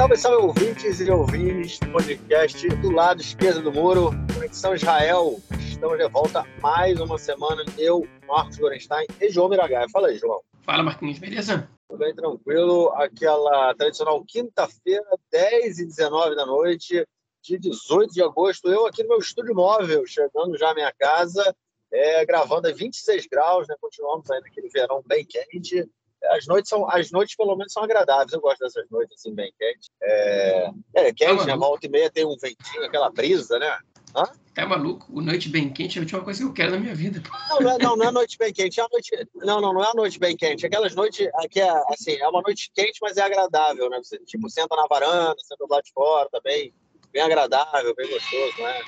Salve, 0.00 0.16
salve, 0.16 0.46
ouvintes 0.46 0.98
e 0.98 1.10
ouvintes 1.10 1.78
do 1.78 1.92
podcast 1.92 2.66
do 2.76 2.90
lado 2.90 3.20
esquerdo 3.20 3.60
do 3.60 3.70
muro, 3.70 4.12
Conexão 4.32 4.74
Israel. 4.74 5.38
Estamos 5.58 5.98
de 5.98 6.08
volta 6.08 6.42
mais 6.62 6.98
uma 6.98 7.18
semana. 7.18 7.62
Eu, 7.76 8.08
Marcos 8.26 8.56
Gorenstein 8.56 9.06
e 9.20 9.28
João 9.28 9.50
Miragaia. 9.50 9.86
Fala 9.92 10.08
aí, 10.08 10.16
João. 10.16 10.40
Fala, 10.62 10.82
Marquinhos, 10.82 11.18
beleza? 11.18 11.68
Tudo 11.86 11.98
bem, 11.98 12.14
tranquilo. 12.14 12.90
Aquela 12.94 13.74
tradicional 13.74 14.24
quinta-feira, 14.26 15.04
10 15.30 15.80
e 15.80 15.84
19 15.84 16.34
da 16.34 16.46
noite, 16.46 17.06
de 17.44 17.58
18 17.58 18.14
de 18.14 18.22
agosto. 18.22 18.70
Eu 18.70 18.86
aqui 18.86 19.02
no 19.02 19.10
meu 19.10 19.18
estúdio 19.18 19.54
móvel, 19.54 20.06
chegando 20.06 20.56
já 20.56 20.70
à 20.70 20.74
minha 20.74 20.94
casa, 20.98 21.54
é, 21.92 22.24
gravando 22.24 22.68
a 22.68 22.72
26 22.72 23.26
graus, 23.26 23.68
né? 23.68 23.74
Continuamos 23.78 24.30
aí 24.30 24.40
naquele 24.40 24.70
verão 24.70 25.02
bem 25.06 25.26
quente 25.26 25.86
as 26.24 26.46
noites 26.46 26.68
são 26.68 26.88
as 26.90 27.10
noites 27.10 27.36
pelo 27.36 27.56
menos 27.56 27.72
são 27.72 27.82
agradáveis 27.82 28.32
eu 28.32 28.40
gosto 28.40 28.60
dessas 28.60 28.88
noites 28.90 29.18
assim 29.18 29.34
bem 29.34 29.52
quentes 29.58 29.88
é, 30.02 30.70
é 30.94 31.12
quente 31.12 31.46
né 31.46 31.56
volta 31.56 31.86
e 31.86 31.90
meia 31.90 32.10
tem 32.10 32.24
um 32.24 32.36
ventinho 32.36 32.84
aquela 32.84 33.10
brisa 33.10 33.58
né 33.58 33.78
Hã? 34.14 34.24
Tá 34.54 34.66
maluco? 34.66 35.06
O 35.10 35.20
noite 35.20 35.48
bem 35.48 35.72
quente 35.72 35.98
é 35.98 36.00
a 36.00 36.02
última 36.02 36.22
coisa 36.22 36.40
que 36.40 36.46
eu 36.46 36.52
quero 36.52 36.72
na 36.72 36.78
minha 36.78 36.94
vida. 36.94 37.22
Não, 37.48 37.60
não 37.60 37.70
é, 37.70 37.78
não, 37.78 37.96
não 37.96 38.08
é 38.08 38.10
noite 38.10 38.36
bem 38.36 38.52
quente. 38.52 38.80
É 38.80 38.86
noite... 38.90 39.28
Não, 39.36 39.60
não, 39.60 39.72
não 39.72 39.84
é 39.84 39.90
a 39.90 39.94
noite 39.94 40.18
bem 40.18 40.36
quente. 40.36 40.66
Aquelas 40.66 40.94
noites 40.94 41.28
aqui 41.34 41.60
é 41.60 41.70
assim, 41.88 42.16
é 42.16 42.28
uma 42.28 42.42
noite 42.42 42.70
quente, 42.74 42.98
mas 43.00 43.16
é 43.16 43.22
agradável, 43.22 43.88
né? 43.88 43.98
Você 44.02 44.18
tipo 44.24 44.50
senta 44.50 44.74
na 44.74 44.86
varanda, 44.88 45.36
senta 45.38 45.64
do 45.64 45.72
lado 45.72 45.84
de 45.84 45.92
fora, 45.92 46.28
tá 46.30 46.40
bem, 46.42 46.74
bem 47.12 47.22
agradável, 47.22 47.94
bem 47.94 48.10
gostoso, 48.10 48.60
né? 48.60 48.80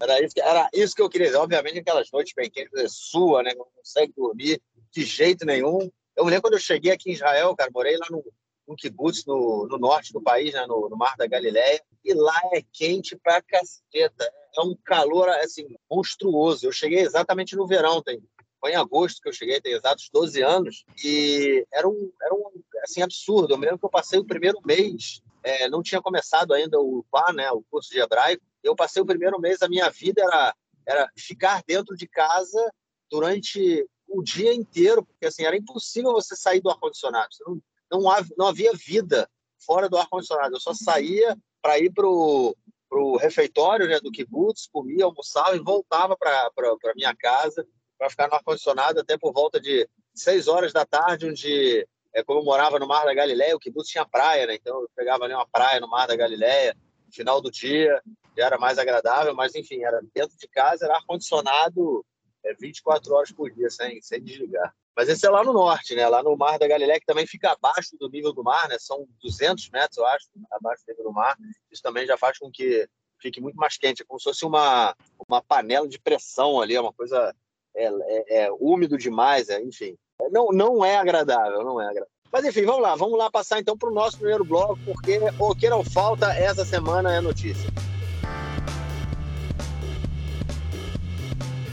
Era 0.00 0.22
isso, 0.22 0.34
que, 0.34 0.40
era 0.40 0.68
isso 0.72 0.94
que 0.94 1.02
eu 1.02 1.08
queria 1.08 1.26
dizer. 1.26 1.38
Obviamente, 1.38 1.78
aquelas 1.78 2.10
noites 2.12 2.32
bem 2.34 2.50
quentes, 2.50 2.70
você 2.70 2.88
sua, 2.88 3.42
né? 3.42 3.52
Não 3.56 3.66
consegue 3.74 4.12
dormir 4.16 4.62
de 4.92 5.04
jeito 5.04 5.44
nenhum. 5.44 5.90
Eu 6.16 6.24
lembro 6.24 6.42
quando 6.42 6.54
eu 6.54 6.60
cheguei 6.60 6.92
aqui 6.92 7.10
em 7.10 7.12
Israel, 7.12 7.54
cara, 7.54 7.70
morei 7.72 7.96
lá 7.96 8.06
no, 8.10 8.24
no 8.66 8.74
kibbutz, 8.74 9.24
no, 9.26 9.66
no 9.68 9.78
norte 9.78 10.12
do 10.12 10.22
país, 10.22 10.54
né, 10.54 10.64
no, 10.66 10.88
no, 10.88 10.96
Mar 10.96 11.14
da 11.16 11.26
Galileia, 11.26 11.82
e 12.02 12.14
lá 12.14 12.40
é 12.54 12.62
quente 12.72 13.16
pra 13.16 13.42
caceta. 13.42 14.32
É 14.56 14.60
um 14.62 14.74
calor, 14.84 15.28
assim, 15.28 15.66
monstruoso. 15.90 16.66
Eu 16.66 16.72
cheguei 16.72 17.00
exatamente 17.00 17.54
no 17.54 17.66
verão, 17.66 18.02
tem, 18.02 18.22
foi 18.58 18.72
em 18.72 18.76
agosto 18.76 19.20
que 19.20 19.28
eu 19.28 19.32
cheguei, 19.32 19.60
tem 19.60 19.74
exatos 19.74 20.08
12 20.10 20.42
anos, 20.42 20.84
e 21.04 21.66
era 21.72 21.86
um, 21.86 22.10
era 22.22 22.34
um 22.34 22.44
assim, 22.82 23.02
absurdo. 23.02 23.52
Eu 23.52 23.58
me 23.58 23.66
lembro 23.66 23.78
que 23.78 23.86
eu 23.86 23.90
passei 23.90 24.18
o 24.18 24.26
primeiro 24.26 24.58
mês, 24.64 25.20
é, 25.42 25.68
não 25.68 25.82
tinha 25.82 26.00
começado 26.00 26.54
ainda 26.54 26.80
o 26.80 27.04
PA, 27.10 27.32
né, 27.32 27.50
o 27.52 27.62
curso 27.70 27.90
de 27.90 28.00
hebraico, 28.00 28.42
eu 28.64 28.74
passei 28.74 29.02
o 29.02 29.06
primeiro 29.06 29.38
mês, 29.38 29.62
a 29.62 29.68
minha 29.68 29.88
vida 29.90 30.22
era, 30.22 30.54
era 30.86 31.10
ficar 31.16 31.62
dentro 31.66 31.94
de 31.94 32.08
casa 32.08 32.58
durante 33.08 33.86
o 34.08 34.22
dia 34.22 34.54
inteiro, 34.54 35.04
porque 35.04 35.26
assim 35.26 35.44
era 35.44 35.56
impossível 35.56 36.12
você 36.12 36.36
sair 36.36 36.60
do 36.60 36.70
ar 36.70 36.78
condicionado. 36.78 37.28
Não, 37.46 37.60
não, 37.90 38.10
havia, 38.10 38.34
não 38.38 38.46
havia 38.46 38.72
vida 38.72 39.28
fora 39.64 39.88
do 39.88 39.96
ar 39.96 40.08
condicionado. 40.08 40.54
Eu 40.54 40.60
só 40.60 40.72
saía 40.74 41.36
para 41.60 41.78
ir 41.78 41.92
para 41.92 42.06
o 42.06 43.16
refeitório 43.18 43.88
né, 43.88 43.98
do 44.00 44.12
kibbutz, 44.12 44.68
comia, 44.72 45.04
almoçava 45.04 45.56
e 45.56 45.60
voltava 45.60 46.16
para 46.16 46.50
a 46.56 46.94
minha 46.94 47.14
casa 47.14 47.66
para 47.98 48.10
ficar 48.10 48.28
no 48.28 48.34
ar 48.34 48.42
condicionado 48.44 49.00
até 49.00 49.16
por 49.18 49.32
volta 49.32 49.60
de 49.60 49.88
seis 50.14 50.48
horas 50.48 50.72
da 50.72 50.84
tarde, 50.84 51.28
onde 51.28 51.86
é, 52.14 52.22
como 52.22 52.40
eu 52.40 52.44
morava 52.44 52.78
no 52.78 52.86
Mar 52.86 53.04
da 53.04 53.12
Galileia, 53.12 53.56
o 53.56 53.58
kibbutz 53.58 53.90
tinha 53.90 54.06
praia, 54.06 54.46
né? 54.46 54.54
Então 54.54 54.80
eu 54.80 54.90
pegava 54.94 55.24
ali 55.24 55.34
uma 55.34 55.46
praia 55.46 55.80
no 55.80 55.88
Mar 55.88 56.06
da 56.06 56.16
Galileia, 56.16 56.74
final 57.10 57.40
do 57.40 57.50
dia, 57.50 58.00
já 58.36 58.46
era 58.46 58.58
mais 58.58 58.78
agradável, 58.78 59.34
mas 59.34 59.54
enfim, 59.54 59.82
era 59.82 60.00
dentro 60.14 60.36
de 60.36 60.48
casa, 60.48 60.84
era 60.84 60.96
ar 60.96 61.04
condicionado 61.06 62.04
é 62.46 62.54
24 62.54 63.12
horas 63.14 63.32
por 63.32 63.50
dia, 63.50 63.68
sem, 63.70 64.00
sem 64.00 64.22
desligar. 64.22 64.74
Mas 64.96 65.08
esse 65.08 65.26
é 65.26 65.30
lá 65.30 65.44
no 65.44 65.52
norte, 65.52 65.94
né? 65.94 66.08
Lá 66.08 66.22
no 66.22 66.36
Mar 66.36 66.58
da 66.58 66.66
Galileia, 66.66 66.98
que 66.98 67.06
também 67.06 67.26
fica 67.26 67.52
abaixo 67.52 67.96
do 67.98 68.08
nível 68.08 68.32
do 68.32 68.42
mar, 68.42 68.68
né? 68.68 68.76
São 68.78 69.06
200 69.20 69.68
metros, 69.70 69.98
eu 69.98 70.06
acho, 70.06 70.26
abaixo 70.52 70.84
do 70.86 70.90
nível 70.90 71.04
do 71.04 71.12
mar. 71.12 71.36
Isso 71.70 71.82
também 71.82 72.06
já 72.06 72.16
faz 72.16 72.38
com 72.38 72.50
que 72.50 72.88
fique 73.20 73.40
muito 73.40 73.56
mais 73.56 73.76
quente. 73.76 74.02
É 74.02 74.04
como 74.06 74.18
se 74.18 74.24
fosse 74.24 74.46
uma, 74.46 74.96
uma 75.28 75.42
panela 75.42 75.86
de 75.86 75.98
pressão 75.98 76.60
ali, 76.60 76.74
é 76.74 76.80
uma 76.80 76.92
coisa 76.92 77.34
é, 77.74 77.86
é, 77.86 78.44
é 78.44 78.52
úmido 78.52 78.96
demais, 78.96 79.48
é, 79.48 79.60
enfim. 79.60 79.96
Não, 80.30 80.48
não 80.48 80.84
é 80.84 80.96
agradável, 80.96 81.62
não 81.62 81.80
é 81.80 81.84
agradável. 81.84 82.10
Mas 82.32 82.44
enfim, 82.44 82.64
vamos 82.64 82.82
lá, 82.82 82.94
vamos 82.96 83.18
lá 83.18 83.30
passar 83.30 83.60
então 83.60 83.76
para 83.76 83.90
o 83.90 83.94
nosso 83.94 84.18
primeiro 84.18 84.44
bloco, 84.44 84.78
porque 84.84 85.18
o 85.38 85.54
que 85.54 85.68
não 85.68 85.84
falta 85.84 86.32
essa 86.34 86.64
semana 86.64 87.14
é 87.14 87.20
notícia. 87.20 87.70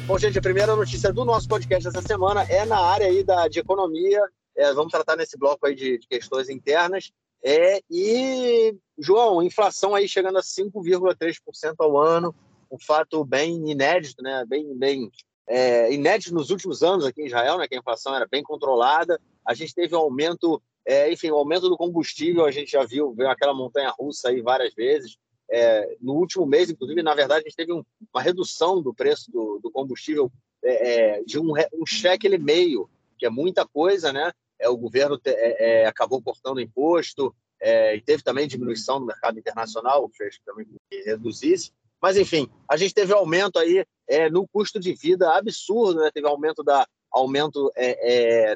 Bom, 0.06 0.18
gente, 0.18 0.38
a 0.38 0.41
primeira 0.41 0.75
notícia 0.75 1.14
do 1.14 1.24
nosso 1.24 1.47
podcast 1.47 1.88
essa 1.88 2.02
semana 2.02 2.44
é 2.50 2.66
na 2.66 2.78
área 2.78 3.08
aí 3.08 3.24
da, 3.24 3.47
de 3.47 3.59
economia. 3.59 4.22
É, 4.53 4.74
vamos 4.74 4.91
tratar 4.91 5.16
nesse 5.16 5.38
bloco 5.38 5.66
aí 5.66 5.74
de, 5.74 5.97
de 5.97 6.08
questões 6.08 6.50
internas. 6.50 7.09
É, 7.41 7.81
e, 7.90 8.75
João, 8.97 9.41
inflação 9.41 9.96
aí 9.96 10.06
chegando 10.06 10.38
a 10.38 10.41
5,3% 10.41 11.75
ao 11.80 11.97
ano, 11.97 12.36
um 12.69 12.78
fato 12.78 13.24
bem 13.24 13.72
inédito, 13.72 14.22
né? 14.22 14.44
bem, 14.46 14.78
bem 14.78 15.09
é, 15.47 15.94
inédito 15.94 16.34
nos 16.34 16.50
últimos 16.50 16.84
anos 16.84 17.06
aqui 17.06 17.22
em 17.22 17.28
Israel, 17.28 17.58
né? 17.58 17.66
que 17.66 17.75
a 17.75 17.80
inflação 17.80 18.14
era 18.14 18.28
bem 18.28 18.44
controlada. 18.44 19.22
A 19.47 19.53
gente 19.53 19.74
teve 19.74 19.96
um 19.96 20.00
aumento, 20.00 20.62
é, 20.85 21.14
enfim, 21.14 21.31
o 21.31 21.35
um 21.35 21.38
aumento 21.38 21.70
do 21.70 21.78
combustível, 21.78 22.44
a 22.44 22.52
gente 22.52 22.74
já 22.74 22.84
viu, 22.84 23.14
veio 23.14 23.30
aquela 23.30 23.53
montanha 23.53 23.94
russa 23.97 24.28
aí 24.28 24.41
várias 24.41 24.74
vezes. 24.74 25.18
É, 25.56 25.97
no 26.02 26.14
último 26.14 26.47
mês, 26.47 26.72
inclusive, 26.72 27.03
na 27.03 27.14
verdade, 27.14 27.41
a 27.41 27.47
gente 27.47 27.56
teve 27.56 27.72
um, 27.72 27.84
uma 28.12 28.24
redução 28.24 28.81
do 28.81 28.91
preço 28.91 29.31
do, 29.31 29.59
do 29.62 29.69
combustível 29.69 30.31
é, 30.64 31.18
é 31.19 31.24
de 31.24 31.38
um, 31.40 31.53
um 31.75 31.86
cheque 31.86 32.25
e 32.25 32.38
meio, 32.40 32.90
que 33.19 33.28
é 33.28 33.30
muita 33.30 33.64
coisa, 33.64 34.12
né? 34.12 34.31
É, 34.59 34.68
o 34.68 34.75
governo 34.75 35.16
te, 35.16 35.30
é, 35.30 35.84
é, 35.84 35.86
acabou 35.86 36.19
cortando 36.24 36.59
imposto 36.59 37.36
e 37.62 38.02
teve 38.02 38.22
também 38.22 38.46
diminuição 38.46 39.00
no 39.00 39.06
mercado 39.06 39.40
internacional, 39.40 40.09
fez 40.18 40.38
também 40.44 40.68
que 40.90 41.02
reduzisse. 41.03 41.72
Mas, 42.02 42.18
enfim, 42.18 42.50
a 42.68 42.75
gente 42.75 42.94
teve 42.94 43.14
aumento 43.14 43.58
aí 43.58 43.85
no 44.34 44.46
custo 44.46 44.81
de 44.81 44.94
vida 44.94 45.31
absurdo, 45.31 46.02
né? 46.02 46.12
Teve 46.14 46.28
aumento 46.28 46.62
da, 46.62 46.85
aumento 47.09 47.72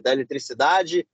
da 0.04 0.12
eletricidade, 0.12 1.08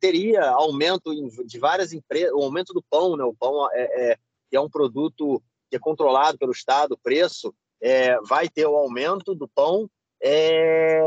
teria 0.00 0.42
aumento 0.50 1.14
de 1.44 1.58
várias 1.60 1.92
empresas, 1.92 2.32
o 2.32 2.42
aumento 2.42 2.74
do 2.74 2.82
pão, 2.82 3.16
né? 3.16 3.22
O 3.22 3.32
pão 3.32 3.68
é, 3.72 4.18
é 4.56 4.60
um 4.60 4.70
produto 4.70 5.42
que 5.70 5.76
é 5.76 5.78
controlado 5.78 6.38
pelo 6.38 6.52
Estado, 6.52 6.92
o 6.92 6.98
preço, 6.98 7.54
é, 7.80 8.18
vai 8.20 8.48
ter 8.48 8.66
o 8.66 8.76
aumento 8.76 9.34
do 9.34 9.48
pão. 9.48 9.88
É, 10.22 11.00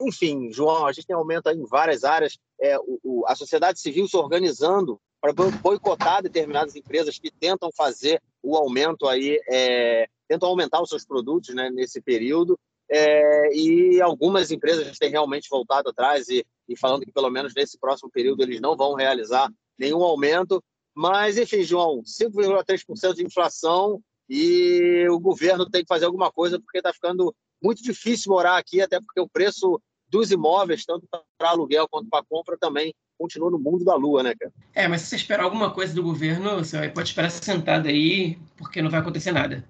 enfim, 0.00 0.52
João, 0.52 0.86
a 0.86 0.92
gente 0.92 1.06
tem 1.06 1.16
aumento 1.16 1.48
em 1.50 1.64
várias 1.64 2.04
áreas. 2.04 2.38
É, 2.60 2.78
o, 2.78 3.00
o, 3.02 3.24
a 3.26 3.34
sociedade 3.34 3.80
civil 3.80 4.06
se 4.08 4.16
organizando 4.16 5.00
para 5.20 5.32
boicotar 5.32 6.22
determinadas 6.22 6.74
empresas 6.74 7.18
que 7.18 7.30
tentam 7.30 7.70
fazer 7.76 8.20
o 8.42 8.56
aumento 8.56 9.06
aí, 9.06 9.40
é, 9.48 10.08
tentam 10.28 10.48
aumentar 10.48 10.82
os 10.82 10.88
seus 10.88 11.04
produtos 11.04 11.54
né, 11.54 11.70
nesse 11.70 12.00
período. 12.00 12.58
É, 12.90 13.54
e 13.54 14.02
algumas 14.02 14.50
empresas 14.50 14.98
têm 14.98 15.10
realmente 15.10 15.48
voltado 15.48 15.88
atrás 15.88 16.28
e, 16.28 16.44
e 16.68 16.76
falando 16.76 17.04
que 17.04 17.12
pelo 17.12 17.30
menos 17.30 17.54
nesse 17.54 17.78
próximo 17.78 18.10
período 18.10 18.42
eles 18.42 18.60
não 18.60 18.76
vão 18.76 18.94
realizar 18.94 19.48
nenhum 19.78 20.02
aumento. 20.02 20.62
Mas, 20.94 21.38
enfim, 21.38 21.62
João, 21.62 22.02
5,3% 22.02 23.14
de 23.14 23.24
inflação 23.24 24.00
e 24.28 25.06
o 25.10 25.18
governo 25.18 25.68
tem 25.68 25.82
que 25.82 25.88
fazer 25.88 26.04
alguma 26.04 26.30
coisa 26.30 26.60
porque 26.60 26.78
está 26.78 26.92
ficando 26.92 27.34
muito 27.62 27.82
difícil 27.82 28.32
morar 28.32 28.56
aqui, 28.56 28.80
até 28.80 29.00
porque 29.00 29.20
o 29.20 29.28
preço 29.28 29.80
dos 30.08 30.30
imóveis, 30.30 30.84
tanto 30.84 31.08
para 31.38 31.48
aluguel 31.48 31.88
quanto 31.88 32.08
para 32.08 32.24
compra, 32.24 32.58
também 32.58 32.94
continua 33.18 33.50
no 33.50 33.58
mundo 33.58 33.84
da 33.84 33.94
lua, 33.94 34.22
né, 34.22 34.34
cara? 34.38 34.52
É, 34.74 34.86
mas 34.88 35.02
se 35.02 35.08
você 35.08 35.16
esperar 35.16 35.44
alguma 35.44 35.70
coisa 35.70 35.94
do 35.94 36.02
governo, 36.02 36.56
você 36.56 36.88
pode 36.88 37.08
esperar 37.08 37.30
sentado 37.30 37.88
aí, 37.88 38.38
porque 38.56 38.82
não 38.82 38.90
vai 38.90 39.00
acontecer 39.00 39.32
nada. 39.32 39.64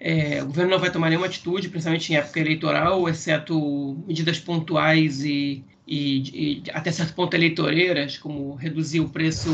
É, 0.00 0.42
o 0.42 0.46
governo 0.46 0.72
não 0.72 0.78
vai 0.78 0.92
tomar 0.92 1.08
nenhuma 1.08 1.26
atitude, 1.26 1.68
principalmente 1.68 2.12
em 2.12 2.16
época 2.16 2.38
eleitoral, 2.38 3.08
exceto 3.08 3.96
medidas 4.06 4.38
pontuais 4.38 5.24
e, 5.24 5.64
e, 5.88 6.60
e 6.68 6.70
até 6.72 6.92
certo 6.92 7.14
ponto 7.14 7.34
eleitoreiras, 7.34 8.18
como 8.18 8.54
reduzir 8.54 9.00
o 9.00 9.08
preço 9.08 9.48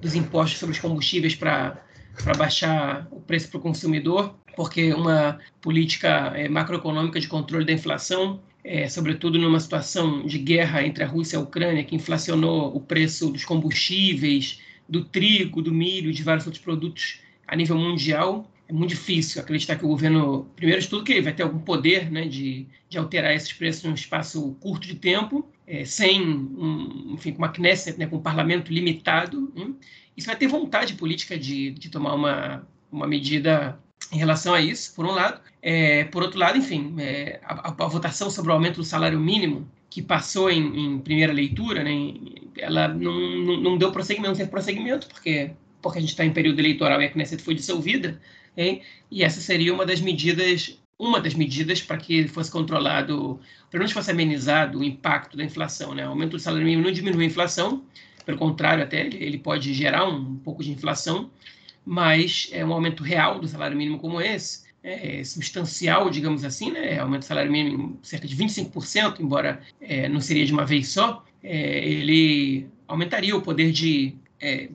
dos 0.00 0.14
impostos 0.14 0.60
sobre 0.60 0.74
os 0.74 0.80
combustíveis 0.80 1.34
para 1.34 1.82
baixar 2.38 3.08
o 3.10 3.20
preço 3.20 3.48
para 3.50 3.58
o 3.58 3.60
consumidor, 3.60 4.36
porque 4.54 4.94
uma 4.94 5.40
política 5.60 6.32
é, 6.36 6.48
macroeconômica 6.48 7.18
de 7.18 7.26
controle 7.26 7.64
da 7.64 7.72
inflação, 7.72 8.40
é, 8.62 8.88
sobretudo 8.88 9.38
numa 9.38 9.58
situação 9.58 10.24
de 10.24 10.38
guerra 10.38 10.86
entre 10.86 11.02
a 11.02 11.06
Rússia 11.06 11.36
e 11.36 11.40
a 11.40 11.42
Ucrânia, 11.42 11.82
que 11.82 11.96
inflacionou 11.96 12.74
o 12.76 12.80
preço 12.80 13.30
dos 13.30 13.44
combustíveis, 13.44 14.60
do 14.88 15.04
trigo, 15.04 15.60
do 15.60 15.72
milho, 15.72 16.12
de 16.12 16.22
vários 16.22 16.46
outros 16.46 16.62
produtos 16.62 17.20
a 17.46 17.56
nível 17.56 17.76
mundial, 17.76 18.48
é 18.68 18.72
muito 18.72 18.90
difícil 18.90 19.40
acreditar 19.40 19.76
que 19.76 19.84
o 19.84 19.88
governo, 19.88 20.50
primeiro 20.56 20.80
de 20.80 20.88
tudo, 20.88 21.04
que 21.04 21.20
vai 21.20 21.32
ter 21.32 21.42
algum 21.42 21.58
poder 21.58 22.10
né, 22.10 22.26
de, 22.26 22.66
de 22.88 22.98
alterar 22.98 23.34
esses 23.34 23.52
preços 23.52 23.84
num 23.84 23.94
espaço 23.94 24.56
curto 24.60 24.86
de 24.86 24.94
tempo, 24.94 25.46
é, 25.66 25.84
sem, 25.84 26.22
um, 26.22 27.12
enfim, 27.14 27.32
com 27.32 27.38
uma 27.38 27.48
Knesset, 27.48 27.98
né, 27.98 28.06
com 28.06 28.16
um 28.16 28.22
parlamento 28.22 28.72
limitado. 28.72 29.52
Hein? 29.56 29.76
Isso 30.16 30.26
vai 30.26 30.36
ter 30.36 30.46
vontade 30.46 30.94
política 30.94 31.38
de, 31.38 31.70
de 31.72 31.88
tomar 31.88 32.14
uma, 32.14 32.66
uma 32.90 33.06
medida 33.06 33.78
em 34.10 34.18
relação 34.18 34.54
a 34.54 34.60
isso, 34.60 34.94
por 34.94 35.04
um 35.04 35.12
lado. 35.12 35.40
É, 35.60 36.04
por 36.04 36.22
outro 36.22 36.38
lado, 36.38 36.58
enfim, 36.58 36.94
é, 36.98 37.40
a, 37.44 37.70
a, 37.70 37.88
votação 37.88 38.30
sobre 38.30 38.50
o 38.50 38.54
aumento 38.54 38.76
do 38.76 38.84
salário 38.84 39.18
mínimo, 39.18 39.68
que 39.88 40.02
passou 40.02 40.50
em, 40.50 40.86
em 40.86 40.98
primeira 40.98 41.32
leitura, 41.32 41.84
né, 41.84 42.14
ela 42.58 42.88
não, 42.88 43.12
não, 43.12 43.56
não 43.60 43.78
deu 43.78 43.92
prosseguimento, 43.92 44.30
não 44.30 44.36
teve 44.36 44.50
prosseguimento, 44.50 45.06
porque 45.08 45.50
porque 45.82 45.98
a 45.98 46.00
gente 46.00 46.10
está 46.10 46.24
em 46.24 46.32
período 46.32 46.60
eleitoral 46.60 47.02
e 47.02 47.06
a 47.06 47.10
Knesset 47.10 47.42
foi 47.42 47.54
dissolvida, 47.54 48.20
hein? 48.56 48.82
e 49.10 49.22
essa 49.22 49.40
seria 49.40 49.72
uma 49.72 49.86
das 49.86 50.00
medidas 50.00 50.78
uma 50.98 51.20
das 51.20 51.34
medidas 51.34 51.82
para 51.82 51.96
que 51.96 52.28
fosse 52.28 52.48
controlado, 52.48 53.40
pelo 53.70 53.80
menos 53.80 53.90
fosse 53.90 54.12
amenizado 54.12 54.78
o 54.78 54.84
impacto 54.84 55.36
da 55.36 55.42
inflação. 55.42 55.92
Né? 55.94 56.06
O 56.06 56.10
aumento 56.10 56.32
do 56.32 56.38
salário 56.38 56.64
mínimo 56.64 56.84
não 56.84 56.92
diminui 56.92 57.24
a 57.24 57.26
inflação, 57.26 57.82
pelo 58.24 58.38
contrário, 58.38 58.84
até 58.84 59.06
ele 59.06 59.36
pode 59.36 59.74
gerar 59.74 60.04
um 60.08 60.36
pouco 60.36 60.62
de 60.62 60.70
inflação, 60.70 61.28
mas 61.84 62.48
é 62.52 62.64
um 62.64 62.72
aumento 62.72 63.02
real 63.02 63.40
do 63.40 63.48
salário 63.48 63.76
mínimo 63.76 63.98
como 63.98 64.20
esse, 64.20 64.62
é, 64.80 65.24
substancial, 65.24 66.08
digamos 66.08 66.44
assim, 66.44 66.70
né? 66.70 67.00
aumento 67.00 67.22
do 67.22 67.26
salário 67.26 67.50
mínimo 67.50 67.98
cerca 68.00 68.28
de 68.28 68.36
25%, 68.36 69.18
embora 69.18 69.60
é, 69.80 70.08
não 70.08 70.20
seria 70.20 70.46
de 70.46 70.52
uma 70.52 70.64
vez 70.64 70.88
só, 70.88 71.24
é, 71.42 71.88
ele 71.88 72.68
aumentaria 72.86 73.36
o 73.36 73.42
poder 73.42 73.72
de, 73.72 74.14
é, 74.40 74.68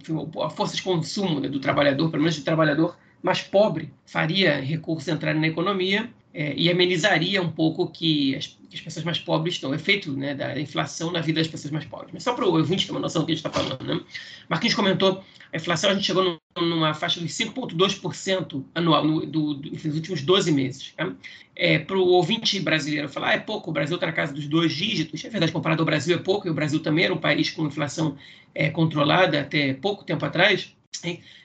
a 0.44 0.50
força 0.50 0.76
de 0.76 0.82
consumo 0.82 1.40
né, 1.40 1.48
do 1.48 1.60
trabalhador, 1.60 2.10
pelo 2.10 2.24
menos 2.24 2.38
do 2.38 2.44
trabalhador 2.44 2.98
mais 3.22 3.42
pobre, 3.42 3.92
faria 4.06 4.60
recursos 4.62 5.08
entrarem 5.08 5.42
na 5.42 5.48
economia 5.48 6.10
é, 6.34 6.54
e 6.56 6.70
amenizaria 6.70 7.42
um 7.42 7.52
pouco 7.52 7.88
que 7.88 8.36
as, 8.36 8.46
que 8.46 8.76
as, 8.76 8.82
pessoas 8.82 9.04
mais 9.04 9.18
pobres 9.18 9.56
estão, 9.56 9.72
o 9.72 9.74
efeito 9.74 10.12
né, 10.12 10.36
da 10.36 10.60
inflação 10.60 11.12
na 11.12 11.20
vida 11.20 11.40
das 11.40 11.48
pessoas 11.48 11.72
mais 11.72 11.86
pobres. 11.86 12.12
Mas 12.14 12.22
só 12.22 12.34
para 12.34 12.46
o 12.46 12.54
ouvinte 12.54 12.86
ter 12.86 12.92
uma 12.92 13.00
noção 13.00 13.24
do 13.24 13.26
que 13.26 13.32
a 13.32 13.36
gente 13.36 13.46
está 13.46 13.60
falando. 13.60 13.84
Né? 13.84 14.00
Marquinhos 14.48 14.76
comentou, 14.76 15.24
a 15.52 15.58
inflação 15.58 15.90
a 15.90 15.94
gente 15.96 16.06
chegou 16.06 16.40
numa 16.56 16.94
faixa 16.94 17.20
de 17.20 17.28
5,2% 17.28 18.64
anual 18.76 19.04
no, 19.04 19.26
do, 19.26 19.56
do, 19.56 19.72
nos 19.72 19.96
últimos 19.96 20.22
12 20.22 20.52
meses. 20.52 20.94
Tá? 20.96 21.12
É, 21.56 21.80
para 21.80 21.98
o 21.98 22.06
ouvinte 22.06 22.60
brasileiro 22.60 23.10
falar, 23.10 23.30
ah, 23.30 23.34
é 23.34 23.40
pouco, 23.40 23.72
o 23.72 23.74
Brasil 23.74 23.96
está 23.96 24.06
na 24.06 24.14
casa 24.14 24.32
dos 24.32 24.48
dois 24.48 24.72
dígitos, 24.74 25.26
é 25.26 25.30
verdade, 25.30 25.52
comparado 25.52 25.82
ao 25.82 25.88
Brasil 25.88 26.16
é 26.16 26.20
pouco, 26.20 26.48
e 26.48 26.52
o 26.52 26.54
Brasil 26.54 26.80
também 26.82 27.06
era 27.06 27.14
um 27.14 27.18
país 27.18 27.50
com 27.50 27.66
inflação 27.66 28.16
é, 28.54 28.70
controlada 28.70 29.42
até 29.42 29.74
pouco 29.74 30.04
tempo 30.04 30.24
atrás, 30.24 30.77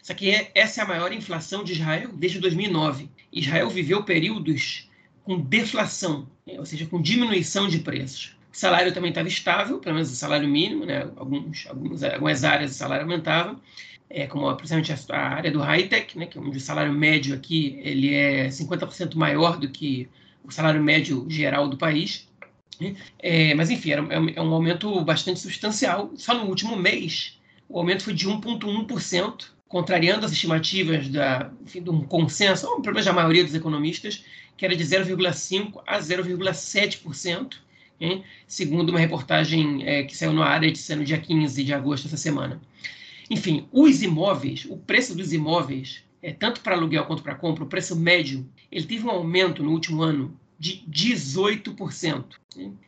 isso 0.02 0.12
aqui 0.12 0.30
é, 0.30 0.50
essa 0.54 0.80
é 0.80 0.84
a 0.84 0.88
maior 0.88 1.12
inflação 1.12 1.64
de 1.64 1.72
Israel 1.72 2.10
desde 2.14 2.38
2009. 2.38 3.08
Israel 3.32 3.68
viveu 3.68 4.02
períodos 4.02 4.88
com 5.24 5.38
deflação, 5.38 6.28
né? 6.46 6.58
ou 6.58 6.66
seja, 6.66 6.86
com 6.86 7.00
diminuição 7.00 7.68
de 7.68 7.78
preços. 7.78 8.36
O 8.52 8.56
salário 8.56 8.92
também 8.92 9.10
estava 9.10 9.28
estável, 9.28 9.78
pelo 9.78 9.94
menos 9.94 10.10
o 10.10 10.14
salário 10.14 10.46
mínimo, 10.46 10.84
né? 10.84 11.08
Alguns, 11.16 11.66
alguns, 11.66 12.02
algumas 12.02 12.44
áreas 12.44 12.72
o 12.72 12.74
salário 12.74 13.04
aumentava, 13.04 13.58
é, 14.10 14.26
como 14.26 14.54
principalmente 14.54 14.92
a, 14.92 15.16
a 15.16 15.34
área 15.36 15.50
do 15.50 15.60
high-tech, 15.60 16.18
né? 16.18 16.26
que 16.26 16.36
é 16.36 16.40
onde 16.40 16.58
o 16.58 16.60
salário 16.60 16.92
médio 16.92 17.34
aqui 17.34 17.80
ele 17.82 18.14
é 18.14 18.48
50% 18.48 19.14
maior 19.14 19.58
do 19.58 19.70
que 19.70 20.08
o 20.44 20.50
salário 20.50 20.82
médio 20.82 21.26
geral 21.30 21.66
do 21.66 21.78
país. 21.78 22.28
Né? 22.78 22.94
É, 23.18 23.54
mas, 23.54 23.70
enfim, 23.70 23.92
era, 23.92 24.02
é, 24.02 24.16
é 24.36 24.42
um 24.42 24.52
aumento 24.52 25.02
bastante 25.02 25.40
substancial. 25.40 26.10
Só 26.16 26.34
no 26.34 26.44
último 26.44 26.76
mês, 26.76 27.38
o 27.72 27.78
aumento 27.78 28.04
foi 28.04 28.12
de 28.12 28.28
1,1%, 28.28 29.46
contrariando 29.66 30.26
as 30.26 30.32
estimativas 30.32 31.08
da, 31.08 31.50
enfim, 31.64 31.82
de 31.82 31.88
um 31.88 32.02
consenso, 32.02 32.68
ou 32.68 32.82
pelo 32.82 32.94
menos 32.94 33.06
da 33.06 33.12
maioria 33.14 33.42
dos 33.42 33.54
economistas, 33.54 34.24
que 34.58 34.66
era 34.66 34.76
de 34.76 34.84
0,5% 34.84 35.80
a 35.86 35.98
0,7%, 35.98 37.54
segundo 38.46 38.90
uma 38.90 38.98
reportagem 38.98 39.88
é, 39.88 40.02
que 40.02 40.14
saiu 40.14 40.34
no 40.34 40.42
de 40.60 40.96
no 40.96 41.04
dia 41.04 41.18
15 41.18 41.64
de 41.64 41.72
agosto 41.72 42.04
dessa 42.04 42.18
semana. 42.18 42.60
Enfim, 43.30 43.66
os 43.72 44.02
imóveis, 44.02 44.66
o 44.68 44.76
preço 44.76 45.16
dos 45.16 45.32
imóveis, 45.32 46.04
é, 46.22 46.30
tanto 46.30 46.60
para 46.60 46.76
aluguel 46.76 47.06
quanto 47.06 47.22
para 47.22 47.34
compra, 47.34 47.64
o 47.64 47.68
preço 47.68 47.96
médio, 47.96 48.46
ele 48.70 48.84
teve 48.84 49.06
um 49.06 49.10
aumento 49.10 49.62
no 49.62 49.70
último 49.70 50.02
ano 50.02 50.38
de 50.58 50.84
18%, 50.90 52.24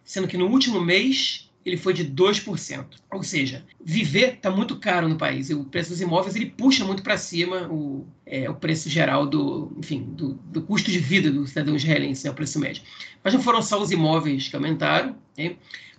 sendo 0.04 0.28
que 0.28 0.36
no 0.36 0.48
último 0.48 0.80
mês 0.80 1.48
ele 1.64 1.76
foi 1.76 1.94
de 1.94 2.04
2%. 2.04 2.84
Ou 3.10 3.22
seja, 3.22 3.64
viver 3.82 4.34
está 4.34 4.50
muito 4.50 4.76
caro 4.76 5.08
no 5.08 5.16
país. 5.16 5.48
E 5.48 5.54
o 5.54 5.64
preço 5.64 5.90
dos 5.90 6.00
imóveis 6.00 6.36
ele 6.36 6.46
puxa 6.46 6.84
muito 6.84 7.02
para 7.02 7.16
cima 7.16 7.68
o, 7.70 8.06
é, 8.26 8.48
o 8.50 8.54
preço 8.54 8.90
geral 8.90 9.26
do, 9.26 9.72
enfim, 9.78 10.02
do, 10.02 10.34
do, 10.34 10.62
custo 10.62 10.90
de 10.90 10.98
vida 10.98 11.30
do 11.30 11.46
cidadão 11.46 11.74
israelense, 11.74 12.24
né, 12.24 12.30
o 12.30 12.34
preço 12.34 12.58
médio. 12.58 12.82
Mas 13.22 13.32
não 13.32 13.42
foram 13.42 13.62
só 13.62 13.80
os 13.80 13.90
imóveis 13.90 14.48
que 14.48 14.56
aumentaram. 14.56 15.16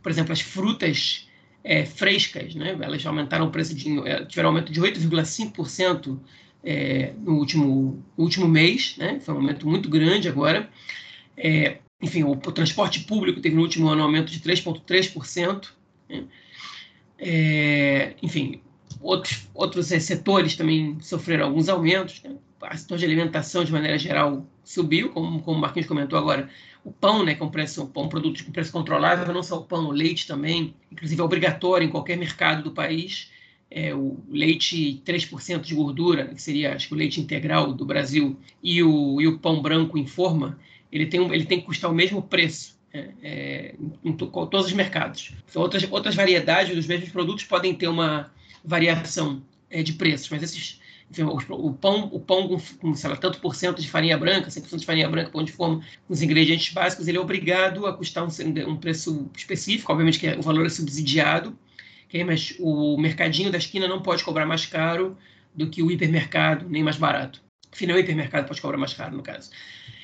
Por 0.04 0.12
exemplo, 0.12 0.34
as 0.34 0.42
frutas 0.42 1.28
é, 1.64 1.84
frescas, 1.84 2.54
né? 2.54 2.78
elas 2.80 3.04
aumentaram 3.06 3.48
o 3.48 3.52
preço 3.52 3.74
de 3.74 4.00
é, 4.08 4.24
tiveram 4.26 4.50
um 4.50 4.54
aumento 4.54 4.72
de 4.72 4.80
8,5% 4.80 6.20
é, 6.64 7.14
no 7.18 7.38
último 7.38 8.04
no 8.16 8.24
último 8.24 8.48
mês, 8.48 8.96
né? 8.98 9.20
Foi 9.20 9.34
um 9.34 9.38
aumento 9.38 9.68
muito 9.68 9.90
grande 9.90 10.28
agora. 10.28 10.70
É, 11.36 11.80
enfim, 12.02 12.24
o, 12.24 12.32
o, 12.32 12.52
transporte 12.52 13.02
público 13.02 13.42
teve 13.42 13.56
no 13.56 13.62
último 13.62 13.88
ano 13.88 14.02
um 14.02 14.06
aumento 14.06 14.32
de 14.32 14.40
3,3%. 14.40 15.70
Né? 16.10 16.26
É, 17.18 18.16
enfim, 18.22 18.62
outros, 19.02 19.48
outros 19.54 19.92
é, 19.92 20.00
setores 20.00 20.56
também 20.56 20.98
sofreram 21.00 21.46
alguns 21.46 21.70
aumentos. 21.70 22.22
Né? 22.24 22.36
O 22.62 22.78
setor 22.78 22.98
de 22.98 23.06
alimentação, 23.06 23.64
de 23.64 23.72
maneira 23.72 23.98
geral, 23.98 24.46
subiu, 24.64 25.10
como, 25.10 25.42
como 25.42 25.58
o 25.58 25.62
Marquinhos 25.62 25.88
comentou 25.88 26.18
agora. 26.18 26.50
O 26.84 26.92
pão, 26.92 27.24
né, 27.24 27.34
que 27.34 27.44
é 27.44 27.48
preço, 27.48 27.92
um 27.96 28.10
produto 28.10 28.44
com 28.44 28.52
preço 28.52 28.72
controlável, 28.72 29.34
não 29.34 29.42
só 29.42 29.58
o 29.58 29.64
pão, 29.64 29.88
o 29.88 29.92
leite 29.92 30.28
também, 30.28 30.76
inclusive 30.92 31.20
é 31.20 31.24
obrigatório 31.24 31.88
em 31.88 31.90
qualquer 31.90 32.18
mercado 32.18 32.64
do 32.64 32.72
país. 32.72 33.32
É, 33.72 33.94
o 33.94 34.18
leite 34.30 35.02
3% 35.04 35.62
de 35.62 35.74
gordura, 35.74 36.28
que 36.28 36.42
seria 36.42 36.76
acho 36.76 36.88
que 36.88 36.94
o 36.94 36.98
leite 36.98 37.20
integral 37.20 37.74
do 37.74 37.86
Brasil, 37.86 38.38
e 38.62 38.84
o, 38.84 39.20
e 39.20 39.28
o 39.28 39.40
pão 39.40 39.62
branco 39.62 39.98
em 39.98 40.06
forma, 40.06 40.60
ele 40.98 41.08
tem, 41.08 41.22
ele 41.34 41.46
tem 41.46 41.60
que 41.60 41.66
custar 41.66 41.92
o 41.92 41.94
mesmo 41.94 42.22
preço 42.22 42.76
é, 42.94 43.10
é, 43.22 43.76
em, 44.04 44.14
todos 44.14 44.66
os 44.66 44.74
mercados. 44.74 45.34
Outras, 45.54 45.86
outras 45.92 46.16
variedades 46.16 46.74
dos 46.74 46.88
mesmos 46.88 47.10
produtos 47.10 47.44
podem 47.44 47.74
ter 47.74 47.88
uma 47.88 48.32
variação 48.64 49.44
é, 49.70 49.84
de 49.84 49.94
preços, 49.94 50.30
mas 50.30 50.42
esses, 50.42 50.80
enfim, 51.12 51.24
o, 51.24 51.36
o, 51.36 51.74
pão, 51.74 52.10
o 52.12 52.20
pão 52.20 52.48
com, 52.48 52.58
com 52.80 52.96
sei 52.96 53.10
lá, 53.10 53.18
tanto 53.18 53.40
por 53.40 53.56
cento 53.56 53.82
de 53.82 53.90
farinha 53.90 54.18
branca, 54.18 54.50
100% 54.50 54.80
de 54.80 54.86
farinha 54.86 55.10
branca, 55.10 55.30
pão 55.30 55.44
de 55.44 55.52
forma, 55.52 55.82
com 56.08 56.14
os 56.14 56.22
ingredientes 56.22 56.74
básicos, 56.74 57.08
ele 57.08 57.18
é 57.18 57.22
obrigado 57.22 57.86
a 57.86 57.94
custar 57.94 58.24
um, 58.24 58.30
um 58.70 58.78
preço 58.78 59.30
específico, 59.36 59.92
obviamente 59.92 60.20
que 60.20 60.28
é, 60.28 60.38
o 60.38 60.42
valor 60.42 60.66
é 60.66 60.70
subsidiado, 60.70 61.58
okay? 62.08 62.24
mas 62.24 62.56
o 62.60 62.98
mercadinho 62.98 63.52
da 63.52 63.58
esquina 63.58 63.88
não 63.88 64.02
pode 64.02 64.24
cobrar 64.24 64.46
mais 64.46 64.66
caro 64.66 65.18
do 65.54 65.70
que 65.70 65.84
o 65.84 65.92
hipermercado, 65.92 66.68
nem 66.70 66.84
mais 66.84 66.98
barato. 66.98 67.45
O 67.82 68.00
hipermercado 68.00 68.48
pode 68.48 68.62
cobrar 68.62 68.78
mais 68.78 68.94
caro, 68.94 69.16
no 69.16 69.24
caso. 69.24 69.50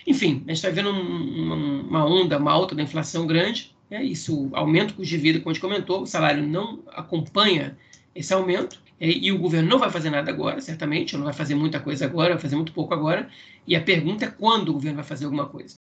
Enfim, 0.05 0.43
a 0.45 0.53
gente 0.53 0.65
está 0.65 0.69
vendo 0.69 0.89
um, 0.89 1.81
uma 1.87 2.05
onda, 2.05 2.37
uma 2.37 2.51
alta 2.51 2.75
da 2.75 2.83
inflação 2.83 3.25
grande, 3.25 3.75
né? 3.89 4.03
isso 4.03 4.49
aumenta 4.53 4.93
o 4.93 4.95
custo 4.97 5.09
de 5.09 5.17
vida, 5.17 5.39
como 5.39 5.51
a 5.51 5.53
gente 5.53 5.61
comentou, 5.61 6.01
o 6.01 6.05
salário 6.05 6.45
não 6.45 6.83
acompanha 6.87 7.77
esse 8.13 8.33
aumento, 8.33 8.81
e 9.03 9.31
o 9.31 9.39
governo 9.39 9.67
não 9.67 9.79
vai 9.79 9.89
fazer 9.89 10.11
nada 10.11 10.29
agora, 10.29 10.61
certamente, 10.61 11.17
não 11.17 11.23
vai 11.23 11.33
fazer 11.33 11.55
muita 11.55 11.79
coisa 11.79 12.05
agora, 12.05 12.33
vai 12.33 12.41
fazer 12.41 12.55
muito 12.55 12.71
pouco 12.71 12.93
agora, 12.93 13.27
e 13.65 13.75
a 13.75 13.81
pergunta 13.81 14.25
é 14.25 14.27
quando 14.27 14.69
o 14.69 14.73
governo 14.73 14.97
vai 14.97 15.03
fazer 15.03 15.25
alguma 15.25 15.47
coisa. 15.47 15.75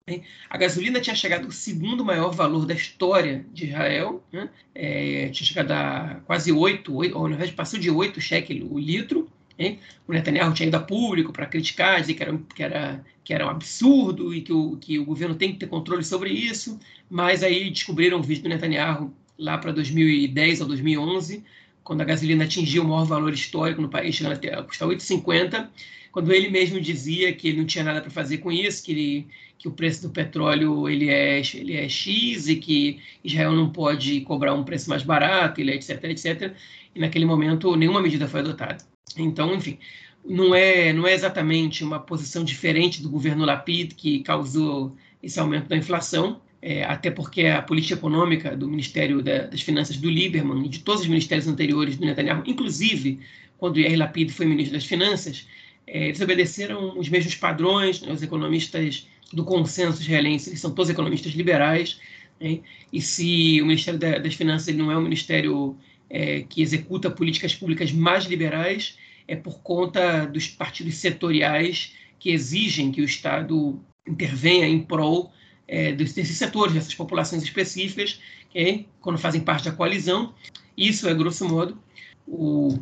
A 0.49 0.57
gasolina 0.57 1.01
tinha 1.01 1.17
chegado 1.17 1.47
ao 1.47 1.51
segundo 1.51 2.05
maior 2.05 2.31
valor 2.31 2.65
da 2.65 2.75
história 2.75 3.45
de 3.53 3.67
Israel, 3.67 4.23
né? 4.33 4.49
é, 4.73 5.31
tinha 5.31 5.47
chegado 5.47 5.73
a 5.73 6.21
quase 6.27 6.53
8, 6.53 6.95
8 6.95 7.19
ou 7.19 7.25
na 7.25 7.37
verdade 7.37 7.57
passou 7.57 7.81
de 7.81 7.91
8 7.91 8.21
cheques 8.21 8.63
o 8.63 8.79
litro, 8.79 9.29
Hein? 9.59 9.81
O 10.07 10.13
Netanyahu 10.13 10.55
tinha 10.55 10.69
ido 10.69 10.77
a 10.77 10.81
público 10.81 11.33
para 11.33 11.47
criticar, 11.47 12.01
dizer 12.01 12.15
que 12.15 12.23
era, 12.23 12.39
que, 12.55 12.63
era, 12.63 13.05
que 13.25 13.35
era 13.35 13.47
um 13.47 13.51
absurdo 13.51 14.33
e 14.33 14.41
que 14.41 14.53
o, 14.53 14.77
que 14.77 14.99
o 14.99 15.05
governo 15.05 15.35
tem 15.35 15.53
que 15.53 15.59
ter 15.59 15.67
controle 15.67 16.05
sobre 16.05 16.31
isso, 16.31 16.79
mas 17.11 17.43
aí 17.43 17.69
descobriram 17.69 18.21
o 18.21 18.23
vídeo 18.23 18.45
do 18.45 18.49
Netanyahu 18.49 19.13
lá 19.39 19.59
para 19.59 19.73
2010 19.73 20.61
ou 20.61 20.69
2011, 20.69 21.45
quando 21.83 22.03
a 22.03 22.05
gasolina 22.05 22.45
atingiu 22.45 22.83
o 22.85 22.89
maior 22.89 23.05
valor 23.05 23.33
histórico 23.33 23.83
no 23.83 23.89
país, 23.89 24.15
chegando 24.15 24.35
a 24.35 24.63
custar 24.63 24.89
8,50, 24.89 25.69
quando 26.13 26.33
ele 26.33 26.49
mesmo 26.49 26.81
dizia 26.81 27.33
que 27.33 27.49
ele 27.49 27.59
não 27.59 27.67
tinha 27.67 27.85
nada 27.85 28.01
para 28.01 28.11
fazer 28.11 28.39
com 28.39 28.51
isso, 28.51 28.85
que, 28.85 28.93
ele, 28.93 29.27
que 29.59 29.69
o 29.69 29.73
preço 29.73 30.03
do 30.03 30.11
petróleo 30.11 30.89
ele 30.89 31.09
é, 31.09 31.41
ele 31.55 31.77
é 31.77 31.89
X 31.89 32.49
e 32.49 32.57
que 32.57 33.01
Israel 33.25 33.53
não 33.53 33.71
pode 33.71 34.21
cobrar 34.23 34.55
um 34.55 34.65
preço 34.65 34.89
mais 34.91 35.03
barato, 35.03 35.61
ele 35.61 35.71
é 35.71 35.75
etc, 35.75 36.05
etc. 36.05 36.55
E 36.95 37.01
naquele 37.01 37.25
momento 37.25 37.77
nenhuma 37.77 38.03
medida 38.03 38.29
foi 38.29 38.41
adotada. 38.41 38.85
Então, 39.23 39.55
enfim, 39.55 39.79
não 40.25 40.55
é, 40.55 40.93
não 40.93 41.07
é 41.07 41.15
exatamente 41.15 41.83
uma 41.83 41.99
posição 41.99 42.45
diferente 42.45 43.03
do 43.03 43.09
governo 43.09 43.45
Lapid 43.45 43.95
que 43.95 44.21
causou 44.21 44.95
esse 45.23 45.41
aumento 45.41 45.69
da 45.69 45.77
inflação, 45.77 46.41
é, 46.61 46.85
até 46.85 47.11
porque 47.11 47.47
a 47.47 47.63
política 47.63 47.95
econômica 47.95 48.57
do 48.57 48.69
Ministério 48.69 49.23
da, 49.23 49.47
das 49.47 49.63
Finanças 49.63 49.97
do 49.97 50.11
Lieberman 50.11 50.65
e 50.65 50.69
de 50.69 50.81
todos 50.81 51.03
os 51.03 51.09
ministérios 51.09 51.47
anteriores 51.47 51.97
do 51.97 52.05
Netanyahu, 52.05 52.43
inclusive 52.47 53.21
quando 53.57 53.79
Yair 53.79 53.99
Lapid 53.99 54.31
foi 54.31 54.47
ministro 54.47 54.75
das 54.75 54.85
Finanças, 54.85 55.47
é, 55.87 56.09
eles 56.09 56.21
obedeceram 56.21 56.99
os 56.99 57.09
mesmos 57.09 57.35
padrões, 57.35 58.03
né, 58.03 58.13
os 58.13 58.23
economistas 58.23 59.09
do 59.33 59.45
consenso 59.45 60.01
israelense, 60.01 60.51
eles 60.51 60.61
são 60.61 60.71
todos 60.71 60.91
economistas 60.91 61.33
liberais, 61.33 62.01
né, 62.41 62.61
e 62.93 63.01
se 63.01 63.61
o 63.61 63.67
Ministério 63.67 63.99
da, 63.99 64.19
das 64.19 64.35
Finanças 64.35 64.75
não 64.75 64.91
é 64.93 64.97
um 64.97 65.03
ministério 65.03 65.77
é, 66.11 66.43
que 66.43 66.63
executa 66.63 67.11
políticas 67.11 67.55
públicas 67.55 67.93
mais 67.93 68.25
liberais 68.25 68.97
é 69.29 69.37
por 69.37 69.61
conta 69.61 70.27
dos 70.27 70.49
partidos 70.49 70.97
setoriais 70.97 71.95
que 72.19 72.31
exigem 72.31 72.91
que 72.91 73.01
o 73.01 73.05
Estado 73.05 73.81
intervenha 74.07 74.67
em 74.67 74.81
prol 74.81 75.31
é, 75.69 75.93
desses 75.93 76.37
setores, 76.37 76.75
dessas 76.75 76.95
populações 76.95 77.43
específicas, 77.43 78.21
que, 78.51 78.87
quando 79.01 79.19
fazem 79.19 79.41
parte 79.41 79.67
da 79.67 79.73
coalizão. 79.73 80.35
Isso 80.77 81.09
é, 81.09 81.15
grosso 81.15 81.47
modo, 81.47 81.79
o, 82.27 82.79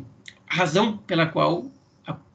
a 0.47 0.55
razão 0.55 0.97
pela 0.97 1.25
qual 1.25 1.69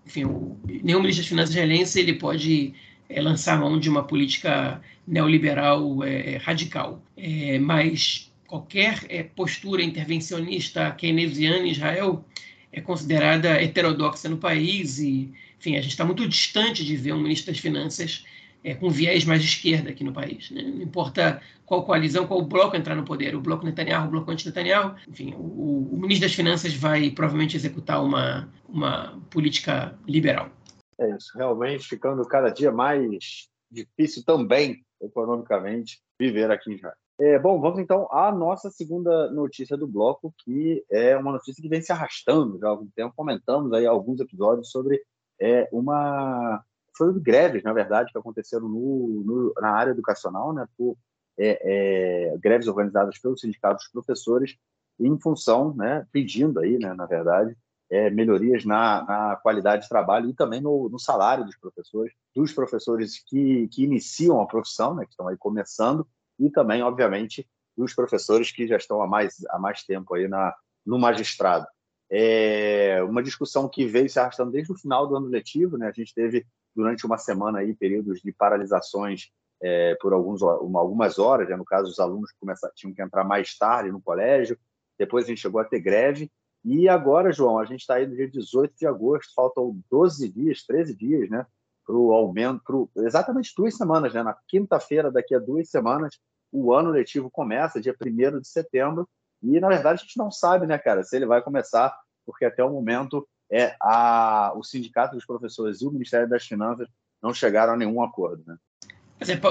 enfim, 0.06 0.24
o, 0.24 0.58
nenhum 0.82 1.00
ministro 1.00 1.22
das 1.22 1.28
Finanças 1.28 1.50
israelense 1.50 2.00
ele 2.00 2.14
pode 2.14 2.74
é, 3.08 3.20
lançar 3.20 3.58
mão 3.58 3.78
de 3.78 3.88
uma 3.88 4.04
política 4.04 4.80
neoliberal 5.06 6.02
é, 6.04 6.36
radical. 6.36 7.02
É, 7.16 7.58
mas 7.58 8.32
qualquer 8.46 9.00
é, 9.08 9.22
postura 9.22 9.82
intervencionista 9.82 10.90
keynesiana 10.92 11.66
em 11.66 11.70
Israel 11.70 12.24
é 12.72 12.80
considerada 12.80 13.62
heterodoxa 13.62 14.28
no 14.28 14.38
país 14.38 14.98
e, 14.98 15.32
enfim, 15.58 15.76
a 15.76 15.80
gente 15.80 15.92
está 15.92 16.04
muito 16.04 16.26
distante 16.26 16.84
de 16.84 16.96
ver 16.96 17.12
um 17.12 17.20
ministro 17.20 17.52
das 17.52 17.60
Finanças 17.60 18.24
é, 18.64 18.74
com 18.74 18.88
viés 18.88 19.24
mais 19.24 19.42
de 19.42 19.48
esquerda 19.48 19.90
aqui 19.90 20.02
no 20.02 20.12
país. 20.12 20.50
Né? 20.50 20.62
Não 20.62 20.82
importa 20.82 21.42
qual 21.66 21.84
coalizão, 21.84 22.26
qual 22.26 22.42
bloco 22.42 22.76
entrar 22.76 22.94
no 22.94 23.04
poder, 23.04 23.34
o 23.34 23.40
bloco 23.40 23.64
Netanyahu, 23.64 24.06
o 24.06 24.10
bloco 24.10 24.30
anti-Netanyahu, 24.30 24.94
enfim, 25.08 25.34
o, 25.36 25.88
o, 25.92 25.98
ministro 26.00 26.26
das 26.28 26.34
Finanças 26.34 26.74
vai 26.74 27.10
provavelmente 27.10 27.56
executar 27.56 28.02
uma, 28.02 28.48
uma 28.68 29.20
política 29.30 29.98
liberal. 30.06 30.50
É 30.98 31.16
isso, 31.16 31.36
realmente 31.36 31.84
ficando 31.84 32.24
cada 32.26 32.50
dia 32.50 32.70
mais 32.70 33.48
difícil 33.70 34.22
também, 34.24 34.84
economicamente, 35.00 36.00
viver 36.18 36.50
aqui 36.50 36.70
em 36.70 36.74
Israel. 36.74 36.94
É, 37.24 37.38
bom, 37.38 37.60
vamos 37.60 37.78
então 37.78 38.08
à 38.10 38.32
nossa 38.32 38.68
segunda 38.68 39.30
notícia 39.30 39.76
do 39.76 39.86
bloco, 39.86 40.34
que 40.38 40.84
é 40.90 41.16
uma 41.16 41.30
notícia 41.30 41.62
que 41.62 41.68
vem 41.68 41.80
se 41.80 41.92
arrastando 41.92 42.58
já 42.58 42.66
há 42.66 42.70
algum 42.70 42.88
tempo. 42.96 43.14
Comentamos 43.14 43.72
aí 43.72 43.86
alguns 43.86 44.18
episódios 44.18 44.72
sobre 44.72 45.00
é, 45.40 45.68
uma 45.70 46.60
foi 46.96 47.16
greves, 47.20 47.62
na 47.62 47.72
verdade, 47.72 48.10
que 48.10 48.18
aconteceram 48.18 48.68
no, 48.68 49.22
no, 49.24 49.52
na 49.60 49.70
área 49.70 49.92
educacional, 49.92 50.52
né, 50.52 50.66
por 50.76 50.96
é, 51.38 52.32
é, 52.32 52.38
greves 52.38 52.66
organizadas 52.66 53.16
pelos 53.20 53.40
sindicatos 53.40 53.84
dos 53.84 53.92
professores 53.92 54.56
em 54.98 55.16
função, 55.20 55.72
né, 55.76 56.04
pedindo 56.10 56.58
aí, 56.58 56.76
né, 56.76 56.92
na 56.92 57.06
verdade, 57.06 57.56
é, 57.88 58.10
melhorias 58.10 58.64
na, 58.64 59.04
na, 59.04 59.36
qualidade 59.36 59.84
de 59.84 59.88
trabalho 59.88 60.28
e 60.28 60.34
também 60.34 60.60
no, 60.60 60.88
no, 60.88 60.98
salário 60.98 61.44
dos 61.44 61.56
professores, 61.56 62.12
dos 62.34 62.52
professores 62.52 63.22
que, 63.24 63.68
que 63.68 63.84
iniciam 63.84 64.40
a 64.40 64.46
profissão, 64.46 64.96
né, 64.96 65.04
que 65.04 65.12
estão 65.12 65.28
aí 65.28 65.36
começando, 65.36 66.04
e 66.38 66.50
também, 66.50 66.82
obviamente, 66.82 67.48
dos 67.76 67.94
professores 67.94 68.50
que 68.50 68.66
já 68.66 68.76
estão 68.76 69.02
há 69.02 69.06
mais, 69.06 69.36
há 69.50 69.58
mais 69.58 69.82
tempo 69.84 70.14
aí 70.14 70.28
na, 70.28 70.54
no 70.84 70.98
magistrado. 70.98 71.66
É 72.10 73.02
uma 73.04 73.22
discussão 73.22 73.68
que 73.68 73.86
veio 73.86 74.08
se 74.08 74.18
arrastando 74.18 74.50
desde 74.50 74.72
o 74.72 74.76
final 74.76 75.06
do 75.06 75.16
ano 75.16 75.28
letivo, 75.28 75.78
né? 75.78 75.88
A 75.88 75.92
gente 75.92 76.14
teve 76.14 76.46
durante 76.74 77.06
uma 77.06 77.16
semana 77.16 77.60
aí 77.60 77.74
períodos 77.74 78.20
de 78.20 78.32
paralisações 78.32 79.30
é, 79.62 79.94
por 80.00 80.12
alguns, 80.12 80.42
algumas 80.42 81.18
horas, 81.18 81.48
né? 81.48 81.56
no 81.56 81.64
caso 81.64 81.88
os 81.88 82.00
alunos 82.00 82.32
começaram, 82.38 82.74
tinham 82.74 82.92
que 82.92 83.00
entrar 83.00 83.24
mais 83.24 83.56
tarde 83.56 83.92
no 83.92 84.02
colégio, 84.02 84.58
depois 84.98 85.24
a 85.24 85.28
gente 85.28 85.40
chegou 85.40 85.60
a 85.60 85.64
ter 85.64 85.80
greve, 85.80 86.30
e 86.64 86.88
agora, 86.88 87.32
João, 87.32 87.58
a 87.58 87.64
gente 87.64 87.80
está 87.80 87.94
aí 87.94 88.06
no 88.06 88.14
dia 88.14 88.28
18 88.28 88.74
de 88.76 88.86
agosto, 88.86 89.32
faltam 89.34 89.80
12 89.90 90.28
dias, 90.28 90.64
13 90.64 90.96
dias, 90.96 91.30
né, 91.30 91.46
para 91.86 91.96
o 91.96 92.12
aumento, 92.12 92.62
pro, 92.64 92.90
exatamente 92.96 93.52
duas 93.56 93.76
semanas, 93.76 94.14
né, 94.14 94.22
na 94.22 94.36
quinta-feira, 94.48 95.10
daqui 95.10 95.34
a 95.34 95.38
duas 95.38 95.68
semanas, 95.68 96.18
o 96.50 96.72
ano 96.72 96.90
letivo 96.90 97.30
começa, 97.30 97.80
dia 97.80 97.94
1 98.00 98.40
de 98.40 98.48
setembro, 98.48 99.08
e, 99.42 99.58
na 99.58 99.68
verdade, 99.68 100.00
a 100.00 100.04
gente 100.04 100.16
não 100.16 100.30
sabe, 100.30 100.66
né, 100.66 100.78
cara, 100.78 101.02
se 101.02 101.16
ele 101.16 101.26
vai 101.26 101.42
começar, 101.42 101.94
porque 102.24 102.44
até 102.44 102.62
o 102.62 102.70
momento 102.70 103.26
é 103.50 103.74
a, 103.80 104.52
o 104.56 104.62
Sindicato 104.62 105.14
dos 105.14 105.26
Professores 105.26 105.80
e 105.80 105.86
o 105.86 105.90
Ministério 105.90 106.28
das 106.28 106.46
Finanças 106.46 106.88
não 107.22 107.34
chegaram 107.34 107.74
a 107.74 107.76
nenhum 107.76 108.02
acordo, 108.02 108.42
né? 108.46 108.56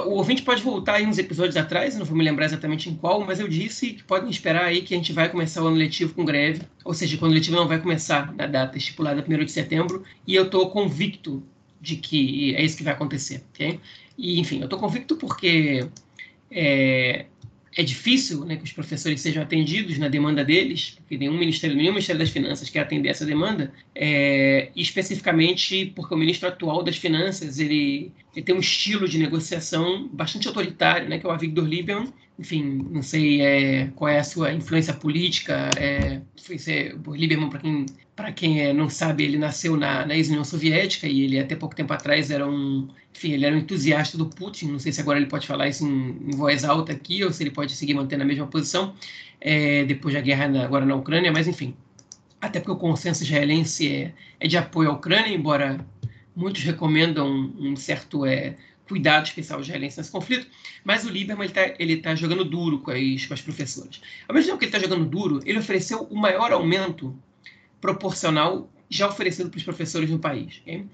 o 0.05 0.09
ouvinte 0.11 0.43
pode 0.43 0.61
voltar 0.61 0.95
aí 0.95 1.05
uns 1.05 1.17
episódios 1.17 1.55
atrás, 1.55 1.95
não 1.95 2.05
vou 2.05 2.17
me 2.17 2.23
lembrar 2.23 2.45
exatamente 2.45 2.89
em 2.89 2.95
qual, 2.95 3.21
mas 3.25 3.39
eu 3.39 3.47
disse 3.47 3.93
que 3.93 4.03
podem 4.03 4.29
esperar 4.29 4.65
aí 4.65 4.81
que 4.81 4.93
a 4.93 4.97
gente 4.97 5.13
vai 5.13 5.29
começar 5.29 5.63
o 5.63 5.67
ano 5.67 5.77
letivo 5.77 6.13
com 6.13 6.25
greve, 6.25 6.63
ou 6.83 6.93
seja, 6.93 7.17
quando 7.17 7.31
o 7.31 7.35
letivo 7.35 7.55
não 7.55 7.67
vai 7.67 7.79
começar 7.79 8.33
na 8.33 8.47
data 8.47 8.77
estipulada 8.77 9.23
1 9.25 9.45
de 9.45 9.51
setembro, 9.51 10.03
e 10.27 10.35
eu 10.35 10.45
estou 10.45 10.69
convicto 10.71 11.43
de 11.81 11.95
que 11.95 12.55
é 12.55 12.63
isso 12.63 12.77
que 12.77 12.83
vai 12.83 12.93
acontecer, 12.93 13.43
ok? 13.53 13.79
E, 14.17 14.39
enfim, 14.39 14.59
eu 14.59 14.65
estou 14.65 14.79
convicto 14.79 15.15
porque 15.15 15.87
é, 16.51 17.25
é 17.75 17.83
difícil 17.83 18.45
né, 18.45 18.57
que 18.57 18.63
os 18.63 18.73
professores 18.73 19.21
sejam 19.21 19.41
atendidos 19.41 19.97
na 19.97 20.07
demanda 20.07 20.43
deles, 20.43 20.97
porque 20.97 21.17
nenhum 21.17 21.37
Ministério, 21.37 21.75
nenhum 21.75 21.91
Ministério 21.91 22.19
das 22.19 22.29
Finanças 22.29 22.69
quer 22.69 22.81
atender 22.81 23.09
essa 23.09 23.25
demanda, 23.25 23.73
é, 23.95 24.69
especificamente 24.75 25.91
porque 25.95 26.13
o 26.13 26.17
ministro 26.17 26.49
atual 26.49 26.83
das 26.83 26.97
Finanças 26.97 27.59
ele, 27.59 28.11
ele, 28.35 28.45
tem 28.45 28.53
um 28.53 28.59
estilo 28.59 29.07
de 29.07 29.17
negociação 29.17 30.09
bastante 30.11 30.47
autoritário, 30.47 31.07
né, 31.07 31.17
que 31.17 31.25
é 31.25 31.29
o 31.29 31.31
Avigdor 31.31 31.65
Lieberman. 31.65 32.11
Enfim, 32.37 32.87
não 32.89 33.03
sei 33.03 33.41
é, 33.41 33.87
qual 33.95 34.09
é 34.09 34.19
a 34.19 34.23
sua 34.23 34.51
influência 34.51 34.93
política. 34.93 35.69
É, 35.77 36.21
foi 36.41 36.57
ser, 36.57 36.97
o 37.05 37.15
Lieberman, 37.15 37.49
para 37.49 37.59
quem 37.59 37.85
para 38.21 38.31
quem 38.31 38.61
é, 38.61 38.71
não 38.71 38.87
sabe, 38.87 39.23
ele 39.23 39.39
nasceu 39.39 39.75
na, 39.75 40.05
na 40.05 40.15
ex-União 40.15 40.43
Soviética 40.43 41.07
e 41.07 41.21
ele 41.21 41.39
até 41.39 41.55
pouco 41.55 41.75
tempo 41.75 41.91
atrás 41.91 42.29
era 42.29 42.47
um, 42.47 42.87
enfim, 43.15 43.31
ele 43.31 43.47
era 43.47 43.55
um 43.55 43.57
entusiasta 43.57 44.15
do 44.15 44.27
Putin. 44.27 44.67
Não 44.67 44.77
sei 44.77 44.91
se 44.91 45.01
agora 45.01 45.17
ele 45.17 45.25
pode 45.25 45.47
falar 45.47 45.67
isso 45.67 45.83
em, 45.83 46.29
em 46.29 46.35
voz 46.35 46.63
alta 46.63 46.91
aqui 46.91 47.23
ou 47.23 47.33
se 47.33 47.41
ele 47.41 47.49
pode 47.49 47.71
seguir 47.71 47.95
mantendo 47.95 48.21
a 48.21 48.25
mesma 48.25 48.45
posição 48.45 48.93
é, 49.39 49.85
depois 49.85 50.13
da 50.13 50.21
guerra 50.21 50.47
na, 50.47 50.63
agora 50.63 50.85
na 50.85 50.93
Ucrânia, 50.93 51.31
mas 51.31 51.47
enfim. 51.47 51.75
Até 52.39 52.59
porque 52.59 52.73
o 52.73 52.75
consenso 52.75 53.23
israelense 53.23 53.91
é, 53.91 54.13
é 54.39 54.47
de 54.47 54.55
apoio 54.55 54.91
à 54.91 54.93
Ucrânia, 54.93 55.33
embora 55.33 55.83
muitos 56.35 56.61
recomendam 56.61 57.51
um, 57.59 57.75
certo 57.75 58.23
é, 58.23 58.55
cuidado 58.87 59.25
especial 59.25 59.61
israelense 59.61 59.97
nesse 59.97 60.11
conflito, 60.11 60.45
mas 60.83 61.05
o 61.05 61.09
Lieberman 61.09 61.47
está 61.47 61.73
ele 61.79 61.97
tá 61.97 62.13
jogando 62.13 62.45
duro 62.45 62.81
com 62.81 62.91
as, 62.91 63.25
com 63.25 63.33
as 63.33 63.41
professoras. 63.41 63.99
Ao 64.27 64.35
mesmo 64.35 64.49
tempo 64.49 64.59
que 64.59 64.65
ele 64.65 64.75
está 64.75 64.79
jogando 64.79 65.09
duro, 65.09 65.39
ele 65.43 65.57
ofereceu 65.57 66.03
o 66.03 66.15
maior 66.15 66.51
aumento 66.51 67.17
proporcional 67.81 68.69
já 68.89 69.07
oferecido 69.07 69.49
para 69.49 69.57
os 69.57 69.63
professores 69.63 70.09
no 70.09 70.19
país. 70.19 70.59
Okay? 70.61 70.85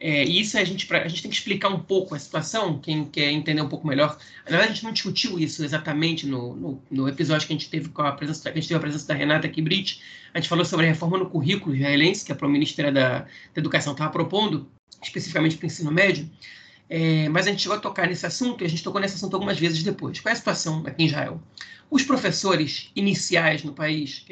É, 0.00 0.24
e 0.24 0.40
isso 0.40 0.56
a 0.56 0.62
gente, 0.62 0.86
pra, 0.86 1.02
a 1.02 1.08
gente 1.08 1.22
tem 1.22 1.30
que 1.30 1.36
explicar 1.36 1.68
um 1.68 1.80
pouco 1.80 2.14
a 2.14 2.18
situação, 2.18 2.78
quem 2.78 3.04
quer 3.04 3.32
entender 3.32 3.60
um 3.60 3.68
pouco 3.68 3.86
melhor. 3.86 4.16
Na 4.44 4.50
verdade, 4.50 4.70
a 4.70 4.74
gente 4.74 4.84
não 4.84 4.92
discutiu 4.92 5.38
isso 5.38 5.64
exatamente 5.64 6.24
no, 6.24 6.54
no, 6.54 6.82
no 6.88 7.08
episódio 7.08 7.46
que 7.46 7.52
a 7.52 7.56
gente 7.56 7.68
teve 7.68 7.88
com 7.88 8.02
a 8.02 8.12
presença, 8.12 8.42
que 8.42 8.50
a 8.50 8.60
gente 8.60 8.68
teve 8.68 8.78
a 8.78 8.80
presença 8.80 9.08
da 9.08 9.14
Renata 9.14 9.48
Kibrit. 9.48 10.00
A 10.32 10.38
gente 10.38 10.48
falou 10.48 10.64
sobre 10.64 10.86
a 10.86 10.88
reforma 10.88 11.18
no 11.18 11.28
currículo 11.28 11.74
israelense, 11.74 12.24
que 12.24 12.32
a 12.32 12.48
Ministério 12.48 12.94
da, 12.94 13.20
da 13.20 13.28
Educação 13.56 13.92
estava 13.92 14.10
propondo, 14.10 14.70
especificamente 15.02 15.56
para 15.56 15.64
o 15.64 15.66
ensino 15.66 15.90
médio. 15.90 16.30
É, 16.90 17.28
mas 17.28 17.46
a 17.46 17.50
gente 17.50 17.62
chegou 17.62 17.76
a 17.76 17.80
tocar 17.80 18.06
nesse 18.06 18.24
assunto 18.24 18.62
e 18.62 18.66
a 18.66 18.68
gente 18.68 18.82
tocou 18.82 19.00
nesse 19.00 19.16
assunto 19.16 19.34
algumas 19.34 19.58
vezes 19.58 19.82
depois. 19.82 20.20
Qual 20.20 20.30
é 20.30 20.32
a 20.32 20.36
situação 20.36 20.82
aqui 20.86 21.02
em 21.02 21.06
Israel? 21.06 21.40
Os 21.90 22.02
professores 22.02 22.90
iniciais 22.94 23.62
no 23.62 23.72
país, 23.72 24.24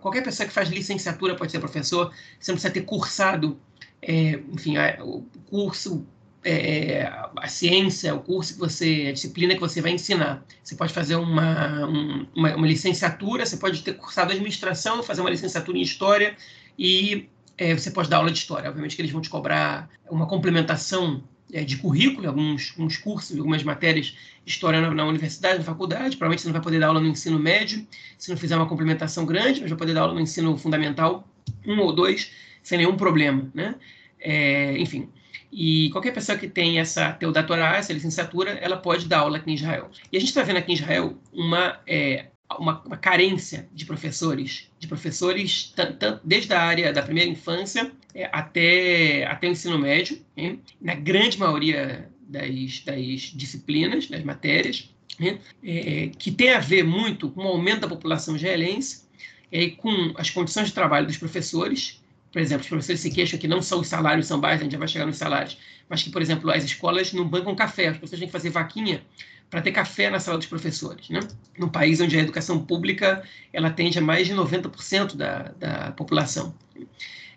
qualquer 0.00 0.22
pessoa 0.22 0.46
que 0.46 0.52
faz 0.52 0.68
licenciatura 0.68 1.34
pode 1.36 1.52
ser 1.52 1.58
professor, 1.58 2.12
você 2.38 2.50
não 2.50 2.56
precisa 2.56 2.72
ter 2.72 2.82
cursado, 2.82 3.60
é, 4.02 4.40
enfim, 4.52 4.76
a, 4.76 4.98
o 5.04 5.22
curso, 5.46 6.06
é, 6.44 7.02
a 7.36 7.48
ciência, 7.48 8.14
o 8.14 8.20
curso 8.20 8.54
que 8.54 8.60
você, 8.60 9.06
a 9.08 9.12
disciplina 9.12 9.54
que 9.54 9.60
você 9.60 9.80
vai 9.80 9.92
ensinar. 9.92 10.44
Você 10.62 10.74
pode 10.74 10.92
fazer 10.92 11.16
uma, 11.16 11.86
um, 11.86 12.26
uma, 12.34 12.56
uma, 12.56 12.66
licenciatura, 12.66 13.44
você 13.44 13.56
pode 13.56 13.82
ter 13.82 13.94
cursado 13.94 14.32
administração, 14.32 15.02
fazer 15.02 15.20
uma 15.20 15.30
licenciatura 15.30 15.78
em 15.78 15.82
história 15.82 16.36
e 16.78 17.28
é, 17.58 17.74
você 17.74 17.90
pode 17.90 18.08
dar 18.08 18.18
aula 18.18 18.30
de 18.30 18.38
história. 18.38 18.68
Obviamente 18.68 18.96
que 18.96 19.02
eles 19.02 19.12
vão 19.12 19.20
te 19.20 19.28
cobrar 19.28 19.90
uma 20.08 20.26
complementação 20.26 21.22
é, 21.52 21.64
de 21.64 21.76
currículo, 21.76 22.28
alguns, 22.28 22.72
alguns 22.76 22.96
cursos, 22.96 23.36
algumas 23.36 23.62
matérias 23.62 24.16
de 24.44 24.50
história 24.50 24.80
na, 24.80 24.92
na, 24.92 25.06
universidade, 25.06 25.58
na 25.58 25.64
faculdade. 25.64 26.16
Provavelmente 26.16 26.42
você 26.42 26.48
não 26.48 26.52
vai 26.52 26.62
poder 26.62 26.80
dar 26.80 26.88
aula 26.88 27.00
no 27.00 27.08
ensino 27.08 27.38
médio, 27.38 27.86
se 28.18 28.30
não 28.30 28.36
fizer 28.36 28.56
uma 28.56 28.68
complementação 28.68 29.24
grande, 29.26 29.60
mas 29.60 29.70
vai 29.70 29.78
poder 29.78 29.94
dar 29.94 30.02
aula 30.02 30.14
no 30.14 30.20
ensino 30.20 30.56
fundamental, 30.56 31.28
um 31.66 31.78
ou 31.80 31.92
dois, 31.92 32.32
sem 32.62 32.78
nenhum 32.78 32.96
problema, 32.96 33.50
né? 33.54 33.74
É, 34.18 34.76
enfim, 34.78 35.08
e 35.52 35.90
qualquer 35.90 36.12
pessoa 36.12 36.38
que 36.38 36.48
tem 36.48 36.78
essa 36.78 37.12
teu 37.12 37.32
doutorado, 37.32 37.76
essa 37.76 37.92
licenciatura, 37.92 38.52
ela 38.52 38.76
pode 38.76 39.08
dar 39.08 39.20
aula 39.20 39.38
aqui 39.38 39.50
em 39.50 39.54
Israel. 39.54 39.90
E 40.12 40.16
a 40.16 40.20
gente 40.20 40.28
está 40.28 40.42
vendo 40.42 40.58
aqui 40.58 40.70
em 40.70 40.74
Israel 40.74 41.18
uma, 41.32 41.80
é, 41.86 42.26
uma, 42.58 42.80
uma, 42.82 42.96
carência 42.96 43.68
de 43.72 43.84
professores, 43.84 44.70
de 44.78 44.86
professores 44.86 45.74
desde 46.22 46.52
a 46.52 46.62
área 46.62 46.92
da 46.92 47.02
primeira 47.02 47.28
infância 47.28 47.90
até, 48.32 49.24
até 49.26 49.48
o 49.48 49.52
ensino 49.52 49.78
médio, 49.78 50.20
hein? 50.36 50.60
na 50.80 50.94
grande 50.94 51.38
maioria 51.38 52.08
das, 52.28 52.80
das 52.80 53.20
disciplinas, 53.34 54.06
das 54.06 54.22
matérias, 54.24 54.90
é, 55.62 56.10
que 56.18 56.30
tem 56.30 56.52
a 56.52 56.60
ver 56.60 56.84
muito 56.84 57.28
com 57.30 57.44
o 57.44 57.48
aumento 57.48 57.80
da 57.80 57.88
população 57.88 58.36
israelense 58.36 59.02
e 59.52 59.70
com 59.72 60.14
as 60.16 60.30
condições 60.30 60.68
de 60.68 60.74
trabalho 60.74 61.06
dos 61.06 61.18
professores. 61.18 62.00
Por 62.32 62.40
exemplo, 62.40 62.62
os 62.62 62.68
professores 62.68 63.00
se 63.00 63.10
queixam 63.10 63.38
que 63.38 63.48
não 63.48 63.60
só 63.60 63.78
os 63.78 63.88
salários 63.88 64.26
são 64.26 64.40
baixos, 64.40 64.60
a 64.60 64.64
gente 64.64 64.72
já 64.72 64.78
vai 64.78 64.88
chegar 64.88 65.06
nos 65.06 65.16
salários, 65.16 65.58
mas 65.88 66.02
que, 66.02 66.10
por 66.10 66.22
exemplo, 66.22 66.50
as 66.50 66.64
escolas 66.64 67.12
não 67.12 67.28
bancam 67.28 67.54
café, 67.54 67.90
os 67.90 67.98
professores 67.98 68.20
têm 68.20 68.28
que 68.28 68.32
fazer 68.32 68.50
vaquinha 68.50 69.02
para 69.50 69.60
ter 69.60 69.72
café 69.72 70.08
na 70.08 70.20
sala 70.20 70.38
dos 70.38 70.46
professores, 70.46 71.10
né? 71.10 71.18
Num 71.58 71.68
país 71.68 72.00
onde 72.00 72.16
a 72.16 72.20
educação 72.20 72.64
pública 72.64 73.24
ela 73.52 73.66
atende 73.66 73.98
a 73.98 74.02
mais 74.02 74.28
de 74.28 74.32
90% 74.32 75.16
da, 75.16 75.50
da 75.58 75.92
população. 75.92 76.54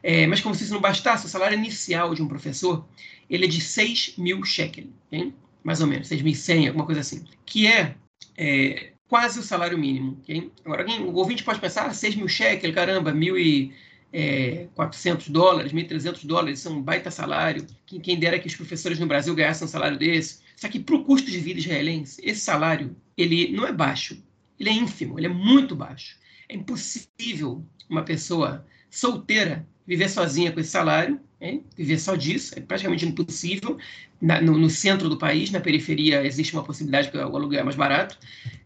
É, 0.03 0.27
mas 0.27 0.41
como 0.41 0.53
se 0.53 0.65
isso 0.65 0.73
não 0.73 0.81
bastasse, 0.81 1.25
o 1.25 1.29
salário 1.29 1.57
inicial 1.57 2.13
de 2.13 2.21
um 2.21 2.27
professor 2.27 2.85
ele 3.29 3.45
é 3.45 3.47
de 3.47 3.61
6 3.61 4.15
mil 4.17 4.43
shekel, 4.43 4.87
hein? 5.11 5.33
mais 5.63 5.79
ou 5.79 5.87
menos, 5.87 6.09
6.100, 6.09 6.67
alguma 6.67 6.85
coisa 6.85 7.01
assim, 7.01 7.23
que 7.45 7.65
é, 7.65 7.95
é, 8.37 8.91
quase 9.07 9.39
o 9.39 9.43
salário 9.43 9.77
mínimo. 9.77 10.19
Okay? 10.21 10.51
Agora, 10.65 10.81
alguém, 10.81 10.99
o 10.99 11.13
ouvinte 11.15 11.43
pode 11.43 11.59
pensar, 11.59 11.85
ah, 11.85 11.93
6 11.93 12.15
mil 12.15 12.27
shekel, 12.27 12.73
caramba, 12.73 13.13
mil 13.13 13.37
e, 13.37 13.73
é, 14.11 14.67
400 14.75 15.29
dólares, 15.29 15.73
1.300 15.73 16.25
dólares, 16.25 16.59
isso 16.59 16.67
é 16.67 16.71
um 16.71 16.81
baita 16.81 17.09
salário. 17.09 17.65
Quem, 17.85 17.99
quem 17.99 18.19
dera 18.19 18.37
que 18.37 18.47
os 18.47 18.55
professores 18.55 18.99
no 18.99 19.07
Brasil 19.07 19.33
ganhassem 19.33 19.65
um 19.65 19.69
salário 19.69 19.97
desse. 19.97 20.43
Só 20.55 20.67
que 20.67 20.79
para 20.79 20.95
o 20.95 21.03
custo 21.03 21.31
de 21.31 21.39
vida 21.39 21.59
israelense, 21.59 22.21
esse 22.23 22.41
salário 22.41 22.95
ele 23.17 23.51
não 23.51 23.65
é 23.65 23.71
baixo, 23.71 24.23
ele 24.59 24.69
é 24.69 24.73
ínfimo, 24.73 25.19
ele 25.19 25.25
é 25.25 25.29
muito 25.29 25.75
baixo. 25.75 26.17
É 26.47 26.55
impossível 26.55 27.65
uma 27.89 28.03
pessoa 28.03 28.65
solteira 28.89 29.67
viver 29.85 30.09
sozinha 30.09 30.51
com 30.51 30.59
esse 30.59 30.69
salário, 30.69 31.19
hein? 31.39 31.63
viver 31.75 31.99
só 31.99 32.15
disso, 32.15 32.53
é 32.57 32.61
praticamente 32.61 33.05
impossível. 33.05 33.77
Na, 34.21 34.39
no, 34.41 34.57
no, 34.57 34.69
centro 34.69 35.09
do 35.09 35.17
país, 35.17 35.51
na 35.51 35.59
periferia, 35.59 36.25
existe 36.25 36.53
uma 36.53 36.63
possibilidade 36.63 37.11
que 37.11 37.17
o 37.17 37.21
aluguel 37.21 37.59
é 37.59 37.63
mais 37.63 37.75
barato. 37.75 38.17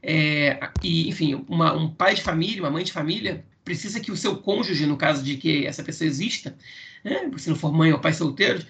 É, 0.04 0.60
e, 0.84 1.10
enfim, 1.10 1.44
uma, 1.48 1.74
um 1.74 1.90
pai 1.90 2.14
de 2.14 2.22
família, 2.22 2.62
uma 2.62 2.70
mãe 2.70 2.84
de 2.84 2.92
família, 2.92 3.44
precisa 3.66 4.00
que 4.00 4.12
o 4.12 4.16
seu 4.16 4.38
cônjuge, 4.38 4.86
no 4.86 4.96
caso 4.96 5.24
de 5.24 5.36
que 5.36 5.66
essa 5.66 5.84
pessoa 5.84 6.08
exista, 6.08 6.56
né? 7.04 7.30
se 7.38 7.50
não 7.50 7.56
for 7.56 7.74
mãe 7.74 7.92
ou 7.92 8.00
pai 8.00 8.14
solteiro, 8.14 8.64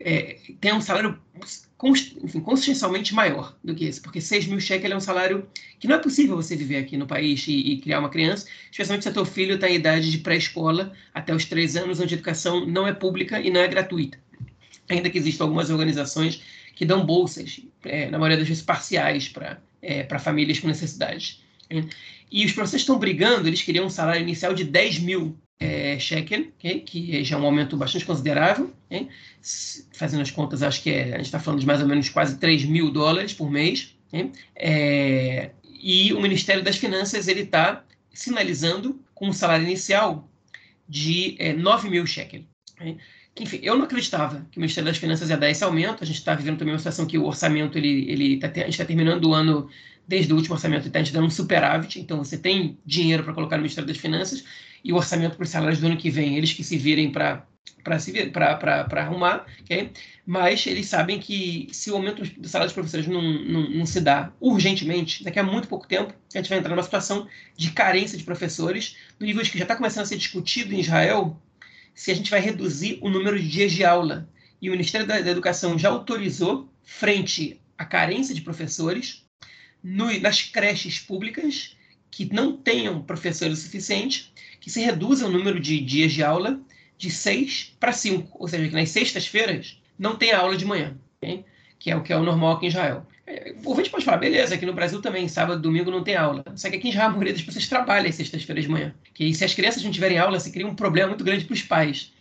é, 0.00 0.38
tenha 0.60 0.74
um 0.74 0.80
salário 0.80 1.18
enfim, 2.22 2.40
consistencialmente 2.40 3.14
maior 3.14 3.56
do 3.62 3.74
que 3.74 3.84
esse, 3.84 4.00
porque 4.00 4.20
6 4.20 4.46
mil 4.46 4.60
cheques 4.60 4.90
é 4.90 4.96
um 4.96 5.00
salário 5.00 5.48
que 5.78 5.86
não 5.86 5.96
é 5.96 5.98
possível 5.98 6.36
você 6.36 6.56
viver 6.56 6.76
aqui 6.76 6.96
no 6.96 7.06
país 7.06 7.46
e, 7.46 7.52
e 7.52 7.80
criar 7.80 8.00
uma 8.00 8.08
criança, 8.08 8.46
especialmente 8.70 9.04
se 9.04 9.10
o 9.10 9.12
teu 9.12 9.24
filho 9.24 9.54
está 9.54 9.68
em 9.68 9.76
idade 9.76 10.10
de 10.10 10.18
pré-escola 10.18 10.92
até 11.14 11.34
os 11.34 11.44
3 11.44 11.76
anos, 11.76 12.00
onde 12.00 12.14
a 12.14 12.16
educação 12.16 12.66
não 12.66 12.86
é 12.86 12.92
pública 12.92 13.40
e 13.40 13.50
não 13.50 13.60
é 13.60 13.68
gratuita. 13.68 14.18
Ainda 14.88 15.10
que 15.10 15.18
existam 15.18 15.44
algumas 15.44 15.70
organizações 15.70 16.42
que 16.74 16.84
dão 16.84 17.04
bolsas, 17.04 17.60
é, 17.84 18.08
na 18.08 18.18
maioria 18.18 18.38
das 18.38 18.48
vezes 18.48 18.62
parciais, 18.62 19.28
para 19.28 19.60
é, 19.82 20.04
famílias 20.18 20.58
com 20.58 20.68
necessidades. 20.68 21.42
E 22.30 22.44
os 22.44 22.52
professores 22.52 22.82
estão 22.82 22.98
brigando, 22.98 23.48
eles 23.48 23.62
queriam 23.62 23.86
um 23.86 23.90
salário 23.90 24.22
inicial 24.22 24.54
de 24.54 24.64
10 24.64 25.00
mil 25.00 25.36
é, 25.60 25.98
shekel, 25.98 26.52
okay? 26.58 26.80
que 26.80 27.24
já 27.24 27.36
é 27.36 27.40
um 27.40 27.44
aumento 27.44 27.76
bastante 27.76 28.04
considerável. 28.04 28.72
Okay? 28.86 29.08
Fazendo 29.92 30.22
as 30.22 30.30
contas, 30.30 30.62
acho 30.62 30.82
que 30.82 30.90
é, 30.90 31.14
a 31.14 31.16
gente 31.16 31.26
está 31.26 31.40
falando 31.40 31.60
de 31.60 31.66
mais 31.66 31.80
ou 31.80 31.88
menos 31.88 32.08
quase 32.08 32.38
3 32.38 32.64
mil 32.64 32.90
dólares 32.90 33.32
por 33.32 33.50
mês. 33.50 33.96
Okay? 34.08 34.32
É, 34.54 35.50
e 35.80 36.12
o 36.12 36.20
Ministério 36.20 36.62
das 36.62 36.76
Finanças 36.76 37.28
ele 37.28 37.42
está 37.42 37.84
sinalizando 38.12 39.00
com 39.14 39.28
um 39.28 39.32
salário 39.32 39.64
inicial 39.64 40.28
de 40.88 41.36
é, 41.38 41.52
9 41.52 41.90
mil 41.90 42.06
shekel. 42.06 42.42
Que, 43.38 43.44
enfim, 43.44 43.60
eu 43.62 43.76
não 43.76 43.84
acreditava 43.84 44.44
que 44.50 44.58
o 44.58 44.60
Ministério 44.60 44.90
das 44.90 44.98
Finanças 44.98 45.30
ia 45.30 45.36
dar 45.36 45.48
esse 45.48 45.62
aumento. 45.62 46.02
A 46.02 46.06
gente 46.06 46.16
está 46.16 46.34
vivendo 46.34 46.58
também 46.58 46.74
uma 46.74 46.78
situação 46.78 47.06
que 47.06 47.16
o 47.16 47.24
orçamento, 47.24 47.78
ele, 47.78 48.10
ele 48.10 48.36
tá, 48.36 48.48
a 48.48 48.64
gente 48.64 48.70
está 48.70 48.84
terminando 48.84 49.26
o 49.26 49.32
ano, 49.32 49.70
desde 50.08 50.32
o 50.32 50.36
último 50.36 50.56
orçamento, 50.56 50.88
está 50.88 51.00
dando 51.12 51.26
um 51.26 51.30
superávit. 51.30 52.00
Então, 52.00 52.18
você 52.18 52.36
tem 52.36 52.76
dinheiro 52.84 53.22
para 53.22 53.32
colocar 53.32 53.56
no 53.56 53.62
Ministério 53.62 53.86
das 53.86 53.96
Finanças 53.96 54.42
e 54.84 54.92
o 54.92 54.96
orçamento 54.96 55.36
para 55.36 55.44
os 55.44 55.50
salários 55.50 55.78
do 55.78 55.86
ano 55.86 55.96
que 55.96 56.10
vem, 56.10 56.36
eles 56.36 56.52
que 56.52 56.64
se 56.64 56.76
virem 56.76 57.12
para 57.12 57.46
para 57.84 59.02
arrumar, 59.02 59.46
okay? 59.60 59.90
mas 60.26 60.66
eles 60.66 60.86
sabem 60.86 61.18
que 61.18 61.68
se 61.72 61.90
o 61.90 61.94
aumento 61.94 62.22
do 62.22 62.48
salário 62.48 62.68
dos 62.68 62.74
professores 62.74 63.06
não, 63.06 63.22
não, 63.22 63.70
não, 63.70 63.86
se 63.86 64.00
dá 64.00 64.30
urgentemente, 64.40 65.24
daqui 65.24 65.38
a 65.38 65.42
muito 65.42 65.68
pouco 65.68 65.86
tempo, 65.86 66.12
a 66.34 66.38
gente 66.38 66.50
vai 66.50 66.58
entrar 66.58 66.74
numa 66.74 66.82
situação 66.82 67.26
de 67.56 67.70
carência 67.70 68.18
de 68.18 68.24
professores, 68.24 68.96
no 69.18 69.26
nível 69.26 69.42
que 69.42 69.56
já 69.56 69.64
está 69.64 69.76
começando 69.76 70.02
a 70.02 70.06
ser 70.06 70.16
discutido 70.16 70.74
em 70.74 70.80
Israel 70.80 71.40
se 71.98 72.12
a 72.12 72.14
gente 72.14 72.30
vai 72.30 72.38
reduzir 72.38 73.00
o 73.02 73.10
número 73.10 73.36
de 73.36 73.48
dias 73.48 73.72
de 73.72 73.84
aula. 73.84 74.30
E 74.62 74.68
o 74.68 74.72
Ministério 74.72 75.04
da, 75.04 75.18
Educação 75.18 75.76
já 75.76 75.88
autorizou, 75.88 76.72
frente 76.84 77.60
à 77.76 77.84
carência 77.84 78.32
de 78.32 78.40
professores, 78.40 79.26
no, 79.82 80.06
nas 80.20 80.40
creches 80.40 81.00
públicas 81.00 81.76
que 82.08 82.32
não 82.32 82.56
tenham 82.56 83.02
professores 83.02 83.58
suficientes, 83.58 84.32
que 84.60 84.70
se 84.70 84.80
reduza 84.80 85.26
o 85.26 85.30
número 85.30 85.58
de 85.58 85.80
dias 85.80 86.12
de 86.12 86.22
aula 86.22 86.60
de 86.96 87.10
seis 87.10 87.76
para 87.80 87.92
cinco, 87.92 88.38
ou 88.40 88.46
seja, 88.46 88.68
que 88.68 88.74
nas 88.76 88.90
sextas-feiras 88.90 89.82
não 89.98 90.14
tem 90.14 90.30
aula 90.30 90.56
de 90.56 90.64
manhã, 90.64 90.96
okay? 91.16 91.44
que 91.80 91.90
é 91.90 91.96
o 91.96 92.02
que 92.04 92.12
é 92.12 92.16
o 92.16 92.22
normal 92.22 92.52
aqui 92.52 92.66
em 92.66 92.68
Israel. 92.68 93.04
O 93.64 93.70
ouvinte 93.70 93.90
pode 93.90 94.04
falar, 94.04 94.18
beleza, 94.18 94.54
aqui 94.54 94.64
no 94.64 94.72
Brasil 94.72 95.02
também, 95.02 95.28
sábado, 95.28 95.60
domingo 95.60 95.90
não 95.90 96.02
tem 96.02 96.16
aula. 96.16 96.44
Só 96.56 96.70
que 96.70 96.76
aqui 96.76 96.88
em 96.88 96.90
Israel 96.90 97.08
a 97.08 97.10
maioria 97.10 97.32
das 97.32 97.42
pessoas 97.42 97.68
trabalha 97.68 98.08
às 98.08 98.14
sextas-feiras 98.14 98.64
de 98.64 98.70
manhã. 98.70 98.94
Que 99.12 99.34
se 99.34 99.44
as 99.44 99.54
crianças 99.54 99.82
não 99.82 99.90
tiverem 99.90 100.18
aula, 100.18 100.40
se 100.40 100.50
cria 100.50 100.66
um 100.66 100.74
problema 100.74 101.08
muito 101.08 101.24
grande 101.24 101.44
para 101.44 101.54
os 101.54 101.62
pais. 101.62 102.12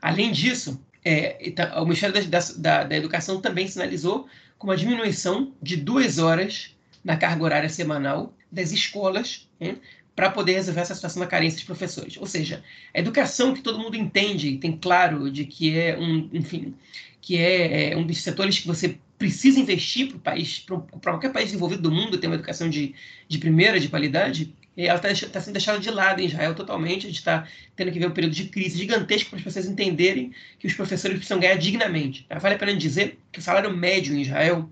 Além 0.00 0.32
disso, 0.32 0.80
é, 1.04 1.54
o 1.76 1.84
Ministério 1.84 2.14
da, 2.28 2.40
da, 2.56 2.84
da, 2.84 2.96
Educação 2.96 3.40
também 3.40 3.68
sinalizou 3.68 4.26
com 4.58 4.66
uma 4.66 4.76
diminuição 4.76 5.52
de 5.62 5.76
duas 5.76 6.18
horas 6.18 6.74
na 7.04 7.16
carga 7.16 7.44
horária 7.44 7.68
semanal 7.68 8.34
das 8.50 8.72
escolas 8.72 9.48
né, 9.60 9.76
para 10.16 10.30
poder 10.30 10.54
resolver 10.54 10.80
essa 10.80 10.94
situação 10.94 11.20
da 11.20 11.28
carência 11.28 11.58
de 11.58 11.64
professores. 11.64 12.16
Ou 12.16 12.26
seja, 12.26 12.62
a 12.92 12.98
educação 12.98 13.54
que 13.54 13.62
todo 13.62 13.78
mundo 13.78 13.96
entende, 13.96 14.58
tem 14.58 14.76
claro 14.76 15.30
de 15.30 15.44
que 15.44 15.78
é 15.78 15.96
um, 15.96 16.28
enfim, 16.32 16.74
que 17.20 17.36
é, 17.38 17.92
é 17.92 17.96
um 17.96 18.06
dos 18.06 18.20
setores 18.20 18.58
que 18.58 18.66
você 18.66 18.98
precisa 19.18 19.58
investir 19.58 20.08
para 20.08 20.16
o 20.16 20.20
país, 20.20 20.58
para 20.60 21.12
qualquer 21.12 21.32
país 21.32 21.46
desenvolvido 21.46 21.82
do 21.82 21.90
mundo 21.90 22.18
ter 22.18 22.28
uma 22.28 22.36
educação 22.36 22.70
de, 22.70 22.94
de 23.26 23.38
primeira, 23.38 23.80
de 23.80 23.88
qualidade, 23.88 24.54
ela 24.76 24.94
está 24.94 25.28
tá 25.28 25.40
sendo 25.40 25.54
deixada 25.54 25.80
de 25.80 25.90
lado 25.90 26.20
em 26.20 26.26
Israel 26.26 26.54
totalmente. 26.54 27.06
A 27.06 27.08
gente 27.08 27.18
está 27.18 27.46
tendo 27.74 27.90
que 27.90 27.98
ver 27.98 28.06
um 28.06 28.12
período 28.12 28.34
de 28.34 28.44
crise 28.44 28.78
gigantesco 28.78 29.30
para 29.30 29.38
as 29.38 29.44
pessoas 29.44 29.66
entenderem 29.66 30.32
que 30.58 30.68
os 30.68 30.74
professores 30.74 31.16
precisam 31.16 31.40
ganhar 31.40 31.56
dignamente. 31.56 32.24
Vale 32.40 32.54
a 32.54 32.58
pena 32.58 32.74
dizer 32.76 33.18
que 33.32 33.40
o 33.40 33.42
salário 33.42 33.76
médio 33.76 34.14
em 34.14 34.22
Israel 34.22 34.70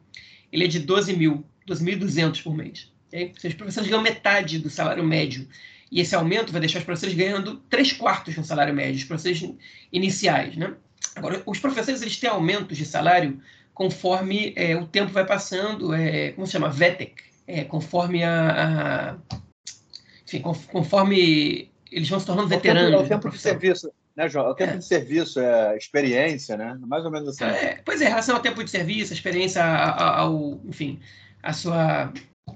ele 0.53 0.65
é 0.65 0.69
de 0.69 0.79
12 0.79 1.17
mil, 1.17 1.45
12.200 1.69 2.43
por 2.43 2.55
mês. 2.55 2.93
Okay? 3.09 3.33
Os 3.45 3.55
professores 3.55 3.89
ganham 3.89 4.03
metade 4.03 4.61
do 4.61 4.71
salário 4.71 5.03
médio 5.03 5.49
e 5.91 6.01
esse 6.01 6.15
aumento 6.15 6.53
vai 6.53 6.61
deixar 6.61 6.79
os 6.79 6.85
professores 6.85 7.15
ganhando 7.15 7.57
três 7.69 7.93
quartos 7.93 8.35
do 8.35 8.45
salário 8.45 8.75
médio, 8.75 8.97
os 8.97 9.05
professores 9.05 9.55
iniciais, 9.93 10.57
né? 10.57 10.75
Agora, 11.15 11.43
os 11.47 11.59
professores 11.59 12.03
eles 12.03 12.19
têm 12.19 12.29
aumentos 12.29 12.77
de 12.77 12.85
salário 12.85 13.41
conforme 13.77 14.55
é, 14.57 14.75
o 14.75 14.87
tempo 14.87 15.13
vai 15.13 15.27
passando, 15.27 15.95
é, 15.95 16.33
como 16.33 16.47
se 16.47 16.55
chama, 16.55 16.71
VETEC, 16.71 17.23
é, 17.47 17.63
conforme 17.63 18.25
a, 18.25 19.13
a 19.13 19.37
enfim, 20.25 20.41
conforme 20.41 21.71
eles 21.93 22.09
vão 22.09 22.19
se 22.19 22.25
tornando 22.25 22.49
veteranos. 22.49 22.95
É 22.95 22.97
o 22.97 23.07
tempo, 23.07 23.29
de 23.29 23.39
serviço, 23.39 23.93
né, 24.17 24.31
João? 24.31 24.47
É 24.47 24.51
o 24.51 24.55
tempo 24.55 24.73
é. 24.73 24.77
de 24.79 24.85
serviço, 24.85 25.39
é 25.39 25.77
experiência, 25.77 26.57
né? 26.57 26.75
Mais 26.81 27.05
ou 27.05 27.11
menos 27.11 27.29
assim. 27.29 27.45
É, 27.45 27.83
pois 27.85 28.01
é, 28.01 28.07
em 28.07 28.09
relação 28.09 28.37
ao 28.37 28.43
tempo 28.43 28.65
de 28.65 28.71
serviço, 28.71 29.13
a 29.13 29.15
experiência, 29.15 29.63
ao, 29.63 30.59
enfim, 30.65 30.99
a 31.43 31.53
sua 31.53 32.11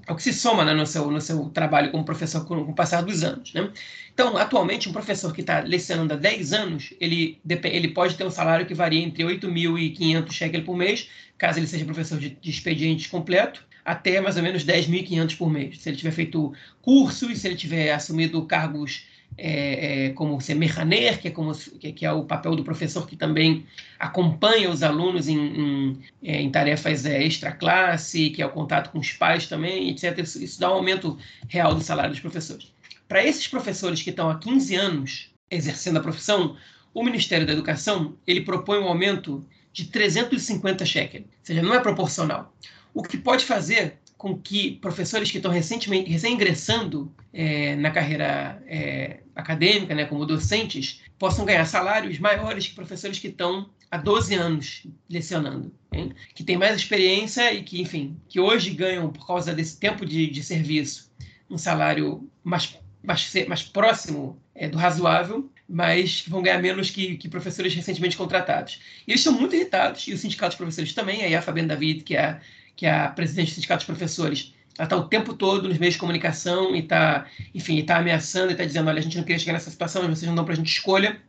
é 0.07 0.11
o 0.11 0.15
que 0.15 0.23
se 0.23 0.33
soma 0.33 0.63
né, 0.63 0.73
no, 0.73 0.85
seu, 0.85 1.11
no 1.11 1.21
seu 1.21 1.49
trabalho 1.49 1.91
como 1.91 2.03
professor 2.03 2.45
com, 2.45 2.65
com 2.65 2.71
o 2.71 2.75
passar 2.75 3.01
dos 3.01 3.23
anos. 3.23 3.53
Né? 3.53 3.69
Então, 4.13 4.37
atualmente, 4.37 4.89
um 4.89 4.93
professor 4.93 5.33
que 5.33 5.41
está 5.41 5.59
lecionando 5.59 6.13
há 6.13 6.17
10 6.17 6.53
anos, 6.53 6.93
ele, 6.99 7.39
ele 7.47 7.89
pode 7.89 8.15
ter 8.15 8.25
um 8.25 8.31
salário 8.31 8.65
que 8.65 8.73
varia 8.73 9.01
entre 9.01 9.23
8.500 9.23 10.31
shekels 10.31 10.65
por 10.65 10.75
mês, 10.75 11.09
caso 11.37 11.59
ele 11.59 11.67
seja 11.67 11.85
professor 11.85 12.19
de, 12.19 12.29
de 12.29 12.49
expediente 12.49 13.09
completo, 13.09 13.63
até 13.83 14.21
mais 14.21 14.37
ou 14.37 14.43
menos 14.43 14.65
10.500 14.65 15.37
por 15.37 15.49
mês. 15.49 15.79
Se 15.79 15.89
ele 15.89 15.97
tiver 15.97 16.11
feito 16.11 16.53
cursos, 16.81 17.39
se 17.39 17.47
ele 17.47 17.55
tiver 17.55 17.91
assumido 17.91 18.45
cargos 18.45 19.05
é, 19.37 20.07
é, 20.07 20.09
como 20.09 20.39
ser 20.41 20.55
mechaner, 20.55 21.19
que 21.19 21.27
é, 21.27 21.31
como, 21.31 21.53
que, 21.53 21.91
que, 21.91 22.05
é 22.05 22.11
o 22.11 22.23
papel 22.23 22.55
do 22.55 22.63
professor 22.63 23.07
que 23.07 23.15
também 23.15 23.65
acompanha 23.97 24.69
os 24.69 24.83
alunos 24.83 25.27
em, 25.27 25.37
em, 25.37 26.01
é, 26.23 26.41
em 26.41 26.49
tarefas 26.49 27.05
é, 27.05 27.23
extra-classe, 27.23 28.29
que 28.29 28.41
é 28.41 28.45
o 28.45 28.51
contato 28.51 28.91
com 28.91 28.99
os 28.99 29.13
pais 29.13 29.47
também, 29.47 29.89
etc. 29.89 30.17
Isso, 30.19 30.43
isso 30.43 30.59
dá 30.59 30.69
um 30.71 30.75
aumento 30.75 31.17
real 31.47 31.73
do 31.73 31.81
salário 31.81 32.11
dos 32.11 32.19
professores. 32.19 32.71
Para 33.07 33.25
esses 33.25 33.47
professores 33.47 34.01
que 34.01 34.09
estão 34.09 34.29
há 34.29 34.37
15 34.37 34.75
anos 34.75 35.31
exercendo 35.49 35.97
a 35.97 36.01
profissão, 36.01 36.55
o 36.93 37.03
Ministério 37.03 37.45
da 37.45 37.53
Educação 37.53 38.15
ele 38.25 38.41
propõe 38.41 38.79
um 38.79 38.87
aumento 38.87 39.45
de 39.73 39.85
350 39.85 40.85
shekels, 40.85 41.25
ou 41.25 41.31
seja, 41.43 41.61
não 41.61 41.73
é 41.73 41.79
proporcional. 41.79 42.53
O 42.93 43.01
que 43.01 43.17
pode 43.17 43.45
fazer 43.45 44.00
com 44.21 44.37
que 44.37 44.73
professores 44.73 45.31
que 45.31 45.37
estão 45.37 45.51
recentemente 45.51 46.07
recém-ingressando 46.07 47.11
é, 47.33 47.75
na 47.75 47.89
carreira 47.89 48.61
é, 48.67 49.21
acadêmica, 49.35 49.95
né, 49.95 50.05
como 50.05 50.27
docentes, 50.27 51.01
possam 51.17 51.43
ganhar 51.43 51.65
salários 51.65 52.19
maiores 52.19 52.67
que 52.67 52.75
professores 52.75 53.17
que 53.17 53.29
estão 53.29 53.67
há 53.89 53.97
12 53.97 54.35
anos 54.35 54.83
lecionando, 55.09 55.73
hein? 55.91 56.13
que 56.35 56.43
têm 56.43 56.55
mais 56.55 56.75
experiência 56.75 57.51
e 57.51 57.63
que, 57.63 57.81
enfim, 57.81 58.15
que 58.29 58.39
hoje 58.39 58.69
ganham, 58.69 59.11
por 59.11 59.25
causa 59.25 59.55
desse 59.55 59.79
tempo 59.79 60.05
de, 60.05 60.27
de 60.27 60.43
serviço, 60.43 61.11
um 61.49 61.57
salário 61.57 62.29
mais, 62.43 62.77
mais, 63.03 63.33
mais 63.47 63.63
próximo 63.63 64.39
é, 64.53 64.69
do 64.69 64.77
razoável, 64.77 65.49
mas 65.67 66.23
vão 66.27 66.43
ganhar 66.43 66.61
menos 66.61 66.91
que, 66.91 67.17
que, 67.17 67.27
professores 67.27 67.73
recentemente 67.73 68.15
contratados. 68.15 68.81
E 69.07 69.11
eles 69.13 69.21
estão 69.21 69.33
muito 69.33 69.55
irritados, 69.55 70.07
e 70.07 70.13
os 70.13 70.21
sindicatos 70.21 70.53
de 70.53 70.57
professores 70.57 70.93
também, 70.93 71.23
aí 71.23 71.33
a 71.33 71.41
Fabiana 71.41 71.69
David, 71.69 72.03
que 72.03 72.15
é 72.15 72.39
que 72.75 72.85
é 72.85 72.91
a 72.91 73.07
presidente 73.09 73.51
do 73.51 73.55
Sindicato 73.55 73.79
dos 73.79 73.85
Professores, 73.85 74.53
ela 74.77 74.85
está 74.85 74.95
o 74.95 75.07
tempo 75.07 75.33
todo 75.33 75.67
nos 75.67 75.77
meios 75.77 75.95
de 75.95 75.99
comunicação 75.99 76.75
e 76.75 76.79
está, 76.79 77.25
enfim, 77.53 77.77
está 77.77 77.97
ameaçando 77.97 78.49
e 78.49 78.51
está 78.53 78.65
dizendo, 78.65 78.89
olha, 78.89 78.99
a 78.99 79.01
gente 79.01 79.17
não 79.17 79.23
queria 79.23 79.39
chegar 79.39 79.53
nessa 79.53 79.69
situação, 79.69 80.01
vocês 80.03 80.23
não 80.23 80.35
dão 80.35 80.45
para 80.45 80.53
a 80.53 80.57
gente 80.57 80.71
escolha. 80.71 81.21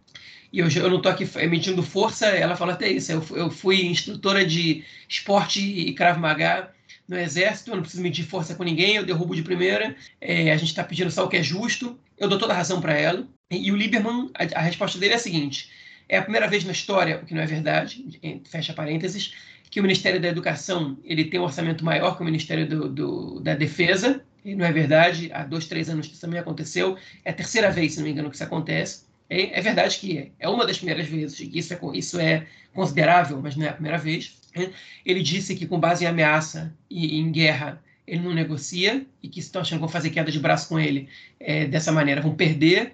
E 0.53 0.59
eu, 0.59 0.69
eu 0.69 0.91
não 0.91 0.99
estou 0.99 1.11
aqui 1.11 1.27
medindo 1.49 1.83
força, 1.83 2.27
ela 2.27 2.55
fala 2.55 2.75
até 2.75 2.91
isso, 2.91 3.11
eu, 3.11 3.25
eu 3.31 3.51
fui 3.51 3.87
instrutora 3.87 4.45
de 4.45 4.85
esporte 5.09 5.61
e 5.61 5.93
Krav 5.95 6.19
Maga 6.19 6.71
no 7.09 7.19
exército, 7.19 7.71
eu 7.71 7.77
não 7.77 7.83
preciso 7.83 8.03
medir 8.03 8.25
força 8.25 8.55
com 8.55 8.63
ninguém, 8.63 8.97
eu 8.97 9.05
derrubo 9.05 9.35
de 9.35 9.43
primeira, 9.43 9.97
é, 10.21 10.53
a 10.53 10.57
gente 10.57 10.69
está 10.69 10.85
pedindo 10.85 11.11
só 11.11 11.25
o 11.25 11.29
que 11.29 11.37
é 11.37 11.43
justo. 11.43 11.99
eu 12.19 12.29
dou 12.29 12.39
toda 12.39 12.53
a 12.53 12.57
razão 12.57 12.81
para 12.81 12.95
ela. 12.95 13.27
E, 13.51 13.69
e, 13.69 13.73
o 13.73 13.77
Lieberman, 13.77 14.31
a, 14.35 14.61
a 14.61 14.63
resposta 14.63 14.99
dele 14.99 15.15
é 15.15 15.17
a 15.17 15.21
seguinte: 15.21 15.71
é 16.09 16.19
a 16.19 16.23
primeira 16.23 16.49
vez 16.49 16.65
na 16.65 16.73
história, 16.73 17.21
o 17.23 17.27
que 17.27 17.35
não 17.35 17.43
é 17.43 17.47
verdade, 17.47 18.05
fecha 18.45 18.73
parênteses, 18.73 19.35
que 19.73 19.81
o 19.81 19.83
Ministério 19.83 20.21
da 20.21 20.29
Educação 20.29 20.99
ele 21.03 21.25
tem 21.25 21.41
um 21.41 21.45
orçamento 21.45 21.83
maior 21.83 22.15
que 22.15 22.21
o 22.21 22.27
Ministério 22.27 22.69
do, 22.69 22.89
do, 22.91 23.41
da 23.41 23.55
Defesa. 23.55 24.23
E 24.45 24.55
não 24.55 24.67
é 24.67 24.71
verdade, 24.71 25.31
há 25.33 25.45
dois, 25.45 25.65
três 25.65 25.89
anos 25.89 26.07
isso 26.07 26.21
também 26.21 26.39
aconteceu. 26.39 26.99
É 27.25 27.31
a 27.31 27.33
terceira 27.33 27.71
vez, 27.71 27.93
se 27.93 27.99
não 27.99 28.05
me 28.05 28.13
engano, 28.13 28.29
que 28.29 28.35
isso 28.35 28.45
acontece. 28.45 29.07
É, 29.31 29.59
é 29.59 29.63
verdade 29.63 29.97
que 29.97 30.19
é, 30.19 30.29
é 30.41 30.47
uma 30.47 30.67
das 30.67 30.77
primeiras 30.77 31.07
vezes, 31.09 31.41
e 31.41 31.59
isso 31.59 31.73
é, 31.73 31.79
isso 31.95 32.21
é 32.21 32.47
considerável, 32.75 33.41
mas 33.43 33.57
não 33.57 33.65
é 33.65 33.71
a 33.71 33.73
primeira 33.73 33.97
vez. 33.97 34.37
Né? 34.55 34.71
Ele 35.07 35.23
disse 35.23 35.55
que, 35.57 35.67
com 35.67 35.81
base 35.81 36.05
em 36.05 36.07
ameaça 36.07 36.71
e 36.91 37.19
em 37.19 37.33
guerra, 37.33 37.83
ele 38.07 38.21
não 38.21 38.35
negocia, 38.35 39.07
e 39.23 39.29
que 39.29 39.41
estão 39.41 39.63
achando 39.63 39.79
que 39.79 39.87
vão 39.87 39.89
fazer 39.89 40.11
queda 40.11 40.31
de 40.31 40.39
braço 40.39 40.69
com 40.69 40.79
ele 40.79 41.09
é, 41.41 41.65
dessa 41.65 41.91
maneira, 41.91 42.21
vão 42.21 42.35
perder 42.35 42.93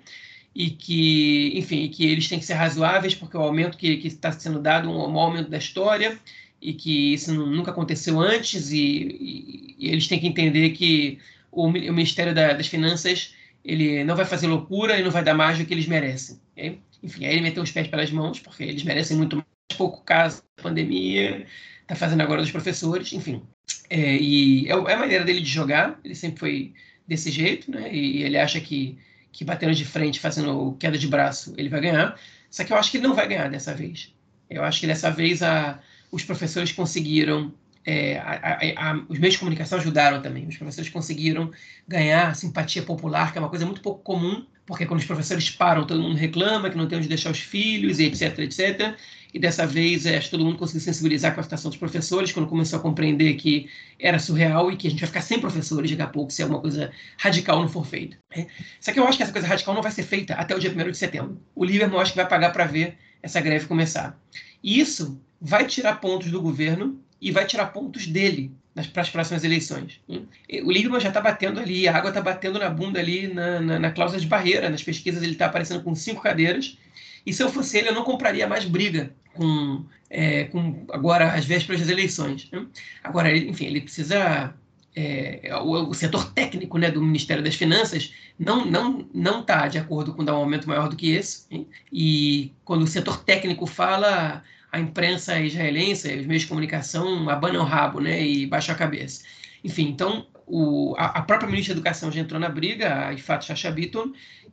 e 0.54 0.70
que, 0.70 1.52
enfim, 1.56 1.88
que 1.88 2.06
eles 2.06 2.28
têm 2.28 2.38
que 2.38 2.44
ser 2.44 2.54
razoáveis 2.54 3.14
porque 3.14 3.36
o 3.36 3.40
aumento 3.40 3.76
que 3.76 3.88
está 4.04 4.32
sendo 4.32 4.60
dado 4.60 4.88
é 4.88 4.92
um 4.92 5.18
aumento 5.18 5.50
da 5.50 5.58
história 5.58 6.18
e 6.60 6.72
que 6.72 7.14
isso 7.14 7.32
nunca 7.32 7.70
aconteceu 7.70 8.20
antes 8.20 8.70
e, 8.70 8.78
e, 8.78 9.76
e 9.78 9.88
eles 9.88 10.08
têm 10.08 10.18
que 10.18 10.26
entender 10.26 10.70
que 10.70 11.18
o, 11.50 11.66
o 11.66 11.72
Ministério 11.72 12.34
da, 12.34 12.52
das 12.52 12.66
Finanças 12.66 13.34
ele 13.64 14.02
não 14.04 14.16
vai 14.16 14.24
fazer 14.24 14.46
loucura 14.46 14.98
e 14.98 15.02
não 15.02 15.10
vai 15.10 15.22
dar 15.22 15.34
mais 15.34 15.58
do 15.58 15.64
que 15.64 15.74
eles 15.74 15.86
merecem. 15.86 16.40
Okay? 16.52 16.80
Enfim, 17.02 17.26
aí 17.26 17.32
ele 17.32 17.42
meteu 17.42 17.62
os 17.62 17.70
pés 17.70 17.86
pelas 17.86 18.10
mãos, 18.10 18.40
porque 18.40 18.64
eles 18.64 18.82
merecem 18.82 19.16
muito 19.16 19.36
mais, 19.36 19.46
pouco 19.76 20.02
caso 20.02 20.42
da 20.56 20.62
pandemia, 20.62 21.46
está 21.82 21.94
fazendo 21.94 22.22
agora 22.22 22.40
dos 22.40 22.50
professores, 22.50 23.12
enfim. 23.12 23.42
É, 23.90 24.16
e 24.16 24.66
é, 24.66 24.72
é 24.72 24.94
a 24.94 24.98
maneira 24.98 25.24
dele 25.24 25.40
de 25.40 25.48
jogar, 25.48 25.98
ele 26.04 26.14
sempre 26.14 26.40
foi 26.40 26.74
desse 27.06 27.30
jeito, 27.30 27.70
né? 27.70 27.92
E 27.94 28.22
ele 28.22 28.36
acha 28.36 28.60
que, 28.60 28.98
que 29.32 29.44
batendo 29.44 29.74
de 29.74 29.84
frente, 29.84 30.20
fazendo 30.20 30.76
queda 30.78 30.98
de 30.98 31.06
braço, 31.06 31.54
ele 31.56 31.68
vai 31.68 31.80
ganhar. 31.80 32.18
Só 32.50 32.64
que 32.64 32.72
eu 32.72 32.76
acho 32.76 32.90
que 32.90 32.96
ele 32.96 33.06
não 33.06 33.14
vai 33.14 33.28
ganhar 33.28 33.48
dessa 33.48 33.74
vez. 33.74 34.12
Eu 34.48 34.64
acho 34.64 34.80
que 34.80 34.86
dessa 34.86 35.10
vez 35.10 35.42
a, 35.42 35.78
os 36.10 36.24
professores 36.24 36.72
conseguiram, 36.72 37.52
é, 37.84 38.18
a, 38.18 38.58
a, 38.76 39.04
os 39.08 39.18
meios 39.18 39.34
de 39.34 39.38
comunicação 39.38 39.78
ajudaram 39.78 40.22
também. 40.22 40.46
Os 40.46 40.56
professores 40.56 40.90
conseguiram 40.90 41.50
ganhar 41.86 42.34
simpatia 42.34 42.82
popular, 42.82 43.32
que 43.32 43.38
é 43.38 43.40
uma 43.40 43.50
coisa 43.50 43.66
muito 43.66 43.80
pouco 43.80 44.02
comum, 44.02 44.44
porque 44.66 44.84
quando 44.84 45.00
os 45.00 45.06
professores 45.06 45.48
param, 45.50 45.86
todo 45.86 46.02
mundo 46.02 46.16
reclama 46.16 46.68
que 46.68 46.76
não 46.76 46.86
tem 46.86 46.98
onde 46.98 47.08
deixar 47.08 47.30
os 47.30 47.40
filhos, 47.40 47.98
etc, 47.98 48.38
etc. 48.40 48.94
E 49.32 49.38
dessa 49.38 49.66
vez, 49.66 50.06
é, 50.06 50.16
acho 50.16 50.26
que 50.26 50.30
todo 50.30 50.44
mundo 50.44 50.58
conseguiu 50.58 50.80
sensibilizar 50.80 51.34
com 51.34 51.40
a 51.40 51.42
situação 51.42 51.70
dos 51.70 51.78
professores, 51.78 52.32
quando 52.32 52.46
começou 52.46 52.78
a 52.78 52.82
compreender 52.82 53.34
que 53.34 53.68
era 53.98 54.18
surreal 54.18 54.70
e 54.70 54.76
que 54.76 54.86
a 54.86 54.90
gente 54.90 55.00
vai 55.00 55.06
ficar 55.06 55.20
sem 55.20 55.40
professores 55.40 55.90
daqui 55.90 56.02
a 56.02 56.06
pouco 56.06 56.30
se 56.30 56.42
alguma 56.42 56.60
coisa 56.60 56.90
radical 57.18 57.60
não 57.60 57.68
for 57.68 57.86
feita. 57.86 58.16
Né? 58.34 58.46
Só 58.80 58.92
que 58.92 58.98
eu 58.98 59.06
acho 59.06 59.16
que 59.16 59.22
essa 59.22 59.32
coisa 59.32 59.46
radical 59.46 59.74
não 59.74 59.82
vai 59.82 59.92
ser 59.92 60.02
feita 60.02 60.34
até 60.34 60.54
o 60.54 60.58
dia 60.58 60.70
1 60.70 60.90
de 60.90 60.96
setembro. 60.96 61.40
O 61.54 61.64
Lieberman 61.64 62.00
acho 62.00 62.12
que 62.12 62.18
vai 62.18 62.28
pagar 62.28 62.52
para 62.52 62.64
ver 62.64 62.96
essa 63.22 63.40
greve 63.40 63.66
começar. 63.66 64.18
E 64.62 64.80
isso 64.80 65.20
vai 65.40 65.66
tirar 65.66 66.00
pontos 66.00 66.30
do 66.30 66.40
governo 66.40 67.00
e 67.20 67.30
vai 67.30 67.46
tirar 67.46 67.66
pontos 67.66 68.06
dele 68.06 68.52
para 68.92 69.02
as 69.02 69.10
próximas 69.10 69.42
eleições. 69.42 70.00
O 70.08 70.70
Lieberman 70.70 71.00
já 71.00 71.08
está 71.08 71.20
batendo 71.20 71.58
ali, 71.58 71.88
a 71.88 71.96
água 71.96 72.10
está 72.10 72.20
batendo 72.20 72.58
na 72.58 72.70
bunda 72.70 73.00
ali 73.00 73.26
na, 73.26 73.60
na, 73.60 73.78
na, 73.78 73.90
cláusula 73.90 74.20
de 74.20 74.26
barreira. 74.26 74.70
Nas 74.70 74.82
pesquisas 74.82 75.22
ele 75.22 75.32
está 75.32 75.46
aparecendo 75.46 75.82
com 75.82 75.94
cinco 75.94 76.22
cadeiras. 76.22 76.78
E 77.26 77.32
se 77.32 77.42
eu 77.42 77.50
fosse 77.50 77.78
ele, 77.78 77.88
eu 77.88 77.94
não 77.94 78.04
compraria 78.04 78.46
mais 78.46 78.64
briga 78.64 79.12
com, 79.34 79.84
é, 80.08 80.44
com 80.44 80.84
agora 80.90 81.32
as 81.32 81.44
vésperas 81.44 81.80
das 81.80 81.90
eleições. 81.90 82.48
Né? 82.52 82.66
Agora, 83.02 83.36
enfim, 83.36 83.66
ele 83.66 83.80
precisa 83.80 84.54
é, 84.94 85.50
o, 85.60 85.90
o, 85.90 85.94
setor 85.94 86.32
técnico 86.32 86.78
né, 86.78 86.90
do 86.90 87.02
Ministério 87.02 87.42
das 87.42 87.54
Finanças 87.54 88.12
não 88.38 88.64
não 88.64 89.08
não 89.14 89.40
está 89.40 89.68
de 89.68 89.78
acordo 89.78 90.14
com 90.14 90.24
dar 90.24 90.34
um 90.34 90.38
aumento 90.38 90.68
maior 90.68 90.88
do 90.88 90.96
que 90.96 91.10
esse. 91.10 91.44
Hein? 91.50 91.66
E 91.92 92.52
quando 92.64 92.82
o 92.82 92.86
setor 92.86 93.22
técnico 93.24 93.66
fala, 93.66 94.42
a 94.70 94.78
imprensa 94.78 95.40
israelense, 95.40 96.14
os 96.14 96.26
meios 96.26 96.42
de 96.42 96.48
comunicação 96.48 97.28
abanam 97.28 97.62
o 97.62 97.64
rabo 97.64 98.00
né, 98.00 98.24
e 98.24 98.46
baixam 98.46 98.74
a 98.74 98.78
cabeça. 98.78 99.24
Enfim, 99.64 99.88
então 99.88 100.26
o, 100.46 100.94
a, 100.98 101.06
a, 101.18 101.22
própria 101.22 101.48
ministra 101.48 101.74
da 101.74 101.80
Educação 101.80 102.12
já 102.12 102.20
entrou 102.20 102.40
na 102.40 102.48
briga, 102.48 103.08
a 103.08 103.12
Ifat 103.12 103.44
Shasha 103.44 103.74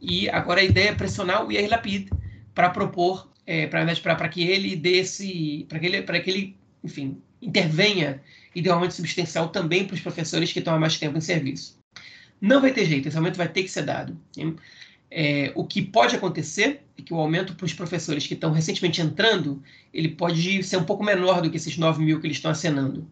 e 0.02 0.30
agora 0.30 0.62
a 0.62 0.64
ideia 0.64 0.90
é 0.90 0.96
pressionar 0.96 1.46
o 1.46 1.52
Yair 1.52 1.70
Lapid 1.70 2.10
para 2.54 2.70
propor, 2.70 3.30
é, 3.46 3.68
para 3.68 4.30
que 4.30 4.44
ele 4.44 4.76
desse, 4.76 5.66
para 5.70 5.80
que 5.80 5.86
ele, 5.86 6.02
para 6.02 6.20
que 6.20 6.30
ele, 6.30 6.58
enfim, 6.84 7.22
intervenha 7.42 8.22
idealmente 8.54 8.94
substancial 8.94 9.50
também 9.50 9.86
para 9.86 9.96
os 9.96 10.02
professores 10.02 10.52
que 10.52 10.60
estão 10.60 10.74
há 10.74 10.80
mais 10.80 10.98
tempo 10.98 11.18
em 11.18 11.22
serviço. 11.22 11.78
Não 12.40 12.62
vai 12.62 12.72
ter 12.72 12.86
jeito, 12.86 13.08
esse 13.08 13.18
aumento 13.18 13.38
vai 13.38 13.48
ter 13.48 13.64
que 13.64 13.70
ser 13.70 13.84
dado. 13.84 14.18
É, 15.12 15.52
o 15.56 15.66
que 15.66 15.82
pode 15.82 16.16
acontecer 16.16 16.85
é 16.98 17.02
que 17.02 17.14
o 17.14 17.18
aumento 17.18 17.56
para 17.56 17.66
os 17.66 17.74
professores 17.74 18.26
que 18.26 18.34
estão 18.34 18.52
recentemente 18.52 19.02
entrando, 19.02 19.62
ele 19.94 20.10
pode 20.10 20.64
ser 20.64 20.78
um 20.78 20.84
pouco 20.84 21.04
menor 21.04 21.42
do 21.42 21.50
que 21.50 21.58
esses 21.58 21.78
9 21.78 22.04
mil 22.04 22.20
que 22.20 22.28
eles 22.28 22.38
estão 22.38 22.52
acenando. 22.52 23.08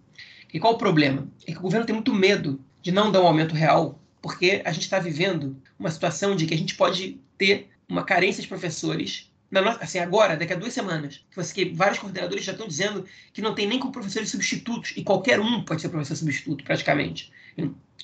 E 0.54 0.60
qual 0.60 0.74
o 0.74 0.78
problema? 0.78 1.28
É 1.48 1.52
que 1.52 1.58
o 1.58 1.62
governo 1.62 1.86
tem 1.86 1.96
muito 1.96 2.14
medo 2.14 2.60
de 2.82 2.92
não 2.92 3.12
dar 3.12 3.22
um 3.22 3.28
aumento 3.28 3.56
real, 3.56 4.00
porque 4.22 4.62
a 4.64 4.72
gente 4.72 4.84
está 4.84 5.00
vivendo 5.00 5.58
uma 5.78 5.90
situação 5.90 6.36
de 6.36 6.46
que 6.46 6.54
a 6.54 6.58
gente 6.58 6.76
pode 6.76 7.20
ter 7.38 7.70
uma 7.90 8.04
carência 8.04 8.42
de 8.42 8.48
professores 8.48 9.32
nossa, 9.62 9.84
assim, 9.84 10.00
agora, 10.00 10.36
daqui 10.36 10.54
a 10.54 10.56
duas 10.56 10.74
semanas, 10.74 11.24
que 11.54 11.66
vários 11.66 12.00
coordenadores 12.00 12.44
já 12.44 12.54
estão 12.54 12.68
dizendo 12.68 13.06
que 13.32 13.42
não 13.42 13.54
tem 13.54 13.68
nem 13.68 13.80
com 13.80 13.92
professores 13.92 14.30
substitutos, 14.30 14.94
e 14.96 15.04
qualquer 15.04 15.40
um 15.40 15.64
pode 15.64 15.82
ser 15.82 15.90
professor 15.90 16.16
substituto, 16.16 16.64
praticamente. 16.64 17.32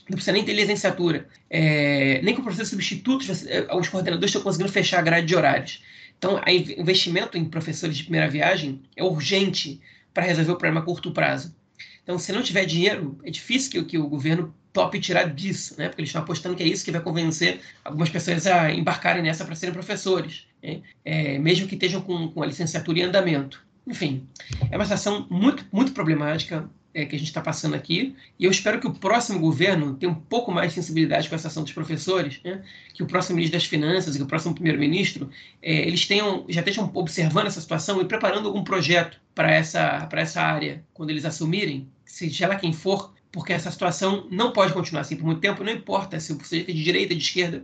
Não 0.10 0.16
precisa 0.16 0.32
nem 0.32 0.44
ter 0.44 0.54
licenciatura. 0.54 1.28
É, 1.50 2.20
nem 2.24 2.36
com 2.36 2.42
professores 2.42 2.70
substitutos, 2.70 3.46
é, 3.46 3.68
os 3.74 3.88
coordenadores 3.88 4.30
estão 4.30 4.42
conseguindo 4.42 4.72
fechar 4.72 5.00
a 5.00 5.04
grade 5.04 5.28
de 5.28 5.36
horários. 5.36 5.84
Então, 6.18 6.36
o 6.36 6.82
investimento 6.82 7.38
em 7.38 7.46
professores 7.46 7.96
de 7.96 8.04
primeira 8.04 8.28
viagem 8.28 8.82
é 8.96 9.04
urgente 9.04 9.80
para 10.14 10.26
resolver 10.26 10.52
o 10.52 10.56
problema 10.56 10.82
a 10.82 10.84
curto 10.84 11.12
prazo. 11.12 11.56
Então, 12.04 12.18
se 12.18 12.32
não 12.32 12.42
tiver 12.42 12.66
dinheiro, 12.66 13.20
é 13.24 13.30
difícil 13.30 13.72
que, 13.72 13.84
que 13.84 13.98
o 13.98 14.08
governo 14.08 14.54
top 14.74 15.00
tirar 15.00 15.30
disso, 15.30 15.76
né? 15.78 15.88
Porque 15.88 16.02
eles 16.02 16.10
estão 16.10 16.22
apostando 16.22 16.56
que 16.56 16.64
é 16.64 16.68
isso 16.68 16.84
que 16.84 16.92
vai 16.92 17.02
convencer 17.02 17.62
algumas 17.86 18.10
pessoas 18.10 18.48
a 18.48 18.72
embarcarem 18.74 19.22
nessa 19.22 19.46
para 19.46 19.56
serem 19.56 19.74
professores, 19.74 20.48
né? 20.62 20.82
é, 21.06 21.38
mesmo 21.38 21.68
que 21.68 21.76
estejam 21.76 22.02
com, 22.02 22.30
com 22.30 22.44
a 22.44 22.46
licenciatura 22.46 23.00
em 23.00 23.04
andamento. 23.04 23.64
Enfim, 23.88 24.28
é 24.70 24.76
uma 24.76 24.86
situação 24.86 25.26
muito, 25.30 25.66
muito 25.72 25.92
problemática 25.94 26.70
é, 26.94 27.06
que 27.06 27.16
a 27.16 27.20
gente 27.20 27.28
está 27.28 27.42
passando 27.42 27.76
aqui, 27.76 28.16
e 28.38 28.46
eu 28.46 28.52
espero 28.52 28.80
que 28.80 28.88
o 28.88 28.94
próximo 28.94 29.40
governo 29.40 29.96
tenha 29.96 30.12
um 30.12 30.16
pouco 30.16 30.52
mais 30.52 30.70
de 30.70 30.76
sensibilidade 30.76 31.30
com 31.30 31.36
a 31.36 31.38
situação 31.38 31.64
dos 31.64 31.72
professores, 31.72 32.40
né? 32.44 32.64
que 32.94 33.04
o 33.04 33.06
próximo 33.06 33.36
ministro 33.36 33.58
das 33.60 33.68
Finanças 33.68 34.16
e 34.16 34.22
o 34.22 34.26
próximo 34.26 34.54
primeiro-ministro 34.54 35.30
é, 35.62 35.88
eles 35.88 36.08
tenham, 36.08 36.46
já 36.50 36.62
estejam 36.62 36.90
observando 36.94 37.48
essa 37.48 37.62
situação 37.62 38.02
e 38.02 38.06
preparando 38.06 38.48
algum 38.48 38.64
projeto 38.64 39.20
para 39.36 39.52
essa, 39.52 40.08
essa 40.12 40.42
área 40.42 40.84
quando 40.94 41.10
eles 41.12 41.26
assumirem, 41.26 41.88
seja 42.06 42.48
lá 42.48 42.56
quem 42.56 42.74
for, 42.74 43.14
porque 43.32 43.54
essa 43.54 43.70
situação 43.70 44.28
não 44.32 44.52
pode 44.52 44.74
continuar 44.74 45.02
assim 45.02 45.16
por 45.16 45.26
muito 45.26 45.42
tempo, 45.42 45.64
não 45.64 45.72
importa 45.72 46.20
se 46.20 46.34
você 46.34 46.62
é 46.62 46.72
de 46.72 46.84
direita, 46.84 47.14
de 47.14 47.22
esquerda, 47.22 47.64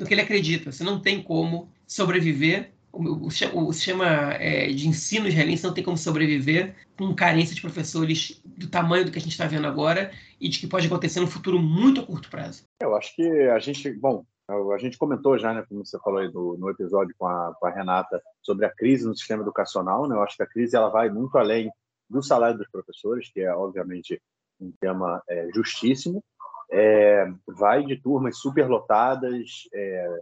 do 0.00 0.06
que 0.06 0.14
ele 0.14 0.22
acredita. 0.22 0.72
Você 0.72 0.82
não 0.82 0.98
tem 0.98 1.22
como 1.22 1.70
sobreviver. 1.86 2.72
O, 2.92 3.02
o, 3.02 3.26
o 3.26 3.72
sistema 3.72 4.34
é, 4.34 4.66
de 4.68 4.88
ensino 4.88 5.28
israelense 5.28 5.64
não 5.64 5.72
tem 5.72 5.84
como 5.84 5.96
sobreviver 5.96 6.74
com 6.98 7.14
carência 7.14 7.54
de 7.54 7.60
professores 7.60 8.42
do 8.44 8.68
tamanho 8.68 9.04
do 9.04 9.12
que 9.12 9.18
a 9.18 9.20
gente 9.20 9.32
está 9.32 9.46
vendo 9.46 9.66
agora 9.66 10.10
e 10.40 10.48
de 10.48 10.58
que 10.58 10.66
pode 10.66 10.86
acontecer 10.86 11.20
no 11.20 11.26
futuro 11.26 11.58
muito 11.58 12.00
a 12.00 12.06
curto 12.06 12.28
prazo. 12.30 12.64
Eu 12.80 12.96
acho 12.96 13.14
que 13.14 13.22
a 13.22 13.58
gente, 13.58 13.92
bom, 13.92 14.24
a 14.48 14.78
gente 14.78 14.98
comentou 14.98 15.38
já, 15.38 15.54
né, 15.54 15.64
como 15.68 15.84
você 15.84 15.98
falou 16.00 16.20
aí 16.20 16.30
do, 16.30 16.56
no 16.58 16.68
episódio 16.70 17.14
com 17.18 17.26
a, 17.26 17.54
com 17.58 17.66
a 17.66 17.70
Renata, 17.70 18.20
sobre 18.42 18.66
a 18.66 18.70
crise 18.70 19.06
no 19.06 19.16
sistema 19.16 19.42
educacional. 19.42 20.08
Né? 20.08 20.16
Eu 20.16 20.22
acho 20.22 20.36
que 20.36 20.42
a 20.42 20.46
crise 20.46 20.76
ela 20.76 20.88
vai 20.88 21.08
muito 21.08 21.38
além 21.38 21.70
do 22.08 22.22
salário 22.22 22.58
dos 22.58 22.68
professores, 22.68 23.30
que 23.32 23.40
é 23.40 23.54
obviamente 23.54 24.20
um 24.60 24.72
tema 24.80 25.22
é, 25.28 25.48
justíssimo, 25.54 26.22
é, 26.70 27.26
vai 27.46 27.84
de 27.84 27.96
turmas 27.96 28.38
superlotadas 28.38 29.68
é, 29.72 30.20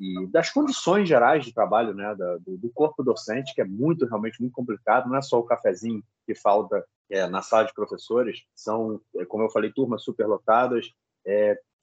e 0.00 0.26
das 0.28 0.50
condições 0.50 1.08
gerais 1.08 1.44
de 1.44 1.52
trabalho 1.52 1.94
né, 1.94 2.14
do, 2.14 2.56
do, 2.56 2.70
corpo 2.70 3.02
docente, 3.02 3.54
que 3.54 3.60
é 3.60 3.64
muito, 3.64 4.06
realmente 4.06 4.40
muito 4.40 4.54
complicado, 4.54 5.08
não 5.08 5.16
é 5.16 5.22
só 5.22 5.38
o 5.38 5.44
cafezinho 5.44 6.02
que 6.26 6.34
falta 6.34 6.84
é, 7.10 7.26
na 7.26 7.42
sala 7.42 7.64
de 7.64 7.74
professores, 7.74 8.44
são, 8.54 9.00
é, 9.16 9.24
como 9.24 9.44
eu 9.44 9.50
falei, 9.50 9.70
turmas 9.72 10.02
superlotadas, 10.02 10.90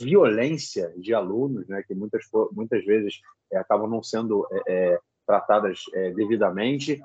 violência 0.01 0.91
de 0.97 1.13
alunos, 1.13 1.67
né, 1.67 1.83
que 1.87 1.93
muitas, 1.93 2.25
muitas 2.51 2.83
vezes 2.83 3.21
acabam 3.53 3.87
não 3.87 4.01
sendo 4.01 4.47
tratadas 5.25 5.83
devidamente, 6.15 6.99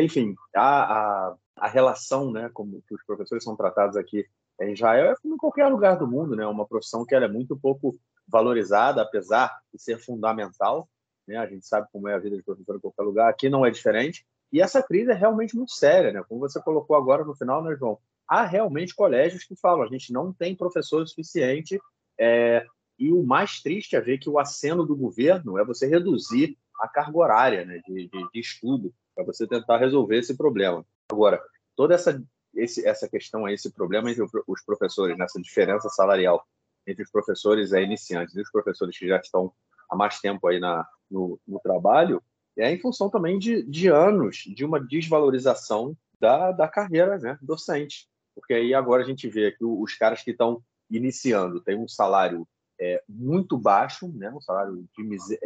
enfim, 0.00 0.34
a, 0.54 1.30
a 1.30 1.36
a 1.56 1.68
relação, 1.68 2.30
né, 2.30 2.50
como 2.52 2.82
que 2.88 2.94
os 2.94 3.04
professores 3.04 3.44
são 3.44 3.56
tratados 3.56 3.96
aqui 3.96 4.26
em 4.60 4.72
Israel 4.72 5.12
é 5.12 5.14
como 5.22 5.34
em 5.34 5.38
qualquer 5.38 5.68
lugar 5.68 5.96
do 5.96 6.06
mundo, 6.06 6.36
né, 6.36 6.46
uma 6.46 6.66
profissão 6.66 7.04
que 7.04 7.14
ela 7.14 7.26
é 7.26 7.28
muito 7.28 7.56
pouco 7.56 7.94
valorizada, 8.32 9.02
apesar 9.02 9.56
de 9.72 9.80
ser 9.80 9.98
fundamental, 9.98 10.88
né, 11.28 11.36
a 11.36 11.46
gente 11.46 11.66
sabe 11.66 11.86
como 11.92 12.08
é 12.08 12.14
a 12.14 12.18
vida 12.18 12.36
de 12.36 12.42
professor 12.42 12.76
em 12.76 12.80
qualquer 12.80 13.02
lugar, 13.02 13.28
aqui 13.28 13.50
não 13.50 13.64
é 13.64 13.70
diferente, 13.70 14.26
e 14.50 14.60
essa 14.60 14.82
crise 14.82 15.10
é 15.10 15.14
realmente 15.14 15.54
muito 15.54 15.72
séria, 15.72 16.10
né, 16.10 16.24
como 16.26 16.40
você 16.40 16.60
colocou 16.60 16.96
agora 16.96 17.24
no 17.24 17.36
final, 17.36 17.62
né, 17.62 17.76
João, 17.78 17.98
há 18.26 18.44
realmente 18.44 18.94
colégios 18.94 19.44
que 19.44 19.54
falam, 19.54 19.84
a 19.84 19.88
gente 19.88 20.12
não 20.12 20.32
tem 20.32 20.56
professor 20.56 21.06
suficiente, 21.06 21.78
é, 22.18 22.64
E 22.98 23.12
o 23.12 23.22
mais 23.24 23.60
triste 23.60 23.96
é 23.96 24.00
ver 24.00 24.18
que 24.18 24.30
o 24.30 24.38
aceno 24.38 24.86
do 24.86 24.94
governo 24.94 25.58
é 25.58 25.64
você 25.64 25.86
reduzir 25.88 26.56
a 26.78 26.86
carga 26.86 27.18
horária 27.18 27.64
né, 27.64 27.80
de, 27.86 28.08
de, 28.08 28.30
de 28.32 28.40
estudo 28.40 28.94
para 29.14 29.24
você 29.24 29.46
tentar 29.46 29.78
resolver 29.78 30.18
esse 30.18 30.36
problema. 30.36 30.84
Agora, 31.10 31.42
toda 31.74 31.94
essa, 31.94 32.22
esse, 32.54 32.86
essa 32.86 33.08
questão, 33.08 33.48
esse 33.48 33.72
problema 33.72 34.10
entre 34.10 34.24
os 34.46 34.62
professores, 34.64 35.16
nessa 35.18 35.40
diferença 35.40 35.88
salarial 35.88 36.46
entre 36.86 37.02
os 37.02 37.10
professores 37.10 37.72
é, 37.72 37.82
iniciantes 37.82 38.34
e 38.34 38.40
os 38.40 38.50
professores 38.50 38.96
que 38.96 39.06
já 39.06 39.16
estão 39.18 39.52
há 39.88 39.96
mais 39.96 40.20
tempo 40.20 40.46
aí 40.48 40.58
na, 40.58 40.86
no, 41.10 41.38
no 41.46 41.60
trabalho, 41.60 42.22
é 42.56 42.70
em 42.70 42.80
função 42.80 43.08
também 43.08 43.38
de, 43.38 43.62
de 43.62 43.88
anos 43.88 44.44
de 44.46 44.64
uma 44.64 44.80
desvalorização 44.80 45.96
da, 46.18 46.52
da 46.52 46.68
carreira 46.68 47.18
né, 47.18 47.38
docente. 47.42 48.08
Porque 48.34 48.54
aí 48.54 48.74
agora 48.74 49.02
a 49.02 49.06
gente 49.06 49.28
vê 49.28 49.52
que 49.52 49.64
os 49.64 49.94
caras 49.94 50.22
que 50.22 50.30
estão 50.30 50.62
iniciando 50.90 51.60
têm 51.60 51.78
um 51.78 51.88
salário 51.88 52.46
é, 52.80 53.02
muito 53.08 53.56
baixo, 53.56 54.08
né, 54.08 54.30
um 54.30 54.40
salário 54.40 54.84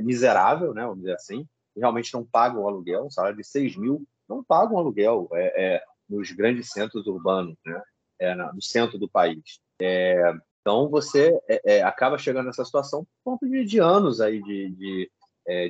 miserável, 0.00 0.72
né, 0.72 0.82
vamos 0.82 0.98
dizer 0.98 1.14
assim, 1.14 1.46
realmente 1.76 2.12
não 2.14 2.24
pagam 2.24 2.66
aluguel, 2.66 3.06
um 3.06 3.10
salário 3.10 3.36
de 3.36 3.44
6 3.44 3.76
mil 3.76 4.06
não 4.28 4.42
pagam 4.42 4.78
aluguel 4.78 5.28
é, 5.32 5.74
é, 5.74 5.82
nos 6.08 6.32
grandes 6.32 6.70
centros 6.70 7.06
urbanos, 7.06 7.56
né, 7.64 7.82
é, 8.18 8.34
no 8.34 8.62
centro 8.62 8.98
do 8.98 9.08
país. 9.08 9.60
É, 10.66 10.70
então 10.70 10.88
você 10.88 11.38
é, 11.64 11.82
acaba 11.82 12.18
chegando 12.18 12.46
nessa 12.46 12.64
situação 12.64 13.04
por 13.04 13.32
conta 13.32 13.48
de, 13.48 13.64
de 13.64 13.78
anos 13.78 14.20
aí 14.20 14.42
de, 14.42 14.70
de, 14.70 15.10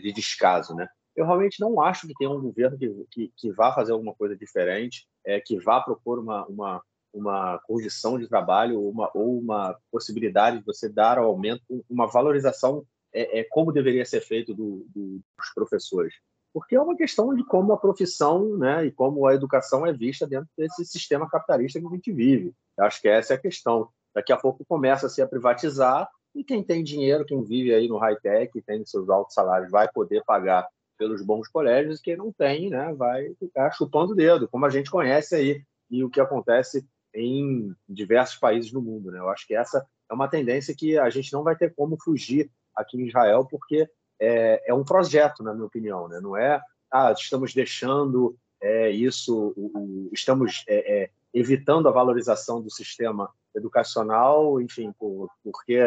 de 0.00 0.12
descaso, 0.12 0.74
né? 0.74 0.88
eu 1.16 1.24
realmente 1.24 1.59
não 1.61 1.80
acho 1.80 2.06
que 2.06 2.14
tenha 2.14 2.30
um 2.30 2.40
governo 2.40 2.76
que, 2.76 3.06
que, 3.11 3.32
que 3.35 3.52
vá 3.52 3.72
fazer 3.72 3.92
alguma 3.92 4.14
coisa 4.14 4.37
diferente, 4.37 5.09
é, 5.24 5.40
que 5.40 5.59
vá 5.59 5.80
propor 5.80 6.18
uma, 6.18 6.46
uma, 6.46 6.82
uma 7.12 7.59
condição 7.66 8.18
de 8.18 8.28
trabalho 8.28 8.87
uma, 8.87 9.11
ou 9.14 9.38
uma 9.38 9.76
possibilidade 9.90 10.59
de 10.59 10.64
você 10.64 10.88
dar 10.88 11.18
ao 11.18 11.26
aumento, 11.26 11.62
uma 11.88 12.06
valorização 12.06 12.85
é, 13.12 13.40
é 13.40 13.44
como 13.44 13.72
deveria 13.72 14.04
ser 14.04 14.20
feito 14.20 14.54
do, 14.54 14.87
do, 14.94 15.20
dos 15.38 15.54
professores. 15.54 16.14
Porque 16.52 16.74
é 16.74 16.80
uma 16.80 16.96
questão 16.96 17.35
de 17.35 17.44
como 17.44 17.72
a 17.72 17.78
profissão 17.78 18.56
né, 18.56 18.87
e 18.87 18.92
como 18.92 19.26
a 19.26 19.35
educação 19.35 19.87
é 19.87 19.92
vista 19.92 20.26
dentro 20.26 20.48
desse 20.56 20.85
sistema 20.85 21.28
capitalista 21.28 21.80
que 21.80 21.87
a 21.87 21.90
gente 21.90 22.12
vive. 22.12 22.54
Eu 22.78 22.85
acho 22.85 23.00
que 23.00 23.09
essa 23.09 23.35
é 23.35 23.37
a 23.37 23.40
questão. 23.40 23.88
Daqui 24.16 24.33
a 24.33 24.37
pouco 24.38 24.64
começa-se 24.64 25.20
a 25.20 25.29
privatizar 25.29 26.09
e 26.35 26.42
quem 26.42 26.62
tem 26.62 26.83
dinheiro, 26.83 27.26
quem 27.26 27.44
vive 27.44 27.74
aí 27.74 27.87
no 27.87 27.98
high-tech, 27.98 28.50
tem 28.62 28.83
seus 28.87 29.11
altos 29.11 29.35
salários, 29.35 29.70
vai 29.70 29.87
poder 29.92 30.24
pagar 30.24 30.66
pelos 30.96 31.20
bons 31.20 31.46
colégios, 31.48 32.00
quem 32.00 32.16
não 32.16 32.33
tem, 32.33 32.70
né, 32.70 32.94
vai 32.94 33.35
ficar 33.35 33.70
chupando 33.72 34.12
o 34.12 34.16
dedo, 34.16 34.48
como 34.48 34.64
a 34.64 34.70
gente 34.70 34.90
conhece 34.90 35.35
aí, 35.35 35.62
e 35.90 36.02
o 36.02 36.09
que 36.09 36.18
acontece 36.18 36.83
em 37.14 37.74
diversos 37.87 38.37
países 38.37 38.72
do 38.72 38.81
mundo. 38.81 39.11
Né? 39.11 39.18
Eu 39.18 39.29
acho 39.29 39.46
que 39.46 39.55
essa 39.55 39.87
é 40.11 40.14
uma 40.14 40.29
tendência 40.29 40.74
que 40.74 40.98
a 40.98 41.11
gente 41.11 41.31
não 41.31 41.42
vai 41.42 41.55
ter 41.55 41.74
como 41.74 41.98
fugir 42.02 42.50
aqui 42.74 42.96
em 42.96 43.09
Israel, 43.09 43.46
porque 43.46 43.87
é, 44.18 44.62
é 44.66 44.72
um 44.72 44.83
projeto, 44.83 45.42
na 45.42 45.52
minha 45.52 45.66
opinião. 45.66 46.09
Né? 46.09 46.20
Não 46.22 46.35
é, 46.35 46.59
ah, 46.90 47.12
estamos 47.12 47.52
deixando 47.52 48.35
é, 48.62 48.88
isso, 48.88 49.52
o, 49.55 49.66
o, 49.74 50.11
estamos 50.11 50.64
é, 50.66 51.02
é 51.02 51.11
evitando 51.35 51.87
a 51.87 51.92
valorização 51.92 52.62
do 52.62 52.70
sistema 52.70 53.31
educacional, 53.57 54.61
enfim, 54.61 54.92
por, 54.99 55.29
porque, 55.42 55.79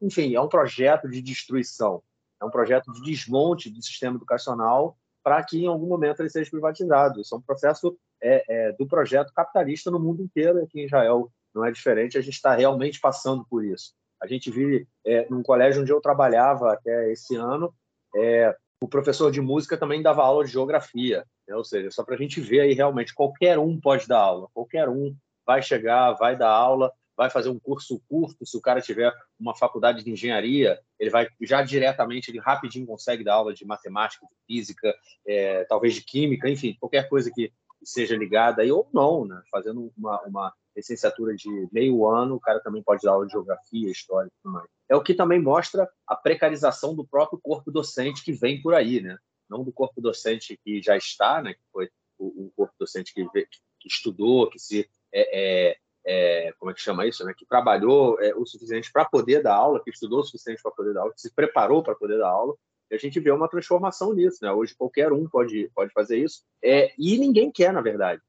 enfim, 0.00 0.34
é 0.34 0.40
um 0.40 0.48
projeto 0.48 1.08
de 1.08 1.22
destruição. 1.22 2.02
É 2.40 2.44
um 2.44 2.50
projeto 2.50 2.92
de 2.92 3.02
desmonte 3.02 3.70
do 3.70 3.82
sistema 3.82 4.16
educacional 4.16 4.96
para 5.22 5.42
que 5.44 5.62
em 5.62 5.66
algum 5.66 5.86
momento 5.86 6.20
ele 6.20 6.30
seja 6.30 6.50
privatizado. 6.50 7.20
Isso 7.20 7.34
é 7.34 7.38
um 7.38 7.42
processo 7.42 7.96
é, 8.22 8.44
é, 8.48 8.72
do 8.72 8.86
projeto 8.86 9.32
capitalista 9.34 9.90
no 9.90 10.00
mundo 10.00 10.22
inteiro, 10.22 10.62
aqui 10.62 10.80
em 10.80 10.84
Israel 10.86 11.30
não 11.54 11.64
é 11.64 11.70
diferente, 11.70 12.16
a 12.16 12.20
gente 12.20 12.34
está 12.34 12.54
realmente 12.54 13.00
passando 13.00 13.44
por 13.48 13.64
isso. 13.64 13.92
A 14.22 14.26
gente 14.26 14.50
vive 14.50 14.86
é, 15.04 15.26
num 15.28 15.42
colégio 15.42 15.82
onde 15.82 15.92
eu 15.92 16.00
trabalhava 16.00 16.72
até 16.72 17.10
esse 17.10 17.34
ano, 17.36 17.74
é, 18.14 18.54
o 18.82 18.88
professor 18.88 19.30
de 19.30 19.40
música 19.40 19.76
também 19.76 20.02
dava 20.02 20.22
aula 20.22 20.44
de 20.44 20.52
geografia, 20.52 21.24
né? 21.48 21.54
ou 21.54 21.64
seja, 21.64 21.90
só 21.90 22.04
para 22.04 22.14
a 22.14 22.18
gente 22.18 22.40
ver 22.40 22.60
aí 22.60 22.72
realmente, 22.72 23.14
qualquer 23.14 23.58
um 23.58 23.78
pode 23.80 24.06
dar 24.06 24.20
aula, 24.20 24.48
qualquer 24.54 24.88
um 24.88 25.14
vai 25.50 25.62
chegar, 25.62 26.12
vai 26.12 26.36
dar 26.36 26.48
aula, 26.48 26.92
vai 27.16 27.28
fazer 27.28 27.48
um 27.48 27.58
curso 27.58 28.00
curto, 28.08 28.46
se 28.46 28.56
o 28.56 28.60
cara 28.60 28.80
tiver 28.80 29.12
uma 29.36 29.52
faculdade 29.52 30.04
de 30.04 30.12
engenharia, 30.12 30.78
ele 30.96 31.10
vai 31.10 31.26
já 31.40 31.60
diretamente, 31.60 32.30
ele 32.30 32.38
rapidinho 32.38 32.86
consegue 32.86 33.24
dar 33.24 33.34
aula 33.34 33.52
de 33.52 33.64
matemática, 33.64 34.24
de 34.24 34.36
física, 34.46 34.94
é, 35.26 35.64
talvez 35.64 35.94
de 35.94 36.02
química, 36.02 36.48
enfim, 36.48 36.76
qualquer 36.78 37.08
coisa 37.08 37.32
que 37.34 37.52
seja 37.82 38.16
ligada 38.16 38.62
aí, 38.62 38.70
ou 38.70 38.88
não, 38.94 39.24
né? 39.24 39.42
fazendo 39.50 39.92
uma, 39.98 40.20
uma 40.22 40.54
licenciatura 40.76 41.34
de 41.34 41.50
meio 41.72 42.06
ano, 42.06 42.36
o 42.36 42.40
cara 42.40 42.60
também 42.60 42.80
pode 42.80 43.02
dar 43.02 43.10
aula 43.10 43.26
de 43.26 43.32
geografia, 43.32 43.90
história 43.90 44.28
e 44.28 44.32
tudo 44.40 44.52
mais. 44.52 44.68
É 44.88 44.94
o 44.94 45.02
que 45.02 45.14
também 45.14 45.42
mostra 45.42 45.90
a 46.06 46.14
precarização 46.14 46.94
do 46.94 47.04
próprio 47.04 47.40
corpo 47.42 47.72
docente 47.72 48.22
que 48.22 48.32
vem 48.32 48.62
por 48.62 48.72
aí, 48.72 49.00
né? 49.00 49.18
Não 49.48 49.64
do 49.64 49.72
corpo 49.72 50.00
docente 50.00 50.56
que 50.64 50.80
já 50.80 50.96
está, 50.96 51.42
né? 51.42 51.54
Que 51.54 51.64
foi 51.72 51.90
o, 52.18 52.46
o 52.46 52.52
corpo 52.56 52.74
docente 52.78 53.12
que, 53.12 53.26
que 53.32 53.88
estudou, 53.88 54.48
que 54.48 54.58
se 54.58 54.88
é, 55.12 55.70
é, 55.72 55.76
é, 56.04 56.52
como 56.58 56.70
é 56.70 56.74
que 56.74 56.80
chama 56.80 57.06
isso, 57.06 57.24
né? 57.24 57.34
que 57.36 57.46
trabalhou 57.46 58.20
é, 58.20 58.34
o 58.34 58.46
suficiente 58.46 58.90
para 58.92 59.04
poder 59.04 59.42
dar 59.42 59.54
aula, 59.54 59.82
que 59.82 59.90
estudou 59.90 60.20
o 60.20 60.24
suficiente 60.24 60.62
para 60.62 60.72
poder 60.72 60.94
dar 60.94 61.02
aula, 61.02 61.12
que 61.12 61.20
se 61.20 61.34
preparou 61.34 61.82
para 61.82 61.94
poder 61.94 62.18
dar 62.18 62.28
aula, 62.28 62.54
e 62.90 62.94
a 62.94 62.98
gente 62.98 63.20
vê 63.20 63.30
uma 63.30 63.48
transformação 63.48 64.12
nisso. 64.12 64.38
Né? 64.42 64.50
Hoje 64.50 64.74
qualquer 64.74 65.12
um 65.12 65.28
pode, 65.28 65.70
pode 65.74 65.92
fazer 65.92 66.18
isso, 66.18 66.42
é, 66.62 66.92
e 66.98 67.18
ninguém 67.18 67.50
quer, 67.50 67.72
na 67.72 67.80
verdade, 67.80 68.22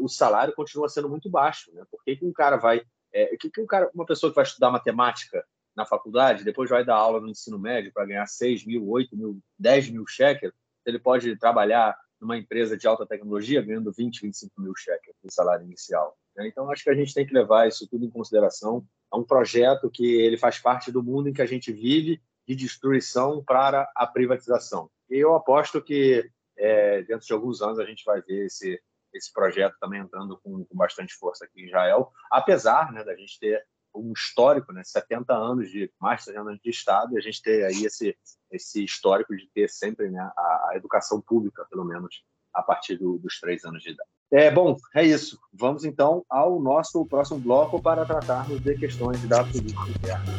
o 0.00 0.08
salário 0.08 0.54
continua 0.54 0.88
sendo 0.88 1.08
muito 1.08 1.28
baixo. 1.28 1.70
Né? 1.74 1.84
Por 1.90 2.02
que, 2.02 2.16
que 2.16 2.24
um 2.24 2.32
cara 2.32 2.56
vai. 2.56 2.82
É, 3.12 3.36
que, 3.36 3.50
que 3.50 3.60
um 3.60 3.66
cara, 3.66 3.90
uma 3.94 4.06
pessoa 4.06 4.30
que 4.30 4.36
vai 4.36 4.44
estudar 4.44 4.70
matemática 4.70 5.44
na 5.76 5.84
faculdade, 5.84 6.44
depois 6.44 6.70
vai 6.70 6.84
dar 6.84 6.96
aula 6.96 7.20
no 7.20 7.28
ensino 7.28 7.58
médio 7.58 7.92
para 7.92 8.06
ganhar 8.06 8.26
6 8.26 8.64
mil, 8.64 8.88
8 8.88 9.14
mil, 9.14 9.38
10 9.58 9.90
mil 9.90 10.06
cheques, 10.06 10.50
ele 10.86 10.98
pode 10.98 11.36
trabalhar 11.36 11.94
numa 12.20 12.36
empresa 12.36 12.76
de 12.76 12.86
alta 12.86 13.06
tecnologia 13.06 13.62
ganhando 13.62 13.92
20, 13.92 14.22
25 14.22 14.60
mil 14.60 14.74
cheques 14.76 15.14
no 15.22 15.30
salário 15.30 15.64
inicial. 15.64 16.16
Né? 16.36 16.48
Então, 16.48 16.70
acho 16.70 16.84
que 16.84 16.90
a 16.90 16.94
gente 16.94 17.14
tem 17.14 17.26
que 17.26 17.34
levar 17.34 17.68
isso 17.68 17.88
tudo 17.88 18.04
em 18.04 18.10
consideração. 18.10 18.86
É 19.12 19.16
um 19.16 19.24
projeto 19.24 19.90
que 19.90 20.04
ele 20.04 20.36
faz 20.36 20.58
parte 20.58 20.90
do 20.90 21.02
mundo 21.02 21.28
em 21.28 21.32
que 21.32 21.42
a 21.42 21.46
gente 21.46 21.72
vive, 21.72 22.20
de 22.46 22.54
destruição 22.54 23.42
para 23.44 23.90
a 23.94 24.06
privatização. 24.06 24.88
E 25.10 25.16
eu 25.16 25.34
aposto 25.34 25.82
que 25.82 26.30
é, 26.56 27.02
dentro 27.02 27.26
de 27.26 27.32
alguns 27.32 27.60
anos 27.60 27.78
a 27.78 27.84
gente 27.84 28.04
vai 28.04 28.22
ver 28.22 28.46
esse, 28.46 28.80
esse 29.12 29.32
projeto 29.32 29.76
também 29.80 30.00
entrando 30.00 30.38
com, 30.38 30.64
com 30.64 30.76
bastante 30.76 31.14
força 31.14 31.44
aqui 31.44 31.62
em 31.62 31.66
Israel, 31.66 32.12
apesar 32.30 32.92
né, 32.92 33.04
da 33.04 33.16
gente 33.16 33.38
ter 33.38 33.64
um 33.96 34.12
histórico, 34.12 34.72
né, 34.72 34.82
70 34.84 35.32
anos 35.34 35.70
de 35.70 35.90
mais 36.00 36.20
de 36.20 36.26
70 36.26 36.40
anos 36.48 36.60
de 36.62 36.70
Estado, 36.70 37.14
e 37.14 37.18
a 37.18 37.20
gente 37.20 37.42
ter 37.42 37.64
aí 37.64 37.84
esse, 37.84 38.16
esse 38.50 38.84
histórico 38.84 39.36
de 39.36 39.48
ter 39.54 39.68
sempre 39.68 40.10
né, 40.10 40.20
a, 40.20 40.70
a 40.70 40.72
educação 40.76 41.20
pública, 41.20 41.66
pelo 41.70 41.84
menos 41.84 42.22
a 42.52 42.62
partir 42.62 42.96
do, 42.96 43.18
dos 43.18 43.38
três 43.38 43.64
anos 43.64 43.82
de 43.82 43.90
idade. 43.90 44.08
É, 44.32 44.50
bom, 44.50 44.76
é 44.94 45.04
isso. 45.04 45.38
Vamos 45.52 45.84
então 45.84 46.24
ao 46.28 46.60
nosso 46.60 47.04
próximo 47.06 47.38
bloco 47.38 47.80
para 47.80 48.04
tratarmos 48.04 48.60
de 48.60 48.76
questões 48.76 49.22
da 49.28 49.44
política 49.44 49.88
interna. 49.88 50.32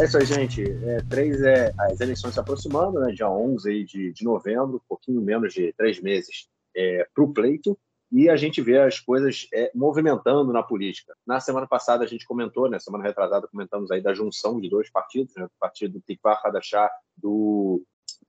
É 0.00 0.04
isso 0.04 0.18
aí, 0.18 0.26
gente. 0.26 0.62
É, 0.62 0.98
três 1.08 1.40
é 1.42 1.72
as 1.78 2.00
eleições 2.00 2.34
se 2.34 2.40
aproximando, 2.40 3.00
né? 3.00 3.12
Dia 3.12 3.30
11 3.30 3.68
aí 3.70 3.84
de, 3.84 4.12
de 4.12 4.24
novembro, 4.24 4.76
um 4.76 4.88
pouquinho 4.88 5.20
menos 5.20 5.52
de 5.52 5.72
três 5.72 6.00
meses 6.00 6.48
é, 6.74 7.06
para 7.14 7.24
o 7.24 7.32
pleito 7.32 7.78
e 8.10 8.28
a 8.28 8.36
gente 8.36 8.60
vê 8.62 8.78
as 8.78 9.00
coisas 9.00 9.48
é, 9.52 9.70
movimentando 9.74 10.52
na 10.52 10.62
política. 10.62 11.14
Na 11.26 11.40
semana 11.40 11.66
passada 11.66 12.04
a 12.04 12.06
gente 12.06 12.26
comentou, 12.26 12.68
né, 12.68 12.78
semana 12.78 13.04
retrasada 13.04 13.48
comentamos 13.48 13.90
aí 13.90 14.00
da 14.00 14.14
junção 14.14 14.60
de 14.60 14.68
dois 14.68 14.90
partidos, 14.90 15.34
né, 15.36 15.44
do 15.44 15.50
partido 15.58 16.00
Tikva 16.06 16.40
Hadashah 16.42 16.90
do 17.16 17.82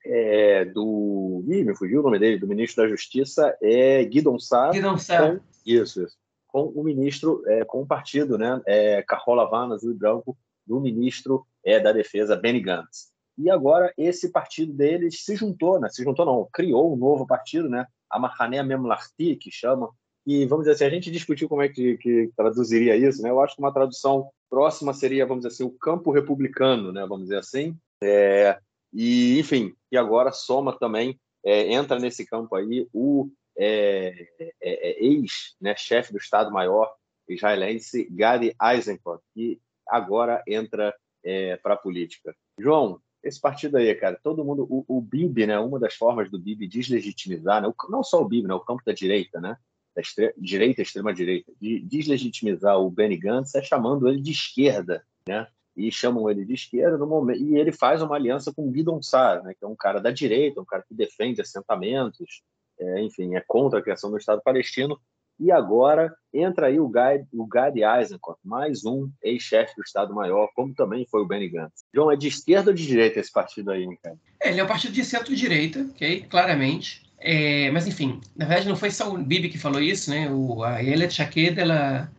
é, 0.06 0.66
do 0.66 1.44
Ih, 1.48 1.64
me 1.64 1.76
fugiu 1.76 2.00
o 2.00 2.04
nome 2.04 2.18
dele, 2.18 2.40
do 2.40 2.48
ministro 2.48 2.84
da 2.84 2.90
Justiça 2.90 3.56
é 3.62 4.04
Guidon 4.06 4.40
Sá. 4.40 4.70
Guidon 4.72 4.98
Sá. 4.98 5.32
Com, 5.32 5.40
isso, 5.66 6.04
isso. 6.04 6.18
Com 6.48 6.64
o 6.64 6.84
ministro, 6.84 7.44
é, 7.46 7.66
com 7.66 7.82
o 7.82 7.88
partido, 7.88 8.38
né, 8.38 8.62
é, 8.66 9.02
Carrola 9.04 9.44
Havana, 9.44 9.76
azul 9.76 9.92
e 9.92 9.96
branco, 9.96 10.38
do 10.66 10.80
ministro 10.80 11.46
é, 11.64 11.80
da 11.80 11.92
Defesa 11.92 12.36
Benny 12.36 12.60
Gantz. 12.60 13.12
E 13.38 13.50
agora 13.52 13.94
esse 13.98 14.32
partido 14.32 14.74
deles 14.74 15.24
se 15.24 15.36
juntou, 15.36 15.80
né? 15.80 15.90
Se 15.90 16.04
juntou 16.04 16.26
não, 16.26 16.50
criou 16.52 16.92
um 16.92 16.98
novo 16.98 17.26
partido, 17.28 17.70
né? 17.70 17.86
A 18.10 18.20
Mahané 18.20 18.64
Memlarti, 18.64 19.36
que 19.36 19.52
chama, 19.52 19.90
e 20.26 20.46
vamos 20.46 20.66
dizer 20.66 20.76
assim, 20.76 20.86
a 20.86 20.96
gente 20.96 21.12
discutiu 21.12 21.48
como 21.48 21.62
é 21.62 21.70
que, 21.70 21.98
que, 21.98 22.30
traduziria 22.36 22.98
isso, 22.98 23.22
né? 23.22 23.30
Eu 23.30 23.42
acho 23.42 23.56
que 23.56 23.62
uma 23.62 23.74
tradução 23.74 24.30
próxima 24.50 24.94
seria, 24.94 25.26
vamos 25.26 25.44
dizer 25.44 25.54
assim, 25.54 25.64
o 25.64 25.78
campo 25.78 26.12
republicano, 26.12 26.92
né? 26.92 27.06
Vamos 27.08 27.24
dizer 27.28 27.38
assim. 27.38 27.78
É, 28.04 28.60
e, 28.94 29.40
enfim, 29.40 29.74
e 29.92 29.98
agora 29.98 30.32
soma 30.32 30.78
também, 30.78 31.18
é, 31.46 31.72
entra 31.74 31.98
nesse 31.98 32.26
campo 32.26 32.56
aí 32.56 32.88
o 32.94 33.30
é, 33.58 34.28
é, 34.40 34.52
é 34.62 35.06
ex-chefe 35.06 36.12
né, 36.12 36.18
do 36.20 36.22
Estado-Maior 36.22 36.94
israelense 37.30 38.08
Gadi 38.12 38.54
Eisenkot, 38.62 39.22
que 39.34 39.60
agora 39.88 40.44
entra 40.46 40.94
é, 41.24 41.58
para 41.58 41.76
a 41.76 41.78
política. 41.78 42.36
João, 42.60 43.00
esse 43.24 43.40
partido 43.40 43.78
aí, 43.78 43.94
cara, 43.96 44.20
todo 44.22 44.44
mundo, 44.44 44.66
o, 44.70 44.86
o 44.88 45.02
BIB, 45.02 45.48
né, 45.48 45.60
uma 45.60 45.80
das 45.80 45.96
formas 45.96 46.30
do 46.30 46.40
BIB 46.40 46.68
deslegitimizar, 46.68 47.62
né, 47.62 47.74
não 47.90 48.04
só 48.04 48.22
o 48.22 48.28
BIB, 48.28 48.48
né, 48.48 48.54
o 48.54 48.60
campo 48.60 48.84
da 48.86 48.94
direita, 48.94 49.42
né, 49.42 49.58
da 49.98 50.32
direita, 50.38 50.82
extrema-direita, 50.82 51.52
de 51.60 51.80
deslegitimizar 51.80 52.80
o 52.80 52.90
Benny 52.90 53.18
Gantz 53.18 53.56
é 53.56 53.64
chamando 53.64 54.08
ele 54.08 54.22
de 54.22 54.32
esquerda, 54.32 55.04
né? 55.28 55.48
E 55.76 55.92
chamam 55.92 56.30
ele 56.30 56.46
de 56.46 56.54
esquerda 56.54 56.98
no 56.98 57.08
momento 57.08 57.42
e 57.42 57.58
ele 57.58 57.72
faz 57.72 58.02
uma 58.02 58.16
aliança 58.16 58.54
com 58.54 58.72
Guidon 58.72 59.02
Sar, 59.02 59.44
né? 59.44 59.54
Que 59.58 59.66
é 59.66 59.68
um 59.68 59.76
cara 59.76 60.00
da 60.00 60.12
direita, 60.12 60.62
um 60.62 60.66
cara 60.66 60.84
que 60.88 60.94
defende 60.94 61.42
assentamentos, 61.42 62.44
é, 62.80 63.02
enfim, 63.02 63.36
é 63.36 63.44
contra 63.46 63.80
a 63.80 63.82
criação 63.82 64.12
do 64.12 64.18
Estado 64.18 64.42
palestino. 64.44 65.00
E 65.40 65.52
agora 65.52 66.14
entra 66.34 66.68
aí 66.68 66.80
o, 66.80 66.88
Guy, 66.88 67.26
o 67.34 67.46
Gary 67.46 67.84
Eisenkot, 67.84 68.40
mais 68.44 68.86
um 68.86 69.10
ex-chefe 69.24 69.76
do 69.76 69.84
Estado-Maior, 69.84 70.50
como 70.56 70.74
também 70.74 71.06
foi 71.10 71.22
o 71.22 71.28
Benny 71.28 71.50
Gantz. 71.50 71.84
João, 71.94 72.12
é 72.12 72.16
de 72.16 72.28
esquerda 72.28 72.72
ou 72.72 72.76
de 72.76 72.86
direita 72.86 73.20
esse 73.20 73.32
partido 73.32 73.72
aí, 73.72 73.84
hein, 73.84 73.98
cara? 74.04 74.18
É, 74.42 74.50
ele 74.50 74.60
é 74.60 74.64
um 74.64 74.68
partido 74.68 74.94
de 74.94 75.06
centro-direita, 75.06 75.86
ok? 75.92 76.26
Claramente. 76.30 77.08
É, 77.20 77.72
mas, 77.72 77.88
enfim, 77.88 78.20
na 78.36 78.46
verdade 78.46 78.68
não 78.68 78.76
foi 78.76 78.92
só 78.92 79.12
o 79.12 79.18
Bibi 79.18 79.50
que 79.50 79.58
falou 79.58 79.82
isso, 79.82 80.10
né? 80.10 80.30
O, 80.30 80.64
a 80.64 80.82
Elia 80.84 81.10
Chaqueda, 81.10 81.62
ela, 81.62 82.12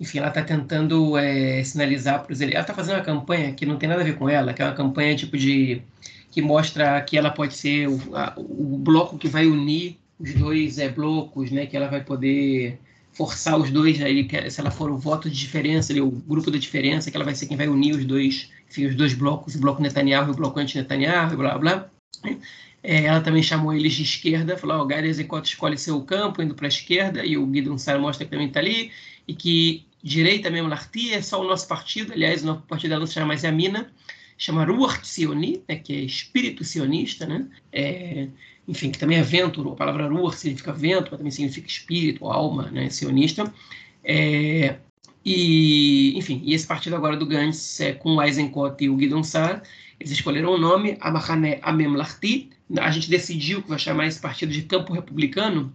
enfim, 0.00 0.18
ela 0.18 0.28
está 0.28 0.42
tentando 0.42 1.16
é, 1.18 1.62
sinalizar 1.64 2.22
para 2.22 2.32
os 2.32 2.40
Ela 2.40 2.60
está 2.60 2.74
fazendo 2.74 2.96
uma 2.96 3.04
campanha 3.04 3.52
que 3.52 3.66
não 3.66 3.76
tem 3.76 3.88
nada 3.88 4.02
a 4.02 4.04
ver 4.04 4.16
com 4.16 4.28
ela, 4.28 4.52
que 4.52 4.62
é 4.62 4.64
uma 4.64 4.74
campanha 4.74 5.16
tipo 5.16 5.36
de 5.36 5.82
que 6.30 6.42
mostra 6.42 7.00
que 7.00 7.16
ela 7.16 7.30
pode 7.30 7.54
ser 7.54 7.88
o, 7.88 7.98
a, 8.14 8.34
o 8.36 8.78
bloco 8.78 9.18
que 9.18 9.28
vai 9.28 9.46
unir 9.46 9.98
os 10.18 10.34
dois 10.34 10.78
é, 10.78 10.88
blocos, 10.88 11.50
né? 11.50 11.66
Que 11.66 11.76
ela 11.76 11.88
vai 11.88 12.02
poder 12.02 12.78
forçar 13.18 13.58
os 13.58 13.68
dois, 13.70 13.98
né, 13.98 14.08
ele, 14.08 14.28
se 14.48 14.60
ela 14.60 14.70
for 14.70 14.92
o 14.92 14.96
voto 14.96 15.28
de 15.28 15.36
diferença, 15.36 15.92
o 16.00 16.10
grupo 16.10 16.52
da 16.52 16.58
diferença, 16.58 17.10
que 17.10 17.16
ela 17.16 17.24
vai 17.24 17.34
ser 17.34 17.46
quem 17.46 17.56
vai 17.56 17.66
unir 17.66 17.96
os 17.96 18.04
dois, 18.04 18.48
enfim, 18.70 18.86
os 18.86 18.94
dois 18.94 19.12
blocos, 19.12 19.56
o 19.56 19.60
bloco 19.60 19.82
Netanyahu 19.82 20.28
e 20.28 20.30
o 20.30 20.36
bloco 20.36 20.60
anti-Netanyahu, 20.60 21.36
blá 21.36 21.58
blá. 21.58 21.90
É, 22.80 23.04
ela 23.04 23.20
também 23.20 23.42
chamou 23.42 23.74
eles 23.74 23.94
de 23.94 24.04
esquerda, 24.04 24.56
falou: 24.56 24.78
oh, 24.78 24.82
o 24.82 24.86
Gary 24.86 25.08
Ezekot 25.08 25.44
escolhe 25.44 25.76
seu 25.76 26.00
campo, 26.02 26.40
indo 26.40 26.54
para 26.54 26.66
a 26.66 26.68
esquerda, 26.68 27.24
e 27.24 27.36
o 27.36 27.44
Guido 27.44 27.76
Sara 27.76 27.98
mostra 27.98 28.24
que 28.24 28.30
também 28.30 28.46
está 28.46 28.60
ali, 28.60 28.92
e 29.26 29.34
que 29.34 29.84
direita 30.00 30.48
mesmo, 30.48 30.68
Larti, 30.68 31.12
é 31.12 31.20
só 31.20 31.40
o 31.40 31.46
nosso 31.46 31.66
partido, 31.66 32.12
aliás, 32.12 32.44
o 32.44 32.46
nosso 32.46 32.62
partido 32.62 32.90
dela 32.90 33.00
não 33.00 33.06
se 33.08 33.14
chama 33.14 33.26
mais 33.26 33.42
Yamina, 33.42 33.90
chama 34.36 34.64
Ruach 34.64 35.04
Sioni, 35.04 35.60
né, 35.68 35.74
que 35.74 35.92
é 35.92 36.00
espírito 36.02 36.62
sionista, 36.62 37.26
né? 37.26 37.48
É, 37.72 38.28
enfim, 38.68 38.90
que 38.90 38.98
também 38.98 39.18
é 39.18 39.22
vento, 39.22 39.66
a 39.72 39.74
palavra 39.74 40.06
Ruach 40.06 40.36
significa 40.36 40.72
vento, 40.72 41.08
mas 41.10 41.18
também 41.18 41.30
significa 41.30 41.66
espírito, 41.66 42.26
alma, 42.26 42.70
né, 42.70 42.90
sionista. 42.90 43.50
É, 44.04 44.76
e, 45.24 46.16
enfim, 46.16 46.42
e 46.44 46.54
esse 46.54 46.66
partido 46.66 46.94
agora 46.94 47.16
do 47.16 47.26
Gantz, 47.26 47.80
é, 47.80 47.94
com 47.94 48.16
o 48.16 48.22
Eisenkot 48.22 48.76
e 48.84 48.90
o 48.90 48.96
Guidon 48.96 49.24
Sar, 49.24 49.62
eles 49.98 50.12
escolheram 50.12 50.54
o 50.54 50.58
nome 50.58 50.98
Amachane 51.00 51.58
Amemlarti, 51.62 52.50
a 52.78 52.90
gente 52.90 53.08
decidiu 53.08 53.62
que 53.62 53.70
vai 53.70 53.78
chamar 53.78 54.06
esse 54.06 54.20
partido 54.20 54.52
de 54.52 54.62
campo 54.62 54.92
republicano, 54.92 55.72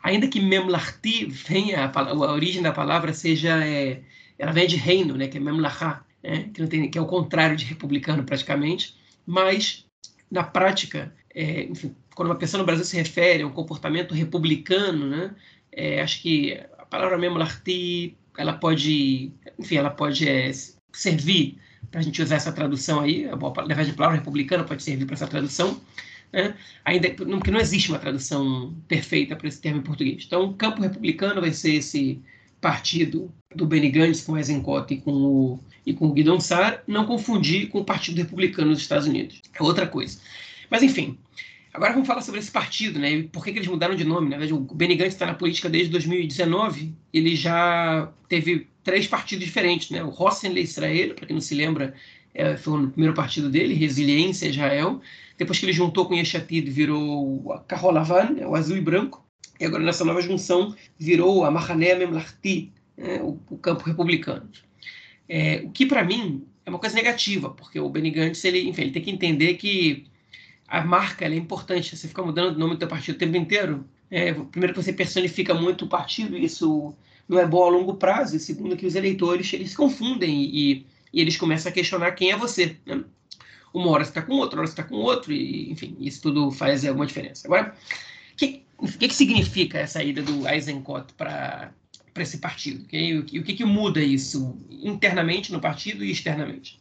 ainda 0.00 0.28
que 0.28 0.40
Memlarti 0.40 1.26
venha, 1.26 1.90
a, 1.92 2.00
a 2.00 2.32
origem 2.32 2.62
da 2.62 2.72
palavra 2.72 3.12
seja, 3.12 3.64
é, 3.66 4.00
ela 4.38 4.52
vem 4.52 4.68
de 4.68 4.76
reino, 4.76 5.16
né, 5.16 5.26
que 5.26 5.36
é 5.36 5.40
Memlachá, 5.40 6.04
né, 6.22 6.48
que, 6.54 6.64
tem, 6.68 6.88
que, 6.88 6.96
é 6.96 7.00
o 7.00 7.06
contrário 7.06 7.56
de 7.56 7.64
republicano 7.64 8.22
praticamente, 8.22 8.94
mas 9.26 9.84
na 10.30 10.44
prática, 10.44 11.12
é, 11.34 11.64
enfim, 11.64 11.94
quando 12.16 12.30
uma 12.30 12.38
pessoa 12.38 12.58
no 12.58 12.66
Brasil 12.66 12.84
se 12.84 12.96
refere 12.96 13.42
a 13.42 13.46
um 13.46 13.52
comportamento 13.52 14.14
republicano, 14.14 15.06
né, 15.06 15.34
é, 15.70 16.00
acho 16.00 16.22
que 16.22 16.58
a 16.78 16.86
palavra 16.86 17.18
Memlarti, 17.18 18.16
ela 18.38 18.54
pode, 18.54 19.30
enfim, 19.58 19.76
ela 19.76 19.90
pode 19.90 20.26
é, 20.26 20.50
servir 20.92 21.58
para 21.90 22.00
a 22.00 22.02
gente 22.02 22.20
usar 22.22 22.36
essa 22.36 22.50
tradução 22.50 23.00
aí, 23.00 23.26
na 23.26 23.36
verdade 23.36 23.90
a 23.90 23.94
palavra 23.94 24.18
republicano 24.18 24.64
pode 24.64 24.82
servir 24.82 25.04
para 25.04 25.14
essa 25.14 25.26
tradução, 25.26 25.78
né? 26.32 26.54
ainda 26.86 27.10
que 27.10 27.22
não, 27.22 27.60
existe 27.60 27.90
uma 27.90 27.98
tradução 27.98 28.74
perfeita 28.88 29.36
para 29.36 29.48
esse 29.48 29.60
termo 29.60 29.80
em 29.80 29.82
português. 29.82 30.24
Então, 30.26 30.46
o 30.46 30.54
campo 30.54 30.80
republicano 30.80 31.42
vai 31.42 31.52
ser 31.52 31.74
esse 31.74 32.18
partido 32.62 33.30
do 33.54 33.66
Benny 33.66 33.90
Gantz 33.90 34.22
com 34.22 34.32
o 34.32 34.38
Eisenkot 34.38 34.92
e 34.92 34.96
com 34.96 35.12
o, 35.12 35.60
e 35.84 35.92
com 35.92 36.06
o 36.06 36.12
Guidon 36.12 36.40
Sar, 36.40 36.82
não 36.86 37.04
confundir 37.04 37.68
com 37.68 37.80
o 37.80 37.84
Partido 37.84 38.16
Republicano 38.16 38.72
dos 38.72 38.80
Estados 38.80 39.06
Unidos. 39.06 39.42
É 39.52 39.62
outra 39.62 39.86
coisa. 39.86 40.18
Mas, 40.70 40.82
enfim, 40.82 41.18
agora 41.76 41.92
vamos 41.92 42.08
falar 42.08 42.22
sobre 42.22 42.40
esse 42.40 42.50
partido, 42.50 42.98
né? 42.98 43.10
E 43.12 43.22
por 43.24 43.44
que, 43.44 43.52
que 43.52 43.58
eles 43.58 43.68
mudaram 43.68 43.94
de 43.94 44.04
nome? 44.04 44.30
Verdade, 44.30 44.52
o 44.52 44.60
Benny 44.60 44.96
Gantz 44.96 45.12
está 45.12 45.26
na 45.26 45.34
política 45.34 45.68
desde 45.68 45.90
2019. 45.90 46.94
Ele 47.12 47.36
já 47.36 48.10
teve 48.28 48.66
três 48.82 49.06
partidos 49.06 49.44
diferentes, 49.44 49.90
né? 49.90 50.02
O 50.02 50.08
Rossen 50.08 50.56
Israel, 50.58 51.14
para 51.14 51.26
quem 51.26 51.34
não 51.34 51.40
se 51.40 51.54
lembra, 51.54 51.94
é, 52.34 52.56
foi 52.56 52.84
o 52.84 52.90
primeiro 52.90 53.14
partido 53.14 53.50
dele, 53.50 53.74
Resiliência 53.74 54.48
Israel. 54.48 55.00
Depois 55.36 55.58
que 55.58 55.66
ele 55.66 55.72
juntou 55.72 56.06
com 56.06 56.14
Yeshatid, 56.14 56.70
virou 56.70 57.52
a 57.52 57.60
Carolavan, 57.60 58.30
né, 58.30 58.46
o 58.46 58.54
azul 58.54 58.76
e 58.76 58.80
branco. 58.80 59.22
E 59.60 59.64
agora, 59.64 59.82
nessa 59.82 60.04
nova 60.04 60.22
junção, 60.22 60.74
virou 60.98 61.44
a 61.44 61.50
Mahané 61.50 61.94
Memlarti, 61.94 62.72
né, 62.96 63.20
o, 63.22 63.38
o, 63.50 63.58
campo 63.58 63.84
republicano. 63.84 64.48
É, 65.28 65.62
o 65.64 65.70
que, 65.70 65.84
para 65.84 66.02
mim, 66.04 66.46
é 66.64 66.70
uma 66.70 66.78
coisa 66.78 66.94
negativa, 66.94 67.50
porque 67.50 67.78
o 67.78 67.88
Benny 67.90 68.10
Gantz, 68.10 68.44
ele, 68.44 68.66
enfim, 68.66 68.82
ele 68.82 68.92
tem 68.92 69.02
que 69.02 69.10
entender 69.10 69.54
que 69.54 70.06
a 70.68 70.84
marca 70.84 71.24
é 71.24 71.34
importante. 71.34 71.96
Você 71.96 72.08
fica 72.08 72.22
mudando 72.22 72.56
o 72.56 72.58
nome 72.58 72.74
do 72.74 72.78
seu 72.78 72.88
partido 72.88 73.16
o 73.16 73.18
tempo 73.18 73.36
inteiro. 73.36 73.84
É, 74.10 74.32
primeiro 74.32 74.74
que 74.74 74.82
você 74.82 74.92
personifica 74.92 75.54
muito 75.54 75.84
o 75.84 75.88
partido, 75.88 76.36
e 76.36 76.44
isso 76.44 76.94
não 77.28 77.38
é 77.38 77.46
bom 77.46 77.64
a 77.64 77.70
longo 77.70 77.94
prazo. 77.94 78.36
E 78.36 78.40
segundo 78.40 78.76
que 78.76 78.86
os 78.86 78.94
eleitores 78.94 79.52
eles 79.52 79.70
se 79.70 79.76
confundem 79.76 80.42
e, 80.44 80.86
e 81.12 81.20
eles 81.20 81.36
começam 81.36 81.70
a 81.70 81.72
questionar 81.72 82.12
quem 82.12 82.30
é 82.30 82.36
você. 82.36 82.76
Né? 82.86 83.04
uma 83.76 83.90
hora 83.90 84.04
você 84.04 84.10
está 84.10 84.22
com 84.22 84.32
outro, 84.32 84.42
outra 84.42 84.58
hora 84.60 84.66
você 84.66 84.72
está 84.72 84.82
com 84.82 84.94
outro, 84.96 85.32
e 85.32 85.70
enfim, 85.70 85.96
isso 86.00 86.22
tudo 86.22 86.50
faz 86.50 86.84
alguma 86.84 87.06
diferença. 87.06 87.46
Agora, 87.46 87.74
o 88.32 88.36
que, 88.36 88.64
que, 88.98 89.08
que, 89.08 89.14
significa 89.14 89.78
essa 89.78 90.02
ida 90.02 90.22
do 90.22 90.48
Eisenkot 90.48 91.12
para 91.14 91.72
esse 92.16 92.38
partido? 92.38 92.84
Okay? 92.84 93.18
O, 93.18 93.24
que, 93.24 93.38
o 93.38 93.44
que, 93.44 93.54
que 93.54 93.64
muda 93.64 94.00
isso 94.00 94.58
internamente 94.70 95.52
no 95.52 95.60
partido 95.60 96.02
e 96.04 96.10
externamente? 96.10 96.80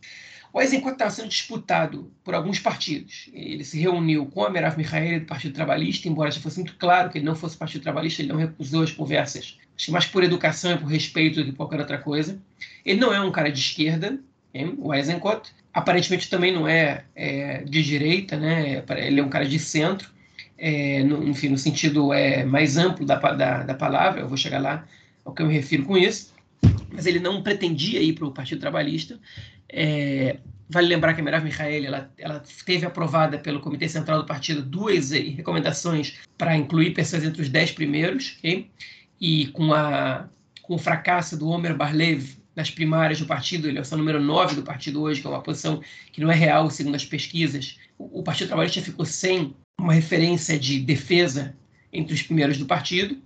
O 0.55 0.61
Eisenkot 0.61 0.93
estava 0.93 1.11
sendo 1.11 1.27
disputado 1.27 2.09
por 2.23 2.33
alguns 2.33 2.59
partidos. 2.59 3.29
Ele 3.33 3.61
se 3.65 3.77
reuniu 3.77 4.25
com 4.27 4.41
a 4.45 4.49
Merav 4.49 4.77
Mihaeli 4.77 5.19
do 5.19 5.25
Partido 5.25 5.53
Trabalhista, 5.53 6.07
embora 6.07 6.31
já 6.31 6.39
fosse 6.39 6.59
muito 6.59 6.77
claro 6.77 7.09
que 7.09 7.17
ele 7.17 7.25
não 7.25 7.35
fosse 7.35 7.57
Partido 7.57 7.81
Trabalhista, 7.81 8.21
ele 8.21 8.29
não 8.29 8.37
recusou 8.37 8.81
as 8.81 8.89
conversas, 8.89 9.59
acho 9.75 9.85
que 9.87 9.91
mais 9.91 10.05
por 10.05 10.23
educação 10.23 10.71
e 10.71 10.77
por 10.77 10.85
respeito 10.85 11.43
do 11.43 11.51
que 11.51 11.57
qualquer 11.57 11.81
outra 11.81 11.97
coisa. 11.97 12.39
Ele 12.85 13.01
não 13.01 13.13
é 13.13 13.19
um 13.19 13.33
cara 13.33 13.51
de 13.51 13.59
esquerda, 13.59 14.17
okay? 14.49 14.73
o 14.77 14.93
Eisenkot, 14.93 15.51
aparentemente 15.73 16.29
também 16.29 16.53
não 16.53 16.65
é, 16.65 17.03
é, 17.13 17.65
de 17.65 17.83
direita, 17.83 18.37
né? 18.37 18.81
ele 18.99 19.19
é 19.19 19.23
um 19.25 19.27
cara 19.27 19.45
de 19.45 19.59
centro, 19.59 20.09
é, 20.57 21.03
no, 21.03 21.21
enfim, 21.27 21.49
no 21.49 21.57
sentido 21.57 22.13
é, 22.13 22.45
mais 22.45 22.77
amplo 22.77 23.05
da, 23.05 23.17
da, 23.17 23.63
da, 23.63 23.73
palavra, 23.73 24.21
eu 24.21 24.29
vou 24.29 24.37
chegar 24.37 24.61
lá 24.61 24.87
ao 25.25 25.33
que 25.33 25.41
eu 25.41 25.47
me 25.47 25.53
refiro 25.53 25.83
com 25.83 25.97
isso, 25.97 26.33
mas 26.93 27.05
ele 27.05 27.19
não 27.19 27.43
pretendia 27.43 28.01
ir 28.01 28.13
para 28.13 28.25
o 28.25 28.31
Partido 28.31 28.61
Trabalhista. 28.61 29.19
É, 29.69 30.37
vale 30.69 30.87
lembrar 30.87 31.13
que 31.13 31.21
a 31.21 31.23
Merav 31.23 31.43
Mihaeli 31.43 31.85
ela, 31.85 32.11
ela 32.17 32.43
teve 32.65 32.85
aprovada 32.85 33.37
pelo 33.37 33.59
Comitê 33.59 33.87
Central 33.87 34.19
do 34.19 34.25
Partido 34.25 34.61
duas 34.61 35.11
eh, 35.11 35.19
recomendações 35.19 36.17
para 36.37 36.55
incluir 36.55 36.91
pessoas 36.91 37.23
entre 37.23 37.41
os 37.41 37.49
dez 37.49 37.71
primeiros, 37.71 38.35
okay? 38.39 38.69
e 39.19 39.47
com, 39.47 39.73
a, 39.73 40.27
com 40.61 40.75
o 40.75 40.79
fracasso 40.79 41.37
do 41.37 41.47
Omer 41.47 41.75
Barlev 41.75 42.37
nas 42.55 42.71
primárias 42.71 43.19
do 43.19 43.25
partido, 43.25 43.67
ele 43.67 43.77
é 43.77 43.81
o 43.81 43.97
número 43.97 44.21
9 44.21 44.55
do 44.55 44.63
partido 44.63 45.01
hoje, 45.01 45.19
que 45.19 45.27
é 45.27 45.29
uma 45.29 45.41
posição 45.41 45.81
que 46.11 46.21
não 46.21 46.31
é 46.31 46.35
real, 46.35 46.69
segundo 46.69 46.95
as 46.95 47.05
pesquisas. 47.05 47.77
O, 47.97 48.19
o 48.19 48.23
Partido 48.23 48.47
Trabalhista 48.47 48.81
ficou 48.81 49.05
sem 49.05 49.53
uma 49.77 49.93
referência 49.93 50.57
de 50.57 50.79
defesa 50.79 51.55
entre 51.91 52.13
os 52.13 52.21
primeiros 52.21 52.57
do 52.57 52.65
partido 52.65 53.17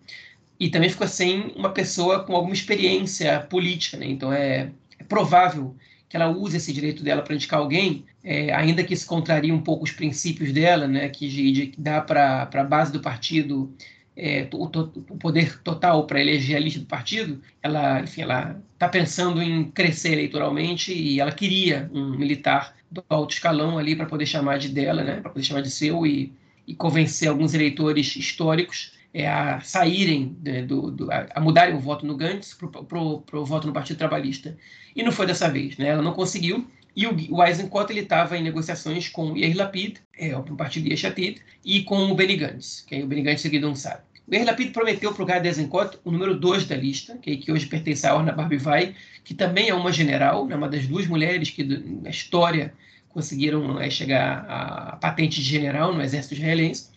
e 0.59 0.69
também 0.69 0.89
ficou 0.89 1.07
sem 1.07 1.53
uma 1.55 1.69
pessoa 1.69 2.23
com 2.23 2.35
alguma 2.35 2.53
experiência 2.53 3.39
política. 3.41 3.97
Né? 3.97 4.07
Então 4.07 4.33
é, 4.33 4.71
é 4.97 5.03
provável 5.03 5.75
que 6.09 6.17
ela 6.17 6.27
use 6.27 6.57
esse 6.57 6.73
direito 6.73 7.03
dela 7.03 7.21
para 7.21 7.35
indicar 7.35 7.59
alguém, 7.59 8.03
é, 8.23 8.51
ainda 8.51 8.83
que 8.83 8.95
isso 8.95 9.05
contraria 9.05 9.53
um 9.53 9.61
pouco 9.61 9.83
os 9.83 9.91
princípios 9.91 10.51
dela, 10.51 10.87
né, 10.87 11.07
que 11.07 11.29
de, 11.29 11.51
de 11.51 11.73
dá 11.77 12.01
para 12.01 12.49
a 12.51 12.63
base 12.63 12.91
do 12.91 12.99
partido 12.99 13.71
é, 14.17 14.47
o, 14.51 14.65
o, 14.65 15.17
poder 15.17 15.61
total 15.61 16.05
para 16.05 16.19
eleger 16.19 16.57
a 16.57 16.59
lista 16.59 16.79
do 16.79 16.85
partido, 16.87 17.41
ela, 17.61 18.01
enfim, 18.01 18.23
ela 18.23 18.59
está 18.73 18.89
pensando 18.89 19.41
em 19.41 19.71
crescer 19.71 20.13
eleitoralmente 20.13 20.91
e 20.91 21.19
ela 21.21 21.31
queria 21.31 21.89
um 21.93 22.17
militar 22.17 22.75
do 22.91 23.03
alto 23.07 23.33
escalão 23.33 23.77
ali 23.77 23.95
para 23.95 24.07
poder 24.07 24.25
chamar 24.25 24.57
de 24.57 24.69
dela, 24.69 25.03
né, 25.03 25.21
para 25.21 25.29
poder 25.29 25.45
chamar 25.45 25.61
de 25.61 25.69
seu 25.69 26.05
e, 26.05 26.33
e 26.67 26.75
convencer 26.75 27.29
alguns 27.29 27.53
eleitores 27.53 28.15
históricos 28.15 28.97
é, 29.13 29.27
a 29.27 29.59
saírem, 29.61 30.37
né, 30.43 30.61
do, 30.63 30.91
do, 30.91 31.09
a, 31.11 31.39
mudarem 31.39 31.75
o 31.75 31.79
voto 31.79 32.05
no 32.05 32.15
Gantz 32.17 32.53
para 32.87 32.99
o 32.99 33.45
voto 33.45 33.67
no 33.67 33.73
Partido 33.73 33.97
Trabalhista. 33.97 34.57
E 34.95 35.03
não 35.03 35.11
foi 35.11 35.25
dessa 35.25 35.49
vez, 35.49 35.77
né? 35.77 35.89
ela 35.89 36.01
não 36.01 36.13
conseguiu. 36.13 36.67
E 36.95 37.07
o, 37.07 37.43
Eisenkot 37.43 37.93
estava 37.93 38.37
em 38.37 38.43
negociações 38.43 39.07
com 39.07 39.31
o 39.31 39.37
Yair 39.37 39.55
Lapid, 39.55 39.97
é, 40.17 40.35
o 40.35 40.43
partido 40.55 40.89
Yeshatid, 40.89 41.41
e 41.63 41.83
com 41.83 42.11
o 42.11 42.15
Benny 42.15 42.35
Gantz, 42.35 42.83
que 42.85 42.95
é 42.95 43.03
o 43.03 43.07
Benny 43.07 43.21
Gantz 43.21 43.41
seguido 43.41 43.67
não 43.67 43.75
sabe. 43.75 44.01
O 44.27 44.33
Yair 44.33 44.45
Lapid 44.45 44.71
prometeu 44.71 45.13
para 45.13 45.23
o 45.23 45.25
Gad 45.25 45.45
Eisenkot 45.45 45.97
o 46.03 46.11
número 46.11 46.37
2 46.37 46.65
da 46.65 46.75
lista, 46.75 47.17
que, 47.17 47.37
que, 47.37 47.51
hoje 47.51 47.67
pertence 47.67 48.05
a 48.05 48.15
Orna 48.15 48.31
Barbivai, 48.31 48.95
que 49.23 49.33
também 49.33 49.69
é 49.69 49.73
uma 49.73 49.93
general, 49.93 50.45
né, 50.45 50.55
uma 50.55 50.67
das 50.67 50.85
duas 50.87 51.07
mulheres 51.07 51.49
que 51.49 51.63
na 51.63 52.09
história 52.09 52.73
conseguiram 53.09 53.79
é, 53.79 53.89
chegar 53.89 54.45
à 54.47 54.97
patente 54.97 55.41
de 55.41 55.47
general 55.47 55.93
no 55.93 56.01
exército 56.01 56.35
israelense. 56.35 56.89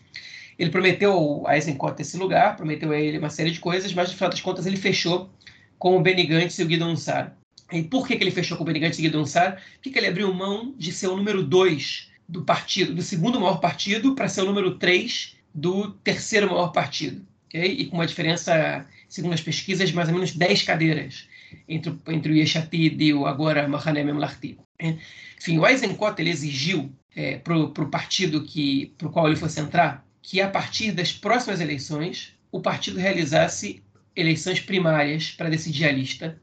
Ele 0.59 0.71
prometeu 0.71 1.45
a 1.47 1.55
Eisenkot 1.55 2.01
esse 2.01 2.17
lugar, 2.17 2.57
prometeu 2.57 2.93
a 2.93 2.99
ele 2.99 3.19
uma 3.19 3.31
série 3.31 3.51
de 3.51 3.61
coisas, 3.61 3.93
mas 3.95 4.11
no 4.11 4.17
final 4.17 4.31
das 4.31 4.41
contas 4.41 4.67
ele 4.67 4.77
fechou 4.77 5.31
com 5.79 5.97
o 5.97 6.01
Benny 6.01 6.25
Gantz 6.25 6.59
e 6.59 6.63
o 6.63 6.67
Guido 6.67 6.85
Ansar. 6.85 7.37
E 7.73 7.83
por 7.83 8.07
que, 8.07 8.17
que 8.17 8.23
ele 8.23 8.31
fechou 8.31 8.57
com 8.57 8.65
o 8.65 8.67
Benny 8.67 8.81
Gantz 8.81 8.99
e 8.99 9.01
o 9.01 9.03
Guido 9.03 9.21
Ansar? 9.21 9.63
Porque 9.83 9.99
ele 9.99 10.07
abriu 10.07 10.33
mão 10.33 10.75
de 10.77 10.93
ser 10.93 11.09
o 11.09 11.17
número 11.17 11.43
2 11.43 12.11
do 12.29 12.43
partido, 12.43 12.95
do 12.95 13.03
segundo 13.03 13.41
maior 13.41 13.61
partido, 13.61 14.15
para 14.15 14.29
ser 14.29 14.43
o 14.43 14.47
número 14.47 14.79
3 14.79 15.37
do 15.55 15.91
terceiro 15.91 16.49
maior 16.49 16.69
partido. 16.69 17.27
Okay? 17.49 17.73
E 17.73 17.87
com 17.87 17.97
uma 17.97 18.07
diferença, 18.07 18.87
segundo 19.09 19.33
as 19.33 19.41
pesquisas, 19.41 19.89
de 19.89 19.95
mais 19.95 20.09
ou 20.09 20.15
menos 20.15 20.33
10 20.33 20.63
cadeiras 20.63 21.29
entre, 21.69 21.95
entre 22.09 22.33
o 22.33 22.35
Yeshatid 22.35 23.03
e 23.03 23.15
o 23.15 23.27
agora 23.27 23.69
Mahané 23.69 24.05
Memlarti. 24.05 24.59
Enfim, 25.39 25.59
o 25.59 25.67
Eisenkot 25.67 26.21
ele 26.21 26.31
exigiu 26.31 26.93
é, 27.15 27.37
para 27.37 27.57
o 27.57 27.91
partido 27.91 28.43
que, 28.43 28.95
o 29.03 29.11
qual 29.11 29.27
ele 29.27 29.37
fosse 29.37 29.61
entrar 29.61 30.05
que, 30.23 30.41
a 30.41 30.49
partir 30.49 30.93
das 30.93 31.13
próximas 31.13 31.61
eleições, 31.61 32.35
o 32.51 32.61
partido 32.61 32.99
realizasse 32.99 33.83
eleições 34.15 34.61
primárias 34.61 35.31
para 35.31 35.51
decidir 35.51 35.87
a 35.87 35.93
lista, 35.93 36.41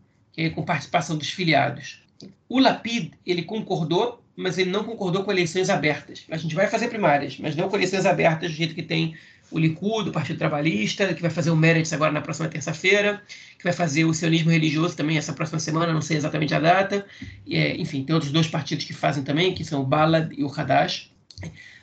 com 0.52 0.64
participação 0.64 1.18
dos 1.18 1.30
filiados. 1.30 2.02
O 2.48 2.60
Lapid 2.60 3.12
ele 3.26 3.44
concordou, 3.44 4.24
mas 4.36 4.58
ele 4.58 4.70
não 4.70 4.84
concordou 4.84 5.24
com 5.24 5.32
eleições 5.32 5.70
abertas. 5.70 6.26
A 6.30 6.38
gente 6.38 6.56
vai 6.56 6.68
fazer 6.68 6.88
primárias, 6.88 7.38
mas 7.40 7.56
não 7.56 7.68
com 7.68 7.76
eleições 7.76 8.06
abertas 8.06 8.52
do 8.52 8.56
jeito 8.56 8.76
que 8.76 8.84
tem 8.84 9.16
o 9.52 9.58
Likud, 9.58 10.10
o 10.10 10.12
Partido 10.12 10.38
Trabalhista, 10.38 11.14
que 11.14 11.22
vai 11.22 11.32
fazer 11.32 11.50
o 11.50 11.56
Meretz 11.56 11.92
agora 11.92 12.12
na 12.12 12.22
próxima 12.22 12.48
terça-feira, 12.48 13.22
que 13.58 13.64
vai 13.64 13.74
fazer 13.74 14.06
o 14.06 14.14
sionismo 14.14 14.52
religioso 14.52 14.96
também 14.96 15.18
essa 15.18 15.34
próxima 15.34 15.60
semana, 15.60 15.92
não 15.92 16.02
sei 16.02 16.18
exatamente 16.18 16.54
a 16.54 16.60
data. 16.60 17.06
É, 17.50 17.76
enfim, 17.78 18.04
tem 18.04 18.14
outros 18.14 18.32
dois 18.32 18.48
partidos 18.48 18.86
que 18.86 18.94
fazem 18.94 19.24
também, 19.24 19.54
que 19.54 19.66
são 19.66 19.82
o 19.82 19.86
Balad 19.86 20.32
e 20.38 20.44
o 20.44 20.52
Hadash. 20.52 21.12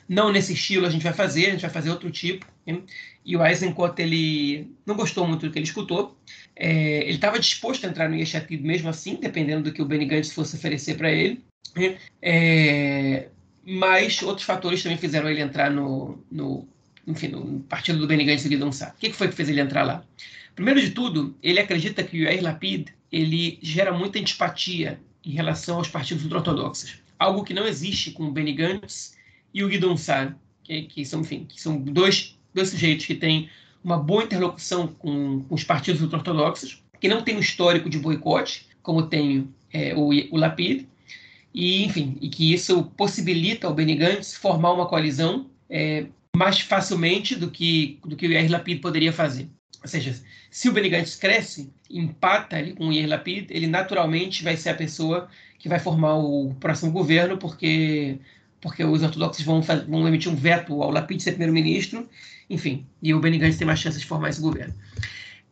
Não 0.07 0.31
nesse 0.31 0.53
estilo 0.53 0.85
a 0.85 0.89
gente 0.89 1.03
vai 1.03 1.13
fazer, 1.13 1.47
a 1.47 1.51
gente 1.51 1.61
vai 1.61 1.69
fazer 1.69 1.89
outro 1.89 2.09
tipo. 2.09 2.45
Hein? 2.65 2.83
E 3.25 3.35
o 3.35 3.45
Eisenkot, 3.45 4.01
ele 4.01 4.71
não 4.85 4.95
gostou 4.95 5.27
muito 5.27 5.45
do 5.45 5.51
que 5.51 5.59
ele 5.59 5.65
escutou. 5.65 6.17
É, 6.55 6.99
ele 7.03 7.15
estava 7.15 7.39
disposto 7.39 7.85
a 7.85 7.89
entrar 7.89 8.09
no 8.09 8.15
Yeshatid 8.15 8.63
mesmo 8.63 8.89
assim, 8.89 9.15
dependendo 9.15 9.63
do 9.63 9.73
que 9.73 9.81
o 9.81 9.85
Benny 9.85 10.05
Gantz 10.05 10.31
fosse 10.31 10.55
oferecer 10.55 10.95
para 10.95 11.11
ele. 11.11 11.43
É, 12.21 13.27
mas 13.65 14.21
outros 14.21 14.45
fatores 14.45 14.81
também 14.81 14.97
fizeram 14.97 15.29
ele 15.29 15.41
entrar 15.41 15.69
no, 15.69 16.23
no 16.31 16.67
enfim, 17.05 17.27
no 17.27 17.59
partido 17.61 17.99
do 17.99 18.07
Benny 18.07 18.23
Gantz 18.23 18.45
e 18.45 18.49
Guidon 18.49 18.71
Sá. 18.71 18.93
O 18.95 18.99
que, 18.99 19.11
foi 19.11 19.27
que 19.27 19.35
fez 19.35 19.49
ele 19.49 19.61
entrar 19.61 19.83
lá? 19.83 20.03
Primeiro 20.55 20.81
de 20.81 20.91
tudo, 20.91 21.37
ele 21.43 21.59
acredita 21.59 22.03
que 22.03 22.17
o 22.17 22.23
Yair 22.23 22.41
Lapid 22.41 22.89
ele 23.11 23.59
gera 23.61 23.91
muita 23.91 24.19
antipatia 24.19 24.99
em 25.23 25.31
relação 25.31 25.77
aos 25.77 25.87
partidos 25.87 26.23
ultra-ortodoxos. 26.23 26.99
Algo 27.19 27.43
que 27.43 27.53
não 27.53 27.67
existe 27.67 28.11
com 28.11 28.23
o 28.23 28.31
Benny 28.31 28.53
Gantz 28.53 29.16
e 29.53 29.63
o 29.63 29.69
Guidon 29.69 29.97
Sá, 29.97 30.35
que, 30.63 30.83
que, 30.83 31.05
são, 31.05 31.21
enfim, 31.21 31.45
que 31.45 31.61
são 31.61 31.77
dois, 31.77 32.37
dois 32.53 32.69
sujeitos 32.69 33.05
que 33.05 33.15
têm 33.15 33.49
uma 33.83 33.97
boa 33.97 34.23
interlocução 34.23 34.87
com, 34.87 35.41
com 35.43 35.55
os 35.55 35.63
partidos 35.63 36.01
ultra-ortodoxos, 36.01 36.83
que 36.99 37.07
não 37.07 37.23
tem 37.23 37.35
um 37.35 37.39
histórico 37.39 37.89
de 37.89 37.99
boicote, 37.99 38.67
como 38.81 39.07
tem 39.07 39.47
é, 39.71 39.93
o, 39.95 40.09
o 40.09 40.37
Lapid, 40.37 40.85
e, 41.53 41.83
enfim, 41.85 42.17
e 42.21 42.29
que 42.29 42.53
isso 42.53 42.83
possibilita 42.95 43.67
ao 43.67 43.73
Benny 43.73 43.95
Gantz 43.95 44.35
formar 44.35 44.73
uma 44.73 44.87
coalizão 44.87 45.49
é, 45.69 46.05
mais 46.35 46.59
facilmente 46.59 47.35
do 47.35 47.49
que, 47.49 47.99
do 48.05 48.15
que 48.15 48.27
o 48.27 48.31
Yair 48.31 48.51
Lapid 48.51 48.79
poderia 48.79 49.11
fazer. 49.11 49.49
Ou 49.81 49.87
seja, 49.87 50.15
se 50.51 50.69
o 50.69 50.71
Benny 50.71 50.89
Gantz 50.89 51.15
cresce, 51.15 51.71
empata 51.89 52.57
ali 52.57 52.73
com 52.73 52.87
o 52.87 52.93
Yair 52.93 53.09
Lapid, 53.09 53.49
ele 53.49 53.67
naturalmente 53.67 54.43
vai 54.43 54.55
ser 54.57 54.69
a 54.69 54.75
pessoa 54.75 55.29
que 55.57 55.67
vai 55.67 55.79
formar 55.79 56.17
o 56.17 56.53
próximo 56.59 56.91
governo, 56.91 57.37
porque, 57.37 58.19
porque 58.61 58.83
os 58.83 59.03
ortodoxos 59.03 59.43
vão, 59.45 59.61
vão 59.61 60.07
emitir 60.07 60.31
um 60.31 60.35
veto 60.35 60.81
ao 60.81 60.91
Lapid 60.91 61.21
ser 61.21 61.31
primeiro-ministro, 61.31 62.07
enfim, 62.49 62.85
e 63.01 63.13
o 63.13 63.19
Benny 63.19 63.37
Gantz 63.37 63.57
tem 63.57 63.67
mais 63.67 63.79
chances 63.79 64.01
de 64.01 64.07
formar 64.07 64.29
esse 64.29 64.41
governo. 64.41 64.73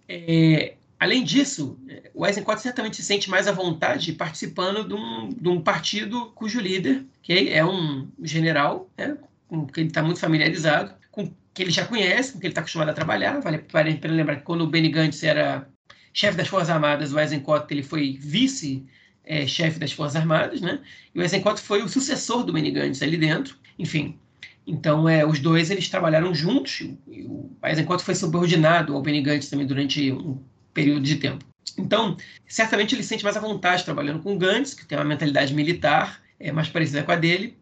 É, 0.07 0.75
além 0.99 1.23
disso, 1.23 1.77
o 2.13 2.25
Eisenkot 2.25 2.61
certamente 2.61 2.95
se 2.97 3.03
sente 3.03 3.29
mais 3.29 3.47
à 3.47 3.51
vontade 3.51 4.13
participando 4.13 4.87
de 4.87 4.93
um, 4.93 5.29
de 5.29 5.49
um 5.49 5.61
partido 5.61 6.31
cujo 6.35 6.59
líder 6.59 7.05
que 7.21 7.49
é 7.49 7.65
um 7.65 8.07
general, 8.23 8.89
né, 8.97 9.17
com 9.47 9.65
que 9.65 9.81
ele 9.81 9.89
está 9.89 10.01
muito 10.01 10.19
familiarizado, 10.19 10.93
com 11.11 11.31
que 11.53 11.63
ele 11.63 11.71
já 11.71 11.85
conhece, 11.85 12.33
com 12.33 12.39
que 12.39 12.45
ele 12.45 12.51
está 12.51 12.61
acostumado 12.61 12.89
a 12.89 12.93
trabalhar. 12.93 13.39
Vale 13.39 13.57
a 13.57 13.97
pena 13.97 14.13
lembrar 14.13 14.37
que 14.37 14.43
quando 14.43 14.61
o 14.61 14.67
Benny 14.67 14.89
Gantz 14.89 15.23
era 15.23 15.67
chefe 16.13 16.37
das 16.37 16.47
Forças 16.47 16.69
Armadas, 16.69 17.13
o 17.13 17.19
Eisenkot 17.19 17.65
ele 17.69 17.83
foi 17.83 18.17
vice-chefe 18.19 18.85
é, 19.25 19.45
das 19.79 19.91
Forças 19.91 20.15
Armadas, 20.15 20.61
né? 20.61 20.79
E 21.13 21.19
o 21.19 21.57
foi 21.57 21.81
o 21.81 21.89
sucessor 21.89 22.43
do 22.43 22.53
Benny 22.53 22.71
Gantz 22.71 23.01
ali 23.01 23.17
dentro. 23.17 23.57
Enfim, 23.77 24.17
então 24.65 25.07
é, 25.07 25.25
os 25.25 25.39
dois 25.39 25.69
eles 25.69 25.89
trabalharam 25.89 26.33
juntos. 26.33 26.81
E 27.07 27.23
o 27.23 27.49
Eisenkot 27.63 28.03
foi 28.03 28.15
subordinado 28.15 28.95
ao 28.95 29.01
Benny 29.01 29.21
Gantz 29.21 29.49
também 29.49 29.65
durante 29.65 30.11
um 30.11 30.39
período 30.73 31.01
de 31.01 31.15
tempo. 31.15 31.45
Então, 31.77 32.15
certamente 32.47 32.95
ele 32.95 33.03
se 33.03 33.09
sente 33.09 33.23
mais 33.23 33.35
à 33.35 33.39
vontade 33.39 33.83
trabalhando 33.83 34.21
com 34.21 34.33
o 34.33 34.37
Gantz, 34.37 34.73
que 34.73 34.85
tem 34.85 34.97
uma 34.97 35.03
mentalidade 35.03 35.53
militar 35.53 36.21
é, 36.39 36.51
mais 36.51 36.69
parecida 36.69 37.03
com 37.03 37.11
a 37.11 37.15
dele. 37.15 37.57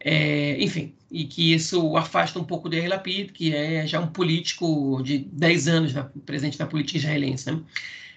É, 0.00 0.62
enfim, 0.62 0.94
e 1.10 1.24
que 1.24 1.52
isso 1.52 1.96
afasta 1.96 2.38
um 2.38 2.44
pouco 2.44 2.68
do 2.68 2.76
Yair 2.76 2.88
Lapid, 2.88 3.32
que 3.32 3.54
é 3.54 3.86
já 3.86 4.00
um 4.00 4.06
político 4.06 5.02
de 5.02 5.18
10 5.18 5.68
anos 5.68 5.94
na, 5.94 6.04
presente 6.24 6.58
na 6.58 6.66
política 6.66 6.98
israelense, 6.98 7.50
né? 7.50 7.60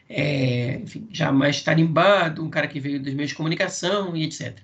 É, 0.09 0.79
enfim, 0.83 1.07
já 1.11 1.31
mais 1.31 1.61
tarimbado, 1.61 2.43
um 2.43 2.49
cara 2.49 2.67
que 2.67 2.79
veio 2.79 2.99
dos 2.99 3.13
meios 3.13 3.29
de 3.29 3.35
comunicação 3.35 4.15
e 4.17 4.23
etc. 4.23 4.57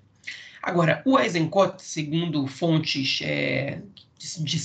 Agora, 0.61 1.03
o 1.05 1.19
Eisenkot, 1.19 1.75
segundo 1.79 2.47
fontes 2.47 3.19
é, 3.21 3.79
de, 4.17 4.57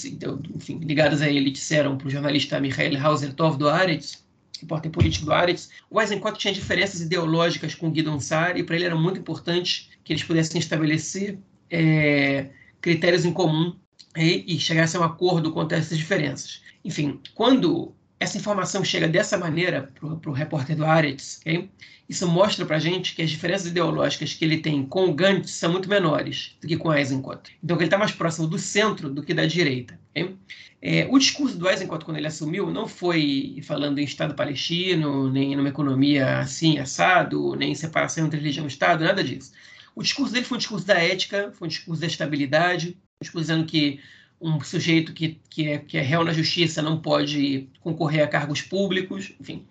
enfim, 0.56 0.78
ligadas 0.78 1.20
a 1.20 1.28
ele, 1.28 1.50
disseram 1.50 1.98
para 1.98 2.06
o 2.06 2.10
jornalista 2.10 2.58
Michael 2.58 2.98
Hauser-Tov 2.98 3.58
do 3.58 3.68
Aretz, 3.68 4.24
repórter 4.58 4.90
político 4.90 5.26
do 5.26 5.32
Aretz, 5.32 5.68
o 5.90 6.00
Eisenkot 6.00 6.38
tinha 6.38 6.54
diferenças 6.54 7.02
ideológicas 7.02 7.74
com 7.74 7.90
Guidon 7.90 8.18
Sar 8.18 8.56
e 8.56 8.62
para 8.62 8.76
ele 8.76 8.86
era 8.86 8.96
muito 8.96 9.20
importante 9.20 9.90
que 10.02 10.14
eles 10.14 10.24
pudessem 10.24 10.58
estabelecer 10.58 11.38
é, 11.70 12.48
critérios 12.80 13.26
em 13.26 13.32
comum 13.32 13.76
e, 14.16 14.56
e 14.56 14.58
chegasse 14.58 14.96
a 14.96 15.00
um 15.00 15.04
acordo 15.04 15.52
quanto 15.52 15.74
a 15.74 15.78
essas 15.78 15.98
diferenças. 15.98 16.62
Enfim, 16.84 17.20
quando 17.34 17.94
essa 18.20 18.36
informação 18.36 18.84
chega 18.84 19.08
dessa 19.08 19.38
maneira 19.38 19.90
para 19.98 20.30
o 20.30 20.34
repórter 20.34 20.76
do 20.76 20.84
Aretz, 20.84 21.40
okay? 21.40 21.70
isso 22.06 22.28
mostra 22.28 22.66
para 22.66 22.76
a 22.76 22.80
gente 22.80 23.14
que 23.14 23.22
as 23.22 23.30
diferenças 23.30 23.68
ideológicas 23.68 24.34
que 24.34 24.44
ele 24.44 24.58
tem 24.58 24.84
com 24.84 25.06
o 25.06 25.14
Gantz 25.14 25.52
são 25.52 25.72
muito 25.72 25.88
menores 25.88 26.54
do 26.60 26.68
que 26.68 26.76
com 26.76 26.92
Eisenkot. 26.92 27.56
Então, 27.64 27.76
ele 27.78 27.84
está 27.84 27.96
mais 27.96 28.12
próximo 28.12 28.46
do 28.46 28.58
centro 28.58 29.08
do 29.08 29.22
que 29.22 29.32
da 29.32 29.46
direita. 29.46 29.98
Okay? 30.10 30.36
É, 30.82 31.06
o 31.10 31.18
discurso 31.18 31.56
do 31.56 31.68
Eisenkot, 31.68 32.04
quando 32.04 32.18
ele 32.18 32.26
assumiu, 32.26 32.70
não 32.70 32.86
foi 32.86 33.60
falando 33.62 33.98
em 33.98 34.04
Estado 34.04 34.34
palestino, 34.34 35.30
nem 35.30 35.56
numa 35.56 35.68
economia 35.68 36.40
assim, 36.40 36.78
assado, 36.78 37.54
nem 37.54 37.72
em 37.72 37.74
separação 37.74 38.26
entre 38.26 38.38
religião 38.38 38.66
e 38.66 38.68
Estado, 38.68 39.02
nada 39.02 39.24
disso. 39.24 39.52
O 39.94 40.02
discurso 40.02 40.32
dele 40.32 40.44
foi 40.44 40.56
um 40.56 40.58
discurso 40.58 40.86
da 40.86 40.98
ética, 40.98 41.52
foi 41.52 41.66
um 41.66 41.70
discurso 41.70 42.00
da 42.00 42.06
estabilidade, 42.06 42.88
um 42.88 43.22
discurso 43.22 43.48
dizendo 43.48 43.66
que 43.66 43.98
um 44.40 44.58
sujeito 44.60 45.12
que, 45.12 45.38
que, 45.50 45.68
é, 45.68 45.78
que 45.78 45.98
é 45.98 46.00
réu 46.00 46.24
na 46.24 46.32
justiça 46.32 46.80
não 46.80 46.98
pode 46.98 47.68
concorrer 47.80 48.24
a 48.24 48.26
cargos 48.26 48.62
públicos, 48.62 49.32
enfim. 49.38 49.66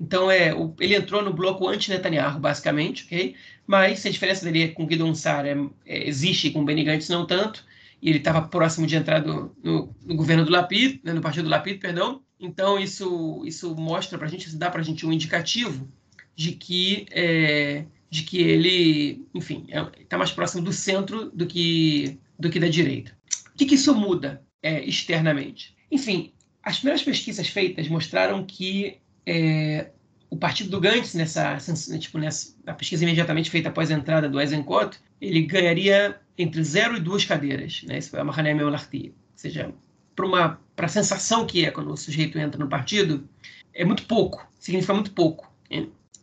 Então, 0.00 0.30
é, 0.30 0.54
o, 0.54 0.74
ele 0.80 0.94
entrou 0.94 1.22
no 1.22 1.32
bloco 1.32 1.68
anti-Netanyahu, 1.68 2.40
basicamente, 2.40 3.04
ok? 3.04 3.34
Mas 3.66 4.04
a 4.06 4.10
diferença 4.10 4.44
dele 4.44 4.68
com 4.68 4.86
Guidon 4.86 5.14
Sar 5.14 5.44
é, 5.44 5.56
é, 5.84 6.08
existe, 6.08 6.50
com 6.50 6.64
Benny 6.64 6.84
Gantz 6.84 7.08
não 7.08 7.26
tanto, 7.26 7.64
e 8.00 8.08
ele 8.08 8.18
estava 8.18 8.42
próximo 8.42 8.86
de 8.86 8.96
entrar 8.96 9.24
no, 9.24 9.54
no, 9.62 9.94
no, 10.04 10.14
governo 10.14 10.44
do 10.44 10.50
Lapid, 10.50 11.00
né, 11.04 11.12
no 11.12 11.20
partido 11.20 11.44
do 11.44 11.50
Lapid, 11.50 11.78
perdão. 11.78 12.22
Então, 12.40 12.78
isso, 12.78 13.42
isso 13.44 13.74
mostra 13.74 14.16
para 14.18 14.26
a 14.26 14.30
gente, 14.30 14.54
dá 14.56 14.70
para 14.70 14.80
a 14.80 14.84
gente 14.84 15.06
um 15.06 15.12
indicativo 15.12 15.88
de 16.34 16.52
que 16.52 17.06
é, 17.10 17.84
de 18.14 18.22
que 18.22 18.40
ele, 18.40 19.26
enfim, 19.34 19.66
está 19.98 20.16
é, 20.16 20.18
mais 20.18 20.30
próximo 20.30 20.62
do 20.62 20.72
centro 20.72 21.30
do 21.30 21.46
que, 21.46 22.16
do 22.38 22.48
que 22.48 22.60
da 22.60 22.68
direita. 22.68 23.16
O 23.54 23.58
que, 23.58 23.66
que 23.66 23.74
isso 23.76 23.94
muda 23.94 24.42
é, 24.62 24.84
externamente? 24.84 25.76
Enfim, 25.90 26.32
as 26.62 26.78
primeiras 26.78 27.02
pesquisas 27.02 27.48
feitas 27.48 27.88
mostraram 27.88 28.44
que 28.44 28.98
é, 29.26 29.90
o 30.28 30.36
partido 30.36 30.70
do 30.70 30.80
Gantz, 30.80 31.14
nessa, 31.14 31.56
tipo, 31.98 32.18
nessa 32.18 32.54
a 32.66 32.72
pesquisa 32.72 33.04
imediatamente 33.04 33.50
feita 33.50 33.68
após 33.68 33.90
a 33.90 33.94
entrada 33.94 34.28
do 34.28 34.40
Eisenkot, 34.40 34.98
ele 35.20 35.42
ganharia 35.42 36.20
entre 36.36 36.64
zero 36.64 36.96
e 36.96 37.00
duas 37.00 37.24
cadeiras. 37.24 37.82
Né? 37.84 37.98
Isso 37.98 38.10
foi 38.10 38.20
a 38.20 38.24
Mahané 38.24 38.54
Meolartia. 38.54 39.10
Ou 39.10 39.38
seja, 39.38 39.72
para 40.14 40.86
a 40.86 40.88
sensação 40.88 41.46
que 41.46 41.64
é 41.64 41.70
quando 41.70 41.92
o 41.92 41.96
sujeito 41.96 42.38
entra 42.38 42.58
no 42.58 42.68
partido, 42.68 43.28
é 43.72 43.84
muito 43.84 44.06
pouco, 44.06 44.46
significa 44.58 44.94
muito 44.94 45.12
pouco. 45.12 45.52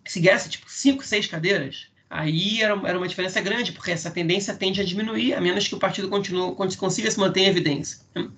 Se 0.06 0.20
ganhasse 0.20 0.50
tipo 0.50 0.70
cinco, 0.70 1.06
seis 1.06 1.28
cadeiras, 1.28 1.88
aí 2.12 2.62
era, 2.62 2.74
era 2.86 2.98
uma 2.98 3.08
diferença 3.08 3.40
grande, 3.40 3.72
porque 3.72 3.90
essa 3.90 4.12
tendência 4.12 4.54
tende 4.54 4.82
a 4.82 4.84
diminuir, 4.84 5.34
a 5.34 5.40
menos 5.40 5.68
que 5.68 5.74
o 5.74 5.80
partido 5.80 6.10
continue, 6.10 6.54
consiga 6.78 7.10
se 7.10 7.18
manter 7.18 7.42
em 7.42 7.48
evidência. 7.48 8.00
Né? 8.14 8.30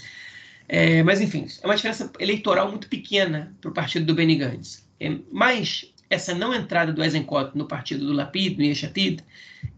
É, 0.70 1.04
mas, 1.04 1.20
enfim, 1.20 1.48
é 1.62 1.66
uma 1.66 1.76
diferença 1.76 2.12
eleitoral 2.20 2.70
muito 2.70 2.88
pequena 2.88 3.54
para 3.60 3.72
o 3.72 3.74
partido 3.74 4.06
do 4.06 4.14
Benny 4.14 4.36
Gantz. 4.36 4.88
É, 5.00 5.18
mas 5.32 5.92
essa 6.10 6.36
não 6.36 6.54
entrada 6.54 6.94
do 6.94 7.04
Eisenkot 7.04 7.58
no 7.58 7.68
partido 7.68 8.06
do 8.06 8.14
Lapid, 8.14 8.58
no 8.58 8.64
Yeshatid, 8.64 9.24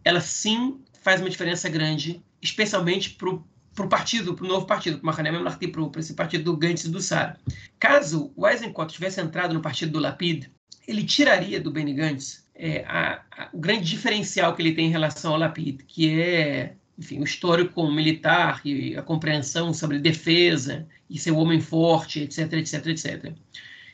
ela 0.03 0.19
sim 0.19 0.77
faz 1.01 1.21
uma 1.21 1.29
diferença 1.29 1.69
grande, 1.69 2.21
especialmente 2.41 3.11
para 3.11 3.29
o 3.29 3.89
partido, 3.89 4.33
para 4.33 4.45
o 4.45 4.47
novo 4.47 4.65
partido, 4.65 4.97
para 4.97 5.03
o 5.03 5.05
Mahané 5.07 5.31
Memlarti, 5.31 5.69
para 5.69 6.01
esse 6.01 6.13
partido 6.13 6.43
do 6.43 6.57
Gantz 6.57 6.83
e 6.83 6.89
do 6.89 7.01
Sara. 7.01 7.39
Caso 7.79 8.33
o 8.35 8.45
Eisenkot 8.45 8.93
tivesse 8.93 9.21
entrado 9.21 9.53
no 9.53 9.61
partido 9.61 9.93
do 9.93 9.99
Lapid, 9.99 10.47
ele 10.85 11.03
tiraria 11.03 11.59
do 11.61 11.71
Benny 11.71 11.93
Gantz 11.93 12.44
é, 12.55 12.85
a, 12.87 13.21
a, 13.31 13.49
o 13.53 13.59
grande 13.59 13.85
diferencial 13.85 14.55
que 14.55 14.61
ele 14.61 14.73
tem 14.73 14.87
em 14.87 14.91
relação 14.91 15.33
ao 15.33 15.39
Lapid, 15.39 15.81
que 15.87 16.19
é 16.19 16.75
enfim, 16.97 17.19
o 17.19 17.23
histórico 17.23 17.85
militar 17.91 18.61
e 18.63 18.95
a 18.95 19.01
compreensão 19.01 19.73
sobre 19.73 19.99
defesa 19.99 20.87
e 21.09 21.19
ser 21.19 21.31
um 21.31 21.37
homem 21.37 21.59
forte, 21.59 22.21
etc, 22.21 22.53
etc, 22.53 22.87
etc. 22.87 23.33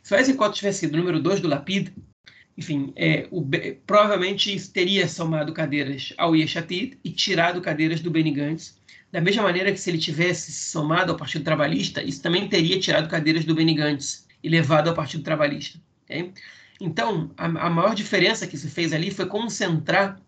Se 0.03 0.13
o 0.13 0.17
Eisenkot 0.17 0.55
tivesse 0.55 0.81
sido 0.81 0.97
número 0.97 1.19
2 1.19 1.39
do 1.39 1.47
Lapid, 1.47 1.89
enfim, 2.57 2.93
é, 2.95 3.27
o, 3.31 3.43
provavelmente 3.87 4.69
teria 4.69 5.07
somado 5.07 5.53
cadeiras 5.53 6.13
ao 6.17 6.35
Yeshatid 6.35 6.97
e 7.03 7.11
tirado 7.11 7.61
cadeiras 7.61 8.01
do 8.01 8.11
Benny 8.11 8.31
Gantz, 8.31 8.79
da 9.11 9.19
mesma 9.19 9.43
maneira 9.43 9.71
que 9.71 9.79
se 9.79 9.89
ele 9.89 9.97
tivesse 9.97 10.51
somado 10.51 11.11
ao 11.11 11.17
Partido 11.17 11.43
Trabalhista, 11.43 12.01
isso 12.03 12.21
também 12.21 12.47
teria 12.47 12.79
tirado 12.79 13.09
cadeiras 13.09 13.45
do 13.45 13.55
Benny 13.55 13.73
Gantz 13.73 14.27
e 14.43 14.49
levado 14.49 14.89
ao 14.89 14.95
Partido 14.95 15.23
Trabalhista. 15.23 15.79
Okay? 16.05 16.31
Então, 16.83 17.29
a, 17.37 17.45
a, 17.45 17.69
maior 17.69 17.93
diferença 17.93 18.47
que 18.47 18.57
se 18.57 18.67
fez 18.67 18.91
ali 18.91 19.11
foi 19.11 19.27
concentrar 19.27 20.19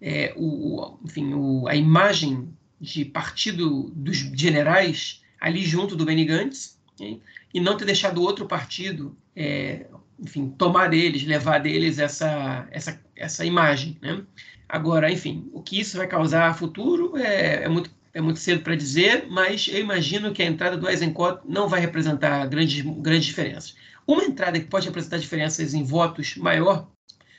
é, 0.00 0.32
o, 0.36 0.96
enfim, 1.04 1.34
o, 1.34 1.66
a 1.66 1.74
imagem 1.74 2.54
de 2.80 3.04
partido 3.04 3.90
dos 3.92 4.18
generais 4.18 5.20
ali 5.40 5.64
junto 5.64 5.96
do 5.96 6.04
Benny 6.04 6.24
Gantz 6.24 6.78
okay? 6.94 7.20
e 7.52 7.60
não 7.60 7.76
ter 7.76 7.86
deixado 7.86 8.22
outro 8.22 8.46
partido, 8.46 9.16
é, 9.34 9.86
enfim, 10.20 10.48
tomar 10.56 10.90
deles, 10.90 11.24
levar 11.24 11.58
deles 11.58 11.98
essa, 11.98 12.68
essa, 12.70 13.00
essa 13.16 13.44
imagem. 13.44 13.98
Né? 14.00 14.22
Agora, 14.68 15.10
enfim, 15.10 15.50
o 15.52 15.60
que 15.60 15.80
isso 15.80 15.96
vai 15.96 16.06
causar 16.06 16.56
futuro 16.56 17.16
é, 17.16 17.64
é 17.64 17.68
muito 17.68 17.90
é 18.12 18.20
muito 18.20 18.40
cedo 18.40 18.62
para 18.62 18.74
dizer, 18.74 19.26
mas 19.30 19.68
eu 19.68 19.78
imagino 19.78 20.32
que 20.32 20.42
a 20.42 20.46
entrada 20.46 20.76
do 20.76 20.88
Eisenkot 20.88 21.42
não 21.44 21.68
vai 21.68 21.80
representar 21.80 22.44
grandes, 22.48 22.80
grandes 22.80 23.26
diferenças. 23.26 23.76
Uma 24.10 24.24
entrada 24.24 24.58
que 24.58 24.66
pode 24.66 24.88
representar 24.88 25.18
diferenças 25.18 25.72
em 25.72 25.84
votos 25.84 26.34
maior 26.34 26.90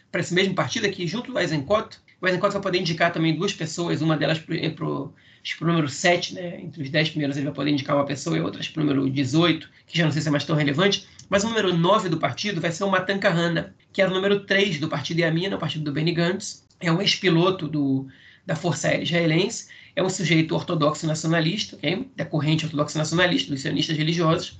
para 0.09 0.21
esse 0.21 0.33
mesmo 0.33 0.55
partido 0.55 0.87
é 0.87 0.89
que, 0.89 1.05
junto 1.05 1.29
do 1.29 1.37
Eisenkot, 1.37 1.97
o 2.21 2.25
Eisenkot 2.25 2.53
vai 2.53 2.61
poder 2.61 2.79
indicar 2.79 3.11
também 3.11 3.35
duas 3.35 3.51
pessoas, 3.51 4.01
uma 4.01 4.15
delas 4.15 4.39
para 4.39 4.85
o 4.85 5.13
número 5.59 5.89
7, 5.89 6.33
né? 6.33 6.61
entre 6.61 6.81
os 6.81 6.89
10 6.89 7.09
primeiros 7.09 7.35
ele 7.35 7.47
vai 7.47 7.53
poder 7.53 7.71
indicar 7.71 7.93
uma 7.97 8.05
pessoa 8.05 8.37
e 8.37 8.39
outra 8.39 8.63
para 8.71 8.83
o 8.83 8.85
número 8.85 9.09
18, 9.09 9.69
que 9.85 9.97
já 9.97 10.05
não 10.05 10.13
sei 10.13 10.21
se 10.21 10.29
é 10.29 10.31
mais 10.31 10.45
tão 10.45 10.55
relevante, 10.55 11.05
mas 11.29 11.43
o 11.43 11.49
número 11.49 11.75
9 11.75 12.07
do 12.07 12.17
partido 12.17 12.61
vai 12.61 12.71
ser 12.71 12.85
o 12.85 12.89
Matan 12.89 13.19
Kahana, 13.19 13.75
que 13.91 14.01
era 14.01 14.09
o 14.09 14.13
número 14.13 14.45
3 14.45 14.79
do 14.79 14.87
partido 14.87 15.19
Yamina, 15.19 15.57
o 15.57 15.59
partido 15.59 15.83
do 15.83 15.91
Benny 15.91 16.13
Gantz, 16.13 16.65
é 16.79 16.89
um 16.89 17.01
ex-piloto 17.01 18.07
da 18.45 18.55
Força 18.55 18.87
Aérea 18.87 19.03
Israelense, 19.03 19.67
é 19.93 20.01
um 20.01 20.09
sujeito 20.09 20.55
ortodoxo 20.55 21.05
nacionalista, 21.05 21.75
okay? 21.75 22.09
da 22.15 22.23
corrente 22.23 22.63
ortodoxa 22.63 22.97
nacionalista, 22.97 23.51
dos 23.51 23.59
sionistas 23.59 23.97
religiosos, 23.97 24.57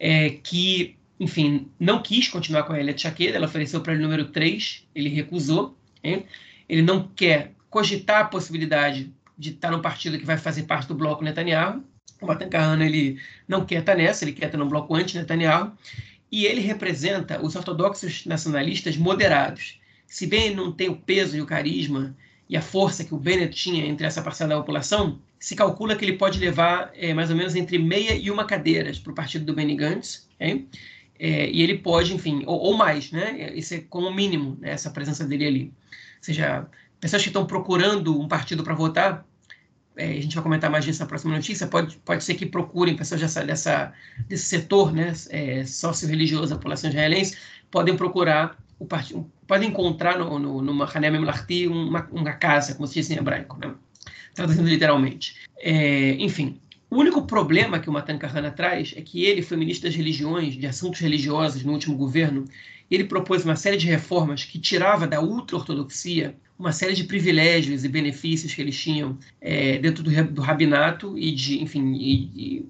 é, 0.00 0.30
que, 0.30 0.96
enfim, 1.18 1.68
não 1.78 2.02
quis 2.02 2.28
continuar 2.28 2.64
com 2.64 2.72
a 2.72 2.80
Elia 2.80 2.96
Chaqueda, 2.96 3.36
ela 3.36 3.46
ofereceu 3.46 3.80
para 3.80 3.92
ele 3.92 4.02
o 4.02 4.04
número 4.04 4.26
3, 4.26 4.86
ele 4.94 5.08
recusou. 5.08 5.76
Okay? 5.98 6.26
Ele 6.68 6.82
não 6.82 7.08
quer 7.08 7.52
cogitar 7.70 8.22
a 8.22 8.24
possibilidade 8.24 9.12
de 9.36 9.50
estar 9.50 9.70
no 9.70 9.80
partido 9.80 10.18
que 10.18 10.24
vai 10.24 10.38
fazer 10.38 10.64
parte 10.64 10.88
do 10.88 10.94
bloco 10.94 11.24
Netanyahu. 11.24 11.82
O 12.20 12.26
Matan 12.26 12.48
Kahana, 12.48 12.86
ele 12.86 13.20
não 13.46 13.64
quer 13.64 13.80
estar 13.80 13.96
nessa, 13.96 14.24
ele 14.24 14.32
quer 14.32 14.46
estar 14.46 14.58
no 14.58 14.66
bloco 14.66 14.94
anti-Netanyahu. 14.94 15.72
E 16.30 16.46
ele 16.46 16.60
representa 16.60 17.44
os 17.44 17.54
ortodoxos 17.54 18.24
nacionalistas 18.26 18.96
moderados. 18.96 19.80
Se 20.06 20.26
bem 20.26 20.54
não 20.54 20.72
tem 20.72 20.88
o 20.88 20.96
peso 20.96 21.36
e 21.36 21.40
o 21.40 21.46
carisma 21.46 22.16
e 22.48 22.56
a 22.56 22.62
força 22.62 23.04
que 23.04 23.14
o 23.14 23.18
Bennett 23.18 23.54
tinha 23.54 23.86
entre 23.86 24.06
essa 24.06 24.22
parcela 24.22 24.54
da 24.54 24.60
população, 24.60 25.18
se 25.38 25.54
calcula 25.54 25.96
que 25.96 26.04
ele 26.04 26.16
pode 26.16 26.38
levar 26.38 26.90
é, 26.94 27.12
mais 27.12 27.30
ou 27.30 27.36
menos 27.36 27.54
entre 27.54 27.78
meia 27.78 28.14
e 28.14 28.30
uma 28.30 28.44
cadeiras 28.44 28.98
para 28.98 29.12
o 29.12 29.14
partido 29.14 29.44
do 29.44 29.54
Benny 29.54 29.76
Gantz, 29.76 30.28
okay? 30.36 30.66
É, 31.18 31.48
e 31.48 31.62
ele 31.62 31.78
pode, 31.78 32.14
enfim, 32.14 32.42
ou, 32.46 32.58
ou, 32.58 32.76
mais, 32.76 33.10
né? 33.12 33.52
Isso 33.54 33.74
é 33.74 33.78
como 33.78 34.12
mínimo, 34.12 34.56
né, 34.60 34.70
essa 34.70 34.90
presença 34.90 35.24
dele 35.24 35.46
ali. 35.46 35.64
Ou 35.64 36.22
seja, 36.22 36.66
pessoas 37.00 37.22
que 37.22 37.28
estão 37.28 37.46
procurando 37.46 38.20
um 38.20 38.26
partido 38.26 38.64
para 38.64 38.74
votar, 38.74 39.24
é, 39.96 40.10
a 40.10 40.20
gente 40.20 40.34
vai 40.34 40.42
comentar 40.42 40.70
mais 40.70 40.84
disso 40.84 41.00
na 41.00 41.06
próxima 41.06 41.34
notícia, 41.34 41.66
pode, 41.66 41.96
pode 41.98 42.24
ser 42.24 42.34
que 42.34 42.46
procurem 42.46 42.96
pessoas 42.96 43.20
dessa, 43.20 43.44
dessa, 43.44 43.92
desse 44.26 44.46
setor 44.46 44.92
né, 44.92 45.12
é, 45.30 45.64
sócio-religioso 45.64 46.50
da 46.50 46.56
população 46.56 46.90
israelense, 46.90 47.36
podem 47.70 47.96
procurar 47.96 48.58
o 48.78 48.84
partido, 48.84 49.30
pode 49.46 49.64
encontrar 49.64 50.18
no, 50.18 50.38
no, 50.38 50.60
no 50.60 50.74
Mahané 50.74 51.10
Memlarti 51.10 51.68
uma, 51.68 52.08
uma 52.10 52.32
casa, 52.32 52.74
como 52.74 52.88
se 52.88 52.94
diz 52.94 53.10
em 53.10 53.16
hebraico, 53.16 53.56
né? 53.58 53.72
traduzindo 54.34 54.68
literalmente. 54.68 55.36
É, 55.58 56.14
enfim, 56.14 56.60
o 56.94 56.98
único 57.00 57.22
problema 57.26 57.80
que 57.80 57.90
o 57.90 57.92
Matan 57.92 58.16
Kahana 58.18 58.52
traz 58.52 58.94
é 58.96 59.02
que 59.02 59.24
ele 59.24 59.42
foi 59.42 59.56
ministro 59.56 59.88
das 59.88 59.96
religiões, 59.96 60.54
de 60.54 60.64
assuntos 60.64 61.00
religiosos 61.00 61.64
no 61.64 61.72
último 61.72 61.96
governo, 61.96 62.44
ele 62.88 63.02
propôs 63.02 63.44
uma 63.44 63.56
série 63.56 63.76
de 63.76 63.88
reformas 63.88 64.44
que 64.44 64.60
tirava 64.60 65.04
da 65.04 65.20
ultra-ortodoxia 65.20 66.36
uma 66.56 66.70
série 66.70 66.94
de 66.94 67.02
privilégios 67.02 67.84
e 67.84 67.88
benefícios 67.88 68.54
que 68.54 68.62
eles 68.62 68.80
tinham 68.80 69.18
é, 69.40 69.76
dentro 69.78 70.04
do, 70.04 70.24
do, 70.26 70.40
rabinato 70.40 71.18
e 71.18 71.32
de, 71.32 71.60
enfim, 71.60 71.94
e, 71.94 72.30
e, 72.32 72.66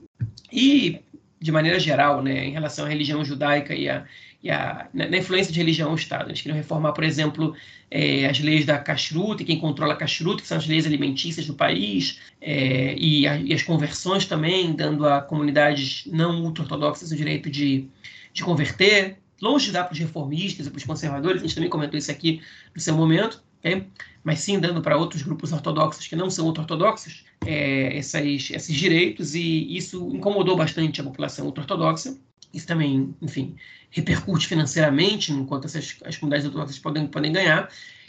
e, 0.51 1.01
de 1.39 1.53
maneira 1.53 1.79
geral, 1.79 2.23
né, 2.23 2.47
em 2.47 2.53
relação 2.53 2.87
à 2.87 2.89
religião 2.89 3.23
judaica 3.23 3.75
e 3.75 3.91
a, 3.91 4.07
e 4.45 4.51
a, 4.51 4.87
na, 4.93 5.09
na, 5.09 5.17
influência 5.17 5.51
de 5.51 5.59
religião 5.59 5.89
ao 5.89 5.97
Estado. 5.97 6.29
Eles 6.29 6.43
queriam 6.43 6.57
reformar, 6.57 6.93
por 6.93 7.03
exemplo, 7.03 7.57
é, 7.91 8.27
as 8.27 8.39
leis 8.39 8.67
da 8.67 8.77
kashrut, 8.77 9.43
quem 9.43 9.59
controla 9.59 9.95
a 9.95 9.97
kashrut, 9.97 10.43
que 10.43 10.47
são 10.47 10.59
as 10.59 10.67
leis 10.67 10.85
alimentícias 10.85 11.47
do 11.47 11.55
país, 11.55 12.21
é, 12.43 12.95
e, 12.95 13.27
a, 13.27 13.39
e, 13.39 13.55
as 13.55 13.63
conversões 13.63 14.27
também, 14.27 14.75
dando 14.75 15.09
a 15.09 15.23
comunidades 15.23 16.05
não 16.07 16.43
ultra-ortodoxas 16.45 17.11
o 17.11 17.17
direito 17.17 17.49
de, 17.49 17.89
de 18.35 18.45
converter, 18.45 19.17
longe 19.41 19.67
de 19.67 19.73
dar 19.73 19.85
para 19.85 19.95
os 19.95 19.99
reformistas 19.99 20.67
e 20.67 20.71
para 20.71 20.79
os 20.79 20.85
conservadores, 20.85 21.41
a 21.41 21.47
gente 21.47 21.55
também 21.55 21.71
comentou 21.71 21.99
isso 21.99 22.11
aqui 22.11 22.43
no 22.75 22.81
seu 22.83 22.95
momento, 22.95 23.43
okay? 23.61 23.87
mas 24.23 24.41
sim 24.41 24.61
dando 24.61 24.83
para 24.83 24.99
outros 24.99 25.23
grupos 25.23 25.53
ortodoxos 25.53 26.07
que 26.07 26.15
não 26.15 26.29
são 26.29 26.45
ultra-ortodoxos 26.45 27.25
é, 27.47 27.97
esses, 27.97 28.51
esses 28.51 28.77
direitos, 28.77 29.35
e 29.35 29.75
isso 29.75 30.11
incomodou 30.15 30.55
bastante 30.55 31.01
a 31.01 31.05
população 31.05 31.47
ultra-ortodoxa, 31.47 32.15
isso 32.55 32.67
também, 32.67 33.15
enfim, 33.21 33.57
repercute 33.91 34.47
financeiramente, 34.47 35.33
enquanto 35.33 35.67
essas, 35.67 35.97
as 36.05 36.17
comunidades 36.17 36.47
ortodoxas 36.47 36.79
podem, 36.79 37.07
podem 37.07 37.33
ganhar. 37.33 37.69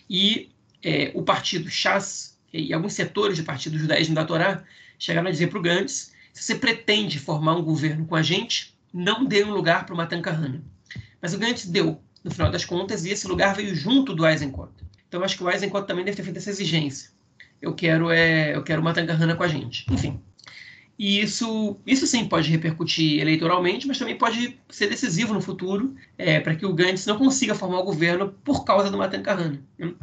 E 0.10 0.50
é, 0.84 1.12
o 1.14 1.24
partido 1.24 1.70
Chas 1.70 2.38
e 2.54 2.74
alguns 2.74 2.93
setores 2.93 3.38
do 3.38 3.43
partido 3.43 3.78
judaísmo 3.78 4.16
da 4.16 4.24
Torá 4.24 4.64
chegaram 4.98 5.28
a 5.28 5.32
dizer 5.32 5.48
para 5.48 5.60
o 5.60 5.62
Gantz, 5.62 6.14
se 6.32 6.43
você 6.43 6.56
pretende 6.56 7.20
formar 7.20 7.56
um 7.56 7.64
governo 7.64 8.06
com 8.06 8.16
a 8.16 8.22
gente, 8.22 8.76
não 8.93 9.26
dê 9.26 9.43
um 9.43 9.54
lugar 9.54 9.86
para 9.86 9.93
o 9.93 9.98
Matan 9.98 10.22
Kahana. 10.22 10.64
Mas 11.22 11.34
o 11.34 11.39
Gantz 11.39 11.66
deu, 11.66 12.02
no 12.24 12.32
final 12.32 12.52
das 12.52 12.64
contas, 12.64 13.06
e 13.06 13.10
esse 13.10 13.28
lugar 13.28 13.56
veio 13.56 13.76
junto 13.76 14.14
do 14.14 14.26
Eisenkot. 14.26 14.72
Então 15.08 15.24
acho 15.24 15.38
que 15.38 15.43
o 15.43 15.50
Eisenkot 15.50 15.88
também 15.88 16.06
deve 16.06 16.18
ter 16.18 16.24
feito 16.24 16.38
essa 16.38 16.50
exigência. 16.50 17.10
Eu 17.62 17.74
quero 17.74 18.12
é, 18.12 18.56
eu 18.56 18.64
quero 18.64 18.82
o 18.82 18.84
Matan 18.84 19.06
Kahana 19.06 19.36
com 19.36 19.43
a 19.43 19.48
gente. 19.48 19.86
Enfim, 19.91 20.22
e 20.98 21.20
isso, 21.20 21.78
isso 21.86 22.08
sim 22.08 22.26
pode 22.26 22.50
repercutir 22.50 23.20
eleitoralmente, 23.20 23.86
mas 23.86 23.98
também 23.98 24.18
pode 24.18 24.58
ser 24.70 24.88
decisivo 24.88 25.34
no 25.34 25.41
futuro 25.41 25.93
é, 26.18 26.39
para 26.39 26.56
que 26.56 26.66
o 26.66 26.74
Gantz 26.74 27.06
não 27.06 27.18
consiga 27.18 27.54
formar 27.54 27.80
o 27.80 27.84
governo 27.84 28.30
por 28.43 28.64
causa 28.64 28.89
do 28.89 28.98
Matan 28.98 29.22
Kahana. 29.22 29.62
Né? 29.78 29.93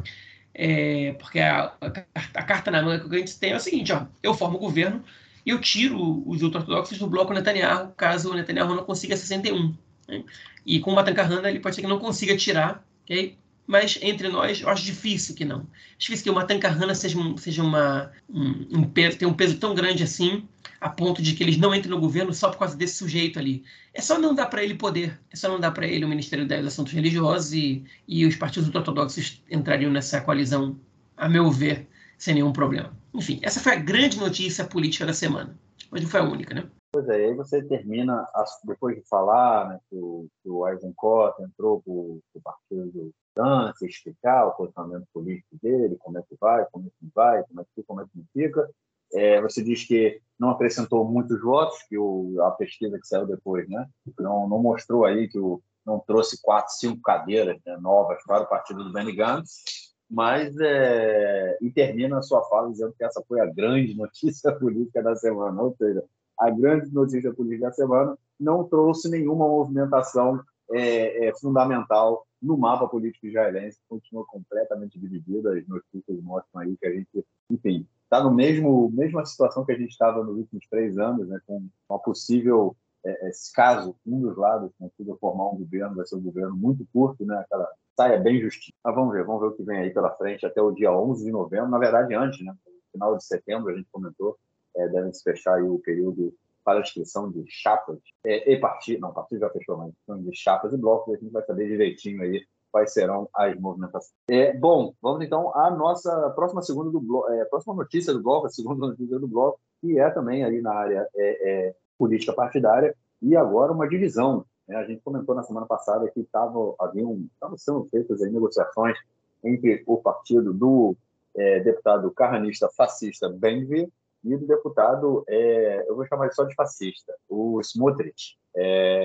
É, 0.55 1.13
porque 1.19 1.41
a, 1.41 1.73
a, 1.81 2.43
carta 2.43 2.71
na 2.71 2.83
mão 2.83 2.99
que 2.99 3.07
o 3.07 3.09
Gantz 3.09 3.37
tem 3.37 3.53
é 3.53 3.57
o 3.57 3.61
seguinte: 3.61 3.91
ó, 3.91 4.05
eu 4.23 4.35
formo 4.35 4.59
o 4.59 4.61
governo 4.61 5.03
e 5.47 5.51
eu 5.51 5.61
tiro 5.61 6.23
os 6.27 6.43
ultra-ortodoxos 6.43 6.99
do 6.99 7.07
bloco 7.07 7.33
Netanyahu, 7.33 7.93
caso 7.97 8.31
o 8.31 8.35
Netanyahu 8.35 8.75
não 8.75 8.85
consiga 8.85 9.17
61. 9.17 9.75
Né? 10.07 10.23
E 10.67 10.79
com 10.79 10.93
o 10.93 10.95
Matan 10.95 11.15
Kahana 11.15 11.49
ele 11.49 11.61
pode 11.61 11.75
ser 11.75 11.81
que 11.81 11.89
não 11.89 11.99
consiga 11.99 12.37
tirar, 12.37 12.87
okay? 13.05 13.39
mas 13.67 13.99
entre 14.03 14.29
nós 14.29 14.61
eu 14.61 14.69
acho 14.69 14.85
difícil 14.85 15.35
que 15.35 15.47
não. 15.47 15.67
Difícil 15.97 16.25
que 16.25 16.31
o 16.31 16.35
Matan 16.35 16.59
Kahana 16.59 16.95
seja, 16.95 17.19
seja 17.39 17.63
uma, 17.63 18.13
um, 18.29 18.67
um 18.79 18.85
peso, 18.85 19.17
tenha 19.17 19.31
um 19.31 19.35
peso 19.35 19.57
tão 19.57 19.75
grande 19.75 20.03
assim 20.03 20.47
a 20.83 20.91
ponto 20.91 21.23
de 21.23 21.33
que 21.35 21.45
eles 21.45 21.57
não 21.57 21.73
entrem 21.73 21.95
no 21.95 22.01
governo 22.01 22.35
só 22.35 22.51
por 22.51 22.59
causa 22.59 22.77
desse 22.77 22.95
sujeito 22.95 23.39
ali. 23.39 23.65
É 23.95 24.01
só 24.01 24.19
não 24.19 24.35
dar 24.35 24.47
para 24.47 24.65
ele 24.65 24.75
poder, 24.75 25.17
é 25.31 25.37
só 25.37 25.49
não 25.49 25.61
dar 25.61 25.71
para 25.71 25.87
ele 25.87 26.05
o 26.05 26.09
Ministério 26.09 26.45
dos 26.45 26.67
Assuntos 26.67 26.93
Religiosos 26.93 27.53
e, 27.53 27.85
e 28.07 28.27
os 28.27 28.35
partidos 28.35 28.75
ortodoxos 28.75 29.45
entrariam 29.49 29.93
nessa 29.93 30.21
coalizão, 30.21 30.77
a 31.17 31.29
meu 31.29 31.49
ver, 31.53 31.89
sem 32.19 32.35
nenhum 32.35 32.53
problema. 32.53 32.93
Enfim, 33.15 33.39
essa 33.43 33.61
foi 33.61 33.75
a 33.75 33.77
grande 33.77 34.19
notícia 34.19 34.65
política 34.65 35.07
da 35.07 35.15
semana, 35.15 35.57
mas 35.89 36.03
não 36.03 36.11
foi 36.11 36.19
a 36.19 36.25
única, 36.25 36.53
né? 36.53 36.69
Pois 36.93 37.09
é, 37.09 37.27
aí 37.27 37.35
você 37.35 37.63
termina, 37.63 38.27
depois 38.65 38.97
de 38.97 39.03
falar 39.09 39.69
né, 39.69 39.81
que, 39.89 39.97
o, 39.97 40.27
que 40.43 40.51
o 40.51 40.69
Eisenkot 40.69 41.41
entrou 41.41 41.81
para 41.81 41.93
o 41.93 42.21
partido 42.43 42.91
do 42.91 43.15
Dance, 43.37 43.87
explicar 43.87 44.47
o 44.47 44.53
posicionamento 44.53 45.07
político 45.15 45.57
dele, 45.63 45.97
como 46.01 46.19
é 46.19 46.23
que 46.23 46.37
vai, 46.41 46.67
como 46.73 46.87
é 46.87 46.91
que 46.91 46.97
não 47.01 47.11
vai, 47.15 47.43
como 47.45 47.61
é 47.61 47.65
que, 47.65 47.83
como 47.85 48.01
é 48.01 48.05
que 48.05 48.11
não 48.17 48.25
fica. 48.33 48.69
É, 49.15 49.41
você 49.41 49.63
diz 49.63 49.85
que 49.85 50.21
não 50.39 50.51
acrescentou 50.51 51.05
muitos 51.05 51.41
votos, 51.41 51.83
que 51.89 51.97
o, 51.99 52.41
a 52.43 52.51
pesquisa 52.53 52.99
que 52.99 53.07
saiu 53.07 53.27
depois, 53.27 53.69
né? 53.69 53.87
Não, 54.19 54.49
não 54.49 54.59
mostrou 54.59 55.05
aí 55.05 55.29
que 55.29 55.39
o, 55.39 55.63
não 55.85 55.99
trouxe 56.01 56.41
quatro, 56.41 56.73
cinco 56.75 57.01
cadeiras 57.03 57.59
né, 57.67 57.77
novas 57.81 58.23
para 58.25 58.43
o 58.43 58.49
partido 58.49 58.85
do 58.85 58.93
Benny 58.93 59.15
Gantz, 59.15 59.93
mas 60.11 60.55
é, 60.61 61.57
e 61.61 61.71
termina 61.71 62.19
a 62.19 62.23
sua 62.23 62.43
fala 62.45 62.71
dizendo 62.71 62.95
que 62.97 63.05
essa 63.05 63.23
foi 63.27 63.41
a 63.41 63.47
grande 63.47 63.95
notícia 63.97 64.53
política 64.53 65.03
da 65.03 65.17
semana, 65.17 65.63
ou 65.63 65.75
seja, 65.77 66.05
a 66.39 66.51
grande 66.51 66.93
notícia 66.93 67.33
política 67.33 67.69
da 67.69 67.73
semana 67.73 68.19
não 68.39 68.65
trouxe 68.65 69.09
nenhuma 69.09 69.47
movimentação 69.47 70.43
é, 70.71 71.29
é, 71.29 71.35
fundamental 71.39 72.27
no 72.41 72.59
mapa 72.59 72.89
político 72.89 73.27
israelense, 73.27 73.79
continua 73.89 74.25
completamente 74.27 74.99
dividido, 74.99 75.49
as 75.49 75.67
notícias 75.69 76.21
mostram 76.23 76.63
aí 76.63 76.77
que 76.77 76.87
a 76.87 76.93
gente, 76.93 77.25
enfim, 77.49 77.87
está 78.13 78.23
no 78.23 78.31
mesmo 78.31 78.91
mesma 78.91 79.25
situação 79.25 79.65
que 79.65 79.73
a 79.73 79.79
gente 79.79 79.91
estava 79.91 80.23
nos 80.23 80.37
últimos 80.37 80.67
três 80.69 80.99
anos, 80.99 81.27
né, 81.29 81.41
com 81.47 81.67
uma 81.89 81.99
possível 81.99 82.77
é, 83.05 83.29
é 83.29 83.31
caso 83.55 83.97
um 84.07 84.21
dos 84.21 84.37
lados 84.37 84.71
consiga 84.79 85.17
formar 85.17 85.49
um 85.49 85.57
governo, 85.57 85.97
vai 85.97 86.05
ser 86.05 86.17
um 86.17 86.23
governo 86.23 86.55
muito 86.55 86.87
curto, 86.93 87.25
né, 87.25 87.39
aquela 87.39 87.67
saia 87.97 88.19
bem 88.19 88.39
justinha. 88.39 88.75
Mas 88.85 88.95
vamos 88.95 89.15
ver, 89.15 89.25
vamos 89.25 89.41
ver 89.41 89.49
o 89.49 89.53
que 89.53 89.63
vem 89.63 89.79
aí 89.79 89.91
pela 89.91 90.15
frente 90.17 90.45
até 90.45 90.61
o 90.61 90.73
dia 90.73 90.93
11 90.93 91.25
de 91.25 91.33
novembro, 91.33 91.71
na 91.71 91.79
verdade 91.79 92.15
antes, 92.15 92.45
né, 92.45 92.55
final 92.93 93.17
de 93.17 93.25
setembro 93.25 93.71
a 93.71 93.77
gente 93.77 93.89
comentou, 93.91 94.37
é, 94.77 94.87
devem 94.89 95.13
se 95.15 95.23
fechar 95.23 95.63
o 95.63 95.79
período 95.79 96.35
para 96.63 96.79
a 96.79 96.83
inscrição 96.83 97.31
de 97.31 97.43
chapas 97.49 97.99
é, 98.27 98.53
e 98.53 98.61
partido, 98.61 99.01
não, 99.01 99.13
partido 99.13 99.41
já 99.41 99.49
fechou, 99.49 99.77
mas 99.79 100.23
de 100.23 100.37
chapas 100.37 100.75
e 100.75 100.77
blocos, 100.77 101.15
a 101.15 101.17
gente 101.17 101.33
vai 101.33 101.43
saber 101.45 101.67
direitinho 101.67 102.23
aí 102.23 102.45
quais 102.73 102.93
serão 102.93 103.29
as 103.35 103.55
movimentações. 103.61 104.15
É, 104.29 104.57
bom, 104.57 104.95
vamos 105.01 105.25
então 105.25 105.55
à 105.55 105.71
nossa 105.71 106.31
próxima 106.31 106.63
segunda 106.63 106.91
do 106.91 107.01
bloco, 107.01 107.31
é, 107.31 107.45
próxima 107.45 107.75
notícia 107.75 108.13
do 108.15 108.23
bloco, 108.23 108.47
a 108.47 108.51
segunda 108.51 108.87
notícia 108.87 109.19
do 109.19 109.29
bloco, 109.29 109.61
que 109.81 109.99
é 109.99 110.11
também 110.11 110.43
aí 110.43 110.63
na 110.63 110.73
área 110.73 111.07
é, 111.15 111.69
é 111.69 111.75
política 111.99 112.33
partidária 112.33 112.97
e 113.21 113.37
agora 113.37 113.71
uma 113.71 113.89
divisão. 113.89 114.45
Né? 114.67 114.77
A 114.77 114.85
gente 114.85 115.03
comentou 115.03 115.35
na 115.35 115.43
semana 115.43 115.67
passada 115.67 116.11
que 116.11 116.21
estavam 116.21 116.75
haviam 116.81 117.27
estavam 117.35 117.59
sendo 117.59 117.85
feitas 117.91 118.21
negociações 118.21 118.97
entre 119.45 119.83
o 119.87 119.99
partido 119.99 120.53
do 120.53 120.97
é, 121.37 121.61
deputado 121.61 122.11
carranista 122.11 122.69
fascista 122.75 123.29
Benvir 123.29 123.89
e 124.25 124.37
do 124.37 124.47
deputado, 124.47 125.25
é, 125.29 125.85
eu 125.89 125.97
vou 125.97 126.07
chamar 126.07 126.33
só 126.33 126.45
de 126.45 126.55
fascista, 126.55 127.13
o 127.29 127.61
Smotrich. 127.61 128.39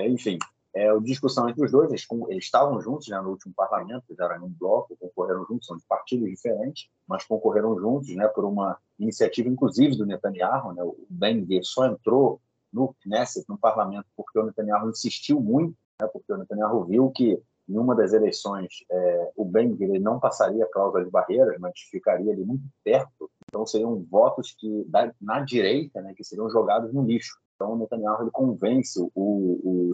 Enfim, 0.07 0.38
é, 0.78 0.99
discussão 0.99 1.49
entre 1.49 1.65
os 1.65 1.71
dois, 1.71 1.89
eles, 1.89 2.05
eles 2.30 2.45
estavam 2.45 2.80
juntos 2.80 3.07
né, 3.07 3.19
no 3.19 3.30
último 3.30 3.53
parlamento, 3.55 4.03
eles 4.09 4.19
eram 4.19 4.45
um 4.45 4.49
bloco, 4.49 4.95
concorreram 4.99 5.43
juntos, 5.45 5.65
são 5.65 5.75
de 5.75 5.84
partidos 5.86 6.30
diferentes, 6.30 6.88
mas 7.07 7.25
concorreram 7.25 7.80
juntos 7.80 8.15
né, 8.15 8.28
por 8.28 8.45
uma 8.45 8.78
iniciativa, 8.99 9.49
inclusive, 9.49 9.97
do 9.97 10.05
Netanyahu. 10.05 10.73
Né, 10.73 10.84
o 10.84 10.95
Ben 11.09 11.45
só 11.63 11.88
entrou 11.88 12.39
no 12.71 12.93
Knesset, 13.01 13.45
no 13.49 13.57
parlamento, 13.57 14.05
porque 14.15 14.38
o 14.38 14.45
Netanyahu 14.45 14.89
insistiu 14.89 15.41
muito, 15.41 15.75
né, 15.99 16.07
porque 16.07 16.32
o 16.32 16.38
Netanyahu 16.38 16.86
viu 16.86 17.09
que 17.09 17.41
em 17.67 17.78
uma 17.78 17.95
das 17.95 18.13
eleições 18.13 18.86
é, 18.89 19.32
o 19.36 19.43
Ben 19.43 19.75
não 19.99 20.19
passaria 20.19 20.63
a 20.63 20.71
cláusula 20.71 21.03
de 21.03 21.11
barreiras, 21.11 21.57
mas 21.59 21.73
ficaria 21.91 22.32
ali 22.32 22.45
muito 22.45 22.63
perto. 22.84 23.30
Então 23.49 23.65
seriam 23.65 24.01
votos 24.09 24.55
que 24.57 24.88
na 25.19 25.39
direita, 25.41 26.01
né, 26.01 26.13
que 26.15 26.23
seriam 26.23 26.49
jogados 26.49 26.93
no 26.93 27.03
lixo. 27.03 27.38
Então, 27.58 27.74
o 27.74 27.78
Netanyahu 27.78 28.22
ele 28.22 28.32
convence 28.32 28.99
o, 28.99 29.12
o 29.16 29.91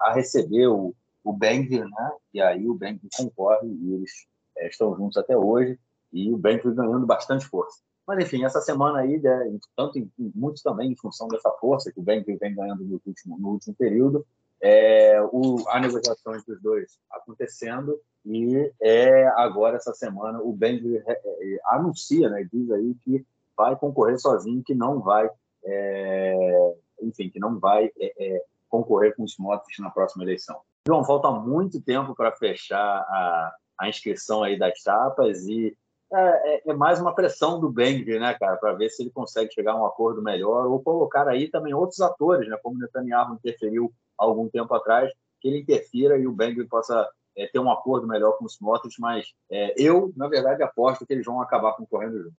a 0.00 0.12
receber 0.12 0.66
o, 0.66 0.92
o 1.22 1.32
Benvir, 1.32 1.88
né? 1.88 2.12
E 2.34 2.40
aí 2.40 2.68
o 2.68 2.74
Benvir 2.74 3.08
concorre 3.16 3.68
e 3.68 3.94
eles 3.94 4.26
é, 4.58 4.68
estão 4.68 4.96
juntos 4.96 5.16
até 5.16 5.36
hoje 5.36 5.78
e 6.12 6.32
o 6.32 6.36
Benvir 6.36 6.74
ganhando 6.74 7.06
bastante 7.06 7.46
força. 7.46 7.78
Mas, 8.04 8.24
enfim, 8.24 8.44
essa 8.44 8.60
semana 8.60 8.98
aí, 8.98 9.20
né, 9.20 9.56
tanto 9.76 10.00
em, 10.00 10.10
muitos 10.34 10.62
também 10.62 10.90
em 10.90 10.96
função 10.96 11.28
dessa 11.28 11.50
força 11.60 11.92
que 11.92 12.00
o 12.00 12.02
Benvir 12.02 12.36
vem 12.40 12.56
ganhando 12.56 12.82
no 12.82 13.00
último, 13.06 13.38
no 13.38 13.50
último 13.50 13.74
período, 13.76 14.26
é, 14.60 15.22
o, 15.30 15.64
a 15.68 15.78
negociação 15.78 16.34
entre 16.34 16.52
os 16.52 16.60
dois 16.60 16.98
acontecendo 17.08 17.98
e 18.26 18.70
é 18.80 19.26
agora 19.28 19.76
essa 19.76 19.94
semana 19.94 20.40
o 20.42 20.52
Benvir 20.52 21.04
é, 21.06 21.12
é, 21.12 21.60
anuncia, 21.66 22.28
né, 22.28 22.46
diz 22.52 22.68
aí 22.72 22.96
que 23.04 23.24
vai 23.56 23.76
concorrer 23.76 24.18
sozinho, 24.18 24.62
que 24.64 24.74
não 24.74 25.00
vai 25.00 25.30
é, 25.64 26.74
enfim, 27.02 27.28
que 27.28 27.38
não 27.38 27.58
vai 27.58 27.90
é, 27.98 28.12
é, 28.18 28.44
concorrer 28.68 29.14
com 29.16 29.24
os 29.24 29.36
motos 29.38 29.72
na 29.78 29.90
próxima 29.90 30.24
eleição. 30.24 30.60
João, 30.86 31.04
falta 31.04 31.30
muito 31.30 31.80
tempo 31.80 32.14
para 32.14 32.32
fechar 32.32 32.78
a, 32.78 33.54
a, 33.78 33.88
inscrição 33.88 34.42
aí 34.42 34.58
das 34.58 34.78
chapas 34.78 35.46
e 35.46 35.76
é, 36.12 36.54
é, 36.54 36.62
é 36.70 36.74
mais 36.74 37.00
uma 37.00 37.14
pressão 37.14 37.60
do 37.60 37.70
Bengri, 37.70 38.18
né, 38.18 38.34
cara, 38.34 38.56
para 38.56 38.72
ver 38.72 38.90
se 38.90 39.02
ele 39.02 39.10
consegue 39.10 39.52
chegar 39.52 39.72
a 39.72 39.80
um 39.80 39.86
acordo 39.86 40.22
melhor 40.22 40.66
ou 40.66 40.82
colocar 40.82 41.28
aí 41.28 41.48
também 41.48 41.74
outros 41.74 42.00
atores, 42.00 42.48
né, 42.48 42.58
como 42.62 42.78
Netanyahu 42.78 43.34
interferiu 43.34 43.92
algum 44.16 44.48
tempo 44.48 44.74
atrás, 44.74 45.12
que 45.40 45.48
ele 45.48 45.60
interfira 45.60 46.18
e 46.18 46.26
o 46.26 46.32
Bengri 46.32 46.66
possa 46.66 47.08
é, 47.36 47.46
ter 47.46 47.58
um 47.58 47.70
acordo 47.70 48.06
melhor 48.06 48.36
com 48.36 48.44
os 48.44 48.58
motos, 48.60 48.96
mas 48.98 49.32
é, 49.50 49.74
eu, 49.76 50.12
na 50.16 50.28
verdade, 50.28 50.62
aposto 50.62 51.06
que 51.06 51.12
eles 51.12 51.24
vão 51.24 51.40
acabar 51.40 51.72
concorrendo 51.74 52.22
juntos. 52.22 52.38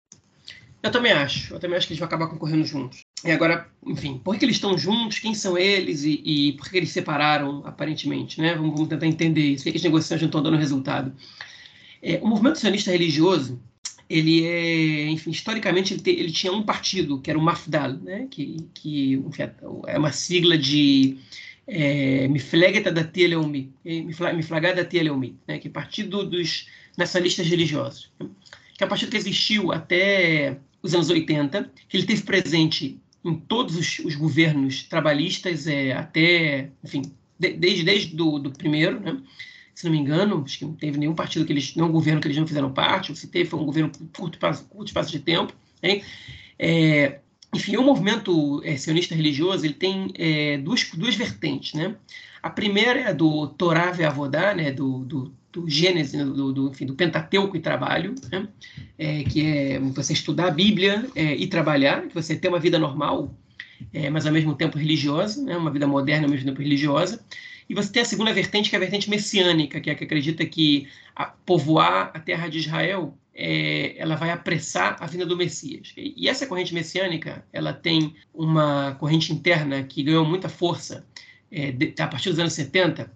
Eu 0.82 0.90
também 0.90 1.12
acho. 1.12 1.54
Eu 1.54 1.60
também 1.60 1.76
acho 1.76 1.86
que 1.86 1.92
eles 1.92 1.98
vão 2.00 2.06
acabar 2.06 2.28
concorrendo 2.28 2.64
juntos. 2.64 3.04
E 3.24 3.30
agora, 3.30 3.68
enfim, 3.86 4.18
por 4.18 4.36
que 4.38 4.44
eles 4.44 4.56
estão 4.56 4.78
juntos? 4.78 5.18
Quem 5.18 5.34
são 5.34 5.58
eles? 5.58 6.04
E, 6.04 6.22
e 6.24 6.52
por 6.52 6.70
que 6.70 6.76
eles 6.76 6.90
separaram, 6.90 7.62
aparentemente? 7.66 8.40
Né? 8.40 8.54
Vamos, 8.54 8.72
vamos 8.72 8.88
tentar 8.88 9.06
entender 9.06 9.42
isso. 9.42 9.64
Por 9.64 9.72
que 9.72 9.76
as 9.76 9.84
negociações 9.84 10.22
não 10.22 10.28
estão 10.28 10.42
dando 10.42 10.56
resultado? 10.56 11.12
É, 12.02 12.18
o 12.22 12.26
movimento 12.26 12.58
sionista 12.58 12.90
religioso, 12.90 13.60
ele 14.08 14.46
é, 14.46 15.08
enfim, 15.08 15.30
historicamente 15.30 15.92
ele, 15.94 16.02
te, 16.02 16.10
ele 16.10 16.32
tinha 16.32 16.52
um 16.52 16.62
partido, 16.62 17.20
que 17.20 17.30
era 17.30 17.38
o 17.38 17.42
Mafdal, 17.42 17.92
né? 17.92 18.26
que, 18.30 18.56
que 18.72 19.12
enfim, 19.14 19.42
é 19.86 19.98
uma 19.98 20.12
sigla 20.12 20.56
de 20.56 21.18
é, 21.66 22.26
Miflegeta 22.26 22.90
da 22.90 23.04
Tia 23.04 23.28
Leumi, 23.28 23.70
Miflagada 23.84 24.82
né? 25.46 25.58
que 25.58 25.68
é 25.68 25.70
partido 25.70 26.24
dos 26.24 26.66
nacionalistas 26.96 27.46
religiosos, 27.46 28.10
que 28.76 28.82
é 28.82 28.86
um 28.86 28.90
partido 28.90 29.10
que 29.10 29.16
existiu 29.16 29.72
até 29.72 30.58
os 30.82 30.94
anos 30.94 31.10
80, 31.10 31.70
que 31.88 31.96
ele 31.96 32.06
teve 32.06 32.22
presente 32.22 32.98
em 33.24 33.34
todos 33.34 33.76
os, 33.76 33.98
os 34.00 34.14
governos 34.14 34.84
trabalhistas, 34.84 35.66
é, 35.66 35.92
até, 35.92 36.70
enfim, 36.82 37.02
de, 37.38 37.52
desde, 37.52 37.84
desde 37.84 38.16
do, 38.16 38.38
do 38.38 38.50
primeiro, 38.50 39.00
né? 39.00 39.20
se 39.74 39.84
não 39.84 39.92
me 39.92 39.98
engano, 39.98 40.42
acho 40.44 40.58
que 40.58 40.64
não 40.64 40.74
teve 40.74 40.98
nenhum 40.98 41.14
partido 41.14 41.44
que 41.44 41.52
eles, 41.52 41.74
nenhum 41.74 41.90
governo 41.90 42.20
que 42.20 42.26
eles 42.26 42.36
não 42.36 42.46
fizeram 42.46 42.70
parte, 42.70 43.14
se 43.16 43.28
teve 43.28 43.48
foi 43.48 43.58
um 43.58 43.64
governo 43.64 43.90
curto 44.14 44.34
espaço, 44.34 44.64
curto 44.64 44.88
espaço 44.88 45.10
de 45.10 45.20
tempo. 45.20 45.54
É, 46.58 47.20
enfim, 47.54 47.76
o 47.76 47.82
movimento 47.82 48.60
é, 48.64 48.76
sionista 48.76 49.14
religioso 49.14 49.64
ele 49.64 49.74
tem 49.74 50.12
é, 50.16 50.58
duas, 50.58 50.88
duas 50.94 51.14
vertentes. 51.14 51.72
Né? 51.74 51.96
A 52.42 52.50
primeira 52.50 53.00
é 53.00 53.06
a 53.08 53.12
do 53.12 53.48
Torá 53.48 53.90
Ve'avodá, 53.90 54.54
né? 54.54 54.70
do, 54.70 54.98
do 55.04 55.34
do 55.52 55.68
Gênesis, 55.68 56.14
né, 56.14 56.24
do, 56.24 56.52
do, 56.52 56.68
enfim, 56.68 56.86
do 56.86 56.94
Pentateuco 56.94 57.56
e 57.56 57.60
trabalho, 57.60 58.14
né? 58.30 58.48
é, 58.98 59.24
que 59.24 59.44
é 59.44 59.78
você 59.78 60.12
estudar 60.12 60.48
a 60.48 60.50
Bíblia 60.50 61.06
é, 61.14 61.34
e 61.34 61.46
trabalhar, 61.46 62.06
que 62.06 62.14
você 62.14 62.36
ter 62.36 62.48
uma 62.48 62.60
vida 62.60 62.78
normal, 62.78 63.34
é, 63.92 64.08
mas 64.10 64.26
ao 64.26 64.32
mesmo 64.32 64.54
tempo 64.54 64.78
religiosa, 64.78 65.42
né? 65.42 65.56
uma 65.56 65.70
vida 65.70 65.86
moderna 65.86 66.26
ao 66.26 66.30
mesmo 66.30 66.46
tempo 66.46 66.62
religiosa. 66.62 67.24
E 67.68 67.74
você 67.74 67.92
tem 67.92 68.02
a 68.02 68.04
segunda 68.04 68.32
vertente, 68.32 68.68
que 68.68 68.76
é 68.76 68.78
a 68.78 68.80
vertente 68.80 69.08
messiânica, 69.08 69.80
que 69.80 69.90
é 69.90 69.92
a 69.92 69.96
que 69.96 70.04
acredita 70.04 70.44
que 70.44 70.88
a 71.14 71.26
povoar 71.26 72.10
a 72.14 72.18
terra 72.18 72.48
de 72.48 72.58
Israel 72.58 73.16
é, 73.34 73.94
ela 73.96 74.16
vai 74.16 74.30
apressar 74.30 74.96
a 75.00 75.06
vinda 75.06 75.24
do 75.24 75.36
Messias. 75.36 75.92
E 75.96 76.28
essa 76.28 76.46
corrente 76.46 76.74
messiânica, 76.74 77.44
ela 77.52 77.72
tem 77.72 78.14
uma 78.34 78.94
corrente 78.96 79.32
interna 79.32 79.82
que 79.82 80.02
ganhou 80.02 80.24
muita 80.24 80.48
força 80.48 81.06
é, 81.50 81.72
de, 81.72 81.94
a 81.98 82.06
partir 82.06 82.30
dos 82.30 82.38
anos 82.38 82.52
70, 82.52 83.10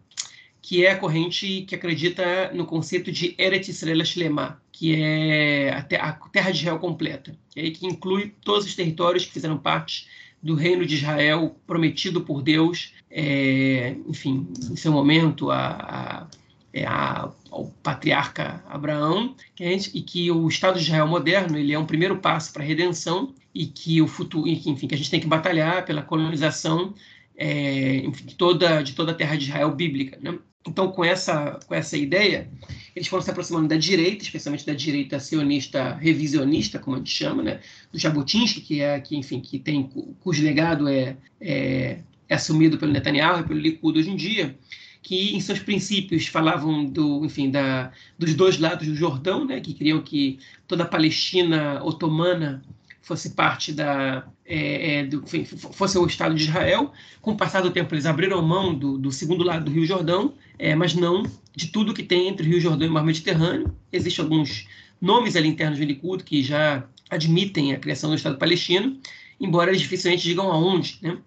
que 0.65 0.87
é 0.87 0.93
a 0.93 0.99
corrente 0.99 1.61
que 1.69 1.75
acredita 1.75 2.51
no 2.55 2.65
conceito 2.65 3.13
de 3.13 3.35
Eretz 3.37 3.69
Israel 3.69 4.03
Shlema, 4.03 4.63
que 4.73 4.95
é 4.99 5.69
a, 5.69 5.83
terra 5.83 6.51
de 6.51 6.61
Israel 6.61 6.79
completa, 6.79 7.37
que, 7.51 7.71
que 7.71 7.87
inclui 7.87 8.33
todos 8.43 8.65
os 8.65 8.75
territórios 8.75 9.27
que 9.27 9.33
fizeram 9.33 9.59
parte 9.59 10.07
do 10.43 10.55
reino 10.55 10.87
de 10.87 10.95
Israel 10.95 11.55
prometido 11.67 12.23
por 12.23 12.41
Deus, 12.41 12.95
é, 13.11 13.95
enfim, 14.09 14.49
em 14.71 14.75
seu 14.75 14.91
momento, 14.91 15.51
a, 15.51 15.59
a, 15.59 16.27
é 16.73 16.87
a, 16.87 17.31
ao 17.51 17.67
patriarca 17.83 18.65
Abraão, 18.67 19.37
que 19.55 19.65
e 19.67 20.01
que 20.01 20.31
o 20.31 20.49
Estado 20.49 20.79
de 20.79 20.85
Israel 20.85 21.07
moderno 21.07 21.59
ele 21.59 21.75
é 21.75 21.79
um 21.79 21.85
primeiro 21.85 22.17
passo 22.21 22.51
para 22.55 22.63
a 22.63 22.67
redenção 22.67 23.35
e 23.55 23.67
que 23.67 24.01
o 24.01 24.07
futuro, 24.07 24.49
enfim, 24.49 24.89
que 24.89 24.95
a 24.95 24.99
gente 24.99 25.11
tem 25.11 25.21
que 25.21 25.27
batalhar 25.27 25.85
pela 25.85 26.01
colonização 26.01 26.95
é, 27.37 27.97
enfim, 27.97 28.27
toda 28.39 28.83
de 28.83 28.95
toda 28.95 29.13
a 29.13 29.15
terra 29.15 29.37
de 29.37 29.45
Israel 29.45 29.71
bíblica, 29.75 30.19
né? 30.23 30.39
Então, 30.67 30.91
com 30.91 31.05
essa, 31.05 31.59
com 31.67 31.75
essa 31.75 31.97
ideia, 31.97 32.49
eles 32.97 33.09
foram 33.09 33.23
se 33.23 33.31
aproximando 33.31 33.69
da 33.69 33.77
direita, 33.77 34.23
especialmente 34.23 34.65
da 34.65 34.73
direita 34.73 35.21
sionista 35.21 35.95
revisionista, 35.95 36.79
como 36.79 36.97
a 36.97 36.99
gente 36.99 37.11
chama, 37.11 37.43
né? 37.43 37.61
do 37.93 37.99
Jabotinsky, 37.99 38.61
que 38.61 38.81
é 38.81 38.99
que 38.99 39.17
enfim 39.17 39.41
que 39.41 39.59
tem 39.59 39.91
cujo 40.21 40.43
legado 40.43 40.89
é, 40.89 41.17
é, 41.41 41.99
é 42.29 42.35
assumido 42.35 42.79
pelo 42.79 42.93
Netanyahu 42.93 43.41
e 43.41 43.45
pelo 43.45 43.61
Likud 43.61 43.99
hoje 43.99 44.11
em 44.11 44.17
dia, 44.17 44.57
que 45.03 45.37
em 45.37 45.41
seus 45.41 45.59
princípios 45.59 46.27
falavam 46.29 46.87
do 46.87 47.25
enfim 47.27 47.51
da, 47.51 47.93
dos 48.19 48.35
dois 48.35 48.59
lados 48.59 48.87
do 48.87 48.97
Jordão, 48.97 49.45
né? 49.45 49.61
que 49.61 49.75
queriam 49.75 50.01
que 50.01 50.39
toda 50.67 50.85
a 50.85 50.89
Palestina 50.89 51.85
otomana 51.85 52.63
fosse 53.03 53.31
parte 53.31 53.71
da 53.71 54.27
é, 54.47 54.99
é, 54.99 55.05
do, 55.05 55.25
fosse 55.73 55.99
o 55.99 56.07
Estado 56.07 56.35
de 56.35 56.45
Israel. 56.45 56.93
Com 57.21 57.33
o 57.33 57.37
passar 57.37 57.63
do 57.63 57.71
tempo, 57.71 57.95
eles 57.95 58.07
abriram 58.07 58.43
mão 58.43 58.75
do, 58.75 58.99
do 58.99 59.11
segundo 59.11 59.43
lado 59.43 59.65
do 59.65 59.71
Rio 59.71 59.87
Jordão, 59.87 60.35
é, 60.59 60.75
mas 60.75 60.95
não 60.95 61.23
de 61.55 61.69
tudo 61.69 61.95
que 61.95 62.03
tem 62.03 62.29
entre 62.29 62.47
o 62.47 62.51
Rio 62.51 62.61
Jordão 62.61 62.87
e 62.87 62.91
o 62.91 62.93
Mar 62.93 63.05
Mediterrâneo. 63.05 63.75
Existem 63.93 64.23
alguns 64.23 64.67
nomes 65.01 65.37
ali 65.37 65.49
internos 65.49 65.79
do 65.79 65.85
Likud 65.85 66.25
que 66.25 66.43
já 66.43 66.85
admitem 67.11 67.73
a 67.73 67.79
criação 67.79 68.11
do 68.11 68.17
Estado 68.17 68.39
palestino, 68.39 68.99
embora 69.41 69.71
eles 69.71 69.81
dificilmente 69.81 70.25
digam 70.25 70.51
aonde. 70.51 70.99
Né? 71.01 71.19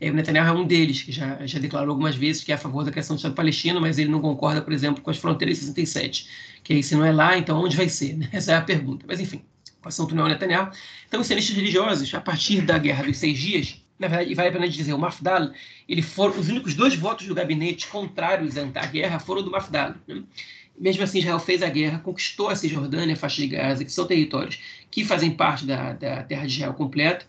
É, 0.00 0.10
o 0.10 0.14
Netanyahu 0.14 0.56
é 0.56 0.60
um 0.60 0.66
deles, 0.66 1.02
que 1.02 1.12
já, 1.12 1.44
já 1.46 1.58
declarou 1.58 1.90
algumas 1.90 2.14
vezes 2.14 2.44
que 2.44 2.52
é 2.52 2.54
a 2.54 2.58
favor 2.58 2.84
da 2.84 2.90
criação 2.90 3.16
do 3.16 3.18
Estado 3.18 3.34
palestino, 3.34 3.80
mas 3.80 3.98
ele 3.98 4.10
não 4.10 4.20
concorda, 4.20 4.62
por 4.62 4.72
exemplo, 4.72 5.02
com 5.02 5.10
as 5.10 5.16
fronteiras 5.16 5.58
de 5.58 5.64
67, 5.64 6.28
que 6.62 6.72
aí, 6.72 6.82
se 6.82 6.94
não 6.94 7.04
é 7.04 7.12
lá, 7.12 7.36
então 7.38 7.60
onde 7.62 7.76
vai 7.76 7.88
ser? 7.88 8.16
Né? 8.16 8.28
Essa 8.32 8.52
é 8.52 8.56
a 8.56 8.60
pergunta. 8.60 9.04
Mas, 9.08 9.20
enfim, 9.20 9.42
não 10.14 10.26
é 10.26 10.30
Netanyahu. 10.30 10.70
Então, 11.06 11.20
os 11.20 11.26
sionistas 11.26 11.56
religiosos, 11.56 12.12
a 12.14 12.20
partir 12.20 12.62
da 12.62 12.78
Guerra 12.78 13.04
dos 13.04 13.16
Seis 13.16 13.38
Dias, 13.38 13.82
na 13.98 14.08
verdade, 14.08 14.34
vale 14.34 14.48
a 14.48 14.52
pena 14.52 14.68
dizer, 14.68 14.92
o 14.92 14.98
Mafdal, 14.98 15.50
ele 15.88 16.02
foram, 16.02 16.38
os 16.38 16.48
únicos 16.48 16.74
dois 16.74 16.94
votos 16.94 17.26
do 17.26 17.34
gabinete 17.34 17.86
contrários 17.88 18.56
à 18.56 18.86
guerra 18.86 19.18
foram 19.18 19.42
do 19.42 19.50
Mafdal. 19.50 19.94
Né? 20.06 20.22
Mesmo 20.78 21.02
assim, 21.02 21.18
Israel 21.18 21.40
fez 21.40 21.62
a 21.62 21.68
guerra, 21.68 21.98
conquistou 21.98 22.48
a 22.48 22.54
Cisjordânia, 22.54 23.14
a 23.14 23.16
faixa 23.16 23.40
de 23.40 23.48
Gaza, 23.48 23.84
que 23.84 23.92
são 23.92 24.06
territórios 24.06 24.60
que 24.90 25.04
fazem 25.04 25.32
parte 25.32 25.66
da, 25.66 25.92
da 25.92 26.22
terra 26.22 26.46
de 26.46 26.52
Israel 26.52 26.74
completa, 26.74 27.26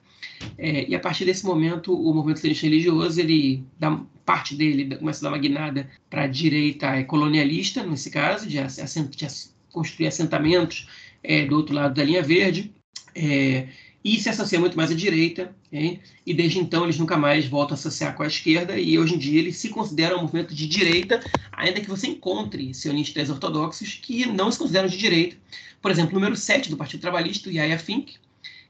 é, 0.57 0.87
e 0.87 0.95
a 0.95 0.99
partir 0.99 1.25
desse 1.25 1.45
momento, 1.45 1.93
o 1.93 2.13
movimento 2.13 2.41
religioso, 2.41 3.19
ele 3.19 3.63
dá 3.77 3.99
parte 4.25 4.55
dele 4.55 4.95
começa 4.95 5.21
a 5.21 5.23
dar 5.23 5.35
uma 5.35 5.41
guinada 5.41 5.89
para 6.09 6.23
a 6.23 6.27
direita 6.27 7.03
colonialista, 7.05 7.83
nesse 7.83 8.11
caso, 8.11 8.47
de, 8.47 8.59
assent, 8.59 9.15
de 9.15 9.27
construir 9.71 10.07
assentamentos 10.07 10.87
é, 11.24 11.45
do 11.45 11.55
outro 11.55 11.74
lado 11.74 11.93
da 11.93 12.03
linha 12.03 12.24
verde, 12.24 12.74
é, 13.15 13.67
e 14.03 14.20
se 14.20 14.30
associa 14.30 14.59
muito 14.59 14.78
mais 14.78 14.91
à 14.91 14.95
direita, 14.95 15.53
e 15.72 16.34
desde 16.34 16.57
então 16.57 16.84
eles 16.86 16.97
nunca 16.97 17.17
mais 17.17 17.45
voltam 17.45 17.76
a 17.76 17.80
associar 17.80 18.15
com 18.15 18.24
a 18.24 18.28
esquerda, 18.28 18.80
e 18.80 18.97
hoje 18.97 19.15
em 19.15 19.17
dia 19.17 19.39
eles 19.39 19.57
se 19.57 19.70
consideram 19.70 20.17
um 20.17 20.22
movimento 20.22 20.55
de 20.55 20.67
direita, 20.67 21.20
ainda 21.51 21.82
que 21.82 21.89
você 21.89 22.07
encontre 22.07 22.74
sionistas 22.74 23.30
ortodoxos 23.30 23.99
que 24.01 24.26
não 24.26 24.51
se 24.51 24.57
consideram 24.57 24.88
de 24.88 24.97
direita. 24.97 25.36
Por 25.82 25.91
exemplo, 25.91 26.11
o 26.11 26.20
número 26.20 26.36
7 26.36 26.70
do 26.70 26.78
Partido 26.78 27.01
Trabalhista, 27.01 27.49
o 27.49 27.51
Yaya 27.51 27.78
Fink, 27.78 28.15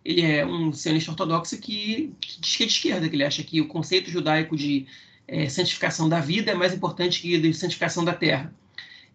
ele 0.03 0.21
é 0.21 0.45
um 0.45 0.73
sionista 0.73 1.11
ortodoxo 1.11 1.57
que, 1.59 2.11
que 2.19 2.41
diz 2.41 2.55
que 2.55 2.63
é 2.63 2.65
de 2.65 2.73
esquerda, 2.73 3.09
que 3.09 3.15
ele 3.15 3.23
acha 3.23 3.43
que 3.43 3.61
o 3.61 3.67
conceito 3.67 4.09
judaico 4.09 4.55
de 4.55 4.87
é, 5.27 5.47
santificação 5.47 6.09
da 6.09 6.19
vida 6.19 6.51
é 6.51 6.55
mais 6.55 6.73
importante 6.73 7.21
que 7.21 7.37
de 7.37 7.53
santificação 7.53 8.03
da 8.03 8.13
terra 8.13 8.53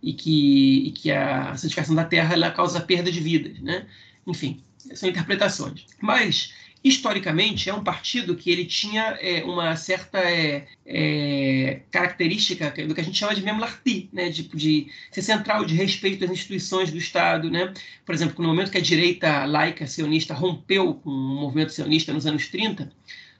e 0.05 0.13
que, 0.13 0.89
e 0.89 0.91
que 0.93 1.11
a 1.11 1.57
santificação 1.57 1.95
da 1.95 2.05
terra 2.05 2.35
ela 2.35 2.51
causa 2.51 2.79
perda 2.79 3.11
de 3.11 3.21
vidas, 3.21 3.59
né? 3.61 3.87
Enfim, 4.27 4.63
são 4.95 5.09
interpretações. 5.09 5.87
Mas 6.01 6.53
historicamente 6.85 7.71
é 7.71 7.75
um 7.75 7.83
partido 7.83 8.37
que 8.37 8.51
ele 8.51 8.67
tinha 8.67 9.19
é, 9.19 9.43
uma 9.45 9.75
certa 9.75 10.19
é, 10.19 10.67
é, 10.85 11.81
característica 11.91 12.71
do 12.87 12.95
que 12.95 13.01
a 13.01 13.05
gente 13.05 13.19
chama 13.19 13.35
de 13.35 13.43
memlarti, 13.43 14.11
né, 14.13 14.29
de, 14.29 14.43
de 14.43 14.89
ser 15.11 15.23
central, 15.23 15.65
de 15.65 15.75
respeito 15.75 16.23
às 16.23 16.31
instituições 16.31 16.91
do 16.91 16.99
Estado, 16.99 17.51
né? 17.51 17.73
Por 18.05 18.15
exemplo, 18.15 18.43
no 18.43 18.49
momento 18.49 18.71
que 18.71 18.77
a 18.77 18.83
direita 18.83 19.47
laica 19.47 19.87
sionista 19.87 20.35
rompeu 20.35 20.95
com 20.97 21.09
o 21.09 21.41
movimento 21.41 21.73
sionista 21.73 22.13
nos 22.13 22.27
anos 22.27 22.49
30, 22.49 22.93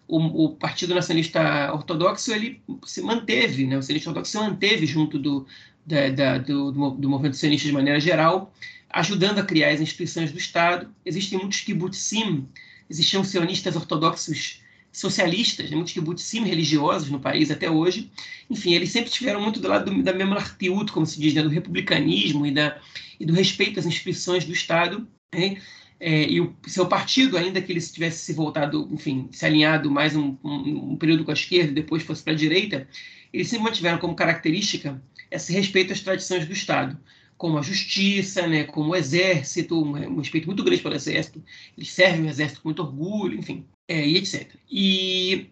o, 0.09 0.47
o 0.47 0.49
Partido 0.57 0.95
Nacionalista 0.95 1.73
Ortodoxo 1.75 2.33
ele 2.33 2.63
se 2.87 3.03
manteve, 3.03 3.67
né? 3.67 3.77
O 3.77 3.83
sionista 3.83 4.09
ortodoxo 4.09 4.33
se 4.33 4.39
manteve 4.39 4.87
junto 4.87 5.19
do, 5.19 5.47
da, 5.87 6.09
da, 6.11 6.39
do, 6.39 6.73
do, 6.73 7.09
movimento 7.09 7.37
sionista 7.37 7.67
de 7.67 7.75
maneira 7.75 8.01
geral, 8.01 8.53
ajudando 8.91 9.39
a 9.39 9.45
criar 9.45 9.71
as 9.71 9.81
instituições 9.81 10.33
do 10.33 10.39
Estado. 10.39 10.93
Existem 11.05 11.39
muitos 11.39 11.61
kibbutzim 11.61 12.49
existiam 12.89 13.25
sionistas 13.25 13.77
ortodoxos 13.77 14.63
socialistas, 14.93 15.69
né, 15.69 15.77
muitos 15.77 15.93
kibbutzim 15.93 16.45
religiosos 16.45 17.11
no 17.11 17.19
país 17.19 17.51
até 17.51 17.69
hoje. 17.69 18.11
Enfim, 18.49 18.75
eles 18.75 18.91
sempre 18.91 19.11
estiveram 19.11 19.41
muito 19.41 19.59
do 19.59 19.67
lado 19.67 19.91
do, 19.91 20.03
da 20.03 20.13
memlartiut, 20.13 20.93
como 20.93 21.05
se 21.05 21.21
diz, 21.21 21.35
né, 21.35 21.43
do 21.43 21.49
republicanismo 21.49 22.47
e, 22.47 22.53
da, 22.53 22.81
e 23.19 23.27
do 23.27 23.33
respeito 23.33 23.81
às 23.81 23.87
instituições 23.87 24.45
do 24.45 24.53
Estado. 24.53 25.07
Né? 25.35 25.61
É, 25.99 26.29
e 26.29 26.41
o 26.41 26.55
seu 26.67 26.87
partido, 26.87 27.37
ainda 27.37 27.61
que 27.61 27.73
ele 27.73 27.81
tivesse 27.81 28.19
se 28.19 28.33
voltado, 28.33 28.89
enfim, 28.93 29.29
se 29.33 29.45
alinhado 29.45 29.91
mais 29.91 30.15
um, 30.15 30.37
um, 30.45 30.93
um 30.93 30.97
período 30.97 31.25
com 31.25 31.31
a 31.31 31.35
esquerda 31.35 31.73
e 31.73 31.75
depois 31.75 32.03
fosse 32.03 32.23
para 32.23 32.33
a 32.33 32.37
direita, 32.37 32.87
eles 33.33 33.49
sempre 33.49 33.65
mantiveram 33.65 33.99
como 33.99 34.15
característica 34.15 35.03
esse 35.35 35.53
respeito 35.53 35.93
às 35.93 36.01
tradições 36.01 36.47
do 36.47 36.53
Estado 36.53 36.99
como 37.37 37.59
a 37.59 37.63
justiça, 37.63 38.47
né, 38.47 38.65
como 38.65 38.91
o 38.91 38.97
exército, 38.97 39.83
um, 39.83 40.19
respeito 40.19 40.47
muito 40.47 40.63
grande 40.63 40.83
pelo 40.83 40.95
exército, 40.95 41.43
eles 41.77 41.91
servem 41.91 42.27
o 42.27 42.29
exército 42.29 42.63
com 42.63 42.69
muito 42.69 42.83
orgulho, 42.83 43.39
enfim, 43.39 43.67
é, 43.89 44.07
e 44.07 44.17
etc. 44.17 44.55
E, 44.71 45.51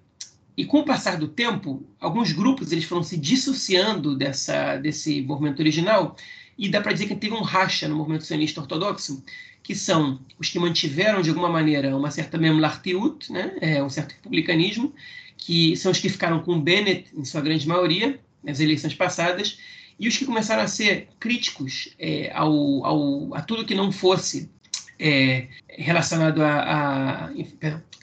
e 0.57 0.65
com 0.65 0.79
o 0.79 0.85
passar 0.85 1.19
do 1.19 1.29
tempo, 1.29 1.85
alguns 2.01 2.33
grupos 2.33 2.73
eles 2.73 2.85
foram 2.85 3.03
se 3.03 3.17
dissociando 3.17 4.17
dessa, 4.17 4.77
desse 4.77 5.23
movimento 5.23 5.61
original, 5.61 6.17
e 6.57 6.69
dá 6.69 6.81
para 6.81 6.93
dizer 6.93 7.09
que 7.09 7.17
teve 7.17 7.35
um 7.35 7.43
racha 7.43 7.89
no 7.89 7.97
movimento 7.97 8.25
sionista 8.25 8.61
ortodoxo, 8.61 9.23
que 9.63 9.75
são 9.75 10.21
os 10.39 10.49
que 10.49 10.59
mantiveram 10.59 11.23
de 11.23 11.31
alguma 11.31 11.49
maneira 11.49 11.97
uma 11.97 12.11
certa 12.11 12.39
memlartiut, 12.39 13.31
né, 13.33 13.57
é, 13.61 13.83
um 13.83 13.91
certo 13.91 14.13
republicanismo, 14.13 14.95
que 15.37 15.77
são 15.77 15.91
os 15.91 15.99
que 15.99 16.09
ficaram 16.09 16.41
com 16.43 16.61
Bennett 16.61 17.07
em 17.15 17.25
sua 17.25 17.41
grande 17.41 17.67
maioria 17.67 18.21
nas 18.43 18.61
eleições 18.61 18.95
passadas, 18.95 19.59
e 19.99 20.09
os 20.09 20.17
que 20.17 20.25
começaram 20.25 20.63
a 20.63 20.69
ser 20.69 21.09
críticos 21.21 21.95
é, 21.99 22.31
ao, 22.35 22.85
ao, 22.85 23.35
a 23.35 23.43
tudo 23.43 23.65
que 23.65 23.75
não 23.75 23.93
fosse 23.93 24.51
é, 24.99 25.49
relacionado 25.69 26.43
a, 26.43 27.27
a 27.27 27.31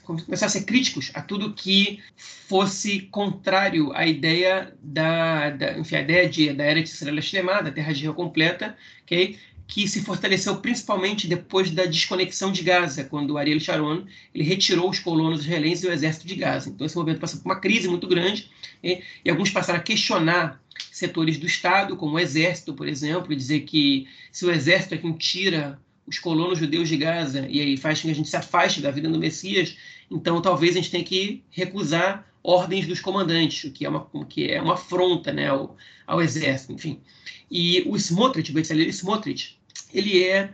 começar 0.02 0.46
a 0.46 0.48
ser 0.48 0.64
críticos 0.64 1.10
a 1.14 1.22
tudo 1.22 1.52
que 1.52 2.00
fosse 2.16 3.02
contrário 3.02 3.92
à 3.94 4.06
ideia 4.06 4.72
da, 4.82 5.50
da 5.50 5.78
enfim, 5.78 5.96
ideia 5.96 6.28
de, 6.28 6.52
da 6.52 6.64
era 6.64 6.82
de 6.82 7.22
Shlemah, 7.22 7.62
da 7.62 7.70
Terra 7.70 7.92
de 7.92 8.02
Rio 8.02 8.14
completa, 8.14 8.76
okay? 9.02 9.38
Que 9.70 9.86
se 9.86 10.02
fortaleceu 10.02 10.56
principalmente 10.56 11.28
depois 11.28 11.70
da 11.70 11.86
desconexão 11.86 12.50
de 12.50 12.62
Gaza, 12.62 13.04
quando 13.04 13.38
Ariel 13.38 13.60
Sharon 13.60 14.04
ele 14.34 14.42
retirou 14.42 14.90
os 14.90 14.98
colonos 14.98 15.42
israelenses 15.42 15.84
e 15.84 15.86
o 15.86 15.92
exército 15.92 16.26
de 16.26 16.34
Gaza. 16.34 16.68
Então 16.68 16.84
esse 16.84 16.96
movimento 16.96 17.20
passou 17.20 17.40
por 17.40 17.48
uma 17.48 17.60
crise 17.60 17.86
muito 17.86 18.08
grande 18.08 18.50
e, 18.82 19.00
e 19.24 19.30
alguns 19.30 19.48
passaram 19.48 19.78
a 19.78 19.82
questionar 19.82 20.60
setores 20.90 21.38
do 21.38 21.46
Estado, 21.46 21.96
como 21.96 22.16
o 22.16 22.18
Exército, 22.18 22.74
por 22.74 22.88
exemplo, 22.88 23.32
e 23.32 23.36
dizer 23.36 23.60
que 23.60 24.08
se 24.32 24.44
o 24.44 24.50
Exército 24.50 24.96
é 24.96 24.98
quem 24.98 25.12
tira 25.12 25.80
os 26.04 26.18
colonos 26.18 26.58
judeus 26.58 26.88
de 26.88 26.96
Gaza 26.96 27.46
e 27.48 27.60
aí 27.60 27.76
faz 27.76 28.00
com 28.00 28.08
que 28.08 28.12
a 28.12 28.16
gente 28.16 28.28
se 28.28 28.36
afaste 28.36 28.80
da 28.80 28.90
vida 28.90 29.08
do 29.08 29.20
Messias, 29.20 29.76
então 30.10 30.42
talvez 30.42 30.72
a 30.72 30.80
gente 30.80 30.90
tenha 30.90 31.04
que 31.04 31.44
recusar 31.48 32.26
ordens 32.42 32.88
dos 32.88 33.00
comandantes, 33.00 33.70
o 33.70 33.72
que 33.72 33.86
é 33.86 33.88
uma, 33.88 34.10
que 34.28 34.50
é 34.50 34.60
uma 34.60 34.74
afronta 34.74 35.32
né, 35.32 35.48
ao, 35.48 35.76
ao 36.08 36.20
exército, 36.20 36.72
enfim. 36.72 37.00
E 37.48 37.84
o 37.86 37.96
Smotrich, 37.96 38.50
o 38.50 38.54
Bezalel 38.54 38.88
Smotrich, 38.88 39.59
ele 39.92 40.22
é, 40.22 40.52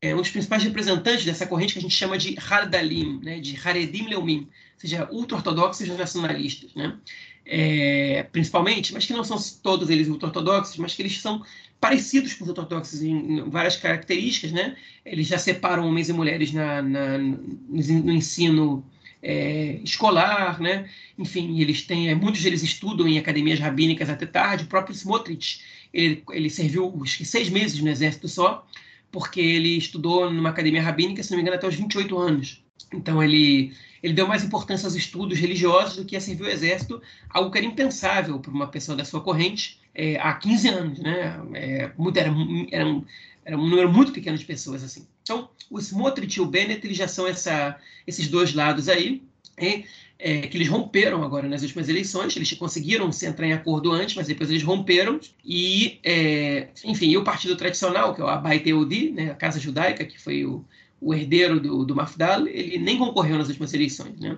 é, 0.00 0.14
um 0.14 0.18
dos 0.18 0.30
principais 0.30 0.62
representantes 0.62 1.24
dessa 1.24 1.46
corrente 1.46 1.72
que 1.72 1.78
a 1.78 1.82
gente 1.82 1.94
chama 1.94 2.18
de 2.18 2.36
Hardalim, 2.38 3.20
né, 3.22 3.40
de 3.40 3.58
Haredim 3.62 4.08
Leumim, 4.08 4.48
ou 4.74 4.80
seja, 4.80 5.08
ultra-ortodoxos 5.10 5.88
nacionalistas. 5.88 6.74
Né? 6.74 6.98
é, 7.46 8.24
principalmente, 8.24 8.92
mas 8.92 9.06
que 9.06 9.12
não 9.12 9.22
são 9.22 9.38
todos 9.62 9.88
eles 9.88 10.08
ultra-ortodoxos, 10.08 10.76
mas 10.78 10.94
que 10.94 11.02
eles 11.02 11.20
são 11.20 11.44
parecidos 11.80 12.34
com 12.34 12.42
os 12.42 12.50
ortodoxos 12.50 13.02
em, 13.02 13.38
em, 13.38 13.48
várias 13.48 13.76
características, 13.76 14.50
né? 14.50 14.76
Eles 15.04 15.28
já 15.28 15.38
separam 15.38 15.86
homens 15.86 16.08
e 16.08 16.12
mulheres 16.12 16.52
na, 16.52 16.82
na 16.82 17.18
no 17.18 18.12
ensino 18.12 18.84
é, 19.22 19.78
escolar, 19.84 20.60
né? 20.60 20.88
Enfim, 21.16 21.60
eles 21.60 21.82
têm, 21.82 22.08
é, 22.08 22.14
muitos 22.14 22.42
deles 22.42 22.62
estudam 22.62 23.06
em 23.06 23.18
academias 23.18 23.60
rabínicas 23.60 24.10
até 24.10 24.26
tarde. 24.26 24.64
O 24.64 24.68
próprio 24.68 24.94
Smotrich, 24.94 25.60
ele, 25.96 26.22
ele 26.30 26.50
serviu 26.50 26.92
seis 27.06 27.48
meses 27.48 27.80
no 27.80 27.88
exército 27.88 28.28
só, 28.28 28.66
porque 29.10 29.40
ele 29.40 29.78
estudou 29.78 30.30
numa 30.30 30.50
academia 30.50 30.82
rabínica, 30.82 31.22
se 31.22 31.30
não 31.30 31.38
me 31.38 31.42
engano, 31.42 31.56
até 31.56 31.66
os 31.66 31.74
28 31.74 32.18
anos. 32.18 32.62
Então 32.92 33.22
ele 33.22 33.72
ele 34.02 34.12
deu 34.12 34.28
mais 34.28 34.44
importância 34.44 34.86
aos 34.86 34.94
estudos 34.94 35.38
religiosos 35.38 35.96
do 35.96 36.04
que 36.04 36.14
a 36.14 36.20
servir 36.20 36.44
o 36.44 36.48
exército, 36.48 37.02
algo 37.30 37.50
que 37.50 37.58
era 37.58 37.66
impensável 37.66 38.38
para 38.38 38.52
uma 38.52 38.68
pessoa 38.68 38.96
da 38.96 39.04
sua 39.04 39.20
corrente 39.20 39.80
é, 39.94 40.16
há 40.20 40.34
15 40.34 40.68
anos, 40.68 40.98
né? 41.00 41.40
É, 41.54 41.90
muito, 41.96 42.16
era, 42.16 42.30
era, 42.70 42.86
um, 42.86 43.04
era 43.44 43.58
um 43.58 43.66
número 43.68 43.90
muito 43.90 44.12
pequeno 44.12 44.36
de 44.36 44.44
pessoas 44.44 44.84
assim. 44.84 45.08
Então, 45.22 45.48
o 45.70 45.80
Smotrich 45.80 46.38
e 46.38 46.42
o 46.42 46.46
Bennett 46.46 46.86
eles 46.86 46.96
já 46.96 47.08
são 47.08 47.26
essa, 47.26 47.80
esses 48.06 48.28
dois 48.28 48.54
lados 48.54 48.88
aí, 48.88 49.22
é, 49.56 49.82
é, 50.18 50.42
que 50.42 50.56
eles 50.56 50.68
romperam 50.68 51.22
agora 51.22 51.48
nas 51.48 51.62
últimas 51.62 51.88
eleições. 51.88 52.34
Eles 52.36 52.52
conseguiram 52.54 53.10
se 53.12 53.26
entrar 53.26 53.46
em 53.46 53.52
acordo 53.52 53.92
antes, 53.92 54.14
mas 54.14 54.26
depois 54.26 54.50
eles 54.50 54.62
romperam. 54.62 55.20
E, 55.44 55.98
é, 56.02 56.68
enfim, 56.84 57.10
e 57.10 57.16
o 57.16 57.24
partido 57.24 57.56
tradicional, 57.56 58.14
que 58.14 58.20
é 58.20 58.24
o 58.24 58.28
Abait 58.28 58.66
Eudi, 58.68 59.10
né, 59.10 59.30
a 59.30 59.34
Casa 59.34 59.60
Judaica, 59.60 60.04
que 60.04 60.20
foi 60.20 60.44
o, 60.44 60.64
o 61.00 61.14
herdeiro 61.14 61.60
do, 61.60 61.84
do 61.84 61.94
Mafdal, 61.94 62.46
ele 62.46 62.78
nem 62.78 62.98
concorreu 62.98 63.38
nas 63.38 63.48
últimas 63.48 63.72
eleições, 63.74 64.18
né? 64.18 64.36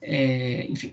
É, 0.00 0.66
enfim. 0.68 0.92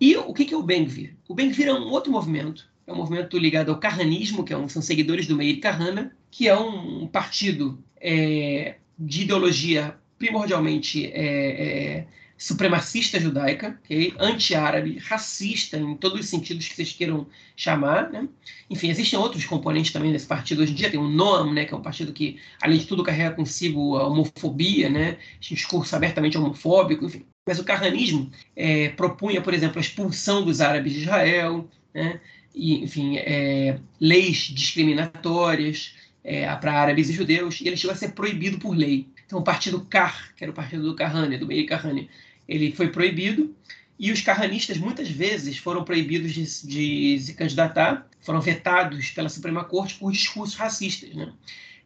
E 0.00 0.16
o 0.16 0.32
que, 0.32 0.44
que 0.44 0.54
é 0.54 0.56
o 0.56 0.62
Ben-Gvir? 0.62 1.14
O 1.28 1.34
Ben-Gvir 1.34 1.68
é 1.68 1.74
um 1.74 1.90
outro 1.90 2.10
movimento, 2.10 2.68
é 2.86 2.92
um 2.92 2.96
movimento 2.96 3.38
ligado 3.38 3.70
ao 3.70 3.78
Carranismo, 3.78 4.44
que 4.44 4.52
é 4.52 4.56
um, 4.56 4.68
são 4.68 4.82
seguidores 4.82 5.26
do 5.26 5.36
Meir 5.36 5.60
Kahana, 5.60 6.16
que 6.30 6.48
é 6.48 6.58
um, 6.58 7.04
um 7.04 7.06
partido 7.06 7.78
é, 8.00 8.76
de 8.98 9.22
ideologia 9.22 9.96
primordialmente 10.18 11.06
é, 11.06 11.12
é, 11.14 12.06
supremacista 12.38 13.18
judaica, 13.18 13.78
okay? 13.84 14.14
anti-árabe, 14.16 14.98
racista 14.98 15.76
em 15.76 15.96
todos 15.96 16.20
os 16.20 16.26
sentidos 16.26 16.68
que 16.68 16.76
vocês 16.76 16.92
queiram 16.92 17.26
chamar. 17.56 18.10
Né? 18.10 18.28
Enfim, 18.70 18.88
existem 18.88 19.18
outros 19.18 19.44
componentes 19.44 19.92
também 19.92 20.12
desse 20.12 20.26
partido 20.26 20.62
hoje 20.62 20.70
em 20.70 20.76
dia. 20.76 20.88
Tem 20.88 21.00
o 21.00 21.08
Noam, 21.08 21.52
né, 21.52 21.64
que 21.64 21.74
é 21.74 21.76
um 21.76 21.82
partido 21.82 22.12
que, 22.12 22.38
além 22.62 22.78
de 22.78 22.86
tudo, 22.86 23.02
carrega 23.02 23.34
consigo 23.34 23.96
a 23.96 24.06
homofobia, 24.06 24.88
né? 24.88 25.18
um 25.50 25.54
discurso 25.54 25.96
abertamente 25.96 26.38
homofóbico, 26.38 27.04
enfim. 27.04 27.26
Mas 27.44 27.58
o 27.58 27.64
carranismo 27.64 28.30
é, 28.54 28.90
propunha, 28.90 29.42
por 29.42 29.52
exemplo, 29.52 29.78
a 29.78 29.80
expulsão 29.80 30.44
dos 30.44 30.60
árabes 30.60 30.92
de 30.92 31.00
Israel, 31.00 31.68
né? 31.92 32.20
e, 32.54 32.84
enfim, 32.84 33.16
é, 33.16 33.80
leis 34.00 34.36
discriminatórias 34.36 35.94
é, 36.22 36.46
para 36.56 36.72
árabes 36.72 37.08
e 37.08 37.12
judeus, 37.12 37.60
e 37.60 37.66
ele 37.66 37.76
chegou 37.76 37.94
a 37.94 37.96
ser 37.96 38.12
proibido 38.12 38.58
por 38.58 38.76
lei. 38.76 39.08
Então, 39.26 39.40
o 39.40 39.42
partido 39.42 39.80
Kar, 39.80 40.32
que 40.36 40.44
era 40.44 40.50
o 40.50 40.54
partido 40.54 40.82
do 40.82 40.94
Kahane, 40.94 41.36
do 41.36 41.46
Meir 41.46 41.66
Kahane, 41.66 42.08
ele 42.48 42.72
foi 42.72 42.88
proibido 42.88 43.54
e 43.98 44.12
os 44.12 44.20
carranistas 44.20 44.78
muitas 44.78 45.10
vezes 45.10 45.58
foram 45.58 45.84
proibidos 45.84 46.32
de, 46.32 46.44
de 46.66 47.20
se 47.20 47.34
candidatar, 47.34 48.08
foram 48.20 48.40
vetados 48.40 49.10
pela 49.10 49.28
Suprema 49.28 49.64
Corte 49.64 49.94
por 49.96 50.12
discursos 50.12 50.54
racistas, 50.54 51.14
né? 51.14 51.32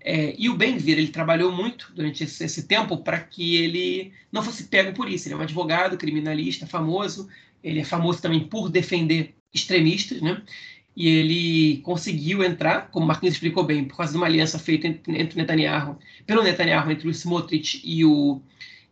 É, 0.04 0.34
e 0.36 0.50
o 0.50 0.56
Ben-Vir, 0.56 0.98
ele 0.98 1.08
trabalhou 1.08 1.52
muito 1.52 1.92
durante 1.94 2.24
esse, 2.24 2.42
esse 2.44 2.64
tempo 2.64 2.98
para 2.98 3.20
que 3.20 3.56
ele 3.56 4.12
não 4.32 4.42
fosse 4.42 4.64
pego 4.64 4.92
por 4.92 5.08
isso. 5.08 5.28
Ele 5.28 5.34
é 5.34 5.38
um 5.38 5.42
advogado, 5.42 5.96
criminalista, 5.96 6.66
famoso. 6.66 7.28
Ele 7.62 7.80
é 7.80 7.84
famoso 7.84 8.20
também 8.20 8.40
por 8.40 8.68
defender 8.68 9.34
extremistas, 9.54 10.20
né? 10.20 10.42
E 10.96 11.08
ele 11.08 11.76
conseguiu 11.82 12.42
entrar, 12.42 12.90
como 12.90 13.04
o 13.04 13.08
Marquinhos 13.08 13.36
explicou 13.36 13.64
bem, 13.64 13.84
por 13.84 13.96
causa 13.96 14.12
de 14.12 14.18
uma 14.18 14.26
aliança 14.26 14.58
feita 14.58 14.88
entre, 14.88 15.18
entre 15.18 15.36
Netanyahu, 15.38 15.98
pelo 16.26 16.42
Netanyahu, 16.42 16.90
entre 16.90 17.08
o 17.08 17.10
Smotrich 17.10 17.80
e 17.84 18.04
o 18.04 18.42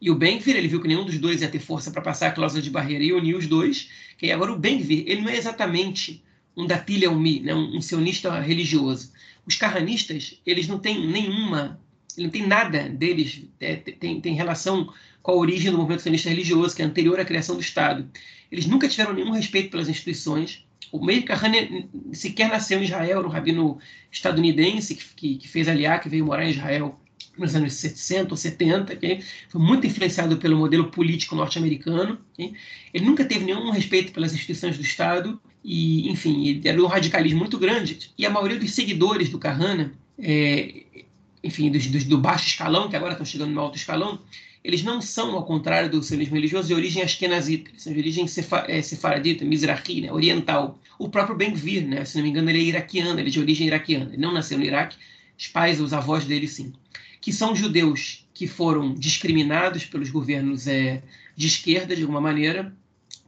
e 0.01 0.11
o 0.11 0.15
Benvir, 0.15 0.57
ele 0.57 0.69
viu 0.69 0.81
que 0.81 0.89
nenhum 0.89 1.05
dos 1.05 1.19
dois 1.19 1.43
ia 1.43 1.49
ter 1.49 1.59
força 1.59 1.91
para 1.91 2.01
passar 2.01 2.29
a 2.29 2.33
cláusula 2.33 2.63
de 2.63 2.71
barreira 2.71 3.05
e 3.05 3.13
uniu 3.13 3.37
os 3.37 3.47
dois. 3.47 3.91
Que 4.17 4.31
agora 4.31 4.53
o 4.53 4.59
Benvir, 4.59 5.05
ele 5.07 5.21
não 5.21 5.29
é 5.29 5.37
exatamente 5.37 6.23
um 6.57 6.67
datilha 6.67 7.11
umi, 7.11 7.41
né, 7.41 7.55
um, 7.55 7.77
um 7.77 7.81
sionista 7.83 8.41
religioso. 8.41 9.13
Os 9.47 9.57
carranistas, 9.57 10.41
eles 10.47 10.67
não 10.67 10.79
têm 10.79 11.07
nenhuma, 11.07 11.79
ele 12.17 12.27
não 12.27 12.31
tem 12.31 12.47
nada 12.47 12.89
deles, 12.89 13.43
é, 13.61 13.77
tem, 13.77 14.21
tem 14.21 14.35
relação 14.35 14.93
com 15.23 15.33
a 15.33 15.37
origem 15.37 15.71
do 15.71 15.77
movimento 15.77 16.03
sionista 16.03 16.31
religioso, 16.31 16.75
que 16.75 16.83
é 16.83 16.85
anterior 16.85 17.21
à 17.21 17.25
criação 17.25 17.55
do 17.55 17.61
Estado. 17.61 18.09
Eles 18.51 18.67
nunca 18.67 18.89
tiveram 18.89 19.13
nenhum 19.13 19.33
respeito 19.33 19.71
pelas 19.71 19.89
instituições. 19.89 20.65
O 20.91 21.05
Meir 21.05 21.25
Kahane 21.25 21.89
sequer 22.13 22.49
nasceu 22.49 22.81
em 22.81 22.85
Israel, 22.85 23.19
era 23.19 23.29
um 23.29 23.31
rabino 23.31 23.79
estadunidense 24.11 24.95
que, 24.95 25.05
que, 25.15 25.37
que 25.37 25.49
fez 25.49 25.69
aliar, 25.69 26.01
que 26.01 26.09
veio 26.09 26.27
morar 26.27 26.45
em 26.45 26.51
Israel 26.51 27.00
nos 27.41 27.55
anos 27.57 27.75
60 27.75 28.33
ou 28.33 28.37
70, 28.37 28.93
okay? 28.93 29.23
foi 29.49 29.61
muito 29.61 29.87
influenciado 29.87 30.37
pelo 30.37 30.57
modelo 30.57 30.91
político 30.91 31.35
norte-americano. 31.35 32.19
Okay? 32.35 32.53
Ele 32.93 33.05
nunca 33.05 33.25
teve 33.25 33.45
nenhum 33.45 33.71
respeito 33.71 34.13
pelas 34.13 34.33
instituições 34.33 34.77
do 34.77 34.83
Estado 34.83 35.41
e, 35.65 36.09
enfim, 36.11 36.47
ele 36.47 36.69
era 36.69 36.83
um 36.83 36.87
radicalismo 36.87 37.39
muito 37.39 37.59
grande. 37.59 38.11
E 38.17 38.25
a 38.25 38.31
maioria 38.31 38.59
dos 38.59 38.73
seguidores 38.73 39.29
do 39.29 39.39
Kahana, 39.39 39.93
é, 40.19 40.83
enfim, 41.43 41.71
dos, 41.71 41.87
dos, 41.87 42.05
do 42.05 42.19
baixo 42.19 42.47
escalão, 42.47 42.89
que 42.89 42.97
agora 42.97 43.13
estão 43.13 43.27
chegando 43.27 43.53
no 43.53 43.61
alto 43.61 43.77
escalão, 43.77 44.21
eles 44.63 44.83
não 44.83 45.01
são, 45.01 45.35
ao 45.35 45.45
contrário 45.45 45.91
do 45.91 46.03
sionismo 46.03 46.35
religioso, 46.35 46.69
de 46.69 46.75
origem 46.75 47.03
askenazita, 47.03 47.71
são 47.79 47.93
de 47.93 47.99
origem 47.99 48.27
sefa, 48.27 48.67
é, 48.69 48.83
sefaradita, 48.83 49.45
mizrahi, 49.45 50.03
né, 50.03 50.13
oriental. 50.13 50.79
O 50.99 51.09
próprio 51.09 51.35
Ben-Gvir, 51.35 51.87
né, 51.87 52.05
se 52.05 52.17
não 52.17 52.23
me 52.23 52.29
engano, 52.29 52.51
ele 52.51 52.59
é 52.59 52.63
iraquiano, 52.65 53.19
ele 53.19 53.29
é 53.29 53.33
de 53.33 53.41
origem 53.41 53.67
iraquiana. 53.67 54.11
Ele 54.13 54.21
não 54.21 54.33
nasceu 54.33 54.59
no 54.59 54.65
Iraque, 54.65 54.97
os 55.39 55.49
pais, 55.49 55.81
os 55.81 55.95
avós 55.95 56.27
dele, 56.27 56.47
sim 56.47 56.73
que 57.21 57.33
são 57.33 57.55
judeus 57.55 58.27
que 58.33 58.47
foram 58.47 58.95
discriminados 58.95 59.85
pelos 59.85 60.11
governos 60.11 60.67
é, 60.67 61.03
de 61.37 61.47
esquerda, 61.47 61.95
de 61.95 62.03
alguma 62.03 62.21
maneira, 62.21 62.75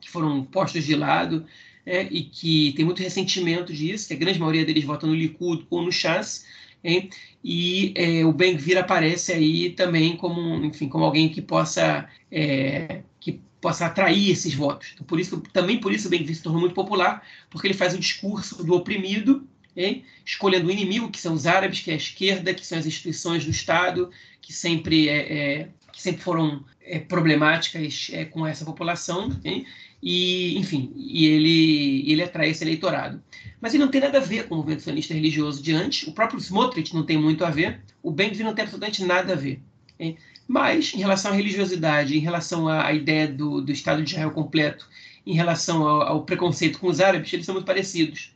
que 0.00 0.08
foram 0.08 0.44
postos 0.44 0.84
de 0.84 0.94
lado, 0.94 1.44
é, 1.84 2.02
e 2.04 2.22
que 2.22 2.72
tem 2.72 2.84
muito 2.84 3.02
ressentimento 3.02 3.72
disso, 3.72 4.08
que 4.08 4.14
a 4.14 4.16
grande 4.16 4.38
maioria 4.38 4.64
deles 4.64 4.84
vota 4.84 5.06
no 5.06 5.14
Likud 5.14 5.66
ou 5.68 5.82
no 5.82 5.92
Chas, 5.92 6.44
é, 6.84 7.08
e 7.44 7.92
é, 7.96 8.24
o 8.24 8.32
Ben-Gvir 8.32 8.78
aparece 8.78 9.32
aí 9.32 9.70
também 9.70 10.16
como, 10.16 10.64
enfim, 10.64 10.88
como 10.88 11.04
alguém 11.04 11.28
que 11.28 11.40
possa 11.40 12.08
é, 12.30 13.02
que 13.20 13.40
possa 13.60 13.86
atrair 13.86 14.30
esses 14.30 14.54
votos. 14.54 14.90
Então, 14.94 15.06
por 15.06 15.20
isso, 15.20 15.40
também 15.52 15.78
por 15.78 15.92
isso 15.92 16.08
o 16.08 16.10
Ben-Gvir 16.10 16.36
se 16.36 16.42
tornou 16.42 16.60
muito 16.60 16.74
popular, 16.74 17.24
porque 17.48 17.68
ele 17.68 17.74
faz 17.74 17.94
o 17.94 17.98
discurso 17.98 18.64
do 18.64 18.74
oprimido 18.74 19.46
okay? 19.72 20.04
escolhendo 20.24 20.68
o 20.68 20.70
inimigo, 20.70 21.10
que 21.10 21.20
são 21.20 21.34
os 21.34 21.46
árabes, 21.46 21.80
que 21.80 21.90
é 21.90 21.94
a 21.94 21.96
esquerda, 21.96 22.54
que 22.54 22.64
são 22.64 22.78
as 22.78 22.86
instituições 22.86 23.44
do 23.44 23.50
Estado, 23.50 24.10
que 24.40 24.52
sempre, 24.52 25.08
é, 25.08 25.32
é 25.32 25.68
que 25.92 26.00
sempre 26.00 26.22
foram 26.22 26.64
é, 26.80 26.98
problemáticas 26.98 28.10
é, 28.12 28.24
com 28.24 28.46
essa 28.46 28.64
população, 28.64 29.28
okay? 29.28 29.66
e, 30.02 30.58
enfim, 30.58 30.92
e 30.96 31.26
ele, 31.26 32.10
ele 32.10 32.22
atrai 32.22 32.50
esse 32.50 32.64
eleitorado. 32.64 33.22
Mas 33.60 33.74
ele 33.74 33.84
não 33.84 33.90
tem 33.90 34.00
nada 34.00 34.18
a 34.18 34.20
ver 34.20 34.48
com 34.48 34.54
o 34.54 34.58
movimento 34.58 34.82
sionista 34.82 35.14
religioso 35.14 35.62
de 35.62 35.72
antes, 35.72 36.06
o 36.08 36.12
próprio 36.12 36.40
Smotrich 36.40 36.94
não 36.94 37.04
tem 37.04 37.16
muito 37.16 37.44
a 37.44 37.50
ver, 37.50 37.80
o 38.02 38.10
Ben-Gvir 38.10 38.44
não 38.44 38.54
tem 38.54 38.64
absolutamente 38.64 39.04
nada 39.04 39.32
a 39.32 39.36
ver. 39.36 39.60
Okay? 39.94 40.16
Mas, 40.48 40.92
em 40.94 40.98
relação 40.98 41.32
à 41.32 41.34
religiosidade, 41.34 42.16
em 42.16 42.20
relação 42.20 42.68
à 42.68 42.92
ideia 42.92 43.28
do, 43.28 43.60
do 43.60 43.70
Estado 43.72 44.02
de 44.02 44.10
Israel 44.10 44.32
completo, 44.32 44.88
em 45.24 45.34
relação 45.34 45.86
ao, 45.86 46.02
ao 46.02 46.24
preconceito 46.24 46.80
com 46.80 46.88
os 46.88 47.00
árabes, 47.00 47.32
eles 47.32 47.46
são 47.46 47.54
muito 47.54 47.66
parecidos 47.66 48.31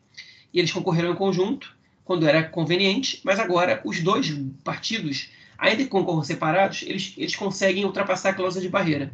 e 0.57 0.59
eles 0.59 0.72
concorreram 0.72 1.12
em 1.12 1.14
conjunto 1.14 1.76
quando 2.02 2.26
era 2.26 2.42
conveniente, 2.42 3.20
mas 3.22 3.38
agora 3.38 3.82
os 3.84 4.00
dois 4.00 4.34
partidos, 4.64 5.28
ainda 5.59 5.82
que 5.82 5.90
concorram 5.90 6.24
separados, 6.24 6.82
eles, 6.82 7.12
eles 7.18 7.36
conseguem 7.36 7.84
ultrapassar 7.84 8.30
a 8.30 8.32
cláusula 8.32 8.62
de 8.62 8.70
barreira. 8.70 9.12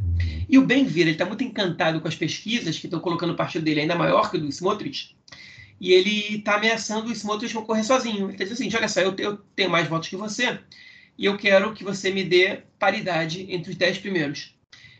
E 0.49 0.57
o 0.57 0.65
Ben-Vir 0.65 1.09
está 1.09 1.25
muito 1.25 1.43
encantado 1.43 2.01
com 2.01 2.07
as 2.07 2.15
pesquisas 2.15 2.79
que 2.79 2.87
estão 2.87 3.01
colocando 3.01 3.33
o 3.33 3.37
partido 3.37 3.65
dele 3.65 3.81
ainda 3.81 3.97
maior 3.97 4.31
que 4.31 4.37
o 4.37 4.41
do 4.41 4.47
Smotrich, 4.47 5.17
e 5.81 5.93
ele 5.93 6.37
está 6.37 6.55
ameaçando 6.55 7.09
o 7.09 7.13
Smotrich 7.13 7.53
concorrer 7.55 7.85
sozinho. 7.85 8.27
Ele 8.27 8.35
está 8.35 8.45
dizendo 8.45 8.69
assim, 8.69 8.77
olha 8.77 8.89
só, 8.89 9.01
eu, 9.01 9.13
eu 9.19 9.37
tenho 9.57 9.69
mais 9.69 9.89
votos 9.89 10.09
que 10.09 10.15
você, 10.15 10.61
e 11.19 11.25
eu 11.25 11.37
quero 11.37 11.73
que 11.75 11.83
você 11.83 12.13
me 12.13 12.23
dê 12.23 12.61
paridade 12.79 13.47
entre 13.49 13.73
os 13.73 13.77
dez 13.77 13.99
primeiros. 13.99 14.55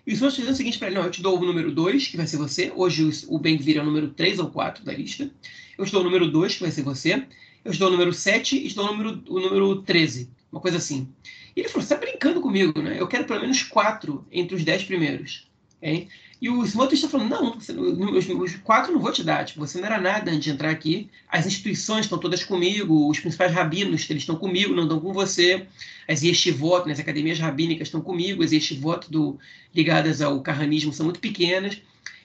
E 0.07 0.13
o 0.13 0.15
Smotrich 0.15 0.41
está 0.41 0.43
dizendo 0.43 0.55
o 0.55 0.57
seguinte 0.57 0.79
para 0.79 0.89
ele, 0.89 0.97
não, 0.97 1.05
eu 1.05 1.11
te 1.11 1.23
dou 1.23 1.39
o 1.39 1.45
número 1.45 1.71
2, 1.73 2.09
que 2.09 2.17
vai 2.17 2.27
ser 2.27 2.37
você, 2.37 2.73
hoje 2.75 3.09
o, 3.29 3.39
Ben-Vir 3.39 3.77
é 3.77 3.83
o 3.83 3.85
número 3.85 4.09
3 4.11 4.41
ou 4.41 4.51
4 4.51 4.85
da 4.85 4.93
lista, 4.93 5.31
eu 5.79 5.85
estou 5.85 6.01
o 6.01 6.05
número 6.05 6.29
2, 6.29 6.55
que 6.55 6.61
vai 6.61 6.71
ser 6.73 6.83
você, 6.83 7.25
eu 7.65 7.71
estou 7.71 7.87
o 7.87 7.91
número 7.91 8.13
7 8.13 8.57
e 8.57 8.67
estou 8.67 8.85
o 8.85 8.93
número, 8.93 9.23
o 9.29 9.39
número 9.39 9.83
13, 9.83 10.29
uma 10.51 10.61
coisa 10.61 10.79
assim. 10.79 11.09
E 11.55 11.61
ele 11.61 11.69
falou, 11.69 11.87
você 11.87 11.95
está 11.95 12.05
brincando 12.05 12.41
comigo, 12.41 12.83
né? 12.83 12.97
Eu 12.99 13.07
quero 13.07 13.25
pelo 13.25 13.41
menos 13.41 13.63
4 13.63 14.27
entre 14.33 14.57
os 14.57 14.65
10 14.65 14.85
primeiros. 14.85 15.47
Okay? 15.83 16.09
E 16.41 16.49
o 16.49 16.65
Smotrich 16.65 17.05
está 17.05 17.09
falando, 17.09 17.31
não, 17.31 17.55
você, 17.55 17.73
os, 17.73 18.29
os 18.29 18.57
quatro 18.57 18.93
não 18.93 19.01
vou 19.01 19.13
te 19.13 19.23
dar, 19.23 19.45
tipo, 19.45 19.61
você 19.61 19.79
não 19.79 19.87
era 19.87 20.01
nada 20.01 20.31
antes 20.31 20.45
de 20.45 20.51
entrar 20.51 20.71
aqui, 20.71 21.09
as 21.29 21.47
instituições 21.47 22.07
estão 22.07 22.19
todas 22.19 22.43
comigo, 22.45 23.09
os 23.09 23.21
principais 23.21 23.53
rabinos, 23.53 24.09
eles 24.09 24.23
estão 24.23 24.37
comigo, 24.37 24.75
não 24.75 24.85
estão 24.85 24.99
com 24.99 25.13
você, 25.13 25.67
as 26.09 26.23
yeshivot, 26.23 26.87
né, 26.87 26.93
as 26.93 27.01
academias 27.01 27.39
rabínicas 27.39 27.89
estão 27.89 28.01
comigo, 28.01 28.43
as 28.43 28.53
yeshivot 28.53 29.09
do, 29.11 29.39
ligadas 29.75 30.21
ao 30.21 30.41
carranismo 30.41 30.93
são 30.93 31.05
muito 31.05 31.21
pequenas. 31.21 31.81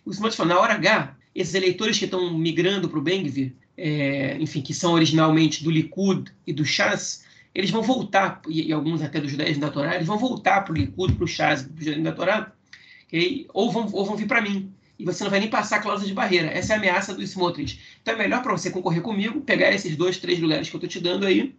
O 0.05 0.11
Smotrich 0.11 0.37
falou, 0.37 0.55
na 0.55 0.61
hora 0.61 0.73
H, 0.73 1.15
esses 1.35 1.53
eleitores 1.53 1.99
que 1.99 2.05
estão 2.05 2.35
migrando 2.35 2.89
para 2.89 2.97
o 2.97 3.01
Bengvir, 3.01 3.53
é, 3.77 4.37
enfim, 4.39 4.61
que 4.61 4.73
são 4.73 4.93
originalmente 4.93 5.63
do 5.63 5.69
Likud 5.69 6.31
e 6.45 6.53
do 6.53 6.65
Shas, 6.65 7.23
eles 7.53 7.69
vão 7.69 7.83
voltar, 7.83 8.41
e, 8.47 8.67
e 8.67 8.73
alguns 8.73 9.03
até 9.03 9.21
dos 9.21 9.29
judaísmos 9.29 9.59
da 9.59 9.69
Torá, 9.69 9.93
eles 9.93 10.07
vão 10.07 10.17
voltar 10.17 10.61
para 10.61 10.73
o 10.73 10.75
Likud, 10.75 11.13
para 11.13 11.23
o 11.23 11.27
Shas, 11.27 11.61
para 11.61 11.75
o 11.75 11.79
judaísmo 11.79 12.03
da 12.03 12.11
Torá, 12.11 12.51
okay? 13.07 13.47
ou, 13.53 13.71
vão, 13.71 13.89
ou 13.91 14.05
vão 14.05 14.15
vir 14.15 14.27
para 14.27 14.41
mim. 14.41 14.71
E 14.99 15.05
você 15.05 15.23
não 15.23 15.31
vai 15.31 15.39
nem 15.39 15.49
passar 15.49 15.77
a 15.77 15.79
cláusula 15.79 16.07
de 16.07 16.13
barreira. 16.13 16.47
Essa 16.47 16.73
é 16.73 16.75
a 16.75 16.79
ameaça 16.79 17.13
do 17.13 17.21
Smotrich. 17.21 17.79
Então 18.01 18.15
é 18.15 18.17
melhor 18.17 18.41
para 18.41 18.51
você 18.51 18.71
concorrer 18.71 19.01
comigo, 19.01 19.41
pegar 19.41 19.71
esses 19.71 19.95
dois, 19.95 20.17
três 20.17 20.39
lugares 20.39 20.69
que 20.69 20.75
eu 20.75 20.79
estou 20.79 20.89
te 20.89 20.99
dando 20.99 21.25
aí, 21.25 21.53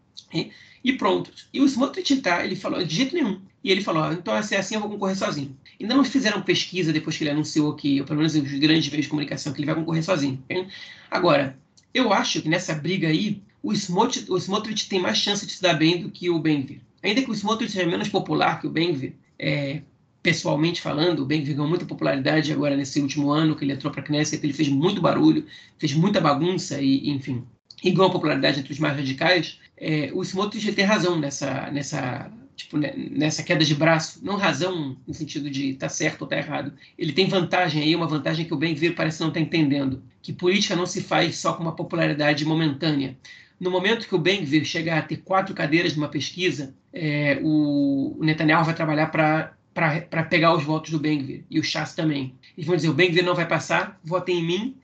e 0.83 0.93
pronto. 0.93 1.31
E 1.53 1.61
o 1.61 1.65
Smotrich 1.65 2.17
tá, 2.21 2.45
ele 2.45 2.57
falou, 2.57 2.83
de 2.85 2.95
jeito 2.95 3.15
nenhum. 3.15 3.41
E 3.63 3.71
ele 3.71 3.83
falou, 3.83 4.13
então 4.13 4.41
se 4.43 4.55
é 4.55 4.59
assim 4.59 4.75
eu 4.75 4.81
vou 4.81 4.91
concorrer 4.91 5.17
sozinho. 5.17 5.57
Ainda 5.81 5.95
não 5.95 6.05
fizeram 6.05 6.43
pesquisa 6.43 6.93
depois 6.93 7.17
que 7.17 7.25
ele 7.25 7.31
anunciou 7.31 7.75
que, 7.75 8.01
ou 8.01 8.07
pelo 8.07 8.19
menos 8.19 8.35
os 8.35 8.43
grandes 8.43 8.89
meios 8.89 9.07
de 9.07 9.11
comunicação, 9.11 9.53
que 9.53 9.61
ele 9.61 9.67
vai 9.67 9.75
concorrer 9.75 10.03
sozinho. 10.03 10.43
Agora, 11.11 11.57
eu 11.93 12.13
acho 12.13 12.43
que 12.43 12.49
nessa 12.49 12.75
briga 12.75 13.09
aí, 13.09 13.43
o 13.63 13.73
Smotrich, 13.73 14.31
o 14.31 14.37
Smotrich 14.37 14.89
tem 14.89 15.01
mais 15.01 15.19
chance 15.19 15.45
de 15.45 15.53
se 15.53 15.63
dar 15.63 15.75
bem 15.75 16.01
do 16.01 16.11
que 16.11 16.31
o 16.31 16.39
Benvir. 16.39 16.81
Ainda 17.03 17.23
que 17.23 17.31
o 17.31 17.35
Smotrich 17.35 17.73
seja 17.73 17.87
menos 17.87 18.09
popular 18.09 18.61
que 18.61 18.67
o 18.67 18.71
Benvir, 18.71 19.15
é, 19.39 19.83
pessoalmente 20.29 20.83
falando, 20.83 21.21
o 21.21 21.25
Benvir 21.25 21.55
ganhou 21.55 21.67
muita 21.67 21.87
popularidade 21.87 22.53
agora 22.53 22.77
nesse 22.77 23.01
último 23.01 23.31
ano 23.31 23.57
que 23.57 23.65
ele 23.65 23.73
entrou 23.73 23.91
para 23.91 24.03
a 24.03 24.05
Knesset, 24.05 24.45
ele 24.45 24.53
fez 24.53 24.69
muito 24.69 25.01
barulho, 25.01 25.47
fez 25.79 25.95
muita 25.95 26.21
bagunça 26.21 26.79
e, 26.83 27.09
enfim, 27.09 27.45
e 27.83 27.91
ganhou 27.91 28.11
popularidade 28.11 28.61
entre 28.61 28.71
os 28.71 28.79
mais 28.79 28.95
radicais. 28.95 29.59
É, 29.75 30.11
o 30.13 30.23
Smotrich 30.23 30.71
tem 30.73 30.85
razão 30.85 31.19
nessa, 31.19 31.71
nessa 31.71 32.31
tipo, 32.55 32.77
né, 32.77 32.93
nessa 32.95 33.43
queda 33.43 33.65
de 33.65 33.75
braço, 33.75 34.21
não 34.23 34.37
razão 34.37 34.99
no 35.07 35.15
sentido 35.15 35.49
de 35.49 35.73
tá 35.75 35.89
certo 35.89 36.23
ou 36.23 36.29
tá 36.29 36.37
errado. 36.37 36.75
Ele 36.99 37.15
tem 37.15 37.27
vantagem 37.27 37.83
aí, 37.83 37.97
uma 37.97 38.07
vantagem 38.07 38.45
que 38.45 38.53
o 38.53 38.59
Ben-Gvir 38.59 38.95
parece 38.95 39.21
não 39.21 39.29
estar 39.29 39.41
tá 39.41 39.47
entendendo, 39.47 40.03
que 40.21 40.31
política 40.31 40.77
não 40.77 40.85
se 40.85 41.01
faz 41.01 41.39
só 41.39 41.55
com 41.55 41.63
uma 41.63 41.75
popularidade 41.75 42.45
momentânea. 42.45 43.17
No 43.59 43.71
momento 43.71 44.07
que 44.07 44.15
o 44.15 44.19
Ben-Gvir 44.19 44.67
chegar 44.67 44.99
a 44.99 45.03
ter 45.03 45.17
quatro 45.17 45.55
cadeiras 45.55 45.97
numa 45.97 46.09
pesquisa, 46.09 46.75
é, 46.93 47.41
o, 47.43 48.19
Netanyahu 48.21 48.65
vai 48.65 48.75
trabalhar 48.75 49.07
para 49.07 49.58
para 49.79 50.25
pegar 50.25 50.57
os 50.57 50.65
votos 50.65 50.91
do 50.91 50.99
Bengvir 50.99 51.45
e 51.49 51.61
o 51.61 51.63
Chas 51.63 51.95
também. 51.95 52.35
Eles 52.57 52.67
vão 52.67 52.75
dizer: 52.75 52.89
o 52.89 52.95
Bengvir 52.95 53.25
não 53.25 53.35
vai 53.35 53.47
passar, 53.47 54.01
votem 54.03 54.41
em 54.41 54.43
mim, 54.43 54.77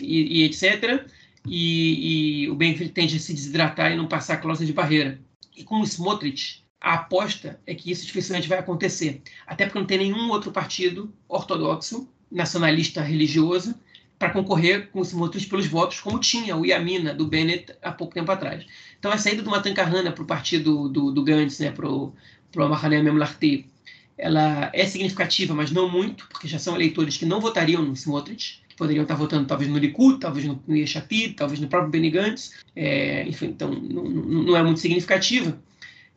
e, 0.00 0.40
e 0.40 0.44
etc. 0.44 1.04
E, 1.44 2.44
e, 2.44 2.50
o 2.50 2.54
Bengvir 2.54 2.92
tende 2.92 3.16
a 3.16 3.18
se 3.18 3.34
desidratar 3.34 3.90
e 3.90 3.96
não 3.96 4.06
passar 4.06 4.34
a 4.34 4.36
cláusula 4.36 4.64
de 4.64 4.72
barreira. 4.72 5.20
E 5.56 5.64
com 5.64 5.80
o 5.80 5.84
Smotrich, 5.84 6.62
a 6.80 6.94
aposta 6.94 7.60
é 7.66 7.74
que 7.74 7.90
isso 7.90 8.06
dificilmente 8.06 8.48
vai 8.48 8.60
acontecer. 8.60 9.20
Até 9.44 9.64
porque 9.64 9.80
não 9.80 9.86
tem 9.86 9.98
nenhum 9.98 10.30
outro 10.30 10.52
partido 10.52 11.12
ortodoxo, 11.28 12.08
nacionalista 12.30 13.02
religioso, 13.02 13.74
para 14.20 14.30
concorrer 14.30 14.88
com 14.92 15.00
o 15.00 15.04
Smotrich 15.04 15.48
pelos 15.48 15.66
votos, 15.66 15.98
como 15.98 16.20
tinha 16.20 16.56
o 16.56 16.64
Yamina, 16.64 17.12
do 17.12 17.26
Bennett, 17.26 17.74
há 17.82 17.90
pouco 17.90 18.14
tempo 18.14 18.30
atrás. 18.30 18.64
Então, 18.96 19.10
a 19.10 19.18
saída 19.18 19.42
do 19.42 19.50
Matan 19.50 19.74
Kahana 19.74 20.12
para 20.12 20.22
o 20.22 20.26
partido 20.26 20.88
do, 20.88 21.10
do 21.10 21.24
Gantz, 21.24 21.58
né, 21.58 21.72
para 21.72 21.88
o 21.88 22.14
Mahané 22.54 23.02
Memlarti, 23.02 23.71
ela 24.16 24.70
é 24.72 24.86
significativa, 24.86 25.54
mas 25.54 25.70
não 25.70 25.88
muito, 25.88 26.26
porque 26.28 26.46
já 26.46 26.58
são 26.58 26.74
eleitores 26.74 27.16
que 27.16 27.26
não 27.26 27.40
votariam 27.40 27.82
no 27.82 27.92
Smotrich, 27.92 28.62
que 28.68 28.76
poderiam 28.76 29.02
estar 29.02 29.14
votando 29.14 29.46
talvez 29.46 29.70
no 29.70 29.78
Likud, 29.78 30.20
talvez 30.20 30.46
no, 30.46 30.62
Yeshatid, 30.68 31.34
talvez 31.34 31.60
no 31.60 31.68
próprio 31.68 31.90
Benny 31.90 32.10
Gantz, 32.10 32.52
é, 32.76 33.26
enfim, 33.26 33.46
então 33.46 33.70
não, 33.70 34.04
não, 34.04 34.56
é 34.56 34.62
muito 34.62 34.80
significativa. 34.80 35.58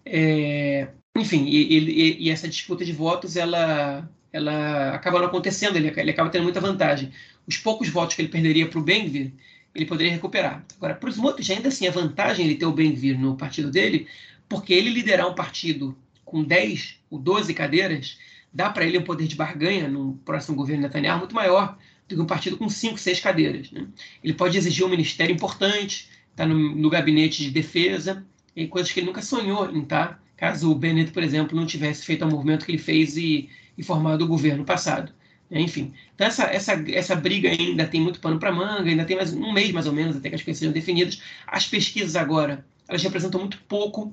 É, 0.05 0.89
enfim, 1.17 1.45
e, 1.45 1.79
e, 1.79 2.23
e, 2.25 2.29
essa 2.29 2.47
disputa 2.47 2.85
de 2.85 2.91
votos, 2.91 3.35
ela, 3.35 4.09
ela 4.31 4.93
acaba 4.93 5.19
não 5.19 5.27
acontecendo, 5.27 5.77
ele, 5.77 5.91
ele 5.95 6.11
acaba 6.11 6.29
tendo 6.29 6.43
muita 6.43 6.59
vantagem. 6.59 7.11
Os 7.47 7.57
poucos 7.57 7.89
votos 7.89 8.15
que 8.15 8.21
ele 8.21 8.29
perderia 8.29 8.67
para 8.67 8.79
o 8.79 8.83
Benvir, 8.83 9.31
ele 9.73 9.85
poderia 9.85 10.11
recuperar. 10.11 10.65
Agora, 10.77 10.95
para 10.95 11.09
os 11.09 11.15
Smotrich, 11.15 11.51
ainda 11.51 11.69
assim, 11.69 11.87
a 11.87 11.91
vantagem 11.91 12.45
ele 12.45 12.55
ter 12.55 12.65
o 12.65 12.71
Benvir 12.71 13.19
no 13.19 13.35
partido 13.35 13.71
dele, 13.71 14.07
porque 14.47 14.73
ele 14.73 14.89
liderar 14.89 15.27
um 15.29 15.35
partido 15.35 15.97
com 16.25 16.43
10 16.43 16.97
ou 17.09 17.19
12 17.19 17.53
cadeiras, 17.53 18.17
dá 18.51 18.69
para 18.69 18.85
ele 18.85 18.97
um 18.97 19.03
poder 19.03 19.27
de 19.27 19.35
barganha 19.35 19.87
no 19.87 20.15
próximo 20.25 20.55
governo 20.55 20.83
Netanyahu 20.83 21.19
muito 21.19 21.35
maior 21.35 21.77
do 22.07 22.15
que 22.15 22.21
um 22.21 22.25
partido 22.25 22.57
com 22.57 22.69
5, 22.69 22.97
6 22.97 23.19
cadeiras. 23.19 23.71
Né? 23.71 23.87
Ele 24.23 24.33
pode 24.33 24.57
exigir 24.57 24.85
um 24.85 24.89
ministério 24.89 25.33
importante, 25.33 26.09
está 26.31 26.45
no, 26.45 26.75
no, 26.75 26.89
gabinete 26.89 27.43
de 27.43 27.51
defesa, 27.51 28.25
e 28.55 28.67
coisas 28.67 28.91
que 28.91 28.99
ele 28.99 29.07
nunca 29.07 29.21
sonhou 29.21 29.69
em 29.69 29.81
estar, 29.81 30.07
tá, 30.07 30.19
caso 30.37 30.71
o 30.71 30.75
Bennett, 30.75 31.11
por 31.11 31.23
exemplo, 31.23 31.57
não 31.57 31.65
tivesse 31.65 32.05
feito 32.05 32.25
o 32.25 32.29
movimento 32.29 32.65
que 32.65 32.71
ele 32.71 32.77
fez 32.77 33.17
e, 33.17 33.49
e 33.77 33.83
formado 33.83 34.23
o 34.23 34.27
governo 34.27 34.63
passado. 34.63 35.11
Enfim, 35.51 35.93
então 36.15 36.25
essa, 36.25 36.43
essa, 36.45 36.73
essa 36.91 37.15
briga 37.15 37.49
ainda 37.49 37.85
tem 37.85 38.01
muito 38.01 38.19
pano 38.19 38.39
para 38.39 38.51
manga, 38.51 38.89
ainda 38.89 39.05
tem 39.05 39.15
mais 39.15 39.31
um 39.31 39.53
mês 39.53 39.71
mais 39.71 39.85
ou 39.85 39.93
menos 39.93 40.17
até 40.17 40.29
que 40.29 40.35
as 40.35 40.41
coisas 40.41 40.59
sejam 40.59 40.73
definidas. 40.73 41.21
As 41.45 41.67
pesquisas 41.67 42.15
agora, 42.15 42.65
elas 42.87 43.03
representam 43.03 43.39
muito 43.39 43.59
pouco 43.67 44.11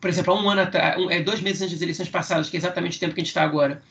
por 0.00 0.08
exemplo, 0.08 0.32
há 0.32 0.42
um 0.42 0.48
ano 0.48 0.62
atrás, 0.62 1.00
um, 1.00 1.10
é, 1.10 1.20
dois 1.22 1.40
meses 1.40 1.60
antes 1.62 1.74
das 1.74 1.82
eleições 1.82 2.08
passadas, 2.08 2.48
que 2.48 2.56
é 2.56 2.58
exatamente 2.58 2.96
o 2.96 3.00
tempo 3.00 3.14
que 3.14 3.20
a 3.20 3.24
gente 3.24 3.30
está 3.30 3.42
agora, 3.42 3.82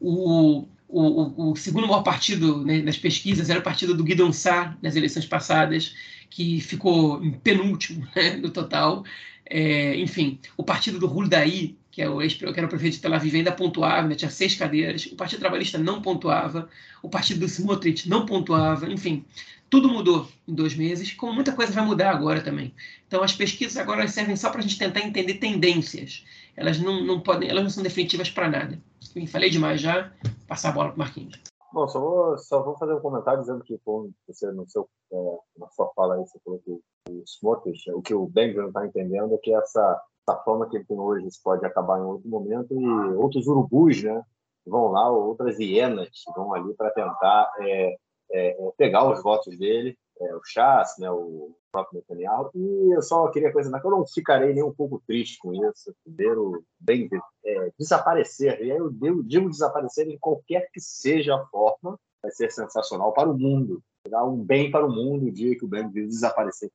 o, 0.00 0.64
o, 0.88 1.50
o, 1.50 1.56
segundo 1.56 1.88
maior 1.88 2.02
partido 2.02 2.64
né, 2.64 2.80
nas 2.82 2.96
pesquisas 2.96 3.50
era 3.50 3.58
o 3.58 3.62
partido 3.62 3.94
do 3.94 4.04
Guidon 4.04 4.32
Sá 4.32 4.76
nas 4.80 4.94
eleições 4.94 5.26
passadas, 5.26 5.94
que 6.30 6.60
ficou 6.60 7.22
em 7.22 7.32
penúltimo 7.32 8.06
né, 8.14 8.36
no 8.36 8.50
total. 8.50 9.04
É, 9.50 9.96
enfim, 9.96 10.38
o 10.56 10.62
partido 10.62 10.98
do 10.98 11.06
Huldaí, 11.06 11.76
que, 11.98 12.02
é 12.02 12.08
o 12.08 12.22
ex, 12.22 12.34
que 12.34 12.44
era 12.44 12.64
o 12.64 12.68
prefeito 12.68 12.94
de 12.94 13.00
Tel 13.00 13.12
Aviv, 13.12 13.34
ainda 13.34 13.50
pontuava, 13.50 14.06
né, 14.06 14.14
tinha 14.14 14.30
seis 14.30 14.54
cadeiras. 14.54 15.06
O 15.06 15.16
Partido 15.16 15.40
Trabalhista 15.40 15.78
não 15.78 16.00
pontuava. 16.00 16.68
O 17.02 17.08
partido 17.08 17.40
do 17.40 17.46
Smotrich 17.46 18.08
não 18.08 18.24
pontuava. 18.24 18.88
Enfim, 18.88 19.24
tudo 19.68 19.88
mudou 19.88 20.28
em 20.46 20.54
dois 20.54 20.76
meses, 20.76 21.12
como 21.12 21.32
muita 21.32 21.52
coisa 21.52 21.72
vai 21.72 21.84
mudar 21.84 22.12
agora 22.12 22.40
também. 22.40 22.72
Então, 23.08 23.20
as 23.20 23.32
pesquisas 23.32 23.76
agora 23.76 24.06
servem 24.06 24.36
só 24.36 24.48
para 24.48 24.60
a 24.60 24.62
gente 24.62 24.78
tentar 24.78 25.00
entender 25.00 25.34
tendências. 25.34 26.24
Elas 26.56 26.78
não, 26.78 27.04
não 27.04 27.20
podem, 27.20 27.50
elas 27.50 27.64
não 27.64 27.70
são 27.70 27.82
definitivas 27.82 28.30
para 28.30 28.48
nada. 28.48 28.80
Eu 29.16 29.26
falei 29.26 29.50
demais 29.50 29.80
já, 29.80 30.12
passar 30.46 30.68
a 30.68 30.72
bola 30.72 30.90
para 30.90 30.94
o 30.94 30.98
Marquinhos. 31.00 31.36
Bom, 31.72 31.88
só 31.88 31.98
vou, 31.98 32.38
só 32.38 32.62
vou 32.62 32.78
fazer 32.78 32.94
um 32.94 33.00
comentário 33.00 33.40
dizendo 33.40 33.64
que 33.64 33.76
você, 34.28 34.52
no 34.52 34.68
seu, 34.68 34.88
é, 35.12 35.16
na 35.58 35.68
sua 35.70 35.90
fala 35.96 36.14
aí, 36.14 36.20
você 36.20 36.38
falou 36.44 36.60
que 36.60 36.70
o 36.70 37.24
Smotrich, 37.26 37.90
o 37.90 38.00
que 38.00 38.14
o 38.14 38.28
Benjamin 38.28 38.68
está 38.68 38.86
entendendo 38.86 39.34
é 39.34 39.38
que 39.38 39.52
essa, 39.52 40.00
essa 40.28 40.36
fama 40.42 40.68
que 40.68 40.76
ele 40.76 40.84
tem 40.84 40.98
hoje 40.98 41.26
pode 41.42 41.64
acabar 41.64 41.98
em 41.98 42.04
outro 42.04 42.28
momento 42.28 42.74
e 42.78 42.86
outros 43.16 43.46
urubus, 43.46 44.02
né, 44.02 44.22
vão 44.66 44.88
lá, 44.88 45.10
outras 45.10 45.58
hienas 45.58 46.08
vão 46.36 46.54
ali 46.54 46.74
para 46.74 46.90
tentar 46.90 47.50
é, 47.60 47.96
é, 48.30 48.48
é, 48.50 48.72
pegar 48.76 49.10
os 49.10 49.22
votos 49.22 49.56
dele, 49.58 49.96
é, 50.20 50.34
o 50.34 50.40
Chas, 50.44 50.94
né, 50.98 51.10
o 51.10 51.56
próprio 51.72 52.00
Netanyahu, 52.00 52.50
e 52.54 52.94
eu 52.94 53.02
só 53.02 53.28
queria 53.28 53.52
coisa 53.52 53.80
que 53.80 53.86
eu 53.86 53.90
não 53.90 54.06
ficarei 54.06 54.52
nem 54.52 54.62
um 54.62 54.74
pouco 54.74 55.02
triste 55.06 55.38
com 55.38 55.54
isso, 55.54 55.94
primeiro, 56.04 56.62
bem, 56.78 57.08
é, 57.44 57.72
desaparecer, 57.78 58.60
e 58.60 58.70
aí 58.70 58.78
eu 58.78 58.90
digo 59.22 59.48
desaparecer 59.48 60.06
em 60.08 60.18
qualquer 60.18 60.68
que 60.72 60.80
seja 60.80 61.36
a 61.36 61.46
forma, 61.46 61.98
vai 62.20 62.30
ser 62.32 62.50
sensacional 62.50 63.12
para 63.12 63.30
o 63.30 63.38
mundo, 63.38 63.80
dar 64.08 64.24
um 64.24 64.36
bem 64.36 64.70
para 64.70 64.84
o 64.84 64.90
mundo 64.90 65.26
o 65.26 65.32
dia 65.32 65.56
que 65.56 65.64
o 65.64 65.68
Ben 65.68 65.88
desaparecer 65.88 66.70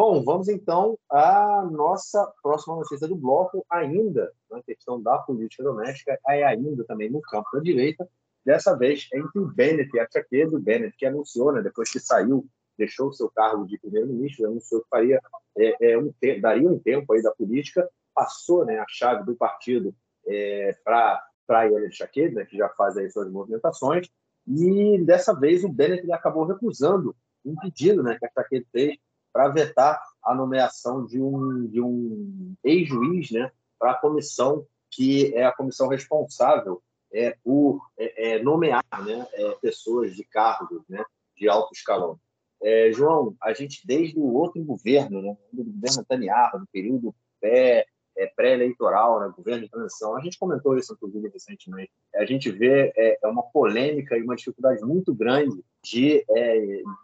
Bom, 0.00 0.22
vamos 0.22 0.48
então 0.48 0.96
à 1.10 1.68
nossa 1.68 2.24
próxima 2.40 2.76
notícia 2.76 3.08
do 3.08 3.16
bloco, 3.16 3.66
ainda 3.68 4.32
na 4.48 4.62
questão 4.62 5.02
da 5.02 5.18
política 5.18 5.64
doméstica, 5.64 6.16
é 6.28 6.44
ainda 6.44 6.84
também 6.84 7.10
no 7.10 7.20
campo 7.20 7.48
da 7.52 7.58
direita, 7.58 8.08
Dessa 8.46 8.76
vez 8.76 9.08
entre 9.12 9.40
o 9.40 9.46
Bennett 9.46 9.90
e 9.92 9.98
a 9.98 10.06
Chaqueda, 10.08 10.56
o 10.56 10.60
Bennett 10.60 10.96
que 10.96 11.04
anunciou, 11.04 11.52
né, 11.52 11.62
depois 11.62 11.90
que 11.90 11.98
saiu, 11.98 12.46
deixou 12.78 13.08
o 13.08 13.12
seu 13.12 13.28
cargo 13.28 13.66
de 13.66 13.76
primeiro-ministro, 13.76 14.46
anunciou 14.46 14.82
que 14.82 14.88
faria, 14.88 15.20
é, 15.58 15.90
é, 15.90 15.98
um 15.98 16.14
daria 16.40 16.70
um 16.70 16.78
tempo 16.78 17.12
aí 17.12 17.20
da 17.20 17.32
política, 17.32 17.90
passou 18.14 18.64
né, 18.64 18.78
a 18.78 18.86
chave 18.88 19.24
do 19.24 19.34
partido 19.34 19.92
é, 20.28 20.76
para 20.84 21.20
a 21.48 21.62
Yelena 21.64 21.90
Chaqueda, 21.90 22.36
né, 22.36 22.46
que 22.46 22.56
já 22.56 22.68
faz 22.68 22.96
aí 22.96 23.10
suas 23.10 23.28
movimentações, 23.32 24.08
e 24.46 25.02
dessa 25.04 25.34
vez 25.34 25.64
o 25.64 25.68
Bennett 25.68 26.10
acabou 26.12 26.44
recusando 26.44 27.16
um 27.44 27.56
pedido 27.56 28.00
né, 28.00 28.16
que 28.16 28.26
a 28.26 28.30
Chaqueda 28.30 28.64
fez 28.70 28.96
para 29.38 29.50
vetar 29.50 30.02
a 30.20 30.34
nomeação 30.34 31.06
de 31.06 31.22
um, 31.22 31.64
de 31.68 31.80
um 31.80 32.56
ex-juiz 32.64 33.30
né, 33.30 33.52
para 33.78 33.92
a 33.92 33.94
comissão 33.94 34.66
que 34.90 35.32
é 35.32 35.44
a 35.44 35.52
comissão 35.52 35.86
responsável 35.86 36.82
é, 37.12 37.36
por 37.44 37.80
é, 37.96 38.32
é, 38.32 38.42
nomear 38.42 38.82
né, 39.04 39.28
é, 39.32 39.50
pessoas 39.62 40.16
de 40.16 40.24
cargos 40.24 40.82
né, 40.88 41.04
de 41.36 41.48
alto 41.48 41.70
escalão. 41.72 42.18
É, 42.60 42.90
João, 42.90 43.36
a 43.40 43.52
gente, 43.52 43.86
desde 43.86 44.18
o 44.18 44.34
outro 44.34 44.60
governo, 44.64 45.22
né, 45.22 45.36
do 45.52 45.62
governo 45.62 45.98
Netanyahu, 45.98 46.58
no 46.58 46.66
período 46.72 47.14
pré, 47.40 47.86
é, 48.16 48.26
pré-eleitoral, 48.26 49.20
né, 49.20 49.32
governo 49.36 49.62
de 49.62 49.70
transição, 49.70 50.16
a 50.16 50.20
gente 50.20 50.36
comentou 50.36 50.76
isso, 50.76 50.94
inclusive, 50.94 51.28
recentemente, 51.28 51.92
a 52.16 52.24
gente 52.24 52.50
vê 52.50 52.92
é, 52.96 53.20
uma 53.22 53.44
polêmica 53.44 54.18
e 54.18 54.22
uma 54.24 54.34
dificuldade 54.34 54.84
muito 54.84 55.14
grande 55.14 55.64
de, 55.84 56.26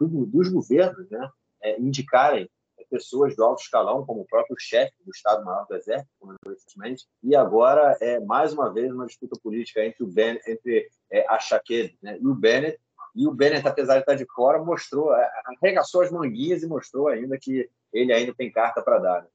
do, 0.01 0.25
dos 0.25 0.49
governos 0.49 1.09
né, 1.09 1.31
indicarem 1.79 2.49
pessoas 2.89 3.35
do 3.35 3.43
alto 3.43 3.61
escalão, 3.61 4.05
como 4.05 4.21
o 4.21 4.25
próprio 4.25 4.55
chefe 4.59 4.93
do 5.03 5.11
Estado-Maior 5.11 5.65
do 5.67 5.75
Exército, 5.75 6.09
como 6.19 6.35
recentemente, 6.47 7.05
e 7.23 7.35
agora 7.35 7.97
é 8.01 8.19
mais 8.19 8.53
uma 8.53 8.71
vez 8.73 8.91
uma 8.91 9.05
disputa 9.05 9.39
política 9.41 9.83
entre 9.83 10.03
o 10.03 10.07
ben, 10.07 10.39
entre 10.47 10.87
é, 11.11 11.25
a 11.27 11.39
Shaqued 11.39 11.97
né, 12.01 12.17
e 12.21 12.27
o 12.27 12.33
Bennett. 12.33 12.79
E 13.15 13.27
o 13.27 13.31
Bennett, 13.31 13.65
apesar 13.67 13.95
de 13.95 13.99
estar 14.01 14.15
de 14.15 14.25
fora, 14.33 14.63
mostrou, 14.63 15.15
é, 15.15 15.29
arregaçou 15.61 16.01
as 16.01 16.11
manguinhas 16.11 16.63
e 16.63 16.67
mostrou 16.67 17.07
ainda 17.07 17.37
que 17.39 17.69
ele 17.93 18.13
ainda 18.13 18.33
tem 18.33 18.51
carta 18.51 18.81
para 18.81 18.99
dar. 18.99 19.21
Né? 19.21 19.27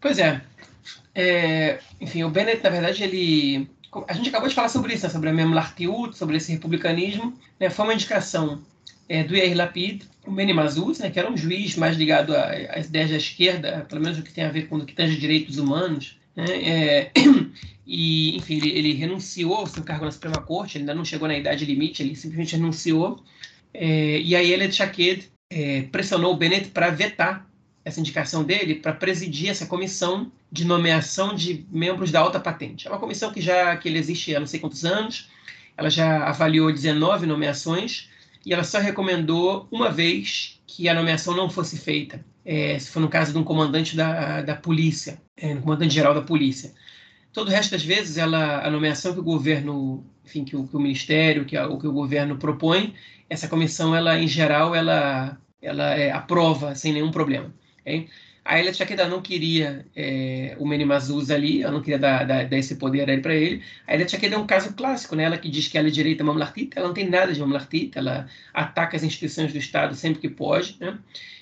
Pois 0.00 0.18
é. 0.18 0.42
é. 1.14 1.80
Enfim, 2.00 2.24
o 2.24 2.30
Bennett, 2.30 2.62
na 2.62 2.70
verdade, 2.70 3.04
ele 3.04 3.70
a 4.06 4.12
gente 4.12 4.28
acabou 4.28 4.48
de 4.48 4.54
falar 4.54 4.68
sobre 4.68 4.94
isso, 4.94 5.04
né? 5.04 5.10
sobre 5.10 5.28
a 5.28 5.32
Memlartiut, 5.32 6.16
sobre 6.16 6.36
esse 6.36 6.52
republicanismo. 6.52 7.36
Né? 7.58 7.68
Foi 7.68 7.84
uma 7.84 7.94
indicação 7.94 8.62
é, 9.10 9.24
do 9.24 9.36
Yair 9.36 9.56
Lapid, 9.56 10.04
o 10.24 10.30
Meni 10.30 10.52
Mazuz, 10.52 11.00
né, 11.00 11.10
que 11.10 11.18
era 11.18 11.28
um 11.28 11.36
juiz 11.36 11.74
mais 11.74 11.96
ligado 11.96 12.32
às 12.32 12.86
ideias 12.86 13.10
da 13.10 13.16
esquerda, 13.16 13.84
pelo 13.88 14.00
menos 14.00 14.20
o 14.20 14.22
que 14.22 14.32
tem 14.32 14.44
a 14.44 14.52
ver 14.52 14.68
com 14.68 14.76
o 14.76 14.86
que 14.86 14.94
tange 14.94 15.18
direitos 15.18 15.58
humanos. 15.58 16.16
Né, 16.36 16.44
é, 16.46 17.10
e, 17.84 18.36
enfim, 18.36 18.58
ele, 18.58 18.70
ele, 18.70 18.92
renunciou 18.94 19.56
ao 19.56 19.66
seu 19.66 19.82
cargo 19.82 20.04
na 20.04 20.12
Suprema 20.12 20.40
Corte, 20.40 20.78
ele 20.78 20.82
ainda 20.82 20.94
não 20.94 21.04
chegou 21.04 21.26
na 21.26 21.36
idade 21.36 21.64
limite, 21.64 22.04
ele 22.04 22.14
simplesmente 22.14 22.54
renunciou. 22.54 23.20
É, 23.74 24.20
e 24.20 24.36
aí 24.36 24.52
ele, 24.52 24.70
Shaked, 24.70 25.28
é, 25.50 25.82
pressionou 25.90 26.32
o 26.32 26.36
Bennett 26.36 26.68
para 26.68 26.90
vetar 26.90 27.50
essa 27.84 27.98
indicação 27.98 28.44
dele 28.44 28.76
para 28.76 28.92
presidir 28.92 29.48
essa 29.48 29.66
comissão 29.66 30.30
de 30.52 30.64
nomeação 30.64 31.34
de 31.34 31.66
membros 31.68 32.12
da 32.12 32.20
alta 32.20 32.38
patente. 32.38 32.86
É 32.86 32.90
uma 32.90 33.00
comissão 33.00 33.32
que 33.32 33.40
já 33.40 33.76
que 33.76 33.88
ele 33.88 33.98
existe 33.98 34.36
há 34.36 34.38
não 34.38 34.46
sei 34.46 34.60
quantos 34.60 34.84
anos, 34.84 35.28
ela 35.76 35.90
já 35.90 36.28
avaliou 36.28 36.72
19 36.72 37.26
nomeações, 37.26 38.09
e 38.44 38.52
ela 38.52 38.64
só 38.64 38.78
recomendou 38.78 39.68
uma 39.70 39.90
vez 39.90 40.60
que 40.66 40.88
a 40.88 40.94
nomeação 40.94 41.34
não 41.36 41.50
fosse 41.50 41.78
feita, 41.78 42.24
é, 42.44 42.78
se 42.78 42.90
for 42.90 43.00
no 43.00 43.08
caso 43.08 43.32
de 43.32 43.38
um 43.38 43.44
comandante 43.44 43.96
da, 43.96 44.42
da 44.42 44.56
polícia, 44.56 45.20
é, 45.36 45.54
um 45.54 45.60
comandante 45.60 45.94
geral 45.94 46.14
da 46.14 46.22
polícia. 46.22 46.72
Todo 47.32 47.48
o 47.48 47.50
resto 47.50 47.72
das 47.72 47.84
vezes, 47.84 48.16
ela, 48.16 48.66
a 48.66 48.70
nomeação 48.70 49.12
que 49.12 49.20
o 49.20 49.24
governo, 49.24 50.04
enfim, 50.24 50.44
que 50.44 50.56
o, 50.56 50.66
que 50.66 50.76
o 50.76 50.80
ministério, 50.80 51.44
que, 51.44 51.56
a, 51.56 51.68
o 51.68 51.78
que 51.78 51.86
o 51.86 51.92
governo 51.92 52.36
propõe, 52.36 52.94
essa 53.28 53.46
comissão, 53.46 53.94
ela 53.94 54.18
em 54.18 54.26
geral, 54.26 54.74
ela, 54.74 55.38
ela 55.62 55.94
é, 55.94 56.10
aprova 56.10 56.74
sem 56.74 56.92
nenhum 56.92 57.10
problema. 57.10 57.54
Okay? 57.82 58.08
A 58.44 58.58
Elia 58.58 58.72
Tchaqueda 58.72 59.06
não 59.06 59.20
queria 59.20 59.86
é, 59.94 60.56
o 60.58 60.66
Meni 60.66 60.84
Mazuz 60.84 61.30
ali, 61.30 61.62
ela 61.62 61.72
não 61.72 61.82
queria 61.82 61.98
dar, 61.98 62.24
dar, 62.24 62.48
dar 62.48 62.56
esse 62.56 62.76
poder 62.76 63.20
para 63.20 63.34
ele. 63.34 63.62
A 63.86 63.94
Elia 63.94 64.06
Tchaqueda 64.06 64.36
é 64.36 64.38
um 64.38 64.46
caso 64.46 64.72
clássico, 64.74 65.14
né? 65.14 65.24
ela 65.24 65.38
que 65.38 65.48
diz 65.48 65.68
que 65.68 65.76
ela 65.76 65.88
é 65.88 65.90
direita 65.90 66.24
mamlartita, 66.24 66.78
ela 66.78 66.88
não 66.88 66.94
tem 66.94 67.08
nada 67.08 67.32
de 67.32 67.40
mamlartita, 67.40 67.98
ela 67.98 68.26
ataca 68.52 68.96
as 68.96 69.02
instituições 69.02 69.52
do 69.52 69.58
Estado 69.58 69.94
sempre 69.94 70.20
que 70.20 70.28
pode, 70.28 70.76
né? 70.80 70.98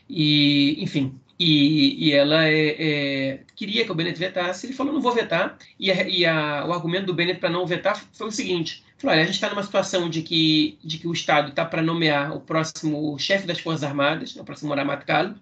E, 0.09 0.83
enfim, 0.83 1.19
e, 1.39 2.09
e 2.09 2.13
ela 2.13 2.47
é, 2.47 2.77
é, 2.79 3.41
queria 3.55 3.85
que 3.85 3.93
o 3.93 3.95
Bennett 3.95 4.19
vetasse, 4.19 4.67
ele 4.67 4.73
falou, 4.73 4.93
não 4.93 5.01
vou 5.01 5.13
vetar, 5.13 5.57
e, 5.79 5.91
a, 5.91 6.09
e 6.09 6.27
a, 6.27 6.65
o 6.67 6.73
argumento 6.73 7.07
do 7.07 7.15
Bennett 7.15 7.39
para 7.39 7.49
não 7.49 7.65
vetar 7.65 8.03
foi 8.13 8.27
o 8.27 8.33
seguinte, 8.33 8.83
falou, 8.97 9.15
olha, 9.15 9.23
a 9.23 9.25
gente 9.25 9.37
está 9.37 9.49
numa 9.49 9.63
situação 9.63 10.11
de 10.11 10.23
que, 10.23 10.79
de 10.83 10.99
que 10.99 11.07
o 11.07 11.13
Estado 11.13 11.51
está 11.51 11.65
para 11.65 11.81
nomear 11.81 12.35
o 12.35 12.41
próximo 12.41 13.17
chefe 13.19 13.47
das 13.47 13.61
Forças 13.61 13.85
Armadas, 13.85 14.35
o 14.35 14.45
próximo 14.45 14.75
Ramat 14.75 15.05
Kal, 15.05 15.35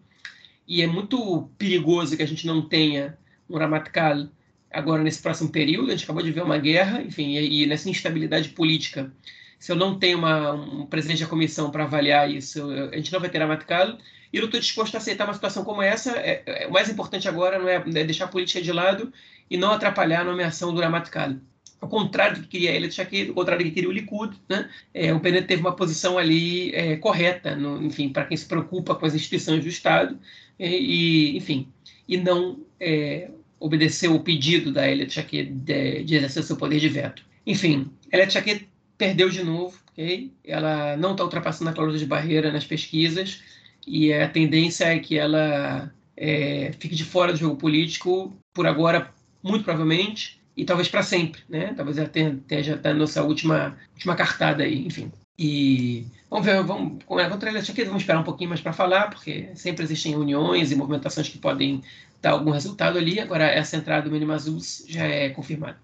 e 0.67 0.83
é 0.83 0.87
muito 0.87 1.49
perigoso 1.59 2.17
que 2.17 2.23
a 2.23 2.27
gente 2.27 2.47
não 2.47 2.63
tenha 2.63 3.17
um 3.49 3.57
Ramatkal 3.57 4.29
agora 4.71 5.03
nesse 5.03 5.23
próximo 5.23 5.51
período. 5.51 5.89
A 5.89 5.93
gente 5.93 6.05
acabou 6.05 6.23
de 6.23 6.33
ver 6.33 6.43
uma 6.43 6.59
guerra, 6.59 7.03
enfim, 7.03 7.37
e, 7.37 7.63
e 7.63 7.67
nessa 7.67 7.89
instabilidade 7.89 8.51
política. 8.51 9.13
Se 9.59 9.73
eu 9.73 9.77
não 9.77 9.99
tenho 9.99 10.19
uma, 10.19 10.53
um 10.53 10.87
presidente 10.87 11.23
da 11.23 11.29
comissão 11.29 11.71
para 11.71 11.85
avaliar 11.85 12.31
isso, 12.31 12.69
a 12.93 12.97
gente 12.97 13.13
não 13.13 13.21
vai 13.21 13.31
ter 13.31 13.39
Ramatkal. 13.39 13.99
E 14.33 14.39
eu 14.39 14.45
estou 14.45 14.61
disposto 14.61 14.95
a 14.95 14.99
aceitar 14.99 15.25
uma 15.25 15.35
situação 15.35 15.65
como 15.65 15.81
essa. 15.81 16.11
É, 16.19 16.43
é, 16.45 16.67
o 16.67 16.73
mais 16.73 16.91
importante 16.91 17.29
agora 17.29 17.59
não 17.59 17.69
é, 17.69 17.77
é, 17.77 18.05
deixar 18.05 18.27
a 18.27 18.29
política 18.29 18.61
de 18.61 18.73
lado 18.73 19.13
e 19.49 19.57
não 19.57 19.71
atrapalhar 19.71 20.21
a 20.21 20.25
nomeação 20.25 20.75
do 20.75 20.81
Ramatkal. 20.81 21.37
Ao 21.81 21.89
contrário 21.89 22.37
do 22.37 22.43
que 22.43 22.49
queria 22.49 22.71
ele, 22.73 22.89
ao 23.29 23.35
contrário 23.35 23.65
do 23.65 23.69
que 23.69 23.75
queria 23.75 23.89
o 23.89 23.93
Likud, 23.93 24.37
né? 24.49 24.69
É, 24.93 25.13
o 25.13 25.21
Bennett 25.21 25.47
teve 25.47 25.61
uma 25.61 25.77
posição 25.77 26.19
ali 26.19 26.75
é, 26.75 26.97
correta, 26.97 27.55
no, 27.55 27.83
enfim, 27.83 28.09
para 28.09 28.25
quem 28.25 28.37
se 28.37 28.47
preocupa 28.47 28.95
com 28.95 29.07
as 29.07 29.15
instituições 29.15 29.63
do 29.63 29.69
Estado, 29.69 30.19
e, 30.59 31.37
enfim, 31.37 31.69
e 32.09 32.17
não 32.17 32.59
é, 32.81 33.31
obedeceu 33.59 34.15
o 34.15 34.21
pedido 34.21 34.73
da 34.73 34.89
Elliot 34.89 35.15
Jaquet 35.15 35.45
de, 35.45 36.05
de, 36.05 36.17
exercer 36.17 36.43
seu 36.43 36.57
poder 36.57 36.81
de 36.81 36.89
veto. 36.89 37.23
Enfim, 37.47 37.91
Elliot 38.13 38.33
Jaquet 38.33 38.69
perdeu 38.97 39.29
de 39.29 39.45
novo, 39.45 39.79
ok? 39.93 40.33
Ela 40.45 40.97
não 40.97 41.13
está 41.13 41.25
ultrapassando 41.25 41.71
a 41.71 41.73
cláusula 41.73 41.99
de 41.99 42.07
barreira 42.07 42.53
nas 42.53 42.65
pesquisas 42.65 43.43
e 43.87 44.13
a 44.13 44.29
tendência 44.29 44.87
é 44.87 44.99
que 44.99 45.19
ela 45.19 45.93
é, 46.17 46.73
fique 46.79 46.95
de 46.95 47.05
fora 47.05 47.33
do 47.33 47.39
jogo 47.39 47.57
político 47.57 48.35
por 48.53 48.67
agora, 48.67 49.13
muito 49.43 49.65
provavelmente, 49.65 50.41
e 50.57 50.65
talvez 50.65 50.89
para 50.89 51.03
sempre, 51.03 51.43
né? 51.49 51.75
Talvez 51.77 51.99
ela 51.99 52.09
tenha, 52.09 52.39
tenha 52.49 52.63
já 52.63 52.79
tá 52.79 52.95
nossa 52.95 53.23
última, 53.23 53.77
última 53.93 54.17
cartada 54.17 54.65
aí, 54.65 54.87
enfim. 54.87 55.13
E 55.39 56.07
vamos 56.31 56.47
ver, 56.47 56.63
vamos, 56.63 57.05
contra 57.05 57.51
ele 57.51 57.59
aqui, 57.59 57.85
vamos 57.85 58.03
esperar 58.03 58.21
um 58.21 58.25
pouquinho 58.25 58.51
mais 58.51 58.61
para 58.61 58.73
falar, 58.73 59.11
porque 59.11 59.55
sempre 59.55 59.85
existem 59.85 60.17
uniões 60.17 60.71
e 60.71 60.77
movimentações 60.77 61.29
que 61.29 61.39
podem 61.39 61.83
dar 62.21 62.33
algum 62.33 62.51
resultado 62.51 62.99
ali. 62.99 63.21
Agora, 63.21 63.45
essa 63.45 63.77
entrada 63.77 64.03
do 64.03 64.11
Mini 64.11 64.27
Mazus 64.27 64.85
já 64.89 65.05
é 65.05 65.31
confirmada. 65.31 65.79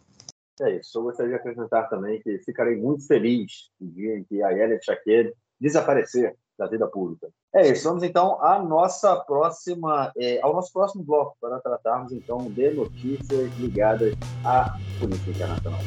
É 0.61 0.76
isso. 0.76 0.99
Eu 0.99 1.05
gostaria 1.05 1.32
de 1.32 1.36
acrescentar 1.36 1.88
também 1.88 2.20
que 2.20 2.38
ficarei 2.38 2.76
muito 2.76 3.07
feliz 3.07 3.70
no 3.80 3.90
dia 3.90 4.18
em 4.18 4.24
que 4.24 4.43
a 4.43 4.53
Elia 4.53 4.78
Chaquet 4.82 5.32
desaparecer 5.61 6.36
da 6.59 6.66
vida 6.66 6.86
pública. 6.86 7.28
É 7.55 7.68
isso. 7.68 7.84
Vamos 7.84 8.03
então 8.03 8.43
à 8.43 8.59
nossa 8.59 9.16
próxima, 9.16 10.12
é, 10.16 10.40
ao 10.43 10.53
nosso 10.53 10.72
próximo 10.72 11.03
bloco 11.03 11.36
para 11.40 11.61
tratarmos 11.61 12.12
então 12.12 12.51
de 12.51 12.70
notícias 12.70 13.53
ligadas 13.59 14.14
à 14.45 14.76
política 15.01 15.30
internacional. 15.30 15.80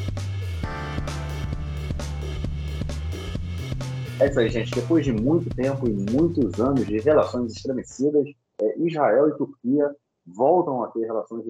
É 4.18 4.28
isso 4.28 4.40
aí, 4.40 4.48
gente. 4.48 4.74
Depois 4.74 5.04
de 5.04 5.12
muito 5.12 5.54
tempo 5.54 5.86
e 5.86 5.92
muitos 5.92 6.58
anos 6.58 6.86
de 6.86 6.98
relações 7.00 7.52
estremecidas, 7.52 8.26
é, 8.60 8.78
Israel 8.78 9.28
e 9.28 9.36
Turquia 9.36 9.94
voltam 10.26 10.82
a 10.82 10.88
ter 10.88 11.04
relações, 11.04 11.44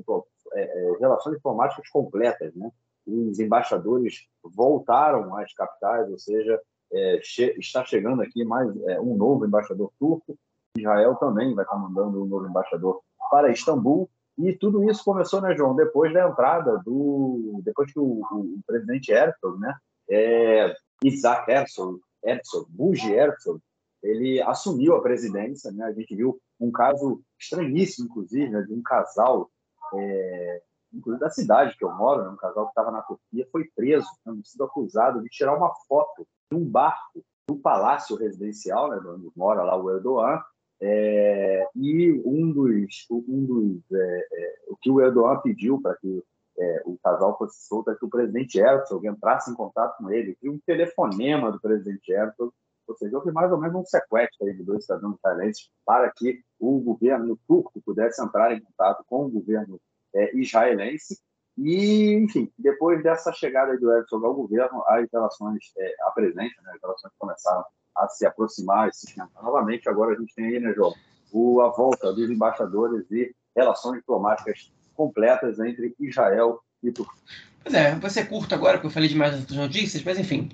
é, 0.52 0.62
é, 0.62 0.96
relações 0.98 1.36
diplomáticas 1.36 1.88
completas. 1.88 2.52
Né? 2.56 2.68
Os 3.06 3.38
embaixadores 3.38 4.26
voltaram 4.42 5.36
às 5.36 5.54
capitais, 5.54 6.10
ou 6.10 6.18
seja, 6.18 6.60
é, 6.92 7.20
che 7.22 7.54
está 7.56 7.84
chegando 7.84 8.22
aqui 8.22 8.44
mais 8.44 8.68
é, 8.88 9.00
um 9.00 9.16
novo 9.16 9.46
embaixador 9.46 9.92
turco. 9.96 10.36
Israel 10.76 11.14
também 11.14 11.54
vai 11.54 11.64
estar 11.64 11.76
mandando 11.76 12.24
um 12.24 12.26
novo 12.26 12.48
embaixador 12.48 13.00
para 13.30 13.50
Istambul. 13.52 14.10
E 14.36 14.52
tudo 14.52 14.82
isso 14.90 15.04
começou, 15.04 15.40
né, 15.40 15.56
João, 15.56 15.76
depois 15.76 16.12
da 16.12 16.28
entrada 16.28 16.82
do. 16.84 17.60
depois 17.64 17.92
que 17.92 17.98
o, 17.98 18.22
o, 18.30 18.56
o 18.58 18.60
presidente 18.66 19.12
Herzog, 19.12 19.58
né, 19.60 19.74
é, 20.10 20.74
Isaac 21.02 21.50
Herzog, 21.50 22.00
Herzog, 22.26 22.66
Buji 22.70 23.12
Herzog, 23.12 23.60
ele 24.02 24.40
assumiu 24.42 24.94
a 24.96 25.02
presidência. 25.02 25.70
Né? 25.72 25.84
A 25.84 25.92
gente 25.92 26.14
viu 26.14 26.38
um 26.60 26.70
caso 26.70 27.22
estranhíssimo, 27.38 28.08
inclusive, 28.08 28.48
né, 28.48 28.62
de 28.62 28.72
um 28.72 28.82
casal, 28.82 29.50
é, 29.94 30.62
inclusive 30.92 31.20
da 31.20 31.30
cidade 31.30 31.76
que 31.76 31.84
eu 31.84 31.92
moro, 31.92 32.22
né, 32.22 32.30
um 32.30 32.36
casal 32.36 32.64
que 32.64 32.70
estava 32.70 32.90
na 32.90 33.02
Turquia, 33.02 33.46
foi 33.52 33.64
preso, 33.74 34.06
tendo 34.24 34.44
sido 34.44 34.64
acusado 34.64 35.22
de 35.22 35.28
tirar 35.28 35.56
uma 35.56 35.74
foto 35.86 36.26
de 36.50 36.56
um 36.56 36.64
barco 36.64 37.22
do 37.48 37.56
palácio 37.56 38.16
residencial, 38.16 38.90
né, 38.90 39.00
onde 39.06 39.30
mora 39.36 39.62
lá 39.62 39.76
o 39.76 39.90
Erdogan, 39.90 40.42
é, 40.80 41.68
e 41.74 42.12
um 42.24 42.52
dos, 42.52 43.06
um 43.10 43.44
dos 43.44 43.92
é, 43.92 44.28
é, 44.32 44.54
o 44.68 44.76
que 44.76 44.90
o 44.90 45.00
Erdogan 45.00 45.40
pediu 45.40 45.80
para 45.80 45.96
que 45.96 46.22
é, 46.58 46.82
o 46.84 46.96
casal 47.02 47.36
fosse 47.36 47.66
solto, 47.66 47.90
é 47.90 47.94
que 47.94 48.04
o 48.04 48.10
presidente 48.10 48.58
Herzog 48.58 49.06
entrasse 49.06 49.50
em 49.50 49.54
contato 49.54 49.98
com 49.98 50.10
ele, 50.10 50.36
e 50.42 50.48
um 50.48 50.58
telefonema 50.66 51.52
do 51.52 51.60
presidente 51.60 52.12
Herzog, 52.12 52.52
ou 52.86 52.96
seja, 52.96 53.16
houve 53.16 53.32
mais 53.32 53.50
ou 53.50 53.58
menos 53.58 53.76
um 53.76 53.84
sequestro 53.84 54.46
de 54.46 54.62
dois 54.62 54.84
cidadãos 54.84 55.16
israelenses 55.16 55.70
para 55.84 56.10
que 56.10 56.40
o 56.58 56.78
governo 56.80 57.38
turco 57.46 57.80
pudesse 57.84 58.22
entrar 58.22 58.52
em 58.52 58.60
contato 58.60 59.04
com 59.08 59.26
o 59.26 59.30
governo 59.30 59.80
é, 60.14 60.36
israelense. 60.36 61.18
E, 61.58 62.14
enfim, 62.14 62.52
depois 62.56 63.02
dessa 63.02 63.32
chegada 63.32 63.76
do 63.76 63.90
Herzog 63.90 64.24
ao 64.24 64.34
governo, 64.34 64.84
as 64.86 65.08
relações, 65.10 65.72
é, 65.76 65.94
a 66.02 66.10
presença, 66.10 66.62
né, 66.62 66.72
as 66.74 66.80
relações 66.80 67.12
começaram 67.18 67.64
a 67.96 68.08
se 68.08 68.26
aproximar 68.26 68.88
e 68.88 68.92
se 68.92 69.06
esquentar 69.06 69.42
novamente. 69.42 69.88
Agora 69.88 70.14
a 70.14 70.18
gente 70.18 70.34
tem 70.34 70.46
aí, 70.46 70.60
né, 70.60 70.72
João, 70.74 70.92
a 71.64 71.68
volta 71.68 72.12
dos 72.12 72.30
embaixadores 72.30 73.10
e 73.10 73.34
relações 73.54 73.98
diplomáticas 73.98 74.70
completas 74.96 75.58
entre 75.60 75.94
Israel 76.00 76.60
e 76.82 76.90
Turquia. 76.90 77.20
Pois 77.62 77.74
é, 77.74 77.94
vou 77.94 78.10
ser 78.10 78.28
curto 78.28 78.54
agora, 78.54 78.74
porque 78.74 78.86
eu 78.86 78.90
falei 78.92 79.08
demais 79.08 79.44
das 79.44 79.56
notícias, 79.56 80.02
mas 80.02 80.18
enfim. 80.18 80.48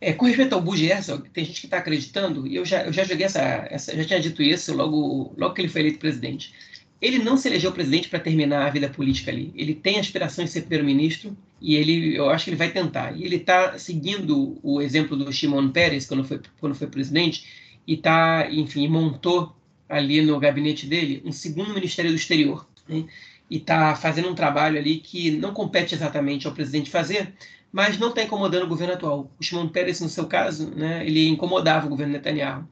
É, 0.00 0.12
com 0.12 0.26
respeito 0.26 0.54
ao 0.54 0.74
Herzog, 0.74 1.28
tem 1.30 1.44
gente 1.44 1.60
que 1.60 1.66
está 1.66 1.78
acreditando, 1.78 2.46
e 2.46 2.56
eu 2.56 2.64
já, 2.64 2.82
eu 2.84 2.92
já 2.92 3.04
joguei 3.04 3.26
essa, 3.26 3.40
essa, 3.70 3.96
já 3.96 4.04
tinha 4.04 4.20
dito 4.20 4.42
isso 4.42 4.74
logo, 4.74 5.32
logo 5.36 5.54
que 5.54 5.62
ele 5.62 5.68
foi 5.68 5.82
eleito 5.82 5.98
presidente. 5.98 6.52
Ele 7.00 7.18
não 7.18 7.36
se 7.36 7.48
elegeu 7.48 7.72
presidente 7.72 8.08
para 8.08 8.18
terminar 8.18 8.66
a 8.66 8.70
vida 8.70 8.88
política 8.88 9.30
ali. 9.30 9.52
Ele 9.54 9.74
tem 9.74 9.98
aspirações 9.98 10.48
de 10.48 10.54
ser 10.54 10.60
primeiro-ministro 10.62 11.36
e 11.60 11.76
ele, 11.76 12.16
eu 12.16 12.30
acho 12.30 12.44
que 12.44 12.50
ele 12.50 12.56
vai 12.56 12.70
tentar. 12.70 13.12
E 13.12 13.24
ele 13.24 13.36
está 13.36 13.78
seguindo 13.78 14.58
o 14.62 14.80
exemplo 14.80 15.16
do 15.16 15.30
Shimon 15.32 15.68
Peres 15.70 16.06
quando 16.06 16.24
foi, 16.24 16.40
quando 16.58 16.74
foi 16.74 16.86
presidente 16.86 17.46
e 17.86 17.96
tá, 17.96 18.48
enfim, 18.50 18.88
montou 18.88 19.54
ali 19.88 20.22
no 20.22 20.38
gabinete 20.40 20.86
dele 20.86 21.22
um 21.24 21.32
segundo 21.32 21.74
Ministério 21.74 22.10
do 22.10 22.16
Exterior. 22.16 22.66
Né? 22.88 23.04
E 23.50 23.56
está 23.56 23.94
fazendo 23.94 24.28
um 24.28 24.34
trabalho 24.34 24.78
ali 24.78 24.98
que 24.98 25.30
não 25.30 25.52
compete 25.52 25.94
exatamente 25.94 26.46
ao 26.46 26.54
presidente 26.54 26.90
fazer, 26.90 27.32
mas 27.70 27.98
não 27.98 28.08
está 28.08 28.22
incomodando 28.22 28.64
o 28.64 28.68
governo 28.68 28.94
atual. 28.94 29.30
O 29.38 29.42
Shimon 29.42 29.68
Peres, 29.68 30.00
no 30.00 30.08
seu 30.08 30.26
caso, 30.26 30.70
né, 30.74 31.04
ele 31.06 31.28
incomodava 31.28 31.86
o 31.86 31.88
governo 31.90 32.12
Netanyahu, 32.12 32.66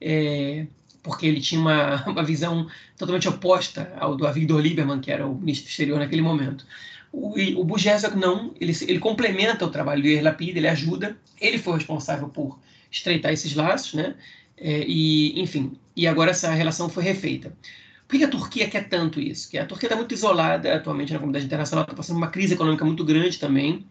é, 0.00 0.66
porque 1.02 1.26
ele 1.26 1.40
tinha 1.40 1.60
uma, 1.60 2.04
uma 2.08 2.22
visão 2.22 2.68
totalmente 2.96 3.28
oposta 3.28 3.92
ao 3.98 4.16
do 4.16 4.26
Avigdor 4.26 4.60
Lieberman, 4.60 5.00
que 5.00 5.10
era 5.10 5.26
o 5.26 5.34
ministro 5.34 5.66
do 5.66 5.70
exterior 5.70 5.98
naquele 5.98 6.22
momento. 6.22 6.66
O, 7.12 7.34
o 7.34 7.66
não, 8.16 8.54
ele, 8.60 8.72
ele 8.88 8.98
complementa 8.98 9.66
o 9.66 9.70
trabalho 9.70 10.02
do 10.02 10.08
Yair 10.08 10.24
Lapid, 10.24 10.56
ele 10.56 10.68
ajuda, 10.68 11.16
ele 11.40 11.58
foi 11.58 11.74
responsável 11.74 12.28
por 12.28 12.58
estreitar 12.90 13.32
esses 13.32 13.54
laços, 13.54 13.94
né? 13.94 14.14
É, 14.56 14.84
e, 14.86 15.40
enfim, 15.40 15.72
e 15.96 16.06
agora 16.06 16.30
essa 16.30 16.50
relação 16.52 16.88
foi 16.88 17.02
refeita. 17.02 17.52
Por 18.12 18.18
que 18.18 18.24
a 18.26 18.28
Turquia 18.28 18.68
quer 18.68 18.90
tanto 18.90 19.18
isso? 19.18 19.48
Que 19.48 19.56
a 19.56 19.64
Turquia 19.64 19.86
está 19.86 19.96
muito 19.96 20.12
isolada 20.12 20.74
atualmente 20.74 21.14
na 21.14 21.18
comunidade 21.18 21.46
internacional, 21.46 21.84
está 21.84 21.94
passando 21.94 22.18
uma 22.18 22.28
crise 22.28 22.52
econômica 22.52 22.84
muito 22.84 23.02
grande 23.06 23.38
também. 23.38 23.88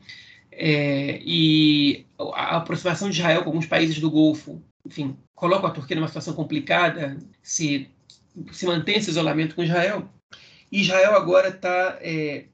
É, 0.51 1.19
e 1.25 2.05
a 2.19 2.57
aproximação 2.57 3.09
de 3.09 3.17
Israel 3.17 3.41
com 3.41 3.49
alguns 3.49 3.65
países 3.65 3.99
do 3.99 4.11
Golfo, 4.11 4.61
enfim, 4.85 5.17
coloca 5.33 5.65
a 5.65 5.71
Turquia 5.71 5.95
numa 5.95 6.07
situação 6.07 6.35
complicada, 6.35 7.17
se, 7.41 7.89
se 8.51 8.67
mantém 8.67 8.97
esse 8.97 9.09
isolamento 9.09 9.55
com 9.55 9.63
Israel. 9.63 10.07
E 10.71 10.81
Israel 10.81 11.15
agora 11.15 11.47
está 11.47 11.97
é, 11.99 12.45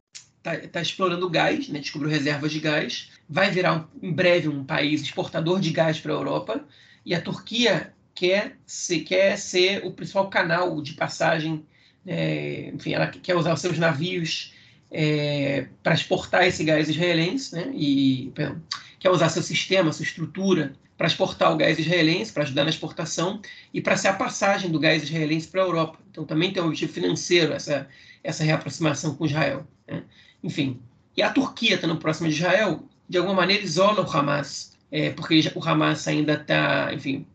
tá, 0.41 0.55
tá 0.71 0.81
explorando 0.81 1.29
gás, 1.29 1.67
né, 1.67 1.79
descobriu 1.79 2.09
reservas 2.09 2.53
de 2.53 2.61
gás, 2.61 3.11
vai 3.27 3.51
virar 3.51 3.73
um, 3.75 4.07
em 4.07 4.13
breve 4.13 4.47
um 4.47 4.63
país 4.63 5.01
exportador 5.01 5.59
de 5.59 5.71
gás 5.71 5.99
para 5.99 6.13
a 6.13 6.15
Europa, 6.15 6.65
e 7.05 7.13
a 7.13 7.19
Turquia 7.19 7.93
quer 8.17 8.57
quer 9.05 9.37
ser 9.37 9.85
o 9.85 9.91
principal 9.91 10.27
canal 10.27 10.81
de 10.81 10.93
passagem, 10.93 11.63
é, 12.05 12.71
enfim, 12.73 12.93
ela 12.93 13.05
quer 13.07 13.35
usar 13.35 13.53
os 13.53 13.61
seus 13.61 13.77
navios 13.77 14.55
é, 14.89 15.67
para 15.83 15.93
exportar 15.93 16.47
esse 16.47 16.63
gás 16.63 16.89
israelense, 16.89 17.55
né, 17.55 17.71
e 17.75 18.31
perdão, 18.33 18.59
quer 18.99 19.11
usar 19.11 19.29
seu 19.29 19.43
sistema, 19.43 19.93
sua 19.93 20.03
estrutura 20.03 20.73
para 20.97 21.05
exportar 21.05 21.53
o 21.53 21.57
gás 21.57 21.77
israelense, 21.77 22.33
para 22.33 22.41
ajudar 22.41 22.63
na 22.63 22.71
exportação 22.71 23.39
e 23.71 23.79
para 23.79 23.95
ser 23.95 24.07
a 24.07 24.13
passagem 24.13 24.71
do 24.71 24.79
gás 24.79 25.03
israelense 25.03 25.47
para 25.47 25.61
a 25.61 25.65
Europa. 25.65 25.99
Então 26.09 26.25
também 26.25 26.51
tem 26.51 26.63
um 26.63 26.65
objetivo 26.65 26.93
financeiro 26.93 27.53
essa, 27.53 27.87
essa 28.23 28.43
reaproximação 28.43 29.13
com 29.13 29.27
Israel. 29.27 29.67
Né? 29.87 30.01
Enfim, 30.43 30.79
e 31.15 31.21
a 31.21 31.29
Turquia 31.29 31.75
estando 31.75 31.97
próxima 31.97 32.29
de 32.29 32.35
Israel, 32.35 32.83
de 33.07 33.19
alguma 33.19 33.35
maneira 33.35 33.63
isola 33.63 34.01
o 34.01 34.09
Hamas, 34.09 34.75
é, 34.91 35.11
porque 35.11 35.39
o 35.53 35.63
Hamas 35.63 36.07
ainda 36.07 36.33
está, 36.33 36.91
enfim, 36.91 37.27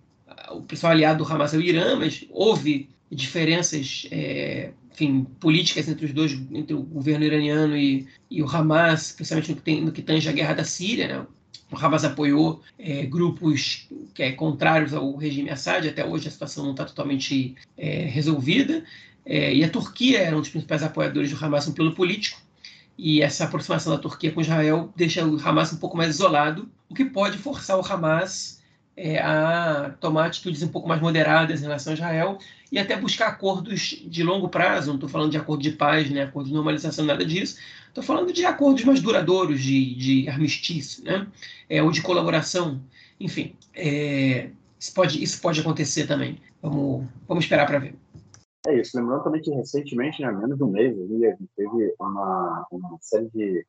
o 0.56 0.62
principal 0.62 0.92
aliado 0.92 1.24
do 1.24 1.32
Hamas 1.32 1.54
é 1.54 1.56
o 1.56 1.62
Irã, 1.62 1.96
mas 1.96 2.24
houve 2.30 2.88
diferenças 3.10 4.06
é, 4.10 4.70
enfim, 4.92 5.24
políticas 5.40 5.88
entre 5.88 6.06
os 6.06 6.12
dois, 6.12 6.32
entre 6.52 6.74
o 6.74 6.82
governo 6.82 7.24
iraniano 7.24 7.76
e, 7.76 8.06
e 8.30 8.42
o 8.42 8.48
Hamas, 8.48 9.12
principalmente 9.12 9.50
no 9.50 9.56
que, 9.56 9.62
tem, 9.62 9.80
no 9.80 9.92
que 9.92 10.02
tange 10.02 10.28
a 10.28 10.32
guerra 10.32 10.54
da 10.54 10.64
Síria. 10.64 11.08
Né? 11.08 11.26
O 11.70 11.76
Hamas 11.76 12.04
apoiou 12.04 12.62
é, 12.78 13.04
grupos 13.06 13.88
que 14.14 14.22
é, 14.22 14.32
contrários 14.32 14.92
ao 14.92 15.16
regime 15.16 15.50
Assad, 15.50 15.88
até 15.88 16.04
hoje 16.04 16.28
a 16.28 16.30
situação 16.30 16.64
não 16.64 16.72
está 16.72 16.84
totalmente 16.84 17.54
é, 17.76 18.04
resolvida. 18.04 18.84
É, 19.24 19.54
e 19.54 19.64
a 19.64 19.68
Turquia 19.70 20.18
era 20.18 20.36
um 20.36 20.40
dos 20.40 20.50
principais 20.50 20.82
apoiadores 20.82 21.30
do 21.30 21.44
Hamas 21.44 21.66
no 21.66 21.72
plano 21.72 21.94
político. 21.94 22.40
E 22.98 23.22
essa 23.22 23.44
aproximação 23.44 23.94
da 23.94 23.98
Turquia 23.98 24.30
com 24.30 24.42
Israel 24.42 24.92
deixa 24.94 25.24
o 25.24 25.40
Hamas 25.40 25.72
um 25.72 25.78
pouco 25.78 25.96
mais 25.96 26.10
isolado, 26.10 26.68
o 26.88 26.94
que 26.94 27.06
pode 27.06 27.38
forçar 27.38 27.78
o 27.78 27.84
Hamas 27.84 28.61
é, 28.96 29.18
a 29.18 29.94
tomar 30.00 30.26
atitudes 30.26 30.62
um 30.62 30.68
pouco 30.68 30.88
mais 30.88 31.00
moderadas 31.00 31.60
em 31.60 31.64
relação 31.64 31.92
a 31.92 31.94
Israel 31.94 32.38
e 32.70 32.78
até 32.78 32.96
buscar 32.96 33.28
acordos 33.28 34.02
de 34.06 34.22
longo 34.22 34.48
prazo. 34.48 34.88
Não 34.88 34.94
estou 34.96 35.08
falando 35.08 35.30
de 35.30 35.36
acordo 35.36 35.62
de 35.62 35.72
paz, 35.72 36.10
né, 36.10 36.22
acordo 36.22 36.48
de 36.48 36.54
normalização, 36.54 37.04
nada 37.04 37.24
disso. 37.24 37.58
Estou 37.88 38.02
falando 38.02 38.32
de 38.32 38.44
acordos 38.44 38.84
mais 38.84 39.00
duradouros, 39.00 39.60
de, 39.60 39.94
de 39.94 40.28
armistício, 40.28 41.04
né, 41.04 41.26
é, 41.68 41.82
ou 41.82 41.90
de 41.90 42.02
colaboração. 42.02 42.80
Enfim, 43.18 43.54
é, 43.74 44.50
isso, 44.78 44.94
pode, 44.94 45.22
isso 45.22 45.40
pode 45.40 45.60
acontecer 45.60 46.06
também. 46.06 46.38
Vamos, 46.60 47.06
vamos 47.26 47.44
esperar 47.44 47.66
para 47.66 47.78
ver. 47.78 47.94
É 48.66 48.80
isso. 48.80 48.96
Lembrando 48.96 49.24
também 49.24 49.42
que 49.42 49.50
recentemente, 49.50 50.22
né, 50.22 50.30
menos 50.30 50.56
de 50.56 50.64
um 50.64 50.68
mês, 50.68 50.96
a 50.96 51.02
gente 51.02 51.50
teve 51.56 51.94
uma, 51.98 52.66
uma 52.70 52.98
série 53.00 53.28
de 53.34 53.66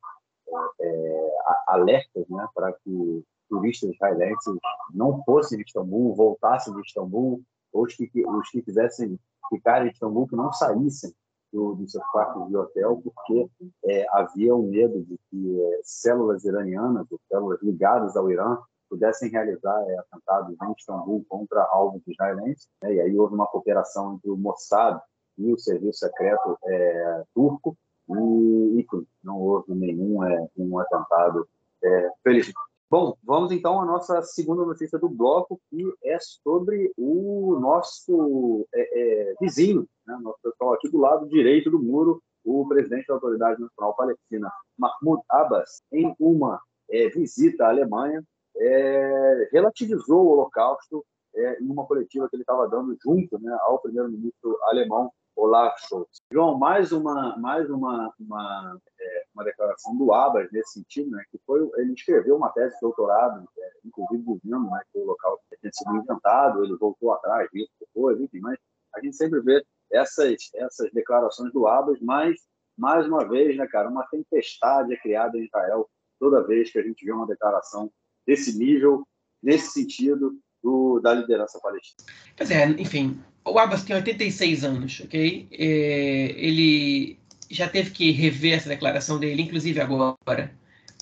é, 0.81 1.29
alertas 1.67 2.25
né, 2.29 2.47
para 2.53 2.73
que 2.73 3.23
turistas 3.49 3.91
israelenses 3.91 4.55
não 4.93 5.23
fossem 5.23 5.57
de 5.57 5.63
Istambul, 5.65 6.15
voltassem 6.15 6.73
de 6.73 6.81
Istambul, 6.81 7.41
ou 7.71 7.83
os 7.83 7.95
que, 7.95 8.09
os 8.25 8.49
que 8.49 8.61
quisessem 8.61 9.19
ficar 9.49 9.85
em 9.85 9.89
Istambul, 9.89 10.27
que 10.27 10.35
não 10.35 10.51
saíssem 10.51 11.13
do, 11.51 11.75
dos 11.75 11.91
seus 11.91 12.03
quartos 12.11 12.47
de 12.47 12.57
hotel, 12.57 13.01
porque 13.03 13.47
é, 13.85 14.05
havia 14.11 14.55
um 14.55 14.63
medo 14.63 15.03
de 15.03 15.19
que 15.29 15.61
é, 15.61 15.79
células 15.83 16.43
iranianas, 16.43 17.05
ou 17.11 17.19
células 17.29 17.61
ligadas 17.61 18.17
ao 18.17 18.31
Irã, 18.31 18.57
pudessem 18.89 19.29
realizar 19.29 19.81
é, 19.87 19.97
atentados 19.99 20.55
em 20.61 20.73
Istambul 20.77 21.25
contra 21.29 21.63
alvos 21.63 22.01
israelenses. 22.07 22.67
Né? 22.81 22.95
E 22.95 23.01
aí 23.01 23.17
houve 23.17 23.35
uma 23.35 23.47
cooperação 23.47 24.15
entre 24.15 24.29
o 24.29 24.37
Mossad 24.37 24.99
e 25.37 25.51
o 25.51 25.57
serviço 25.57 25.99
secreto 25.99 26.57
é, 26.65 27.23
turco, 27.33 27.77
e, 28.09 28.85
não 29.23 29.39
houve 29.39 29.73
nenhum 29.73 30.23
é, 30.23 30.49
atentado, 30.81 31.47
é, 31.83 32.11
felizmente. 32.23 32.72
Bom, 32.93 33.17
vamos 33.23 33.51
então 33.51 33.81
à 33.81 33.85
nossa 33.87 34.21
segunda 34.21 34.63
notícia 34.63 34.99
do 34.99 35.09
bloco, 35.09 35.59
que 35.67 35.83
é 36.03 36.15
sobre 36.19 36.93
o 36.95 37.57
nosso 37.59 38.67
é, 38.71 39.31
é, 39.31 39.33
vizinho, 39.41 39.87
né? 40.05 40.15
nosso 40.21 40.37
pessoal 40.43 40.75
aqui 40.75 40.87
do 40.91 40.99
lado 40.99 41.27
direito 41.27 41.71
do 41.71 41.81
muro, 41.81 42.21
o 42.45 42.67
presidente 42.67 43.07
da 43.07 43.15
Autoridade 43.15 43.59
Nacional 43.59 43.95
Palestina, 43.95 44.51
Mahmoud 44.77 45.23
Abbas, 45.27 45.81
em 45.91 46.13
uma 46.19 46.61
é, 46.87 47.09
visita 47.09 47.65
à 47.65 47.69
Alemanha, 47.69 48.23
é, 48.57 49.49
relativizou 49.51 50.27
o 50.27 50.29
Holocausto 50.29 51.03
é, 51.35 51.63
em 51.63 51.65
uma 51.65 51.87
coletiva 51.87 52.29
que 52.29 52.35
ele 52.35 52.43
estava 52.43 52.69
dando 52.69 52.95
junto 53.03 53.41
né, 53.41 53.57
ao 53.61 53.79
primeiro-ministro 53.79 54.55
alemão 54.65 55.11
Olaf 55.35 55.79
Scholz. 55.79 56.21
João, 56.31 56.57
mais 56.57 56.91
uma, 56.91 57.37
mais 57.37 57.69
uma, 57.69 58.13
uma, 58.19 58.79
é, 58.99 59.25
uma 59.33 59.43
declaração 59.43 59.95
do 59.97 60.13
Abas 60.13 60.51
nesse 60.51 60.73
sentido, 60.73 61.11
né, 61.11 61.23
que 61.31 61.39
foi, 61.45 61.69
ele 61.77 61.93
escreveu 61.93 62.35
uma 62.35 62.49
tese 62.49 62.75
de 62.75 62.81
doutorado, 62.81 63.47
é, 63.57 63.71
inclusive 63.85 64.23
dizendo 64.43 64.69
né, 64.69 64.81
que 64.91 64.99
o 64.99 65.05
local 65.05 65.39
tinha 65.59 65.71
sido 65.73 65.95
inventado, 65.95 66.63
ele 66.63 66.75
voltou 66.77 67.11
atrás 67.13 67.49
disso 67.51 67.71
depois, 67.79 68.19
enfim, 68.19 68.39
mas 68.39 68.57
a 68.95 69.01
gente 69.01 69.15
sempre 69.15 69.41
vê 69.41 69.65
essas, 69.91 70.49
essas 70.55 70.91
declarações 70.91 71.51
do 71.51 71.67
Abas, 71.67 71.99
mas, 72.01 72.39
mais 72.77 73.07
uma 73.07 73.27
vez, 73.27 73.57
né, 73.57 73.67
cara, 73.67 73.89
uma 73.89 74.05
tempestade 74.07 74.93
é 74.93 74.97
criada 74.97 75.37
em 75.37 75.45
Israel 75.45 75.89
toda 76.19 76.45
vez 76.45 76.71
que 76.71 76.79
a 76.79 76.83
gente 76.83 77.03
vê 77.03 77.11
uma 77.11 77.27
declaração 77.27 77.91
desse 78.25 78.57
nível, 78.57 79.05
nesse 79.41 79.71
sentido, 79.71 80.39
do, 80.63 80.99
da 81.01 81.13
liderança 81.13 81.59
palestina. 81.59 82.07
Pois 82.37 82.49
é, 82.49 82.65
enfim, 82.65 83.21
o 83.45 83.59
Abbas 83.59 83.83
tem 83.83 83.95
86 83.95 84.63
anos, 84.63 85.01
ok? 85.03 85.47
É, 85.51 86.33
ele 86.37 87.17
já 87.49 87.67
teve 87.67 87.91
que 87.91 88.11
rever 88.11 88.53
essa 88.53 88.69
declaração 88.69 89.19
dele, 89.19 89.41
inclusive 89.41 89.79
agora, 89.79 90.51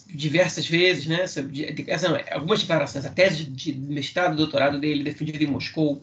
diversas 0.08 0.68
vezes, 0.68 1.06
né? 1.06 1.26
Não, 2.02 2.36
algumas 2.36 2.62
declarações. 2.62 3.06
A 3.06 3.10
tese 3.10 3.46
de, 3.46 3.74
mestrado, 3.74 4.36
doutorado 4.36 4.80
dele, 4.80 5.04
defendida 5.04 5.44
em 5.44 5.48
Moscou, 5.48 6.02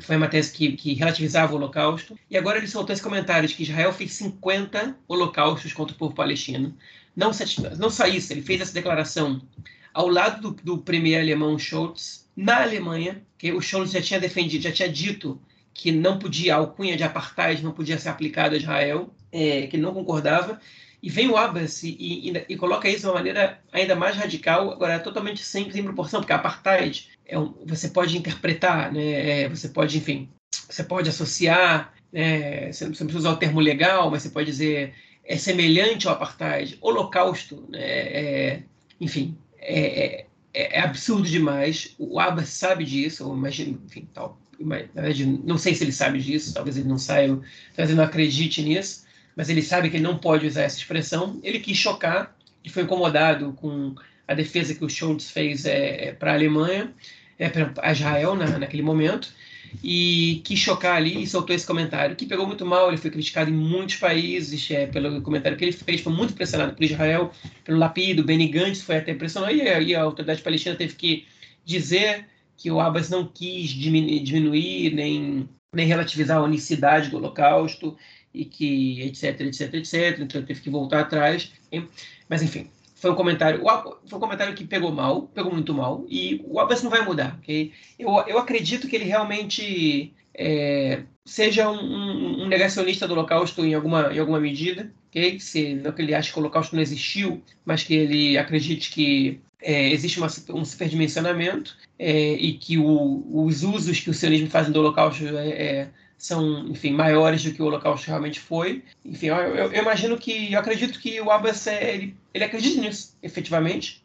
foi 0.00 0.16
uma 0.16 0.28
tese 0.28 0.52
que, 0.52 0.72
que, 0.72 0.94
relativizava 0.94 1.52
o 1.52 1.56
Holocausto. 1.56 2.18
E 2.30 2.36
agora 2.36 2.58
ele 2.58 2.66
soltou 2.66 2.92
esse 2.92 3.02
comentário 3.02 3.48
de 3.48 3.54
que 3.54 3.62
Israel 3.62 3.92
fez 3.92 4.12
50 4.12 4.96
holocaustos 5.06 5.72
contra 5.72 5.94
o 5.94 5.98
povo 5.98 6.14
palestino. 6.14 6.74
Não, 7.14 7.30
não 7.78 7.90
só 7.90 8.06
isso, 8.06 8.32
ele 8.32 8.42
fez 8.42 8.60
essa 8.60 8.72
declaração 8.72 9.40
ao 9.92 10.08
lado 10.08 10.54
do, 10.54 10.80
do 10.80 11.16
alemão 11.16 11.56
Scholz, 11.56 12.28
na 12.36 12.62
Alemanha, 12.62 13.22
que 13.38 13.52
o 13.52 13.60
Scholz 13.60 13.92
já 13.92 14.02
tinha 14.02 14.18
defendido, 14.18 14.62
já 14.62 14.72
tinha 14.72 14.88
dito 14.88 15.40
que 15.74 15.90
não 15.90 16.18
podia, 16.18 16.54
a 16.54 16.58
alcunha 16.58 16.96
de 16.96 17.02
apartheid 17.02 17.62
não 17.62 17.72
podia 17.72 17.98
ser 17.98 18.08
aplicada 18.08 18.54
a 18.54 18.58
Israel, 18.58 19.12
é, 19.32 19.66
que 19.66 19.76
não 19.76 19.92
concordava, 19.92 20.60
e 21.02 21.10
vem 21.10 21.28
o 21.28 21.36
Abbas 21.36 21.82
e, 21.82 21.90
e, 21.98 22.44
e, 22.48 22.56
coloca 22.56 22.88
isso 22.88 23.00
de 23.00 23.06
uma 23.06 23.14
maneira 23.14 23.60
ainda 23.72 23.94
mais 23.96 24.16
radical, 24.16 24.70
agora 24.70 25.00
totalmente 25.00 25.42
sem, 25.44 25.70
sem 25.70 25.82
proporção, 25.82 26.20
porque 26.20 26.32
apartheid 26.32 27.10
é 27.26 27.38
um, 27.38 27.52
você 27.66 27.88
pode 27.88 28.16
interpretar, 28.16 28.92
né, 28.92 29.42
é, 29.42 29.48
você 29.48 29.68
pode, 29.68 29.98
enfim, 29.98 30.30
você 30.70 30.84
pode 30.84 31.10
associar, 31.10 31.92
né, 32.12 32.72
você 32.72 32.84
não 32.84 32.92
precisa 32.92 33.18
usar 33.18 33.32
o 33.32 33.36
termo 33.36 33.60
legal, 33.60 34.10
mas 34.10 34.22
você 34.22 34.30
pode 34.30 34.46
dizer 34.46 34.94
é 35.26 35.36
semelhante 35.36 36.06
ao 36.06 36.14
apartheid, 36.14 36.78
holocausto, 36.80 37.66
né, 37.68 37.80
é, 37.80 38.62
enfim, 39.00 39.36
é, 39.58 40.04
é, 40.04 40.26
é, 40.54 40.80
absurdo 40.80 41.28
demais. 41.28 41.94
O 41.98 42.20
Abbas 42.20 42.48
sabe 42.50 42.84
disso, 42.84 43.24
eu 43.24 43.34
imagino, 43.34 43.82
enfim, 43.86 44.08
tal 44.12 44.38
na 44.60 44.76
verdade, 45.02 45.26
não 45.26 45.58
sei 45.58 45.74
se 45.74 45.84
ele 45.84 45.92
sabe 45.92 46.20
disso, 46.20 46.54
talvez 46.54 46.76
ele 46.76 46.88
não 46.88 46.98
saiba, 46.98 47.42
talvez 47.74 47.90
ele 47.90 47.96
não 47.96 48.04
acredite 48.04 48.62
nisso, 48.62 49.04
mas 49.36 49.48
ele 49.48 49.62
sabe 49.62 49.90
que 49.90 49.96
ele 49.96 50.04
não 50.04 50.16
pode 50.18 50.46
usar 50.46 50.62
essa 50.62 50.78
expressão. 50.78 51.40
Ele 51.42 51.58
quis 51.58 51.76
chocar 51.76 52.36
e 52.64 52.68
foi 52.68 52.84
incomodado 52.84 53.52
com 53.54 53.94
a 54.26 54.34
defesa 54.34 54.74
que 54.74 54.84
o 54.84 54.88
Schultz 54.88 55.30
fez 55.30 55.66
é, 55.66 56.08
é 56.08 56.12
para 56.12 56.32
a 56.32 56.34
Alemanha, 56.34 56.92
é, 57.38 57.48
para 57.48 57.92
Israel 57.92 58.34
na, 58.34 58.58
naquele 58.58 58.82
momento, 58.82 59.28
e 59.82 60.40
quis 60.44 60.58
chocar 60.58 60.96
ali 60.96 61.22
e 61.22 61.26
soltou 61.26 61.54
esse 61.54 61.66
comentário, 61.66 62.14
que 62.14 62.26
pegou 62.26 62.46
muito 62.46 62.64
mal. 62.64 62.88
Ele 62.88 62.96
foi 62.96 63.10
criticado 63.10 63.50
em 63.50 63.54
muitos 63.54 63.96
países 63.96 64.70
é, 64.70 64.86
pelo 64.86 65.20
comentário 65.20 65.58
que 65.58 65.64
ele 65.64 65.72
fez, 65.72 66.00
foi 66.00 66.12
muito 66.12 66.34
pressionado 66.34 66.74
por 66.74 66.84
Israel, 66.84 67.32
pelo 67.64 67.78
Lapido, 67.78 68.24
Benny 68.24 68.48
Gantz 68.48 68.82
foi 68.82 68.96
até 68.96 69.14
pressionado, 69.14 69.52
e, 69.52 69.62
e 69.62 69.94
a 69.94 70.02
autoridade 70.02 70.42
palestina 70.42 70.76
teve 70.76 70.94
que 70.94 71.26
dizer 71.64 72.26
que 72.56 72.70
o 72.70 72.80
Abbas 72.80 73.10
não 73.10 73.26
quis 73.26 73.70
diminuir 73.70 74.94
nem, 74.94 75.48
nem 75.74 75.86
relativizar 75.86 76.38
a 76.38 76.42
unicidade 76.42 77.10
do 77.10 77.16
Holocausto 77.16 77.96
e 78.32 78.44
que 78.44 79.02
etc, 79.02 79.40
etc, 79.40 79.74
etc. 79.74 80.18
Então 80.20 80.42
teve 80.42 80.60
que 80.60 80.70
voltar 80.70 81.00
atrás. 81.00 81.52
Mas 82.28 82.42
enfim, 82.42 82.70
foi 82.94 83.10
um 83.10 83.14
comentário, 83.14 83.62
foi 84.06 84.16
um 84.16 84.20
comentário 84.20 84.54
que 84.54 84.64
pegou 84.64 84.90
mal, 84.90 85.22
pegou 85.28 85.52
muito 85.52 85.74
mal 85.74 86.06
e 86.08 86.42
o 86.46 86.58
Abbas 86.58 86.82
não 86.82 86.90
vai 86.90 87.04
mudar, 87.04 87.38
ok? 87.38 87.72
Eu, 87.98 88.10
eu 88.26 88.38
acredito 88.38 88.88
que 88.88 88.96
ele 88.96 89.04
realmente 89.04 90.14
é, 90.34 91.02
seja 91.24 91.70
um, 91.70 92.44
um, 92.44 92.48
negacionista 92.48 93.06
do 93.06 93.12
Holocausto 93.12 93.64
em 93.64 93.74
alguma, 93.74 94.12
em 94.12 94.18
alguma 94.18 94.40
medida, 94.40 94.90
ok? 95.08 95.38
Se 95.38 95.74
não 95.74 95.92
que 95.92 96.02
ele 96.02 96.14
ache 96.14 96.32
que 96.32 96.38
o 96.38 96.40
Holocausto 96.40 96.74
não 96.74 96.82
existiu, 96.82 97.42
mas 97.64 97.82
que 97.82 97.94
ele 97.94 98.38
acredite 98.38 98.90
que 98.90 99.40
é, 99.64 99.90
existe 99.90 100.18
uma, 100.18 100.28
um 100.50 100.64
superdimensionamento 100.64 101.76
é, 101.98 102.34
e 102.34 102.52
que 102.54 102.78
o, 102.78 103.24
os 103.46 103.62
usos 103.62 103.98
que 103.98 104.10
o 104.10 104.14
sionismo 104.14 104.50
faz 104.50 104.68
do 104.68 104.78
Holocausto 104.78 105.24
é, 105.26 105.48
é, 105.48 105.88
são, 106.18 106.68
enfim, 106.68 106.92
maiores 106.92 107.42
do 107.42 107.52
que 107.52 107.62
o 107.62 107.66
Holocausto 107.66 108.06
realmente 108.06 108.38
foi. 108.38 108.84
Enfim, 109.04 109.26
eu, 109.26 109.36
eu, 109.36 109.72
eu 109.72 109.82
imagino 109.82 110.18
que, 110.18 110.52
eu 110.52 110.60
acredito 110.60 111.00
que 111.00 111.18
o 111.20 111.30
Abbas, 111.30 111.66
é, 111.66 111.94
ele, 111.94 112.16
ele 112.34 112.44
acredita 112.44 112.80
nisso, 112.80 113.16
efetivamente, 113.22 114.04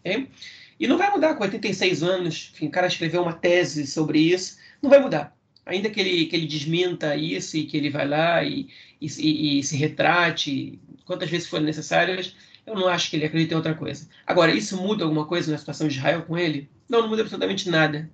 e 0.80 0.88
não 0.88 0.98
vai 0.98 1.11
mudar 1.11 1.36
com 1.36 1.44
86 1.44 2.02
anos, 2.03 2.52
enfim, 2.53 2.68
o 2.68 2.72
cara 2.72 2.88
escreveu 2.88 3.22
uma 3.22 3.34
tese 3.34 3.86
sobre 3.86 4.19
isso, 4.19 4.57
não 4.81 4.90
vai 4.90 4.99
mudar. 4.99 5.36
Ainda 5.65 5.90
que 5.90 5.99
ele, 5.99 6.26
que 6.26 6.36
ele 6.36 6.48
desminta 6.48 7.15
isso 7.15 7.57
e 7.57 7.65
que 7.65 7.77
ele 7.77 7.90
vai 7.90 8.07
lá 8.07 8.44
e, 8.44 8.69
e, 8.99 9.07
e, 9.07 9.60
e 9.60 9.64
se 9.64 9.76
retrate 9.76 10.80
quantas 11.06 11.30
vezes 11.30 11.48
forem 11.48 11.65
necessárias, 11.65 12.34
Eu 12.69 12.75
não 12.75 12.87
acho 12.87 13.09
que 13.09 13.15
ele 13.15 13.25
acredita 13.25 13.53
em 13.53 13.57
outra 13.57 13.73
coisa. 13.73 14.07
Agora, 14.25 14.53
isso 14.53 14.77
muda 14.77 15.03
alguma 15.03 15.25
coisa 15.25 15.51
na 15.51 15.57
situação 15.57 15.87
de 15.87 15.97
Israel 15.97 16.21
com 16.23 16.37
ele? 16.37 16.69
Não, 16.87 17.01
não 17.01 17.09
muda 17.09 17.21
absolutamente 17.21 17.69
nada. 17.69 18.09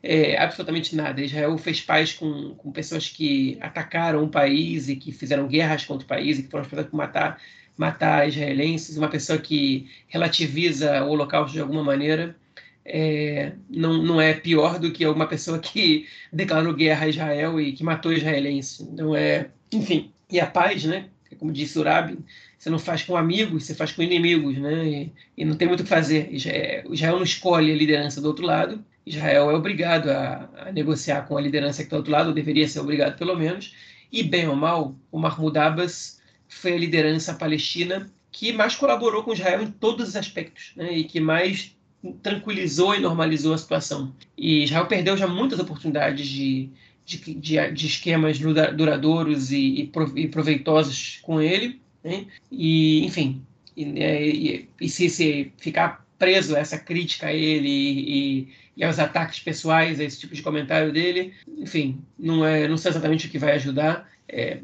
É, 0.00 0.38
absolutamente 0.38 0.94
nada. 0.94 1.20
Israel 1.20 1.58
fez 1.58 1.80
paz 1.80 2.12
com, 2.12 2.54
com 2.54 2.70
pessoas 2.70 3.08
que 3.08 3.58
atacaram 3.60 4.22
o 4.22 4.28
país 4.28 4.88
e 4.88 4.94
que 4.94 5.10
fizeram 5.10 5.48
guerras 5.48 5.84
contra 5.84 6.04
o 6.04 6.08
país 6.08 6.38
e 6.38 6.44
que 6.44 6.50
foram 6.50 6.62
responsáveis 6.62 6.90
por 6.90 6.96
matar, 6.96 7.42
matar 7.76 8.28
israelenses. 8.28 8.96
Uma 8.96 9.08
pessoa 9.08 9.40
que 9.40 9.90
relativiza 10.06 11.04
o 11.04 11.10
holocausto 11.10 11.52
de 11.52 11.60
alguma 11.60 11.82
maneira 11.82 12.36
é, 12.84 13.52
não, 13.68 14.02
não 14.02 14.20
é 14.20 14.34
pior 14.34 14.78
do 14.78 14.92
que 14.92 15.04
alguma 15.04 15.26
pessoa 15.26 15.58
que 15.58 16.06
declarou 16.32 16.74
guerra 16.74 17.06
a 17.06 17.08
Israel 17.08 17.60
e 17.60 17.72
que 17.72 17.82
matou 17.82 18.12
israelense. 18.12 18.84
Então, 18.84 19.16
é, 19.16 19.50
enfim, 19.72 20.12
e 20.30 20.40
a 20.40 20.46
paz, 20.46 20.84
né? 20.84 21.08
Como 21.36 21.52
disse 21.52 21.78
Urabi, 21.78 22.18
você 22.58 22.70
não 22.70 22.78
faz 22.78 23.02
com 23.02 23.16
amigos, 23.16 23.64
você 23.64 23.74
faz 23.74 23.92
com 23.92 24.02
inimigos, 24.02 24.56
né? 24.58 24.86
E, 24.86 25.12
e 25.36 25.44
não 25.44 25.56
tem 25.56 25.68
muito 25.68 25.80
o 25.80 25.82
que 25.84 25.88
fazer. 25.88 26.28
Israel 26.32 27.16
não 27.16 27.22
escolhe 27.22 27.72
a 27.72 27.76
liderança 27.76 28.20
do 28.20 28.28
outro 28.28 28.44
lado. 28.44 28.84
Israel 29.06 29.50
é 29.50 29.54
obrigado 29.54 30.10
a, 30.10 30.48
a 30.66 30.72
negociar 30.72 31.22
com 31.22 31.36
a 31.36 31.40
liderança 31.40 31.78
que 31.78 31.86
está 31.86 31.96
do 31.96 32.00
outro 32.00 32.12
lado, 32.12 32.28
ou 32.28 32.34
deveria 32.34 32.68
ser 32.68 32.80
obrigado 32.80 33.16
pelo 33.16 33.36
menos. 33.36 33.74
E 34.10 34.22
bem 34.22 34.48
ou 34.48 34.56
mal, 34.56 34.94
o 35.10 35.18
Mahmoud 35.18 35.58
Abbas 35.58 36.20
foi 36.48 36.72
a 36.72 36.78
liderança 36.78 37.34
palestina 37.34 38.10
que 38.30 38.52
mais 38.52 38.74
colaborou 38.74 39.22
com 39.22 39.32
Israel 39.32 39.62
em 39.62 39.70
todos 39.70 40.08
os 40.08 40.16
aspectos, 40.16 40.72
né? 40.76 40.92
E 40.92 41.04
que 41.04 41.20
mais 41.20 41.76
tranquilizou 42.22 42.94
e 42.94 43.00
normalizou 43.00 43.52
a 43.52 43.58
situação. 43.58 44.14
E 44.36 44.64
Israel 44.64 44.86
perdeu 44.86 45.16
já 45.16 45.26
muitas 45.26 45.58
oportunidades 45.58 46.26
de, 46.26 46.70
de, 47.08 47.34
de, 47.34 47.70
de 47.72 47.86
esquemas 47.86 48.38
duradouros 48.38 49.50
e, 49.50 49.90
e, 50.14 50.28
proveitosos 50.28 51.20
com 51.22 51.40
ele. 51.40 51.80
Né? 52.04 52.26
E, 52.52 53.04
enfim, 53.06 53.42
é, 53.76 54.26
e, 54.26 54.68
e, 54.78 54.88
se, 54.90 55.08
se, 55.08 55.52
ficar 55.56 56.06
preso 56.18 56.54
a 56.54 56.58
essa 56.58 56.78
crítica 56.78 57.28
a 57.28 57.32
ele 57.32 57.68
e, 57.68 58.48
e, 58.76 58.84
aos 58.84 58.98
ataques 58.98 59.40
pessoais, 59.40 59.98
a 59.98 60.04
esse 60.04 60.20
tipo 60.20 60.34
de 60.34 60.42
comentário 60.42 60.92
dele, 60.92 61.32
enfim, 61.56 61.98
não, 62.18 62.44
é, 62.44 62.68
não 62.68 62.76
sei 62.76 62.90
exatamente 62.90 63.26
o 63.26 63.30
que 63.30 63.38
vai 63.38 63.52
ajudar. 63.52 64.06
É, 64.28 64.60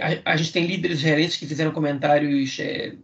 a, 0.00 0.32
a, 0.32 0.36
gente 0.36 0.52
tem 0.52 0.66
líderes 0.66 1.00
gerentes 1.00 1.36
que 1.36 1.46
fizeram 1.46 1.72
comentários 1.72 2.56
é, 2.60 2.94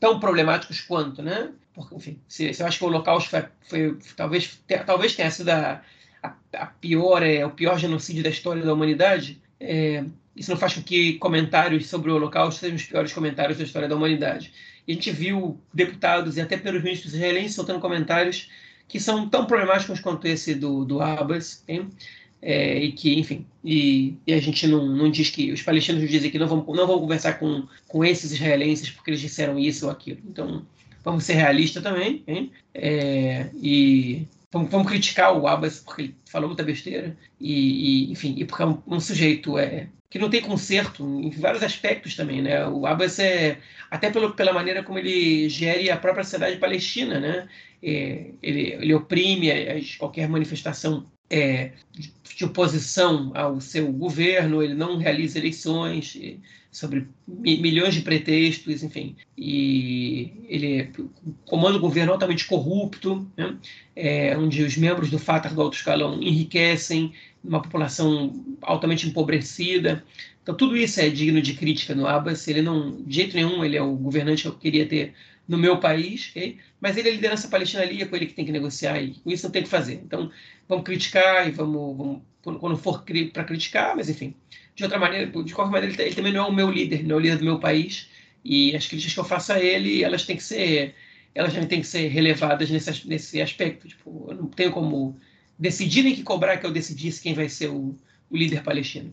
tão 0.00 0.18
problemáticos 0.18 0.80
quanto, 0.80 1.22
né? 1.22 1.52
Porque, 1.72 1.94
enfim, 1.94 2.18
se, 2.26 2.52
se 2.52 2.60
eu 2.60 2.66
acho 2.66 2.78
que 2.78 2.84
o 2.84 2.88
Holocausto 2.88 3.30
foi, 3.30 3.44
foi 3.62 3.98
talvez, 4.16 4.60
talvez 4.84 5.14
tenha 5.14 5.30
sido 5.30 5.50
a, 5.50 5.80
a, 6.22 6.34
a, 6.54 6.66
pior, 6.66 7.22
é, 7.22 7.44
o 7.44 7.50
pior 7.50 7.78
genocídio 7.78 8.22
da 8.22 8.30
história 8.30 8.62
da 8.62 8.72
humanidade, 8.72 9.40
é, 9.60 10.04
isso 10.34 10.50
não 10.50 10.58
faz 10.58 10.74
com 10.74 10.82
que 10.82 11.14
comentários 11.14 11.88
sobre 11.88 12.10
o 12.10 12.14
Holocausto 12.14 12.60
sejam 12.60 12.76
os 12.76 12.84
piores 12.84 13.12
comentários 13.12 13.58
da 13.58 13.64
história 13.64 13.88
da 13.88 13.96
humanidade. 13.96 14.52
E 14.86 14.92
a 14.92 14.94
gente 14.94 15.10
viu 15.10 15.60
deputados 15.72 16.36
e 16.36 16.40
até 16.40 16.56
pelos 16.56 16.82
ministros 16.82 17.12
israelenses 17.12 17.54
soltando 17.54 17.80
comentários 17.80 18.48
que 18.86 18.98
são 18.98 19.28
tão 19.28 19.44
problemáticos 19.44 20.00
quanto 20.00 20.26
esse 20.26 20.54
do, 20.54 20.84
do 20.84 21.00
Abbas? 21.00 21.62
É, 22.40 22.78
e 22.78 22.92
que, 22.92 23.18
enfim, 23.18 23.44
e, 23.64 24.14
e, 24.26 24.32
a 24.32 24.40
gente 24.40 24.66
não, 24.68 24.86
não 24.86 25.10
diz 25.10 25.28
que 25.28 25.50
os 25.52 25.60
palestinos 25.60 26.08
dizem 26.08 26.30
que 26.30 26.38
não 26.38 26.46
vão, 26.46 26.64
não 26.68 26.86
vão 26.86 27.00
conversar 27.00 27.34
com, 27.34 27.66
com 27.88 28.04
esses 28.04 28.30
israelenses 28.32 28.90
porque 28.90 29.10
eles 29.10 29.20
disseram 29.20 29.58
isso 29.58 29.86
ou 29.86 29.92
aquilo. 29.92 30.20
Então, 30.26 30.64
vamos 31.04 31.24
ser 31.24 31.34
realistas 31.34 31.82
também? 31.82 32.22
É, 32.72 33.50
e 33.60 34.26
vamos, 34.52 34.70
vamos, 34.70 34.88
criticar 34.88 35.36
o 35.36 35.46
Abbas 35.46 35.80
porque 35.80 36.02
ele 36.02 36.16
falou 36.26 36.48
muita 36.48 36.62
besteira, 36.62 37.16
e, 37.40 38.08
e 38.08 38.12
enfim, 38.12 38.34
e 38.36 38.44
porque 38.44 38.62
é 38.62 38.66
um, 38.66 38.82
um, 38.86 39.00
sujeito 39.00 39.58
é, 39.58 39.88
que 40.10 40.18
não 40.18 40.30
tem 40.30 40.40
conserto 40.40 41.04
em 41.04 41.30
vários 41.30 41.62
aspectos 41.62 42.16
também, 42.16 42.42
né? 42.42 42.66
O 42.66 42.86
Abbas 42.86 43.18
é, 43.18 43.58
até 43.90 44.10
pelo, 44.10 44.32
pela 44.34 44.52
maneira 44.52 44.82
como 44.82 44.98
ele 44.98 45.48
gere 45.48 45.90
a 45.90 45.96
própria 45.96 46.24
sociedade 46.24 46.56
palestina, 46.56 47.20
né? 47.20 47.48
É, 47.82 48.30
ele, 48.42 48.72
ele 48.72 48.94
oprime 48.94 49.50
as, 49.50 49.96
qualquer 49.96 50.28
manifestação 50.28 51.06
é, 51.30 51.72
de 51.92 52.44
oposição 52.44 53.32
ao 53.34 53.60
seu 53.60 53.92
governo, 53.92 54.62
ele 54.62 54.74
não 54.74 54.96
realiza 54.96 55.38
eleições 55.38 56.16
sobre 56.70 57.08
milhões 57.26 57.94
de 57.94 58.02
pretextos, 58.02 58.82
enfim, 58.82 59.16
e 59.36 60.32
ele 60.48 60.92
comanda 61.46 61.78
um 61.78 61.80
governo 61.80 62.12
altamente 62.12 62.44
corrupto, 62.44 63.26
né? 63.36 63.56
é, 63.96 64.36
onde 64.36 64.62
os 64.62 64.76
membros 64.76 65.10
do 65.10 65.18
Fatah 65.18 65.48
do 65.48 65.62
alto 65.62 65.76
escalão 65.76 66.22
enriquecem 66.22 67.12
uma 67.42 67.62
população 67.62 68.44
altamente 68.60 69.08
empobrecida. 69.08 70.04
Então 70.42 70.54
tudo 70.54 70.76
isso 70.76 71.00
é 71.00 71.08
digno 71.08 71.40
de 71.40 71.54
crítica 71.54 71.94
no 71.94 72.06
Abbas. 72.06 72.46
Ele 72.46 72.62
não, 72.62 73.02
de 73.02 73.14
jeito 73.16 73.34
nenhum, 73.34 73.64
ele 73.64 73.76
é 73.76 73.82
o 73.82 73.94
governante 73.96 74.42
que 74.42 74.48
eu 74.48 74.54
queria 74.54 74.86
ter 74.86 75.14
no 75.46 75.56
meu 75.56 75.78
país, 75.78 76.28
okay? 76.30 76.58
mas 76.78 76.98
ele 76.98 77.08
é 77.08 77.10
a 77.12 77.14
liderança 77.14 77.48
palestina 77.48 77.82
ali, 77.82 78.02
é 78.02 78.04
com 78.04 78.14
ele 78.14 78.26
que 78.26 78.34
tem 78.34 78.44
que 78.44 78.52
negociar 78.52 79.00
e 79.00 79.14
com 79.14 79.30
isso 79.30 79.44
não 79.46 79.50
tem 79.50 79.62
que 79.62 79.68
fazer. 79.68 79.94
Então 80.04 80.30
vamos 80.68 80.84
criticar 80.84 81.48
e 81.48 81.50
vamos, 81.50 81.96
vamos 81.96 82.22
quando 82.60 82.76
for 82.76 83.02
para 83.32 83.44
criticar, 83.44 83.96
mas 83.96 84.08
enfim, 84.08 84.34
de 84.78 84.84
outra 84.84 84.98
maneira, 84.98 85.26
de 85.26 85.54
qualquer 85.54 85.72
maneira, 85.72 85.92
ele, 85.92 86.02
ele, 86.02 86.14
também 86.14 86.32
não 86.32 86.46
é 86.46 86.48
o 86.48 86.52
meu 86.52 86.70
líder, 86.70 87.02
não 87.02 87.16
é 87.16 87.18
o 87.18 87.20
líder 87.20 87.38
do 87.38 87.44
meu 87.44 87.58
país, 87.58 88.08
e 88.44 88.76
as 88.76 88.86
críticas 88.86 89.12
que 89.12 89.18
eu 89.18 89.24
faço 89.24 89.52
a 89.52 89.58
ele, 89.58 90.04
elas 90.04 90.24
têm 90.24 90.36
que 90.36 90.42
ser, 90.42 90.94
elas 91.34 91.52
têm 91.52 91.80
que 91.80 91.86
ser 91.86 92.06
relevadas 92.06 92.70
nesse, 92.70 93.08
nesse 93.08 93.42
aspecto. 93.42 93.88
Tipo, 93.88 94.26
eu 94.30 94.36
não 94.36 94.46
tenho 94.46 94.70
como 94.70 95.18
decidir 95.58 96.04
nem 96.04 96.14
que 96.14 96.22
cobrar 96.22 96.58
que 96.58 96.64
eu 96.64 96.70
decidisse 96.70 97.20
quem 97.20 97.34
vai 97.34 97.48
ser 97.48 97.70
o, 97.70 97.96
o 98.30 98.36
líder 98.36 98.62
palestino. 98.62 99.12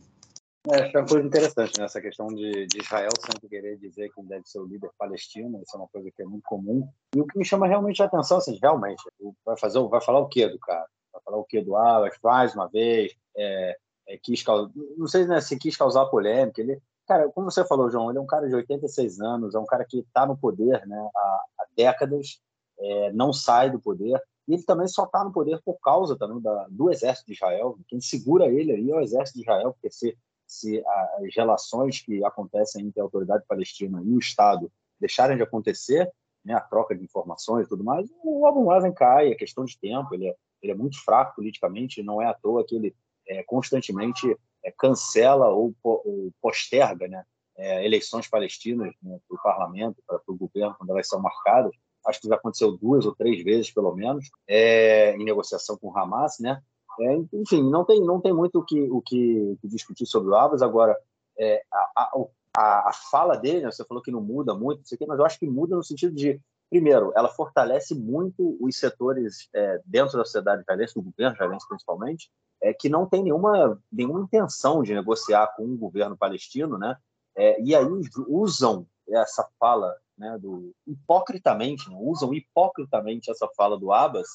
É, 0.72 0.82
acho 0.82 0.92
que 0.92 0.98
é 0.98 1.00
uma 1.00 1.08
coisa 1.08 1.28
interessante 1.28 1.80
nessa 1.80 1.98
né? 1.98 2.06
questão 2.06 2.28
de, 2.28 2.68
de, 2.68 2.82
Israel 2.82 3.10
sempre 3.20 3.50
querer 3.50 3.78
dizer 3.78 4.12
quem 4.14 4.24
deve 4.26 4.46
ser 4.46 4.60
o 4.60 4.66
líder 4.66 4.92
palestino, 5.00 5.62
isso 5.64 5.76
é 5.76 5.80
uma 5.80 5.88
coisa 5.88 6.12
que 6.16 6.22
é 6.22 6.26
muito 6.26 6.44
comum. 6.44 6.88
E 7.16 7.20
o 7.20 7.26
que 7.26 7.40
me 7.40 7.46
chama 7.46 7.68
realmente 7.68 8.04
a 8.04 8.06
atenção, 8.06 8.38
assim, 8.38 8.60
realmente, 8.62 9.02
vai 9.44 9.58
fazer, 9.58 9.80
vai 9.88 10.02
falar 10.02 10.20
o 10.20 10.30
quê 10.30 10.48
do 10.48 10.60
cara? 10.60 10.86
Vai 11.12 11.22
falar 11.24 11.38
o 11.38 11.44
quê 11.44 11.60
do 11.60 11.76
Alas 11.76 12.16
mais 12.24 12.54
uma 12.54 12.68
vez? 12.68 13.16
É, 13.36 13.78
é, 14.08 14.18
quis 14.18 14.44
causar, 14.44 14.72
não 14.98 15.08
sei 15.08 15.26
né, 15.26 15.42
se 15.42 15.58
quis 15.58 15.76
causar 15.76 16.06
polêmica. 16.06 16.62
Ele, 16.62 16.82
cara, 17.08 17.30
como 17.30 17.50
você 17.50 17.66
falou, 17.66 17.90
João, 17.90 18.10
ele 18.10 18.20
é 18.20 18.22
um 18.22 18.28
cara 18.28 18.48
de 18.48 18.56
86 18.56 19.20
anos, 19.20 19.56
é 19.56 19.60
um 19.60 19.66
cara 19.66 19.86
que 19.86 20.00
está 20.00 20.26
no 20.26 20.38
poder 20.38 20.86
né, 20.88 21.10
há, 21.16 21.44
há 21.60 21.66
décadas, 21.76 22.40
é, 22.80 23.12
não 23.14 23.34
sai 23.34 23.70
do 23.70 23.80
poder. 23.80 24.22
E 24.48 24.54
ele 24.54 24.64
também 24.64 24.88
só 24.88 25.06
está 25.06 25.24
no 25.24 25.32
poder 25.32 25.60
por 25.64 25.80
causa 25.80 26.18
também 26.18 26.40
da, 26.40 26.68
do 26.70 26.92
exército 26.92 27.28
de 27.28 27.34
Israel. 27.34 27.78
Quem 27.88 28.00
segura 28.00 28.48
ele 28.48 28.72
aí 28.72 28.92
é 28.92 28.96
o 28.96 29.02
exército 29.02 29.40
de 29.40 29.44
Israel, 29.44 29.74
porque 29.74 29.90
se, 29.92 30.16
se 30.46 30.84
as 30.86 31.36
relações 31.36 32.02
que 32.02 32.24
acontecem 32.24 32.86
entre 32.86 33.00
a 33.00 33.04
autoridade 33.04 33.44
palestina 33.48 34.02
e 34.04 34.14
o 34.14 34.20
Estado 34.20 34.72
deixarem 35.00 35.36
de 35.36 35.44
acontecer, 35.44 36.12
né, 36.44 36.54
a 36.54 36.62
troca 36.62 36.96
de 36.96 37.04
informações 37.04 37.66
e 37.66 37.70
tudo 37.70 37.84
mais, 37.84 38.08
o 38.24 38.46
Abu 38.46 38.64
Mazen 38.64 38.94
cai, 38.94 39.32
é 39.32 39.36
questão 39.36 39.66
de 39.66 39.80
tempo, 39.80 40.14
ele 40.14 40.28
é, 40.28 40.36
ele 40.62 40.72
é 40.72 40.76
muito 40.76 41.04
fraco 41.04 41.36
politicamente, 41.36 42.04
não 42.04 42.22
é 42.22 42.28
à 42.28 42.34
toa 42.34 42.64
que 42.64 42.76
ele 42.76 42.96
é, 43.28 43.44
constantemente 43.44 44.36
é, 44.64 44.72
cancela 44.72 45.48
ou, 45.50 45.74
ou, 45.84 46.32
posterga 46.42 47.08
né, 47.08 47.24
é, 47.58 47.86
eleições 47.86 48.28
palestinas 48.28 48.94
né, 49.02 49.20
para 49.28 49.36
o 49.36 49.42
parlamento, 49.42 50.02
para 50.08 50.20
o 50.28 50.36
governo, 50.36 50.76
quando 50.78 50.90
elas 50.92 51.08
são 51.08 51.22
marcadas. 51.22 51.72
Acho 52.06 52.22
que 52.22 52.28
já 52.28 52.36
aconteceu 52.36 52.78
duas 52.78 53.06
ou 53.06 53.16
três 53.16 53.44
vezes, 53.44 53.72
pelo 53.72 53.94
menos, 53.96 54.30
é, 54.48 55.16
em 55.16 55.24
negociação 55.24 55.78
com 55.78 55.90
o 55.90 55.98
Hamas. 55.98 56.38
Né? 56.40 56.62
É, 57.00 57.16
enfim, 57.34 57.64
não 57.70 57.84
tem, 57.84 58.02
não 58.02 58.22
tem 58.22 58.34
muito 58.34 58.60
o 58.60 58.64
que, 58.64 58.82
o 58.90 59.02
que, 59.02 59.58
discutir 59.64 60.06
sobre 60.06 60.30
o 60.30 60.36
Abbas. 60.36 60.62
Agora, 60.62 60.96
é, 61.38 61.62
a, 61.72 62.12
a, 62.58 62.90
a, 62.90 62.94
fala 63.12 63.36
dele, 63.36 63.62
né, 63.62 63.72
você 63.72 63.84
falou 63.86 64.04
que 64.04 64.12
não 64.12 64.22
muda 64.22 64.54
muito, 64.54 64.82
mas 65.08 65.20
eu 65.20 65.26
acho 65.26 65.40
que 65.40 65.48
muda 65.48 65.76
no 65.76 65.84
sentido 65.84 66.16
de 66.16 66.40
primeiro, 66.70 67.12
ela 67.16 67.30
fortalece 67.30 67.96
muito 67.96 68.58
os 68.60 68.78
setores 68.78 69.50
é, 69.54 69.82
dentro 69.86 70.18
da 70.18 70.26
sociedade 70.26 70.62
israelense, 70.62 70.94
do 70.94 71.02
governo 71.02 71.34
israelense 71.34 71.68
principalmente, 71.68 72.30
é, 72.62 72.74
que 72.74 72.90
não 72.90 73.08
tem 73.08 73.24
nenhuma, 73.24 73.82
nenhuma 73.92 74.22
intenção 74.22 74.82
de 74.82 74.94
negociar 74.94 75.48
com 75.56 75.64
o 75.64 75.78
governo 75.78 76.18
palestino, 76.18 76.78
né? 76.78 76.98
É, 77.36 77.62
e 77.62 77.76
aí 77.76 77.86
usam 78.28 78.88
essa 79.10 79.48
fala 79.60 79.96
né, 80.18 80.38
do 80.40 80.74
hipocritamente, 80.88 81.90
né, 81.90 81.98
usam 82.00 82.34
hipocritamente 82.34 83.30
essa 83.30 83.48
fala 83.56 83.78
do 83.78 83.92
Abbas 83.92 84.28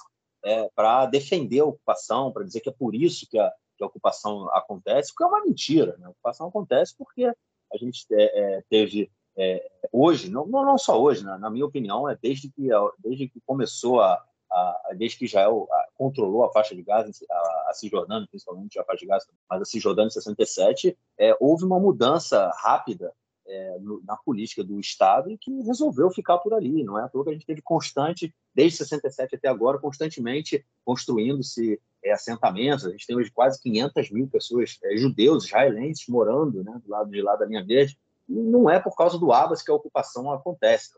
é, 0.44 0.69
para 0.74 1.07
defender 1.07 1.61
a 1.61 1.65
ocupação, 1.65 2.31
para 2.31 2.44
dizer 2.44 2.61
que 2.61 2.69
é 2.69 2.73
por 2.73 2.94
isso 2.94 3.27
que 3.28 3.39
a, 3.39 3.51
que 3.77 3.85
a 3.85 3.86
ocupação 3.86 4.48
acontece, 4.55 5.11
porque 5.11 5.24
é 5.24 5.27
uma 5.27 5.44
mentira. 5.44 5.97
Né? 5.98 6.07
A 6.07 6.11
ocupação 6.11 6.48
acontece 6.48 6.94
porque 6.97 7.24
a 7.24 7.77
gente 7.78 8.07
é, 8.12 8.59
é, 8.59 8.65
teve 8.69 9.11
é, 9.36 9.70
hoje, 9.93 10.31
não, 10.31 10.47
não 10.47 10.78
só 10.78 11.01
hoje, 11.01 11.24
né? 11.24 11.36
na 11.39 11.51
minha 11.51 11.66
opinião, 11.66 12.09
é 12.09 12.19
desde 12.20 12.51
que, 12.51 12.69
desde 12.98 13.28
que 13.28 13.40
começou 13.47 14.01
a, 14.01 14.23
a, 14.51 14.90
desde 14.97 15.19
que 15.19 15.24
Israel 15.24 15.69
controlou 15.94 16.44
a 16.44 16.52
faixa 16.52 16.74
de 16.74 16.82
Gaza, 16.82 17.11
a, 17.31 17.66
a 17.69 17.74
Cisjordânia, 17.74 18.28
principalmente 18.28 18.78
a 18.78 18.85
faixa 18.85 19.01
de 19.01 19.07
Gaza, 19.07 19.27
mas 19.48 19.62
a 19.62 19.65
Cisjordânia 19.65 20.09
em 20.09 20.12
67, 20.12 20.97
é, 21.19 21.36
houve 21.40 21.65
uma 21.65 21.78
mudança 21.78 22.51
rápida 22.57 23.12
é, 23.47 23.78
no, 23.81 24.02
na 24.05 24.16
política 24.16 24.62
do 24.62 24.78
Estado 24.78 25.31
e 25.31 25.36
que 25.36 25.51
resolveu 25.62 26.11
ficar 26.11 26.39
por 26.39 26.55
ali. 26.55 26.85
Não 26.85 26.98
é 26.98 27.05
à 27.05 27.09
que 27.09 27.31
a 27.31 27.32
gente 27.32 27.47
teve 27.47 27.61
constante, 27.61 28.35
desde 28.55 28.78
67 28.78 29.36
até 29.36 29.48
agora, 29.48 29.78
constantemente 29.78 30.65
construindo-se 30.85 31.81
é, 32.05 32.12
assentamentos. 32.12 32.86
A 32.86 32.90
gente 32.90 33.07
tem 33.07 33.16
hoje 33.16 33.31
quase 33.31 33.61
500 33.61 34.11
mil 34.11 34.28
pessoas, 34.28 34.78
é, 34.85 34.97
judeus, 34.97 35.44
israelenses, 35.44 36.07
morando 36.09 36.62
né, 36.62 36.81
do 36.85 36.90
lado 36.90 37.11
de 37.11 37.20
lá 37.20 37.36
da 37.36 37.44
linha 37.44 37.65
verde. 37.65 37.98
Não 38.31 38.70
é 38.70 38.78
por 38.78 38.94
causa 38.94 39.19
do 39.19 39.32
Abbas 39.32 39.62
que 39.62 39.70
a 39.70 39.74
ocupação 39.74 40.31
acontece. 40.32 40.90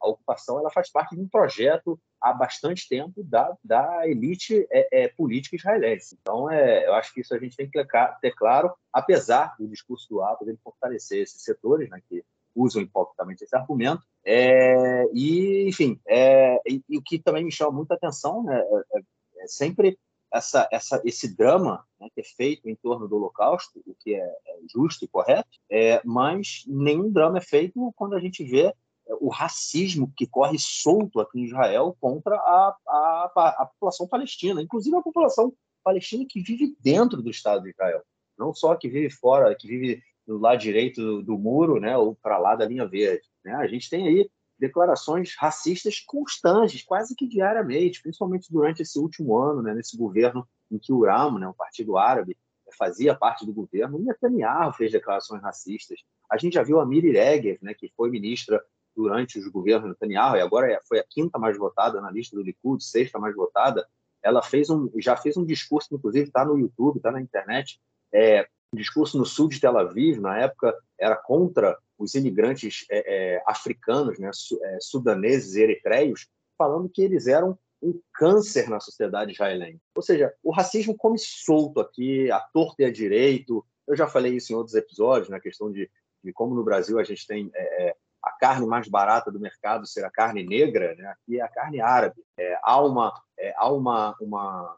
a 0.00 0.08
ocupação 0.08 0.58
ela 0.58 0.70
faz 0.70 0.90
parte 0.90 1.14
de 1.14 1.22
um 1.22 1.28
projeto 1.28 1.98
há 2.20 2.32
bastante 2.32 2.86
tempo 2.88 3.24
da, 3.24 3.56
da 3.64 4.06
elite 4.06 4.66
é, 4.70 5.04
é, 5.04 5.08
política 5.08 5.56
israelense. 5.56 6.18
Então, 6.20 6.50
é, 6.50 6.86
eu 6.86 6.94
acho 6.94 7.14
que 7.14 7.22
isso 7.22 7.34
a 7.34 7.38
gente 7.38 7.56
tem 7.56 7.68
que 7.68 7.82
ter 8.20 8.34
claro, 8.34 8.72
apesar 8.92 9.54
do 9.58 9.66
discurso 9.66 10.06
do 10.08 10.22
Atos 10.22 10.46
ele 10.46 10.58
fortalecer 10.62 11.22
esses 11.22 11.42
setores 11.42 11.88
né, 11.88 12.00
que 12.08 12.22
usam 12.54 12.82
hipocritamente 12.82 13.44
esse 13.44 13.56
argumento. 13.56 14.02
É, 14.24 15.04
e, 15.14 15.66
enfim, 15.68 15.98
é, 16.06 16.60
e, 16.66 16.82
e, 16.88 16.98
o 16.98 17.02
que 17.02 17.18
também 17.18 17.44
me 17.44 17.52
chama 17.52 17.72
muita 17.72 17.94
atenção 17.94 18.42
né, 18.42 18.60
é, 18.60 19.00
é 19.38 19.46
sempre 19.46 19.98
essa, 20.32 20.68
essa, 20.70 21.00
esse 21.04 21.34
drama 21.36 21.84
né, 22.00 22.08
que 22.14 22.20
é 22.20 22.24
feito 22.24 22.68
em 22.68 22.74
torno 22.74 23.08
do 23.08 23.16
Holocausto, 23.16 23.82
o 23.86 23.94
que 23.94 24.14
é, 24.14 24.20
é 24.20 24.58
justo 24.72 25.04
e 25.04 25.08
correto, 25.08 25.48
é, 25.70 26.00
mas 26.04 26.64
nenhum 26.66 27.10
drama 27.10 27.38
é 27.38 27.42
feito 27.42 27.92
quando 27.96 28.14
a 28.14 28.20
gente 28.20 28.44
vê 28.44 28.74
o 29.20 29.28
racismo 29.28 30.12
que 30.16 30.26
corre 30.26 30.58
solto 30.58 31.20
aqui 31.20 31.40
em 31.40 31.44
Israel 31.44 31.96
contra 32.00 32.36
a, 32.36 32.76
a, 32.86 33.32
a, 33.34 33.66
população 33.66 34.06
palestina, 34.06 34.62
inclusive 34.62 34.96
a 34.96 35.02
população 35.02 35.52
palestina 35.82 36.24
que 36.28 36.40
vive 36.40 36.76
dentro 36.80 37.20
do 37.20 37.30
Estado 37.30 37.62
de 37.62 37.70
Israel, 37.70 38.02
não 38.38 38.54
só 38.54 38.76
que 38.76 38.88
vive 38.88 39.10
fora, 39.10 39.54
que 39.54 39.66
vive 39.66 40.02
do 40.26 40.38
lado 40.38 40.60
direito 40.60 41.02
do, 41.02 41.22
do 41.22 41.38
muro, 41.38 41.80
né, 41.80 41.96
ou 41.96 42.14
para 42.14 42.38
lá 42.38 42.54
da 42.54 42.66
linha 42.66 42.86
verde. 42.86 43.26
Né? 43.44 43.52
A 43.54 43.66
gente 43.66 43.90
tem 43.90 44.06
aí 44.06 44.30
declarações 44.60 45.34
racistas 45.36 46.00
constantes, 46.00 46.82
quase 46.82 47.16
que 47.16 47.26
diariamente, 47.26 48.02
principalmente 48.02 48.52
durante 48.52 48.82
esse 48.82 48.98
último 48.98 49.36
ano, 49.36 49.62
né, 49.62 49.74
nesse 49.74 49.96
governo 49.96 50.46
em 50.70 50.78
que 50.78 50.92
o 50.92 51.04
Ram, 51.04 51.38
né, 51.38 51.48
o 51.48 51.54
Partido 51.54 51.96
Árabe, 51.96 52.36
fazia 52.78 53.14
parte 53.16 53.44
do 53.44 53.52
governo, 53.52 53.98
o 53.98 54.02
Netanyahu 54.02 54.72
fez 54.74 54.92
declarações 54.92 55.42
racistas. 55.42 55.98
A 56.30 56.36
gente 56.36 56.54
já 56.54 56.62
viu 56.62 56.78
a 56.78 56.86
Miri 56.86 57.10
Regev, 57.10 57.58
né, 57.62 57.74
que 57.74 57.90
foi 57.96 58.10
ministra 58.10 58.62
durante 58.94 59.38
os 59.38 59.48
governos 59.48 59.88
Netanyahu 59.88 60.36
e 60.36 60.40
agora 60.40 60.70
é, 60.70 60.78
foi 60.86 60.98
a 61.00 61.04
quinta 61.08 61.38
mais 61.38 61.56
votada 61.56 62.00
na 62.00 62.10
lista 62.10 62.36
do 62.36 62.42
Likud, 62.42 62.84
sexta 62.84 63.18
mais 63.18 63.34
votada. 63.34 63.86
Ela 64.22 64.42
fez 64.42 64.68
um, 64.68 64.90
já 64.98 65.16
fez 65.16 65.36
um 65.36 65.44
discurso, 65.44 65.94
inclusive 65.94 66.26
está 66.26 66.44
no 66.44 66.58
YouTube, 66.58 66.98
está 66.98 67.10
na 67.10 67.20
internet, 67.20 67.80
é, 68.12 68.46
um 68.72 68.76
discurso 68.76 69.18
no 69.18 69.26
sul 69.26 69.48
de 69.48 69.60
Tel 69.60 69.76
Aviv, 69.76 70.20
na 70.20 70.38
época 70.38 70.74
era 70.98 71.16
contra 71.16 71.76
os 71.98 72.14
imigrantes 72.14 72.86
é, 72.90 73.34
é, 73.34 73.42
africanos, 73.46 74.18
né, 74.18 74.30
é, 74.62 74.78
sudaneses 74.80 75.56
eritreios, 75.56 76.28
falando 76.56 76.88
que 76.88 77.02
eles 77.02 77.26
eram 77.26 77.58
um 77.82 78.00
câncer 78.12 78.68
na 78.68 78.78
sociedade 78.78 79.32
israelense. 79.32 79.80
Ou 79.94 80.02
seja, 80.02 80.32
o 80.42 80.50
racismo 80.50 80.96
come 80.96 81.18
solto 81.18 81.80
aqui, 81.80 82.30
a 82.30 82.40
torta 82.40 82.82
e 82.82 82.84
a 82.84 82.92
direito. 82.92 83.64
Eu 83.86 83.96
já 83.96 84.06
falei 84.06 84.36
isso 84.36 84.52
em 84.52 84.56
outros 84.56 84.76
episódios, 84.76 85.30
na 85.30 85.40
questão 85.40 85.72
de, 85.72 85.90
de 86.22 86.32
como 86.32 86.54
no 86.54 86.62
Brasil 86.62 86.98
a 86.98 87.04
gente 87.04 87.26
tem 87.26 87.50
é, 87.54 87.88
é, 87.88 87.96
a 88.22 88.30
carne 88.32 88.66
mais 88.66 88.86
barata 88.86 89.32
do 89.32 89.40
mercado 89.40 89.86
ser 89.86 90.04
a 90.04 90.10
carne 90.10 90.44
negra, 90.44 90.94
né? 90.94 91.06
aqui 91.06 91.40
é 91.40 91.42
a 91.42 91.48
carne 91.48 91.80
árabe. 91.80 92.22
É, 92.38 92.58
há 92.62 92.80
uma, 92.82 93.12
é, 93.38 93.54
há 93.56 93.72
uma, 93.72 94.14
uma, 94.20 94.76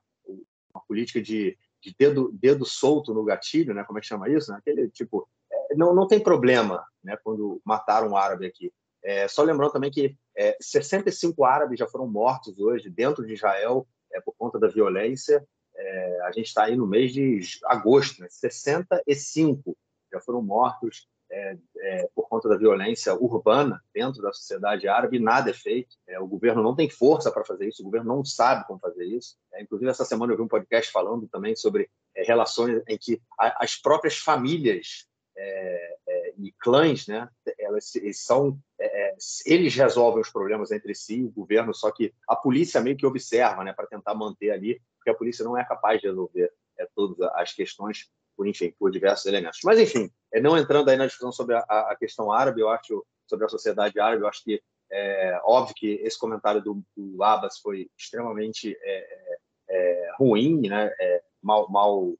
uma 0.72 0.82
política 0.86 1.20
de, 1.20 1.58
de 1.82 1.94
dedo, 1.98 2.30
dedo 2.32 2.64
solto 2.64 3.12
no 3.12 3.24
gatilho, 3.24 3.74
né? 3.74 3.84
como 3.84 3.98
é 3.98 4.00
que 4.00 4.06
chama 4.06 4.30
isso? 4.30 4.52
Né? 4.52 4.58
Aquele 4.58 4.88
tipo, 4.88 5.28
não, 5.76 5.94
não 5.94 6.06
tem 6.06 6.20
problema 6.20 6.86
né, 7.02 7.16
quando 7.22 7.60
mataram 7.64 8.10
um 8.10 8.16
árabe 8.16 8.46
aqui. 8.46 8.72
É, 9.04 9.26
só 9.26 9.42
lembrando 9.42 9.72
também 9.72 9.90
que 9.90 10.16
é, 10.36 10.56
65 10.60 11.44
árabes 11.44 11.78
já 11.78 11.88
foram 11.88 12.06
mortos 12.06 12.58
hoje 12.58 12.88
dentro 12.88 13.26
de 13.26 13.34
Israel 13.34 13.86
é, 14.12 14.20
por 14.20 14.34
conta 14.38 14.58
da 14.58 14.68
violência. 14.68 15.44
É, 15.74 16.20
a 16.22 16.32
gente 16.32 16.46
está 16.46 16.64
aí 16.64 16.76
no 16.76 16.86
mês 16.86 17.12
de 17.12 17.40
agosto, 17.64 18.20
né, 18.20 18.28
65 18.30 19.76
já 20.12 20.20
foram 20.20 20.42
mortos 20.42 21.08
é, 21.32 21.56
é, 21.78 22.08
por 22.14 22.28
conta 22.28 22.48
da 22.48 22.56
violência 22.56 23.14
urbana 23.14 23.82
dentro 23.92 24.20
da 24.20 24.32
sociedade 24.32 24.86
árabe, 24.86 25.18
nada 25.18 25.50
é 25.50 25.54
feito. 25.54 25.96
o 26.20 26.26
governo 26.26 26.62
não 26.62 26.76
tem 26.76 26.90
força 26.90 27.32
para 27.32 27.44
fazer 27.44 27.68
isso, 27.68 27.82
o 27.82 27.86
governo 27.86 28.14
não 28.14 28.24
sabe 28.24 28.66
como 28.66 28.78
fazer 28.78 29.04
isso. 29.04 29.36
inclusive, 29.58 29.90
essa 29.90 30.04
semana 30.04 30.32
eu 30.32 30.36
vi 30.36 30.42
um 30.42 30.48
podcast 30.48 30.92
falando 30.92 31.26
também 31.28 31.56
sobre 31.56 31.90
relações 32.14 32.82
em 32.86 32.98
que 32.98 33.20
a, 33.38 33.64
as 33.64 33.76
próprias 33.76 34.18
famílias 34.18 35.06
é, 35.36 35.96
é, 36.08 36.34
e 36.38 36.52
clãs, 36.58 37.06
né? 37.06 37.28
Elas 37.58 37.90
são 38.14 38.58
é, 38.78 39.10
é, 39.10 39.16
eles 39.46 39.74
resolvem 39.74 40.20
os 40.20 40.30
problemas 40.30 40.70
entre 40.70 40.94
si, 40.94 41.22
o 41.22 41.30
governo, 41.30 41.74
só 41.74 41.90
que 41.90 42.12
a 42.28 42.36
polícia 42.36 42.80
meio 42.80 42.96
que 42.96 43.06
observa, 43.06 43.64
né, 43.64 43.72
para 43.72 43.86
tentar 43.86 44.14
manter 44.14 44.50
ali, 44.50 44.80
porque 44.96 45.10
a 45.10 45.14
polícia 45.14 45.44
não 45.44 45.56
é 45.56 45.64
capaz 45.64 46.00
de 46.00 46.08
resolver 46.08 46.52
é, 46.78 46.86
todas 46.94 47.20
as 47.34 47.52
questões 47.52 48.10
por 48.36 48.46
enfim 48.46 48.72
por 48.78 48.90
diversos 48.90 49.26
elementos. 49.26 49.60
Mas 49.64 49.78
enfim, 49.78 50.10
é, 50.32 50.40
não 50.40 50.56
entrando 50.56 50.88
aí 50.88 50.96
na 50.96 51.06
discussão 51.06 51.32
sobre 51.32 51.54
a, 51.56 51.60
a 51.60 51.96
questão 51.98 52.32
árabe, 52.32 52.60
eu 52.60 52.68
acho 52.68 53.04
sobre 53.26 53.46
a 53.46 53.48
sociedade 53.48 53.98
árabe, 53.98 54.22
eu 54.22 54.28
acho 54.28 54.42
que 54.44 54.62
é 54.90 55.40
óbvio 55.44 55.74
que 55.74 56.00
esse 56.02 56.18
comentário 56.18 56.62
do, 56.62 56.82
do 56.94 57.22
Abbas 57.22 57.58
foi 57.58 57.90
extremamente 57.96 58.76
é, 58.82 59.38
é, 59.70 60.12
ruim, 60.18 60.68
né? 60.68 60.92
É, 61.00 61.22
mal, 61.42 61.70
mal 61.70 62.14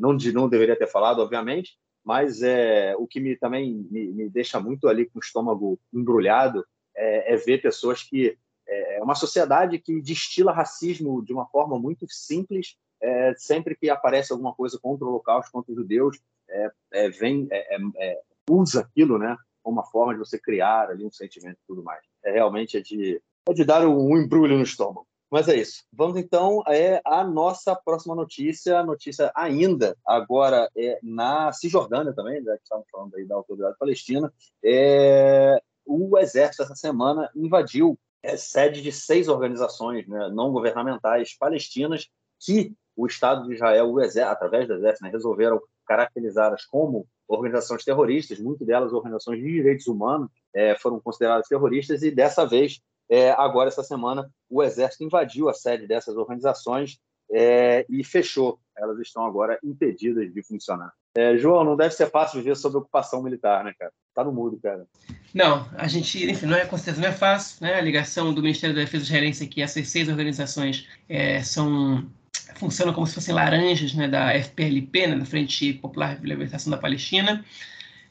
não, 0.00 0.16
não 0.32 0.48
deveria 0.48 0.76
ter 0.76 0.88
falado, 0.88 1.20
obviamente, 1.20 1.78
mas 2.02 2.42
é, 2.42 2.96
o 2.96 3.06
que 3.06 3.20
me, 3.20 3.36
também 3.36 3.86
me, 3.90 4.06
me 4.08 4.28
deixa 4.28 4.58
muito 4.58 4.88
ali 4.88 5.04
com 5.04 5.18
o 5.18 5.22
estômago 5.22 5.78
embrulhado 5.92 6.66
é, 6.96 7.34
é 7.34 7.36
ver 7.36 7.60
pessoas 7.60 8.02
que 8.02 8.36
é, 8.66 8.96
é 8.98 9.02
uma 9.02 9.14
sociedade 9.14 9.78
que 9.78 10.00
destila 10.00 10.52
racismo 10.52 11.22
de 11.22 11.32
uma 11.32 11.46
forma 11.46 11.78
muito 11.78 12.06
simples 12.08 12.76
é, 13.02 13.34
sempre 13.36 13.74
que 13.74 13.88
aparece 13.88 14.32
alguma 14.32 14.54
coisa 14.54 14.78
contra 14.80 15.04
o 15.04 15.08
Holocausto, 15.08 15.52
contra 15.52 15.72
os 15.72 15.78
judeus, 15.78 16.18
é, 16.48 16.70
é 16.92 17.10
vem 17.10 17.46
é, 17.50 17.76
é, 17.98 18.20
usa 18.48 18.80
aquilo, 18.80 19.18
né, 19.18 19.36
como 19.62 19.78
uma 19.78 19.86
forma 19.86 20.12
de 20.12 20.18
você 20.18 20.38
criar 20.38 20.90
ali 20.90 21.04
um 21.04 21.10
sentimento 21.10 21.56
e 21.56 21.66
tudo 21.66 21.82
mais. 21.82 22.02
É 22.24 22.32
realmente 22.32 22.76
é 22.76 22.80
de, 22.80 23.20
é 23.48 23.52
de 23.52 23.64
dar 23.64 23.86
um 23.86 24.16
embrulho 24.16 24.56
no 24.56 24.62
estômago. 24.62 25.06
Mas 25.30 25.48
é 25.48 25.54
isso. 25.54 25.84
Vamos 25.92 26.16
então 26.16 26.60
é 26.66 27.00
a 27.06 27.22
nossa 27.22 27.76
próxima 27.76 28.16
notícia, 28.16 28.82
notícia 28.82 29.30
ainda 29.34 29.96
agora 30.04 30.68
é 30.76 30.98
na 31.02 31.52
Cisjordânia 31.52 32.12
também, 32.12 32.42
já 32.42 32.56
que 32.56 32.64
estamos 32.64 32.86
falando 32.90 33.14
aí 33.14 33.24
da 33.24 33.36
autoridade 33.36 33.78
palestina. 33.78 34.32
É, 34.64 35.62
o 35.86 36.18
exército 36.18 36.64
essa 36.64 36.74
semana 36.74 37.30
invadiu 37.36 37.96
é, 38.24 38.36
sede 38.36 38.82
de 38.82 38.90
seis 38.90 39.28
organizações 39.28 40.06
né, 40.08 40.30
não 40.32 40.50
governamentais 40.50 41.36
palestinas 41.38 42.08
que 42.40 42.74
o 43.00 43.06
Estado 43.06 43.46
de 43.46 43.54
Israel, 43.54 43.90
o 43.90 44.00
exército, 44.00 44.32
através 44.32 44.68
do 44.68 44.74
exército, 44.74 45.04
né, 45.04 45.10
resolveram 45.10 45.60
caracterizá-las 45.86 46.64
como 46.66 47.06
organizações 47.26 47.84
terroristas, 47.84 48.38
muitas 48.38 48.66
delas 48.66 48.92
organizações 48.92 49.38
de 49.38 49.44
direitos 49.44 49.86
humanos, 49.86 50.28
é, 50.54 50.74
foram 50.76 51.00
consideradas 51.00 51.48
terroristas 51.48 52.02
e 52.02 52.10
dessa 52.10 52.46
vez 52.46 52.80
é, 53.08 53.30
agora, 53.32 53.68
essa 53.68 53.82
semana, 53.82 54.30
o 54.48 54.62
Exército 54.62 55.02
invadiu 55.02 55.48
a 55.48 55.54
sede 55.54 55.86
dessas 55.86 56.16
organizações 56.16 57.00
é, 57.32 57.84
e 57.88 58.04
fechou. 58.04 58.60
Elas 58.76 59.00
estão 59.00 59.26
agora 59.26 59.58
impedidas 59.64 60.32
de 60.32 60.42
funcionar. 60.42 60.92
É, 61.16 61.36
João, 61.36 61.64
não 61.64 61.76
deve 61.76 61.92
ser 61.92 62.08
fácil 62.08 62.38
viver 62.38 62.56
sob 62.56 62.76
ocupação 62.76 63.20
militar, 63.20 63.64
né, 63.64 63.74
cara? 63.76 63.92
Tá 64.14 64.22
no 64.22 64.32
mudo, 64.32 64.60
cara. 64.62 64.86
Não, 65.34 65.68
a 65.76 65.88
gente, 65.88 66.30
enfim, 66.30 66.46
não 66.46 66.56
é, 66.56 66.64
com 66.64 66.76
certeza 66.76 67.00
não 67.00 67.08
é 67.08 67.12
fácil, 67.12 67.64
né? 67.66 67.74
A 67.74 67.80
ligação 67.80 68.32
do 68.32 68.42
Ministério 68.42 68.76
da 68.76 68.82
Defesa 68.82 69.04
israelense 69.04 69.44
aqui, 69.44 69.60
essas 69.60 69.88
seis 69.88 70.08
organizações 70.08 70.88
é, 71.08 71.42
são 71.42 72.08
funcionam 72.56 72.92
como 72.92 73.06
se 73.06 73.14
fossem 73.14 73.34
laranjas, 73.34 73.94
né, 73.94 74.08
da 74.08 74.32
FPLP, 74.34 75.06
né, 75.06 75.16
da 75.16 75.24
Frente 75.24 75.72
Popular 75.74 76.16
de 76.16 76.26
Libertação 76.26 76.70
da 76.70 76.76
Palestina. 76.76 77.44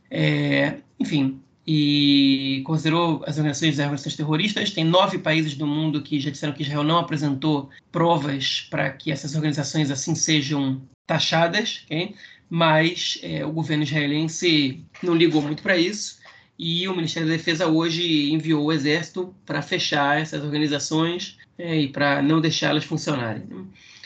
É, 0.10 0.78
enfim, 1.00 1.40
e 1.66 2.64
considerou 2.66 3.24
as 3.28 3.38
organizações 3.38 3.80
as 3.80 3.86
organizações 3.86 4.16
terroristas. 4.16 4.72
Tem 4.72 4.84
nove 4.84 5.20
países 5.20 5.56
do 5.56 5.68
mundo 5.68 6.02
que 6.02 6.20
já 6.20 6.32
disseram 6.32 6.54
que 6.54 6.64
Israel 6.64 6.84
não 6.84 6.98
apresentou 6.98 7.70
provas 7.92 8.68
para 8.70 8.90
que 8.90 9.12
essas 9.12 9.36
organizações 9.36 9.92
assim 9.92 10.16
sejam 10.16 10.82
taxadas, 11.06 11.84
okay? 11.86 12.16
mas 12.50 13.20
é, 13.22 13.46
o 13.46 13.52
governo 13.52 13.84
israelense 13.84 14.84
não 15.04 15.16
ligou 15.16 15.42
muito 15.42 15.62
para 15.62 15.78
isso 15.78 16.20
e 16.60 16.86
o 16.90 16.96
Ministério 16.96 17.30
da 17.30 17.38
Defesa 17.38 17.68
hoje 17.68 18.34
enviou 18.34 18.66
o 18.66 18.74
exército 18.74 19.34
para 19.46 19.62
fechar 19.62 20.20
essas 20.20 20.44
organizações 20.44 21.38
é, 21.58 21.80
e 21.80 21.88
para 21.88 22.22
não 22.22 22.42
deixá-las 22.42 22.84
funcionarem. 22.84 23.44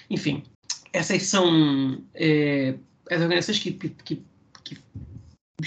Enfim, 0.10 0.44
essas 0.92 1.24
são 1.24 2.04
é, 2.14 2.76
as 3.10 3.22
organizações 3.22 3.60
que, 3.60 3.72
que, 3.72 3.90
que 4.04 4.24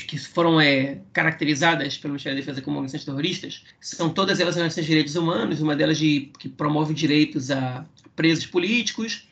que 0.05 0.19
foram 0.19 0.61
é, 0.61 1.01
caracterizadas 1.13 1.97
pelo 1.97 2.13
Ministério 2.13 2.37
da 2.37 2.41
Defesa 2.41 2.61
como 2.61 2.77
organizações 2.77 3.05
terroristas 3.05 3.65
são 3.81 4.11
todas 4.11 4.41
elas 4.41 4.55
organizações 4.55 4.85
de 4.85 4.91
direitos 4.91 5.17
humanos, 5.17 5.61
uma 5.61 5.77
delas 5.77 5.97
de, 5.97 6.33
que 6.39 6.49
promove 6.49 6.93
direitos 6.93 7.51
a 7.51 7.87
presos 8.15 8.47
políticos, 8.47 9.27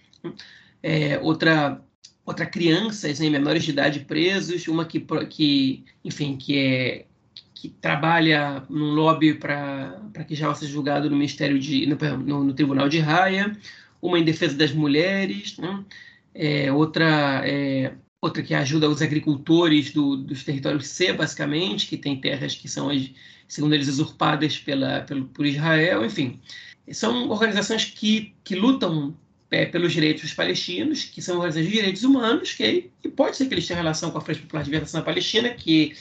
é, 0.82 1.18
outra 1.18 1.81
outra 2.24 2.47
crianças 2.47 3.20
em 3.20 3.28
menores 3.28 3.64
de 3.64 3.70
idade 3.70 4.01
presos, 4.01 4.66
uma 4.66 4.86
que, 4.86 5.05
que 5.28 5.85
enfim, 6.02 6.36
que 6.36 6.56
é 6.56 7.06
que 7.55 7.68
trabalha 7.68 8.62
num 8.68 8.93
lobby 8.93 9.35
para 9.35 9.98
que 10.26 10.35
já 10.35 10.55
seja 10.55 10.72
julgado 10.72 11.09
no 11.09 11.16
Ministério 11.16 11.59
de 11.59 11.86
no, 11.86 11.97
no, 12.18 12.44
no, 12.44 12.55
Tribunal 12.55 12.89
de 12.89 12.98
Raia, 12.98 13.56
uma 14.05 14.18
em 14.18 14.24
defesa 14.24 14.55
das 14.55 14.70
mulheres, 14.72 15.56
né? 15.56 15.82
é, 16.35 16.70
outra 16.70 17.43
é, 17.47 17.94
outra 18.20 18.43
que 18.43 18.55
ajuda 18.55 18.89
os 18.89 19.01
agricultores 19.02 19.93
do, 19.93 20.16
dos 20.16 20.44
territórios 20.44 20.89
C, 20.89 21.12
basicamente, 21.12 21.86
que 21.86 21.97
tem 21.97 22.20
terras 22.20 22.55
que 22.55 22.68
são, 22.68 22.89
segundo 23.48 23.74
eles, 23.74 23.89
usurpadas 23.89 24.59
pela, 24.59 25.02
pelo, 25.02 25.26
por 25.26 25.44
Israel, 25.44 26.05
enfim. 26.05 26.40
São 26.90 27.28
organizações 27.28 27.85
que, 27.85 28.35
que 28.43 28.55
lutam 28.55 29.14
é, 29.51 29.66
pelos 29.66 29.93
direitos 29.93 30.22
dos 30.22 30.35
palestinos, 30.35 31.05
que 31.05 31.20
são 31.20 31.36
organizações 31.36 31.70
de 31.70 31.76
direitos 31.76 32.02
humanos, 32.02 32.55
que, 32.55 32.90
que 33.02 33.09
pode 33.10 33.36
ser 33.36 33.47
que 33.47 33.55
eles 33.55 33.66
tenham 33.66 33.82
relação 33.82 34.10
com 34.10 34.18
a 34.18 34.20
Frente 34.22 34.40
Popular 34.40 34.62
de 34.62 34.70
Libertação 34.70 35.01
da 35.01 35.05
Palestina, 35.05 35.51
que, 35.51 35.94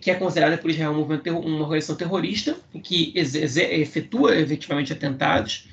que 0.00 0.10
é 0.12 0.14
considerada 0.14 0.56
por 0.58 0.70
Israel 0.70 0.92
um 0.92 0.98
movimento, 0.98 1.30
uma 1.30 1.62
organização 1.62 1.96
terrorista, 1.96 2.56
que 2.84 3.12
efetua 3.16 4.36
efetivamente 4.36 4.92
atentados, 4.92 5.68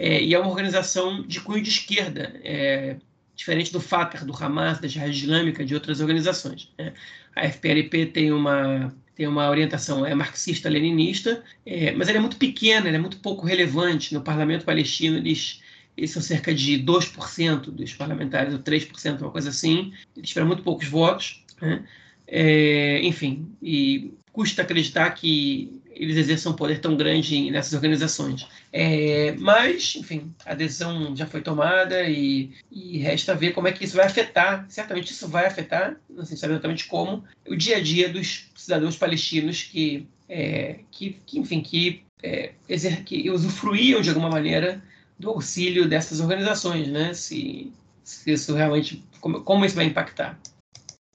é, 0.00 0.22
e 0.22 0.32
é 0.32 0.38
uma 0.38 0.48
organização 0.48 1.22
de 1.26 1.40
cunho 1.40 1.60
de 1.60 1.70
esquerda, 1.70 2.40
é, 2.44 2.96
diferente 3.34 3.72
do 3.72 3.80
Fatah, 3.80 4.24
do 4.24 4.32
Hamas, 4.32 4.78
da 4.78 4.86
Jihad 4.86 5.10
Islâmica, 5.10 5.64
de 5.64 5.74
outras 5.74 6.00
organizações. 6.00 6.72
Né? 6.78 6.92
A 7.34 7.48
FPLP 7.48 8.06
tem 8.06 8.30
uma 8.30 8.94
tem 9.16 9.26
uma 9.26 9.50
orientação 9.50 10.06
é 10.06 10.14
marxista-leninista, 10.14 11.42
é, 11.66 11.90
mas 11.90 12.08
ela 12.08 12.18
é 12.18 12.20
muito 12.20 12.36
pequena, 12.36 12.86
ela 12.86 12.96
é 12.96 13.00
muito 13.00 13.16
pouco 13.16 13.44
relevante. 13.44 14.14
No 14.14 14.20
parlamento 14.20 14.64
palestino, 14.64 15.16
eles, 15.16 15.60
eles 15.96 16.12
são 16.12 16.22
cerca 16.22 16.54
de 16.54 16.78
2% 16.80 17.62
dos 17.72 17.92
parlamentares, 17.94 18.54
ou 18.54 18.60
3%, 18.60 19.20
uma 19.20 19.32
coisa 19.32 19.50
assim. 19.50 19.92
Eles 20.16 20.28
tiveram 20.28 20.46
muito 20.46 20.62
poucos 20.62 20.86
votos. 20.86 21.44
Né? 21.60 21.84
É, 22.28 23.00
enfim, 23.02 23.50
e 23.60 24.12
custa 24.30 24.62
acreditar 24.62 25.10
que 25.10 25.77
eles 25.98 26.16
exerçam 26.16 26.52
um 26.52 26.56
poder 26.56 26.80
tão 26.80 26.96
grande 26.96 27.50
nessas 27.50 27.74
organizações. 27.74 28.46
É, 28.72 29.34
mas, 29.38 29.96
enfim, 29.96 30.32
a 30.46 30.54
decisão 30.54 31.14
já 31.14 31.26
foi 31.26 31.42
tomada 31.42 32.04
e, 32.04 32.52
e, 32.70 32.98
resta 32.98 33.34
ver 33.34 33.52
como 33.52 33.68
é 33.68 33.72
que 33.72 33.84
isso 33.84 33.96
vai 33.96 34.06
afetar, 34.06 34.64
certamente 34.68 35.12
isso 35.12 35.28
vai 35.28 35.46
afetar, 35.46 35.96
não 36.08 36.24
sei 36.24 36.36
exatamente 36.36 36.86
como, 36.86 37.24
o 37.46 37.56
dia 37.56 37.78
a 37.78 37.80
dia 37.80 38.08
dos 38.08 38.50
cidadãos 38.54 38.96
palestinos 38.96 39.62
que, 39.64 40.06
é, 40.28 40.80
que, 40.90 41.18
que, 41.26 41.38
enfim, 41.38 41.60
que, 41.60 42.02
é, 42.22 42.52
exer, 42.68 43.02
que 43.04 43.28
usufruíam 43.30 44.00
de 44.00 44.08
alguma 44.08 44.30
maneira 44.30 44.82
do 45.18 45.30
auxílio 45.30 45.88
dessas 45.88 46.20
organizações, 46.20 46.88
né? 46.88 47.12
Se, 47.12 47.72
se 48.04 48.32
isso 48.32 48.54
realmente, 48.54 49.04
como, 49.20 49.42
como 49.42 49.64
isso 49.64 49.74
vai 49.74 49.86
impactar. 49.86 50.38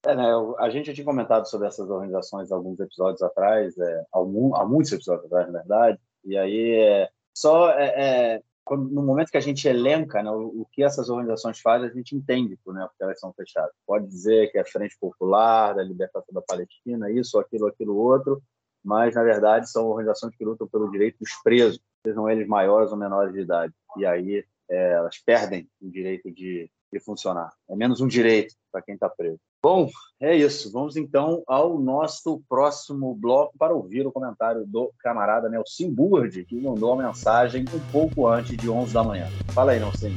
É, 0.05 0.15
né, 0.15 0.29
a 0.59 0.69
gente 0.69 0.93
tinha 0.93 1.05
comentado 1.05 1.49
sobre 1.49 1.67
essas 1.67 1.89
organizações 1.89 2.51
alguns 2.51 2.79
episódios 2.79 3.21
atrás, 3.21 3.77
é, 3.77 4.05
há, 4.13 4.65
muitos 4.65 4.91
episódios 4.91 5.25
atrás, 5.25 5.47
na 5.47 5.59
verdade, 5.59 5.99
e 6.25 6.37
aí 6.37 6.71
é, 6.71 7.09
só 7.33 7.69
é, 7.71 8.35
é, 8.35 8.43
quando, 8.65 8.89
no 8.89 9.01
momento 9.01 9.31
que 9.31 9.37
a 9.37 9.41
gente 9.41 9.67
elenca 9.67 10.21
né, 10.21 10.29
o, 10.29 10.61
o, 10.61 10.67
que 10.71 10.83
essas 10.83 11.09
organizações 11.09 11.59
fazem, 11.59 11.89
a 11.89 11.93
gente 11.93 12.15
entende 12.15 12.57
né, 12.67 12.85
porque 12.87 13.03
elas 13.03 13.19
são 13.19 13.33
fechadas. 13.33 13.73
Pode 13.85 14.07
dizer 14.07 14.51
que 14.51 14.57
é 14.57 14.63
Frente 14.63 14.97
Popular, 14.99 15.73
da 15.73 15.83
Libertação 15.83 16.33
da 16.33 16.41
Palestina, 16.41 17.11
isso, 17.11 17.39
aquilo, 17.39 17.67
aquilo, 17.67 17.95
outro, 17.95 18.41
mas, 18.83 19.15
na 19.15 19.23
verdade, 19.23 19.69
são 19.69 19.87
organizações 19.87 20.35
que 20.35 20.43
lutam 20.43 20.67
pelo 20.67 20.91
direito 20.91 21.19
dos 21.19 21.31
presos, 21.41 21.79
sejam 22.05 22.29
eles 22.29 22.47
maiores 22.47 22.91
ou 22.91 22.97
menores 22.97 23.33
de 23.33 23.39
idade. 23.39 23.73
E 23.97 24.05
aí 24.05 24.45
é, 24.69 24.91
elas 24.93 25.17
perdem 25.19 25.69
o 25.81 25.89
direito 25.89 26.29
de, 26.31 26.69
de 26.91 26.99
funcionar. 26.99 27.53
É 27.69 27.75
menos 27.75 28.01
um 28.01 28.07
direito 28.07 28.53
para 28.71 28.81
quem 28.81 28.95
está 28.95 29.09
preso. 29.09 29.39
Bom, 29.65 29.89
é 30.19 30.35
isso. 30.35 30.69
Vamos 30.73 30.97
então 30.97 31.41
ao 31.47 31.79
nosso 31.79 32.43
próximo 32.49 33.15
bloco 33.15 33.57
para 33.57 33.73
ouvir 33.73 34.05
o 34.05 34.11
comentário 34.11 34.65
do 34.67 34.91
camarada 34.99 35.47
Nelson 35.47 35.89
Burd, 35.89 36.43
que 36.43 36.59
mandou 36.59 36.91
a 36.91 37.07
mensagem 37.07 37.63
um 37.73 37.79
pouco 37.89 38.27
antes 38.27 38.57
de 38.57 38.69
11 38.69 38.93
da 38.93 39.05
manhã. 39.05 39.29
Fala 39.53 39.71
aí, 39.71 39.79
Nelson. 39.79 40.11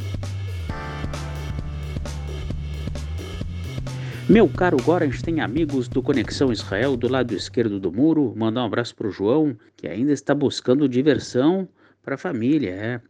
Meu 4.28 4.48
caro 4.48 4.78
tem 5.24 5.40
amigos 5.40 5.86
do 5.86 6.02
Conexão 6.02 6.50
Israel 6.50 6.96
do 6.96 7.06
lado 7.06 7.32
esquerdo 7.32 7.78
do 7.78 7.92
muro, 7.92 8.34
mandar 8.36 8.62
um 8.62 8.66
abraço 8.66 8.96
para 8.96 9.06
o 9.06 9.12
João, 9.12 9.56
que 9.76 9.86
ainda 9.86 10.10
está 10.10 10.34
buscando 10.34 10.88
diversão 10.88 11.68
para 12.06 12.14
a 12.14 12.18
família. 12.18 12.70
É 12.70 13.00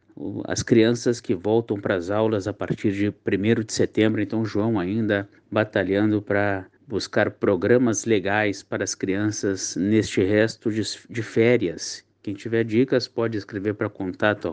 as 0.49 0.63
crianças 0.63 1.21
que 1.21 1.35
voltam 1.35 1.79
para 1.79 1.95
as 1.95 2.09
aulas 2.09 2.49
a 2.49 2.53
partir 2.55 2.91
de 2.93 3.09
1 3.09 3.63
de 3.63 3.73
setembro, 3.75 4.23
então 4.23 4.47
João 4.47 4.81
ainda 4.81 5.29
batalhando 5.53 6.23
para 6.23 6.65
buscar 6.89 7.31
programas 7.33 8.07
legais 8.07 8.63
para 8.63 8.83
as 8.83 8.95
crianças 8.95 9.77
neste 9.77 10.25
resto 10.25 10.73
de, 10.73 11.23
férias. 11.23 12.03
Quem 12.23 12.33
tiver 12.33 12.65
dicas 12.65 13.07
pode 13.07 13.37
escrever 13.37 13.75
para 13.75 13.91
contato 13.91 14.49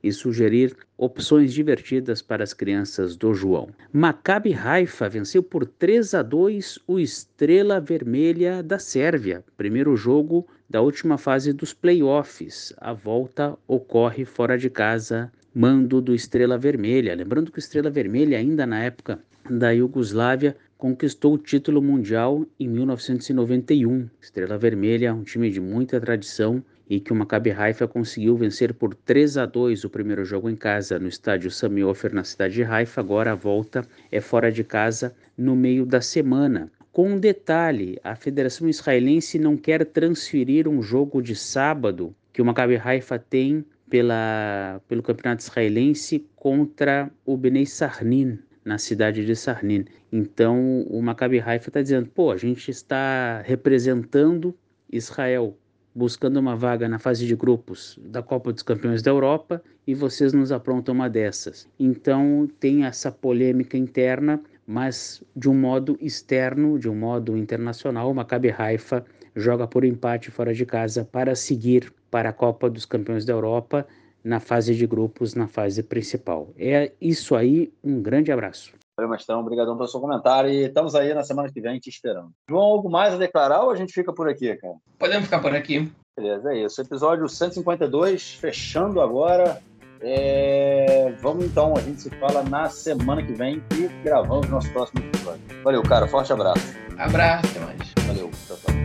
e 0.00 0.12
sugerir 0.12 0.76
opções 0.96 1.52
divertidas 1.52 2.22
para 2.22 2.44
as 2.44 2.54
crianças 2.54 3.16
do 3.16 3.34
João. 3.34 3.70
Maccabi 3.92 4.54
Haifa 4.54 5.08
venceu 5.08 5.42
por 5.42 5.66
3 5.66 6.14
a 6.14 6.22
2 6.22 6.78
o 6.86 7.00
Estrela 7.00 7.80
Vermelha 7.80 8.62
da 8.62 8.78
Sérvia, 8.78 9.44
primeiro 9.56 9.96
jogo 9.96 10.46
da 10.68 10.82
última 10.82 11.16
fase 11.16 11.52
dos 11.52 11.72
playoffs. 11.72 12.74
A 12.76 12.92
volta 12.92 13.56
ocorre 13.66 14.24
fora 14.24 14.58
de 14.58 14.68
casa, 14.68 15.32
mando 15.54 16.00
do 16.00 16.14
Estrela 16.14 16.58
Vermelha. 16.58 17.14
Lembrando 17.14 17.50
que 17.50 17.58
o 17.58 17.60
Estrela 17.60 17.88
Vermelha 17.88 18.36
ainda 18.36 18.66
na 18.66 18.80
época 18.80 19.18
da 19.48 19.70
Iugoslávia 19.70 20.54
conquistou 20.76 21.34
o 21.34 21.38
título 21.38 21.80
mundial 21.80 22.44
em 22.60 22.68
1991. 22.68 24.08
Estrela 24.20 24.58
Vermelha, 24.58 25.14
um 25.14 25.24
time 25.24 25.50
de 25.50 25.60
muita 25.60 25.98
tradição 25.98 26.62
e 26.88 27.00
que 27.00 27.12
o 27.12 27.16
Maccabi 27.16 27.50
Haifa 27.50 27.88
conseguiu 27.88 28.36
vencer 28.36 28.72
por 28.74 28.94
3 28.94 29.38
a 29.38 29.46
2 29.46 29.84
o 29.84 29.90
primeiro 29.90 30.24
jogo 30.24 30.48
em 30.48 30.56
casa 30.56 30.98
no 30.98 31.08
estádio 31.08 31.50
Sami 31.50 31.82
Ofer 31.82 32.14
na 32.14 32.24
cidade 32.24 32.54
de 32.54 32.62
Haifa. 32.62 33.00
Agora 33.00 33.32
a 33.32 33.34
volta 33.34 33.82
é 34.12 34.20
fora 34.20 34.52
de 34.52 34.64
casa 34.64 35.14
no 35.36 35.56
meio 35.56 35.84
da 35.84 36.00
semana. 36.00 36.70
Com 36.98 37.10
um 37.10 37.16
detalhe, 37.20 37.96
a 38.02 38.16
Federação 38.16 38.68
Israelense 38.68 39.38
não 39.38 39.56
quer 39.56 39.86
transferir 39.86 40.66
um 40.66 40.82
jogo 40.82 41.22
de 41.22 41.36
sábado 41.36 42.12
que 42.32 42.42
o 42.42 42.44
Maccabi 42.44 42.74
Haifa 42.74 43.16
tem 43.16 43.64
pela, 43.88 44.82
pelo 44.88 45.00
Campeonato 45.00 45.40
Israelense 45.40 46.26
contra 46.34 47.08
o 47.24 47.36
Bnei 47.36 47.66
Sarnin, 47.66 48.40
na 48.64 48.78
cidade 48.78 49.24
de 49.24 49.36
Sarnin. 49.36 49.84
Então 50.10 50.82
o 50.90 51.00
Maccabi 51.00 51.38
Haifa 51.38 51.68
está 51.68 51.80
dizendo, 51.80 52.08
pô, 52.08 52.32
a 52.32 52.36
gente 52.36 52.68
está 52.68 53.42
representando 53.42 54.52
Israel 54.90 55.56
buscando 55.94 56.38
uma 56.38 56.56
vaga 56.56 56.88
na 56.88 56.98
fase 56.98 57.26
de 57.26 57.36
grupos 57.36 57.96
da 58.02 58.22
Copa 58.22 58.52
dos 58.52 58.64
Campeões 58.64 59.02
da 59.02 59.10
Europa 59.12 59.62
e 59.86 59.94
vocês 59.94 60.32
nos 60.32 60.52
aprontam 60.52 60.94
uma 60.94 61.08
dessas. 61.08 61.68
Então 61.78 62.48
tem 62.58 62.84
essa 62.84 63.10
polêmica 63.10 63.76
interna, 63.78 64.40
mas 64.68 65.24
de 65.34 65.48
um 65.48 65.54
modo 65.54 65.96
externo, 65.98 66.78
de 66.78 66.90
um 66.90 66.94
modo 66.94 67.38
internacional, 67.38 68.10
o 68.10 68.14
Maccabi 68.14 68.54
Haifa 68.56 69.02
joga 69.34 69.66
por 69.66 69.82
empate 69.82 70.30
fora 70.30 70.52
de 70.52 70.66
casa 70.66 71.08
para 71.10 71.34
seguir 71.34 71.90
para 72.10 72.28
a 72.28 72.32
Copa 72.34 72.68
dos 72.68 72.84
Campeões 72.84 73.24
da 73.24 73.32
Europa 73.32 73.86
na 74.22 74.40
fase 74.40 74.74
de 74.74 74.86
grupos, 74.86 75.34
na 75.34 75.48
fase 75.48 75.82
principal. 75.82 76.50
É 76.58 76.92
isso 77.00 77.34
aí, 77.34 77.72
um 77.82 78.02
grande 78.02 78.30
abraço. 78.30 78.74
Valeu, 78.94 79.10
Mestrão. 79.10 79.40
Obrigadão 79.40 79.74
pelo 79.76 79.88
seu 79.88 80.00
comentário. 80.00 80.50
E 80.50 80.64
estamos 80.64 80.94
aí 80.94 81.14
na 81.14 81.22
semana 81.22 81.50
que 81.50 81.60
vem 81.60 81.78
te 81.78 81.88
esperando. 81.88 82.30
João, 82.50 82.62
algo 82.62 82.90
mais 82.90 83.14
a 83.14 83.16
declarar 83.16 83.62
ou 83.62 83.70
a 83.70 83.76
gente 83.76 83.94
fica 83.94 84.12
por 84.12 84.28
aqui, 84.28 84.54
cara? 84.56 84.74
Podemos 84.98 85.24
ficar 85.24 85.38
por 85.38 85.54
aqui. 85.54 85.90
Beleza, 86.18 86.52
é 86.52 86.64
isso. 86.64 86.80
Episódio 86.82 87.26
152, 87.28 88.34
fechando 88.34 89.00
agora. 89.00 89.62
É... 90.00 91.12
Vamos 91.20 91.44
então, 91.44 91.74
a 91.76 91.80
gente 91.80 92.02
se 92.02 92.10
fala 92.10 92.42
na 92.42 92.68
semana 92.68 93.22
que 93.22 93.32
vem 93.32 93.62
e 93.74 93.88
gravamos 94.04 94.48
nosso 94.48 94.70
próximo 94.72 95.00
episódio. 95.00 95.40
Valeu, 95.64 95.82
cara. 95.82 96.06
Forte 96.06 96.32
abraço. 96.32 96.74
Abraço, 96.96 97.46
até 97.46 97.60
mais. 97.60 97.92
Valeu, 98.06 98.30
tchau, 98.46 98.56
tchau. 98.56 98.77